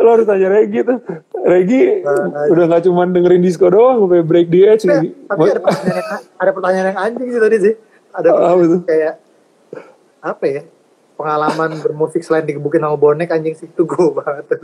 Lo 0.00 0.08
harus 0.16 0.24
tanya 0.28 0.48
Regi 0.48 0.80
tuh. 0.80 0.96
Regi 1.44 2.04
Nah, 2.04 2.48
udah 2.52 2.64
gak 2.72 2.82
cuman 2.88 3.12
dengerin 3.12 3.44
disco 3.44 3.68
doang, 3.68 4.00
sampai 4.04 4.24
break 4.24 4.48
the 4.48 4.60
edge. 4.64 4.84
Tapi 4.84 5.12
tapi 5.28 5.44
ada 5.48 5.60
pertanyaan 5.60 5.96
yang, 5.96 6.20
ada 6.40 6.50
pertanyaan 6.52 6.86
yang 6.88 6.98
anjing 7.00 7.28
sih 7.32 7.40
tadi 7.40 7.56
sih. 7.60 7.74
Ada 8.12 8.28
tuh? 8.32 8.80
kayak 8.84 9.14
apa 10.24 10.44
ya? 10.44 10.62
Pengalaman 11.14 11.70
bermusik 11.84 12.20
selain 12.24 12.44
digebukin 12.48 12.80
sama 12.80 12.96
bonek 12.96 13.28
anjing 13.32 13.56
sih 13.56 13.68
itu 13.68 13.82
gue 13.84 14.08
banget. 14.12 14.44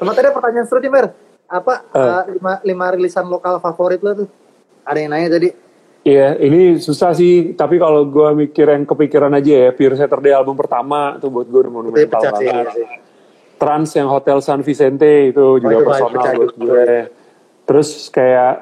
sama 0.00 0.10
tadi 0.16 0.26
ada 0.28 0.36
pertanyaan 0.36 0.66
seru 0.68 0.80
nih 0.80 0.92
Mer. 0.92 1.06
Apa 1.50 1.82
Eh. 1.90 1.98
uh, 1.98 2.22
lima, 2.30 2.52
lima 2.62 2.86
rilisan 2.94 3.26
lokal 3.26 3.58
favorit 3.58 3.98
lo 4.00 4.14
tuh? 4.14 4.28
Ada 4.86 4.98
yang 5.02 5.10
nanya 5.10 5.28
tadi. 5.34 5.50
Iya, 6.00 6.40
ini 6.40 6.80
susah 6.80 7.12
sih. 7.12 7.52
Tapi 7.52 7.76
kalau 7.76 8.08
gue 8.08 8.32
mikir 8.32 8.64
yang 8.64 8.88
kepikiran 8.88 9.34
aja 9.36 9.68
ya, 9.68 9.70
Pure 9.74 10.00
Saturday 10.00 10.32
album 10.32 10.56
pertama 10.56 11.20
tuh 11.20 11.28
buat 11.28 11.44
gue 11.44 11.60
monumental 11.68 12.22
banget. 12.22 12.72
iya. 12.72 12.96
Trans 13.60 13.92
yang 13.92 14.08
Hotel 14.08 14.40
San 14.40 14.64
Vicente 14.64 15.28
itu 15.28 15.60
juga 15.60 15.76
itu 15.76 15.84
personal 15.84 16.12
pecah 16.16 16.32
buat 16.32 16.48
itu. 16.48 16.60
gue. 16.64 16.88
Terus 17.68 17.88
kayak 18.08 18.54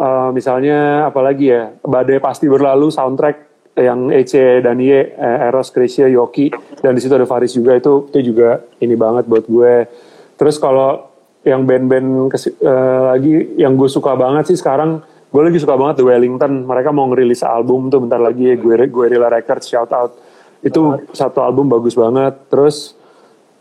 eh, 0.00 0.28
misalnya 0.34 1.06
apalagi 1.06 1.54
ya 1.54 1.70
Badai 1.86 2.18
Pasti 2.18 2.50
Berlalu 2.50 2.90
soundtrack 2.90 3.36
yang 3.78 4.10
Ece 4.10 4.58
Danie, 4.58 5.14
Eros, 5.14 5.70
Krisya, 5.70 6.10
Yoki 6.10 6.50
dan 6.82 6.98
di 6.98 7.00
situ 7.00 7.14
ada 7.14 7.24
Faris 7.24 7.54
juga 7.54 7.78
itu 7.78 8.10
itu 8.10 8.34
juga 8.34 8.66
ini 8.82 8.98
banget 8.98 9.30
buat 9.30 9.46
gue. 9.46 9.86
Terus 10.34 10.58
kalau 10.58 11.09
yang 11.40 11.64
band-band 11.64 12.28
eh, 12.36 13.00
lagi 13.16 13.32
yang 13.56 13.76
gue 13.76 13.88
suka 13.88 14.12
banget 14.12 14.52
sih 14.52 14.58
sekarang 14.60 15.00
gue 15.30 15.42
lagi 15.42 15.58
suka 15.62 15.78
banget 15.78 16.02
The 16.02 16.06
Wellington. 16.06 16.68
Mereka 16.68 16.90
mau 16.92 17.08
ngerilis 17.08 17.40
album 17.46 17.88
tuh 17.88 18.02
bentar 18.04 18.20
lagi 18.20 18.56
gue 18.58 18.74
gue 18.76 19.04
Rila 19.08 19.32
Records 19.32 19.66
shout 19.68 19.90
out. 19.94 20.12
Itu 20.60 21.00
satu 21.16 21.40
album 21.40 21.72
bagus 21.72 21.96
banget. 21.96 22.36
Terus 22.52 22.92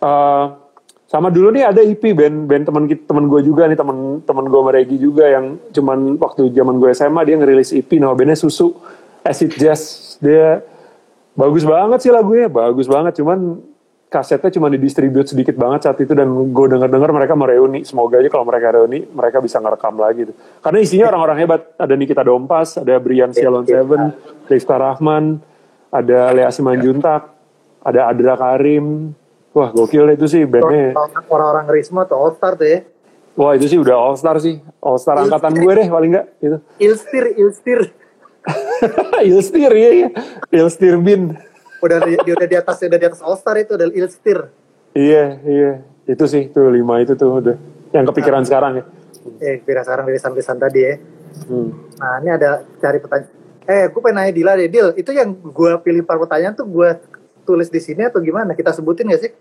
eh, 0.03 0.45
sama 1.09 1.34
dulu 1.34 1.49
nih 1.49 1.65
ada 1.65 1.82
EP 1.82 2.13
band 2.13 2.45
band 2.45 2.63
teman 2.69 2.84
teman 2.86 3.25
gue 3.25 3.41
juga 3.41 3.65
nih 3.65 3.73
teman 3.73 4.21
teman 4.21 4.45
gue 4.45 4.59
sama 4.61 4.71
Regi 4.77 4.97
juga 5.01 5.25
yang 5.25 5.57
cuman 5.73 6.21
waktu 6.21 6.53
zaman 6.53 6.77
gue 6.77 6.89
SMA 6.93 7.21
dia 7.25 7.36
ngerilis 7.41 7.73
EP 7.73 7.89
nama 7.97 8.13
bandnya 8.13 8.38
Susu 8.38 8.77
Acid 9.25 9.57
Jazz 9.57 10.15
dia 10.21 10.61
bagus 11.34 11.65
banget 11.65 12.05
sih 12.05 12.13
lagunya 12.13 12.45
bagus 12.45 12.86
banget 12.86 13.17
cuman 13.17 13.57
kasetnya 14.10 14.49
cuma 14.49 14.74
didistribute 14.74 15.30
sedikit 15.30 15.53
banget 15.53 15.86
saat 15.86 16.01
itu 16.01 16.18
dan 16.18 16.26
gue 16.26 16.66
denger 16.66 16.89
dengar 16.89 17.14
mereka 17.14 17.38
mau 17.38 17.45
reuni 17.45 17.86
semoga 17.86 18.18
aja 18.18 18.26
kalau 18.34 18.41
mereka 18.41 18.74
reuni 18.74 19.05
mereka 19.05 19.38
bisa 19.38 19.62
ngerekam 19.62 20.01
lagi 20.01 20.34
tuh. 20.34 20.36
karena 20.66 20.80
isinya 20.82 21.05
orang-orang 21.14 21.38
hebat. 21.45 21.62
Ada 21.78 21.93
Nikita 21.93 22.26
Dompas 22.26 22.82
ada 22.82 22.97
Brian 22.97 23.30
Sialon 23.30 23.70
Seven 23.70 24.10
Rifka 24.49 24.76
Rahman 24.82 25.38
ada 25.93 26.34
Lea 26.34 26.49
Simanjuntak 26.49 27.30
ada 27.86 28.10
Adra 28.10 28.36
Karim. 28.36 29.14
Wah 29.53 29.70
gokil 29.70 30.10
itu 30.14 30.26
sih 30.26 30.41
bandnya. 30.45 30.97
Orang-orang 31.30 31.70
Risma 31.70 32.05
tuh 32.10 32.18
All 32.18 32.34
Star 32.34 32.57
tuh 32.57 32.66
ya. 32.66 32.82
wah 33.39 33.55
itu 33.55 33.72
sih 33.72 33.80
udah 33.80 33.95
all 33.95 34.20
star 34.20 34.36
sih. 34.43 34.60
All 34.84 34.99
star 34.99 35.16
angkatan 35.16 35.55
gue 35.55 35.72
deh 35.72 35.88
paling 35.88 36.12
enggak 36.12 36.28
gitu. 36.43 36.57
Ilstir, 36.76 37.26
Ilstir. 37.39 37.80
Ilstir 39.32 39.72
ya 39.72 39.91
ya 39.95 40.10
Ilstir 40.51 40.99
bin 40.99 41.39
Udah 41.80 41.97
di, 42.03 42.13
dia 42.19 42.34
udah 42.36 42.47
di 42.47 42.57
atas 42.59 42.75
udah 42.84 42.99
di 42.99 43.07
atas 43.07 43.21
All 43.23 43.36
Star 43.39 43.55
itu 43.59 43.75
udah 43.75 43.88
Ilstir. 43.91 44.39
Iya, 44.93 45.39
iya. 45.45 45.71
Itu 46.09 46.25
sih, 46.25 46.49
tuh 46.51 46.69
lima 46.73 46.99
itu 46.99 47.15
tuh 47.15 47.39
udah. 47.39 47.55
Yang 47.95 48.05
kepikiran 48.13 48.43
sekarang 48.45 48.71
ya. 48.82 48.84
Eh, 49.39 49.55
kira 49.63 49.84
sekarang 49.86 50.09
rilisan-rilisan 50.09 50.57
tadi 50.57 50.80
ya. 50.80 50.93
Hmm. 51.47 51.69
Nah, 51.99 52.13
ini 52.23 52.30
ada 52.34 52.49
cari 52.82 52.97
pertanyaan. 52.99 53.32
Eh, 53.69 53.86
gue 53.93 54.01
pengen 54.01 54.15
nanya 54.17 54.34
Dila 54.34 54.51
deh, 54.57 54.69
Dil. 54.69 54.88
Itu 54.97 55.13
yang 55.13 55.38
gue 55.38 55.71
pilih 55.86 56.01
par 56.01 56.17
pertanyaan 56.17 56.57
tuh 56.57 56.65
gue 56.65 56.89
tulis 57.45 57.69
di 57.69 57.77
sini 57.77 58.09
atau 58.09 58.17
gimana? 58.17 58.57
Kita 58.57 58.73
sebutin 58.73 59.13
gak 59.13 59.21
sih? 59.21 59.32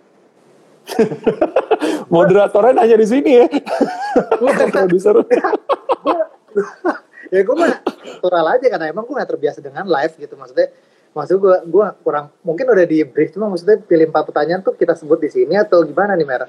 Moderatornya 2.13 2.85
nanya 2.85 2.97
di 3.01 3.09
sini 3.09 3.31
ya. 3.41 3.47
Produser. 4.69 5.17
ya 7.35 7.41
gue 7.45 7.55
mah 7.57 7.69
natural 7.85 8.47
aja 8.57 8.67
karena 8.67 8.87
emang 8.91 9.05
gue 9.05 9.15
gak 9.17 9.31
terbiasa 9.31 9.59
dengan 9.61 9.85
live 9.85 10.15
gitu 10.17 10.35
maksudnya 10.37 10.69
maksud 11.19 11.43
gue 11.43 11.57
gue 11.67 11.87
kurang 12.07 12.31
mungkin 12.47 12.71
udah 12.71 12.87
di 12.87 13.03
brief 13.03 13.35
cuma 13.35 13.51
maksudnya 13.51 13.83
pilih 13.83 14.07
empat 14.07 14.31
pertanyaan 14.31 14.63
tuh 14.63 14.79
kita 14.79 14.95
sebut 14.95 15.19
di 15.19 15.27
sini 15.27 15.59
atau 15.59 15.83
gimana 15.83 16.15
nih 16.15 16.23
Mer? 16.23 16.47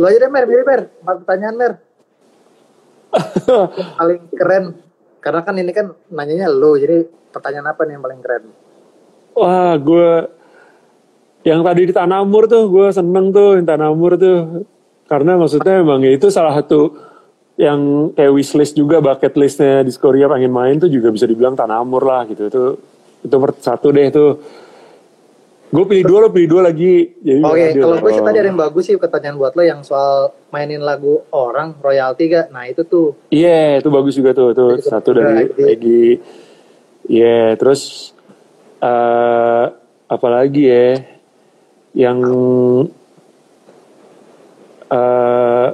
Lu 0.00 0.08
aja 0.08 0.16
deh 0.16 0.32
Mer, 0.32 0.48
pilih 0.48 0.64
Mer, 0.64 0.80
empat 1.04 1.16
pertanyaan 1.20 1.56
Mer. 1.60 1.72
Yang 3.76 3.92
paling 4.00 4.20
keren 4.32 4.64
karena 5.20 5.40
kan 5.44 5.54
ini 5.60 5.72
kan 5.76 5.86
nanyanya 6.08 6.48
lo 6.48 6.80
jadi 6.80 7.04
pertanyaan 7.28 7.68
apa 7.68 7.84
nih 7.84 7.92
yang 8.00 8.04
paling 8.04 8.20
keren? 8.24 8.44
Wah, 9.36 9.76
gue 9.76 10.08
yang 11.44 11.60
tadi 11.60 11.82
di 11.86 11.92
Tanamur 11.92 12.48
tuh 12.48 12.72
gue 12.72 12.88
seneng 12.88 13.30
tuh 13.30 13.60
yang 13.60 13.68
Tanamur 13.68 14.16
tuh 14.16 14.64
karena 15.06 15.36
maksudnya 15.38 15.84
emang 15.84 16.02
ya 16.02 16.10
itu 16.16 16.32
salah 16.32 16.56
satu 16.56 16.96
yang 17.56 18.12
kayak 18.12 18.32
wishlist 18.34 18.74
juga 18.76 19.00
bucket 19.00 19.32
listnya 19.38 19.80
di 19.86 19.92
Korea 19.94 20.28
pengen 20.28 20.52
main 20.52 20.76
tuh 20.76 20.90
juga 20.90 21.12
bisa 21.12 21.24
dibilang 21.24 21.54
Tanamur 21.54 22.02
lah 22.02 22.26
gitu 22.26 22.50
itu 22.50 22.64
itu 23.24 23.36
satu 23.62 23.88
deh 23.94 24.08
tuh 24.12 24.30
gue 25.66 25.82
pilih 25.82 26.04
dua 26.06 26.18
lo 26.22 26.28
pilih 26.30 26.48
dua 26.48 26.62
lagi 26.70 27.10
jadi 27.18 27.42
Oke, 27.42 27.64
adil. 27.74 27.82
kalau 27.82 27.96
gue 27.98 28.12
sih 28.14 28.22
tadi 28.22 28.38
ada 28.38 28.48
yang 28.48 28.60
bagus 28.60 28.84
sih 28.86 28.94
pertanyaan 28.94 29.34
buat 29.34 29.52
lo 29.58 29.62
yang 29.66 29.82
soal 29.82 30.30
mainin 30.54 30.78
lagu 30.78 31.26
orang 31.34 31.74
royalti 31.82 32.30
gak? 32.30 32.54
Nah 32.54 32.70
itu 32.70 32.86
tuh 32.86 33.18
Iya, 33.34 33.82
itu 33.82 33.88
bagus 33.90 34.14
juga 34.14 34.30
tuh. 34.30 34.54
Tuh 34.54 34.78
Itu 34.78 34.86
satu 34.86 35.10
dari 35.10 35.50
Egi. 35.50 35.62
Egi. 35.66 36.06
Iya, 37.10 37.58
terus 37.58 38.14
eh 38.78 39.66
apa 40.06 40.28
lagi 40.30 40.70
ya? 40.70 41.02
Yang 41.98 42.18
eh 44.86 45.68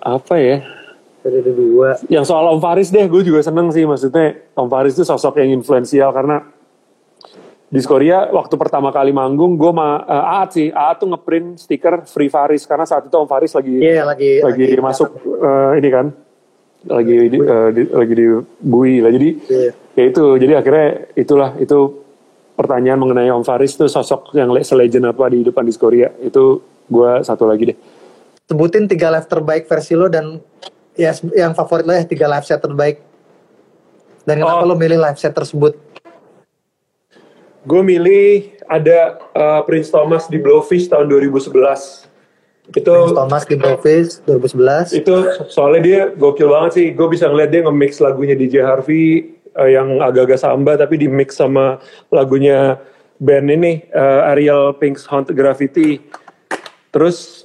apa 0.00 0.34
ya? 0.40 0.77
Ada 1.32 1.52
dua. 1.52 1.88
Yang 2.08 2.24
soal 2.28 2.44
Om 2.48 2.60
Faris 2.60 2.88
deh, 2.88 3.04
gue 3.04 3.22
juga 3.22 3.40
seneng 3.40 3.68
sih. 3.68 3.84
Maksudnya 3.84 4.40
Om 4.54 4.68
Faris 4.68 4.96
itu 4.96 5.04
sosok 5.04 5.36
yang 5.38 5.52
influensial 5.52 6.08
karena 6.10 6.40
di 7.68 7.84
Korea 7.84 8.32
waktu 8.32 8.56
pertama 8.56 8.88
kali 8.88 9.12
manggung 9.12 9.60
gue 9.60 9.72
ma 9.72 10.00
eh, 10.00 10.34
Aat 10.40 10.48
sih. 10.56 10.66
Aat 10.72 11.04
tuh 11.04 11.08
ngeprint 11.12 11.60
stiker 11.60 12.08
Free 12.08 12.32
Faris. 12.32 12.64
Karena 12.64 12.88
saat 12.88 13.04
itu 13.04 13.12
Om 13.12 13.28
Faris 13.28 13.52
lagi 13.52 13.76
Iya 13.76 14.08
lagi 14.08 14.40
lagi, 14.40 14.64
masuk 14.80 15.08
eh, 15.20 15.72
ini 15.76 15.88
kan. 15.92 16.06
Lagi 16.88 17.16
di, 17.28 17.38
eh, 17.38 17.68
di- 17.76 17.90
lagi 17.92 18.14
di 18.14 18.26
bui 18.62 19.04
lah. 19.04 19.10
Jadi 19.12 19.28
Iya. 19.44 19.70
ya 19.92 20.04
itu. 20.08 20.24
Jadi 20.38 20.52
akhirnya 20.54 20.88
itulah 21.12 21.50
itu 21.58 21.78
pertanyaan 22.54 22.98
mengenai 22.98 23.30
Om 23.30 23.44
Faris 23.44 23.76
tuh 23.76 23.86
sosok 23.86 24.32
yang 24.32 24.48
le- 24.48 24.64
selegend 24.64 25.04
apa 25.04 25.28
di 25.28 25.44
depan 25.44 25.62
di 25.62 25.74
Korea 25.76 26.08
itu 26.18 26.58
gue 26.88 27.10
satu 27.20 27.44
lagi 27.44 27.70
deh. 27.70 27.78
Sebutin 28.48 28.88
tiga 28.88 29.12
live 29.12 29.28
terbaik 29.28 29.68
versi 29.68 29.92
lo 29.92 30.08
dan 30.08 30.40
ya 30.98 31.14
yang 31.32 31.54
favorit 31.54 31.86
lo 31.86 31.94
ya 31.94 32.02
tiga 32.02 32.26
live 32.26 32.42
set 32.42 32.58
terbaik. 32.58 32.98
Dan 34.22 34.42
kenapa 34.42 34.60
Oh. 34.60 34.68
lo 34.68 34.74
milih 34.74 34.98
live 34.98 35.16
set 35.16 35.32
tersebut? 35.32 35.78
gue 37.60 37.82
milih 37.84 38.28
ada 38.64 39.20
eh, 39.28 39.60
Prince 39.64 39.92
Thomas 39.92 40.24
di 40.24 40.40
Blowfish 40.40 40.88
tahun 40.88 41.04
2011 41.04 41.52
itu 42.70 42.80
Prince 42.88 43.12
Thomas 43.12 43.42
di 43.44 43.56
Blowfish 43.56 44.24
2011. 44.24 44.96
itu 44.96 45.14
soalnya 45.48 45.80
dia 45.82 46.00
gokil 46.10 46.48
banget 46.48 46.70
sih 46.72 46.86
gue 46.92 47.08
bisa 47.08 47.28
ngeliat 47.28 47.50
dia 47.52 47.60
nge-mix 47.60 48.00
lagunya 48.00 48.32
DJ 48.32 48.64
Harvey 48.64 49.36
eh, 49.52 49.70
yang 49.72 50.00
agak-agak 50.00 50.40
samba 50.40 50.80
tapi 50.80 50.96
di 50.96 51.08
mix 51.10 51.36
sama 51.36 51.76
lagunya 52.08 52.80
band 53.18 53.52
ini 53.52 53.84
eh, 53.84 54.30
Ariel 54.32 54.72
Pink's 54.72 55.04
Haunted 55.04 55.36
Graffiti 55.36 56.00
terus 56.88 57.44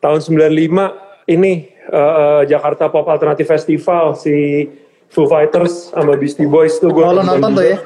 tahun 0.00 0.24
95 0.24 1.28
ini 1.28 1.52
eh, 1.90 2.42
Jakarta 2.46 2.86
Pop 2.88 3.06
Alternative 3.10 3.50
Festival 3.50 4.14
si 4.14 4.66
Foo 5.10 5.26
Fighters 5.26 5.90
sama 5.90 6.14
Beastie 6.14 6.46
Boys 6.46 6.78
tuh 6.78 6.94
gue 6.94 7.02
Oh, 7.02 7.10
lo 7.10 7.26
nonton 7.26 7.58
tuh 7.58 7.66
ya? 7.66 7.76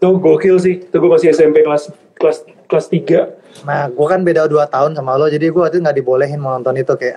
tuh 0.00 0.16
gokil 0.16 0.56
sih 0.58 0.80
itu 0.84 0.96
gue 0.96 1.10
masih 1.12 1.30
SMP 1.32 1.60
kelas 1.60 1.92
kelas 2.16 2.44
kelas 2.66 2.86
3 2.88 3.44
Nah, 3.62 3.86
gue 3.86 4.06
kan 4.10 4.26
beda 4.26 4.50
2 4.50 4.66
tahun 4.66 4.98
sama 4.98 5.14
lo, 5.14 5.30
jadi 5.30 5.54
gue 5.54 5.62
waktu 5.62 5.78
itu 5.78 5.86
nggak 5.86 5.96
dibolehin 6.02 6.42
mau 6.42 6.58
nonton 6.58 6.74
itu 6.74 6.90
kayak. 6.98 7.14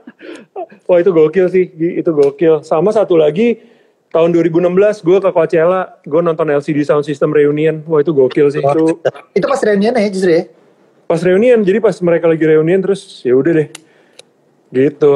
Wah 0.88 0.98
itu 1.04 1.12
gokil 1.12 1.52
sih, 1.52 1.68
itu 1.76 2.08
gokil. 2.16 2.64
Sama 2.64 2.96
satu 2.96 3.20
lagi, 3.20 3.60
tahun 4.08 4.32
2016 4.32 5.04
gue 5.04 5.18
ke 5.20 5.28
Coachella, 5.28 6.00
gue 6.00 6.20
nonton 6.24 6.48
LCD 6.48 6.80
Sound 6.88 7.04
System 7.04 7.36
Reunion. 7.36 7.84
Wah 7.84 8.00
itu 8.00 8.16
gokil 8.16 8.48
sih. 8.48 8.64
Itu 8.64 9.04
itu 9.36 9.44
pas 9.44 9.60
reunian 9.60 9.92
ya 9.92 10.08
justru 10.08 10.32
ya? 10.32 10.44
pas 11.10 11.18
reunion, 11.26 11.58
jadi 11.66 11.82
pas 11.82 11.98
mereka 12.06 12.30
lagi 12.30 12.44
reunion 12.46 12.78
terus 12.78 13.02
ya 13.26 13.34
udah 13.34 13.50
deh. 13.50 13.68
Gitu. 14.70 15.12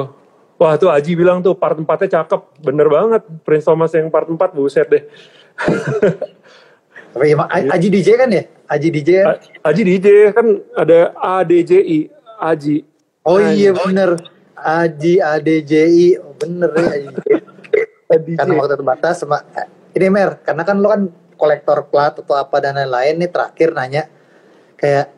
Wah 0.54 0.78
tuh 0.78 0.86
Aji 0.86 1.18
bilang 1.18 1.42
tuh 1.42 1.52
part 1.58 1.74
4-nya 1.74 2.22
cakep, 2.22 2.40
bener 2.62 2.86
banget. 2.86 3.22
Prince 3.42 3.66
Thomas 3.66 3.90
yang 3.90 4.06
part 4.06 4.30
4, 4.30 4.38
buset 4.54 4.86
deh. 4.86 5.02
Tapi 7.14 7.26
emang 7.34 7.50
A- 7.50 7.74
Aji 7.74 7.90
DJ 7.90 8.08
kan 8.14 8.30
ya? 8.30 8.46
Aji 8.70 8.88
DJ 8.90 9.10
ya? 9.10 9.24
A- 9.34 9.40
Aji 9.70 9.82
DJ 9.82 10.06
kan 10.30 10.46
ada 10.78 11.10
ADJI, 11.18 12.10
Aji. 12.38 12.86
Oh 13.26 13.42
iya 13.42 13.74
bener. 13.74 14.18
Aji 14.54 15.18
ADJI. 15.18 16.22
Oh, 16.22 16.34
bener 16.38 16.70
ya 16.74 16.90
Aji. 17.02 17.06
ADJ. 18.14 18.36
karena 18.38 18.52
waktu 18.54 18.74
terbatas 18.78 19.14
sama 19.22 19.42
ini 19.94 20.06
Mer, 20.10 20.38
karena 20.42 20.62
kan 20.62 20.76
lo 20.78 20.86
kan 20.90 21.02
kolektor 21.34 21.82
plat 21.90 22.14
atau 22.14 22.34
apa 22.38 22.62
dan 22.62 22.78
lain-lain 22.78 23.26
nih 23.26 23.30
terakhir 23.30 23.74
nanya 23.74 24.06
kayak 24.78 25.10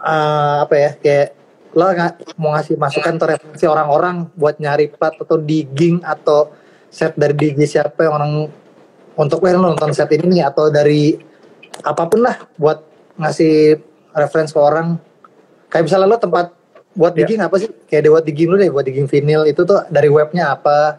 eh, 0.00 0.56
apa 0.64 0.74
ya 0.76 0.90
kayak 1.00 1.28
lo 1.70 1.86
nggak 1.86 2.34
mau 2.42 2.50
ngasih 2.58 2.74
masukan 2.74 3.14
atau 3.14 3.28
referensi 3.30 3.64
orang-orang 3.66 4.26
buat 4.34 4.58
nyari 4.58 4.90
plat 4.90 5.14
atau 5.14 5.38
digging 5.38 6.02
atau 6.02 6.50
set 6.90 7.14
dari 7.14 7.34
DJ 7.38 7.78
siapa 7.78 8.10
yang 8.10 8.14
orang 8.18 8.32
untuk 9.14 9.38
eh, 9.46 9.54
lo 9.54 9.70
nonton 9.70 9.94
set 9.94 10.10
ini 10.10 10.40
nih 10.40 10.50
atau 10.50 10.66
dari 10.66 11.14
apa 11.86 12.10
pun 12.10 12.26
lah 12.26 12.36
buat 12.58 12.82
ngasih 13.14 13.78
referensi 14.18 14.50
ke 14.50 14.60
orang 14.60 14.98
kayak 15.70 15.86
misalnya 15.86 16.10
lo 16.10 16.18
tempat 16.18 16.46
buat 16.90 17.14
Ya. 17.14 17.22
digging 17.22 17.38
apa 17.38 17.54
sih 17.62 17.70
kayak 17.86 18.10
buat 18.10 18.24
digging 18.26 18.48
lo 18.50 18.56
deh 18.58 18.70
buat 18.74 18.82
digging 18.82 19.06
vinyl 19.06 19.46
itu 19.46 19.62
tuh 19.62 19.86
dari 19.86 20.10
webnya 20.10 20.58
apa 20.58 20.98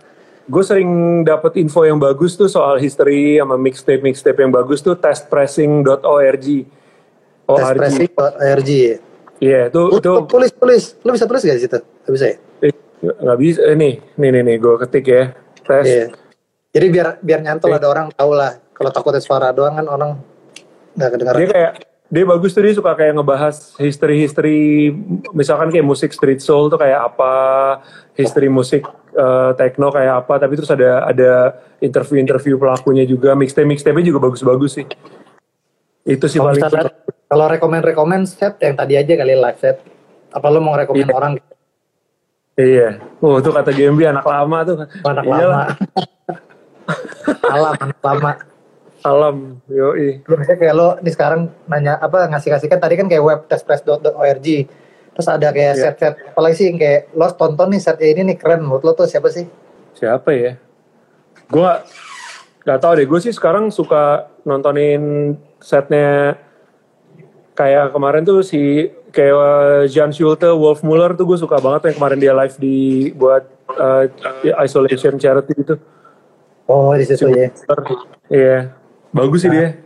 Gue 0.51 0.65
sering 0.67 1.21
dapat 1.23 1.55
info 1.61 1.85
yang 1.85 2.01
bagus 2.01 2.35
tuh 2.35 2.49
soal 2.49 2.75
history 2.81 3.39
sama 3.39 3.55
mixtape 3.55 4.03
mixtape 4.03 4.41
yang 4.41 4.51
bagus 4.51 4.83
tuh 4.83 4.97
testpressing.org. 4.99 5.95
ORG. 6.01 6.47
testpressing.org 7.45 8.71
ya. 9.41 9.47
Iya, 9.49 9.61
itu 9.73 9.81
Lu, 9.81 9.97
itu 9.97 10.11
lu 10.13 10.21
tulis 10.29 10.51
tulis. 10.53 10.83
Lu 11.01 11.09
bisa 11.17 11.25
tulis 11.25 11.41
gak 11.41 11.57
di 11.57 11.63
situ? 11.65 11.79
Gak 11.81 12.13
bisa 12.13 12.25
ya? 12.29 12.35
eh, 12.61 12.73
nggak 13.01 13.37
bisa. 13.41 13.59
Eh, 13.65 13.75
nih, 13.75 13.93
nih, 14.21 14.29
nih, 14.29 14.41
nih, 14.45 14.55
gue 14.61 14.75
ketik 14.85 15.05
ya. 15.09 15.23
Tes. 15.65 15.85
Iya. 15.89 16.05
Jadi 16.71 16.85
biar 16.87 17.07
biar 17.19 17.39
nyantol 17.41 17.73
Iya. 17.73 17.77
ada 17.81 17.87
orang 17.89 18.05
tahu 18.13 18.31
lah. 18.37 18.61
Kalau 18.71 18.89
takutnya 18.93 19.21
suara 19.21 19.49
doang 19.49 19.75
kan 19.75 19.85
orang 19.89 20.11
nggak 20.95 21.09
kedengaran. 21.17 21.39
Dia 21.41 21.49
kayak 21.49 21.73
dia 22.11 22.23
bagus 22.27 22.51
tuh 22.51 22.63
dia 22.67 22.75
suka 22.75 22.91
kayak 22.91 23.15
ngebahas 23.15 23.55
history-history 23.79 24.91
misalkan 25.31 25.71
kayak 25.71 25.87
musik 25.87 26.11
street 26.11 26.43
soul 26.43 26.67
tuh 26.67 26.75
kayak 26.75 27.07
apa, 27.07 27.33
history 28.19 28.51
musik 28.51 28.83
eh, 29.15 29.51
techno 29.55 29.89
kayak 29.95 30.27
apa, 30.27 30.43
tapi 30.43 30.53
terus 30.59 30.71
ada 30.71 31.07
ada 31.07 31.31
interview-interview 31.79 32.59
pelakunya 32.59 33.07
juga, 33.07 33.31
mixtape 33.33 33.63
mixtape-nya 33.67 34.11
juga 34.11 34.27
bagus-bagus 34.27 34.71
sih. 34.81 34.85
Itu 36.03 36.27
sih 36.27 36.41
Kalau 36.41 36.51
paling 36.51 36.63
misalnya 36.67 36.91
kalau 37.31 37.47
rekomend 37.47 37.79
rekomend 37.81 38.27
set 38.27 38.59
yang 38.59 38.75
tadi 38.75 38.99
aja 38.99 39.15
kali 39.15 39.39
live 39.39 39.55
set. 39.55 39.79
Apa 40.29 40.51
lu 40.51 40.59
mau 40.59 40.75
rekomend 40.75 41.07
Iya. 41.07 41.15
orang 41.15 41.33
Iya. 42.59 42.89
Oh, 43.23 43.39
tuh 43.39 43.55
kata 43.55 43.71
GMB 43.71 44.11
anak 44.11 44.27
lama 44.27 44.57
tuh. 44.67 44.75
anak 45.01 45.23
Iya 45.23 45.31
lama? 45.47 45.61
Alam 47.55 47.73
anak 47.79 47.99
lama. 48.03 48.31
Alam, 49.01 49.35
yoi. 49.65 50.19
Lu 50.27 50.35
misalnya 50.35 50.59
kayak 50.59 50.75
lo 50.75 50.87
nih 50.99 51.09
sekarang 51.09 51.49
nanya 51.65 51.97
apa 51.97 52.27
ngasih-ngasih 52.27 52.67
kan 52.67 52.77
tadi 52.77 52.99
kan 52.99 53.07
kayak 53.07 53.23
web 53.23 53.39
testpress.org. 53.47 54.47
Terus 55.11 55.27
ada 55.27 55.47
kayak 55.49 55.73
Iya. 55.73 55.83
set-set 55.89 56.13
apalagi 56.27 56.55
sih 56.59 56.67
kayak 56.75 57.15
lo 57.15 57.31
tonton 57.33 57.71
nih 57.71 57.79
set 57.79 57.97
ini 58.03 58.27
nih 58.27 58.37
keren 58.37 58.61
menurut 58.61 58.83
lo 58.83 58.91
tuh 58.93 59.07
siapa 59.07 59.31
sih? 59.31 59.47
Siapa 59.95 60.29
ya? 60.35 60.59
Gue 61.47 61.63
gak, 61.63 61.79
gak 62.67 62.79
tau 62.79 62.93
deh. 62.93 63.07
Gue 63.07 63.23
sih 63.23 63.31
sekarang 63.31 63.71
suka 63.71 64.27
nontonin 64.43 65.33
setnya 65.63 66.35
kayak 67.61 67.93
kemarin 67.93 68.25
tuh 68.25 68.41
si 68.41 68.89
kayak 69.13 69.85
Jan 69.93 70.09
Schulte, 70.09 70.49
Wolf 70.49 70.81
Muller 70.81 71.13
tuh 71.13 71.29
gue 71.29 71.37
suka 71.37 71.61
banget 71.61 71.93
yang 71.93 71.95
kemarin 72.01 72.17
dia 72.17 72.33
live 72.33 72.57
di 72.57 72.77
buat 73.13 73.45
uh, 73.77 74.09
isolation 74.65 75.21
charity 75.21 75.53
gitu. 75.53 75.77
Oh 76.65 76.89
di 76.97 77.05
situ 77.05 77.29
ya. 77.29 77.53
Iya, 78.31 78.57
bagus 79.13 79.45
sih 79.45 79.51
dia. 79.53 79.77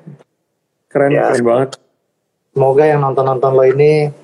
Keren, 0.87 1.11
Ya. 1.11 1.35
keren 1.35 1.43
banget. 1.43 1.69
Semoga 2.55 2.83
yang 2.87 3.03
nonton-nonton 3.03 3.51
lo 3.51 3.63
ini 3.67 4.15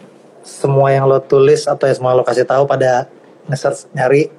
semua 0.48 0.96
yang 0.96 1.12
lo 1.12 1.20
tulis 1.20 1.68
atau 1.68 1.92
yang 1.92 1.98
semua 2.00 2.16
lo 2.16 2.24
kasih 2.24 2.48
tahu 2.48 2.64
pada 2.64 3.12
nge-search 3.52 3.92
nyari 3.92 4.32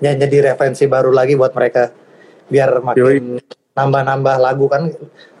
jadi 0.00 0.54
referensi 0.54 0.86
baru 0.86 1.10
lagi 1.12 1.34
buat 1.36 1.52
mereka 1.52 1.92
biar 2.48 2.80
makin 2.80 3.42
nambah-nambah 3.76 4.36
lagu 4.40 4.64
kan 4.70 4.88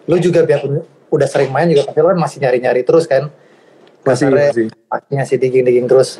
lo 0.04 0.16
juga 0.20 0.44
biar 0.44 0.66
udah 1.10 1.26
sering 1.26 1.50
main 1.50 1.66
juga 1.66 1.84
pasti 1.84 1.98
lo 1.98 2.08
kan 2.08 2.18
masih 2.18 2.38
nyari-nyari 2.38 2.82
terus 2.82 3.04
kan 3.04 3.28
Masih, 4.00 4.32
masih. 4.32 4.66
pastinya 4.86 5.24
sih 5.28 5.36
digging-digging 5.36 5.84
terus 5.84 6.16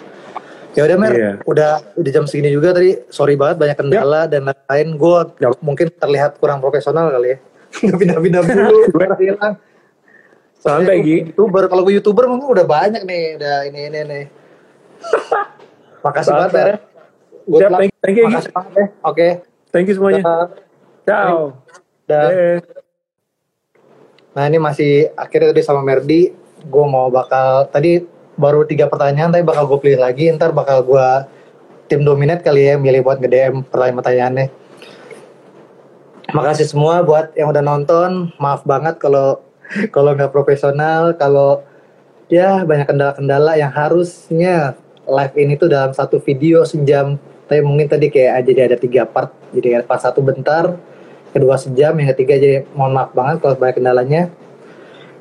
ya 0.70 0.84
udah 0.84 0.96
mer 0.96 1.12
Iya. 1.12 1.32
udah 1.42 1.70
udah 1.96 2.10
jam 2.12 2.24
segini 2.26 2.50
juga 2.50 2.70
tadi 2.70 3.00
sorry 3.08 3.34
banget 3.34 3.56
banyak 3.56 3.76
kendala 3.76 4.26
dan 4.26 4.44
lain-lain 4.44 4.88
gue 4.94 5.18
Ya. 5.40 5.48
mungkin 5.58 5.86
terlihat 5.90 6.36
kurang 6.36 6.60
profesional 6.60 7.08
kali 7.08 7.34
ya 7.34 7.38
pindah-pindah 7.98 8.40
dulu 8.44 8.78
hilang 9.22 9.54
Santai, 10.60 11.00
Gi. 11.00 11.32
youtuber 11.32 11.64
kalau 11.66 11.82
gue 11.82 11.96
youtuber 11.96 12.28
mungkin 12.28 12.52
udah 12.52 12.66
banyak 12.68 13.02
nih 13.02 13.40
udah 13.40 13.56
ini 13.64 13.80
ini 13.88 14.00
nih 14.04 14.24
makasih 16.04 16.32
banget. 16.32 16.76
Mer 17.48 17.66
luck. 17.66 17.80
thank 17.98 18.16
you, 18.16 18.24
makasih 18.28 18.52
banget 18.52 18.72
ya 18.74 18.86
oke 19.02 19.28
Thank 19.70 19.86
you 19.86 19.94
semuanya. 19.94 20.50
Ciao. 21.06 21.62
Dah. 22.04 22.26
Eh. 22.26 22.79
Nah 24.30 24.46
ini 24.46 24.58
masih 24.62 25.10
akhirnya 25.18 25.50
tadi 25.50 25.62
sama 25.66 25.82
Merdi, 25.82 26.30
gue 26.62 26.86
mau 26.86 27.10
bakal 27.10 27.66
tadi 27.72 28.04
baru 28.38 28.62
tiga 28.64 28.86
pertanyaan, 28.86 29.34
tapi 29.34 29.42
bakal 29.42 29.66
gue 29.66 29.78
pilih 29.82 30.00
lagi, 30.00 30.30
ntar 30.32 30.54
bakal 30.54 30.86
gue 30.86 31.08
tim 31.90 32.06
dominate 32.06 32.46
kali 32.46 32.70
ya 32.70 32.74
milih 32.78 33.02
buat 33.02 33.18
nge-DM 33.18 33.66
pertanyaan-pertanyaannya. 33.66 34.46
Makasih 36.30 36.70
semua 36.70 37.02
buat 37.02 37.34
yang 37.34 37.50
udah 37.50 37.62
nonton, 37.64 38.30
maaf 38.38 38.62
banget 38.62 39.02
kalau 39.02 39.42
kalau 39.90 40.14
nggak 40.14 40.30
profesional, 40.30 41.10
kalau 41.18 41.66
ya 42.30 42.62
banyak 42.62 42.86
kendala-kendala 42.86 43.58
yang 43.58 43.74
harusnya 43.74 44.78
live 45.10 45.34
ini 45.34 45.58
tuh 45.58 45.66
dalam 45.66 45.90
satu 45.90 46.22
video 46.22 46.62
sejam, 46.62 47.18
tapi 47.50 47.66
mungkin 47.66 47.90
tadi 47.90 48.06
kayak 48.14 48.46
jadi 48.46 48.70
ada 48.70 48.76
tiga 48.78 49.02
part, 49.10 49.34
jadi 49.50 49.82
part 49.82 50.06
satu 50.06 50.22
bentar, 50.22 50.78
kedua 51.30 51.56
sejam, 51.58 51.94
yang 51.98 52.10
ketiga 52.14 52.34
jadi 52.38 52.66
mohon 52.74 52.94
maaf 52.94 53.10
banget 53.14 53.42
kalau 53.42 53.54
banyak 53.58 53.76
kendalanya. 53.78 54.22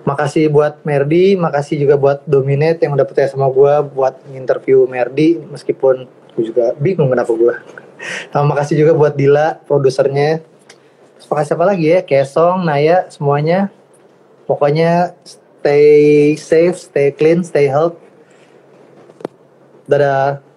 Makasih 0.08 0.50
buat 0.50 0.82
Merdi, 0.82 1.38
makasih 1.38 1.86
juga 1.86 1.96
buat 2.00 2.26
Dominate 2.26 2.82
yang 2.82 2.98
udah 2.98 3.06
percaya 3.06 3.30
sama 3.30 3.46
gue 3.52 3.74
buat 3.94 4.18
interview 4.34 4.90
Merdi, 4.90 5.38
meskipun 5.38 6.10
gue 6.34 6.44
juga 6.50 6.74
bingung 6.82 7.12
kenapa 7.14 7.30
gue. 7.30 7.56
Sama 8.34 8.56
makasih 8.56 8.80
juga 8.80 8.96
buat 8.96 9.14
Dila, 9.14 9.60
produsernya. 9.68 10.42
Makasih 11.30 11.54
apa 11.54 11.66
lagi 11.68 11.86
ya, 11.94 12.00
Kesong, 12.02 12.66
Naya, 12.66 13.06
semuanya. 13.14 13.70
Pokoknya 14.50 15.14
stay 15.22 16.34
safe, 16.40 16.80
stay 16.80 17.14
clean, 17.14 17.46
stay 17.46 17.70
healthy. 17.70 18.02
Dadah. 19.86 20.49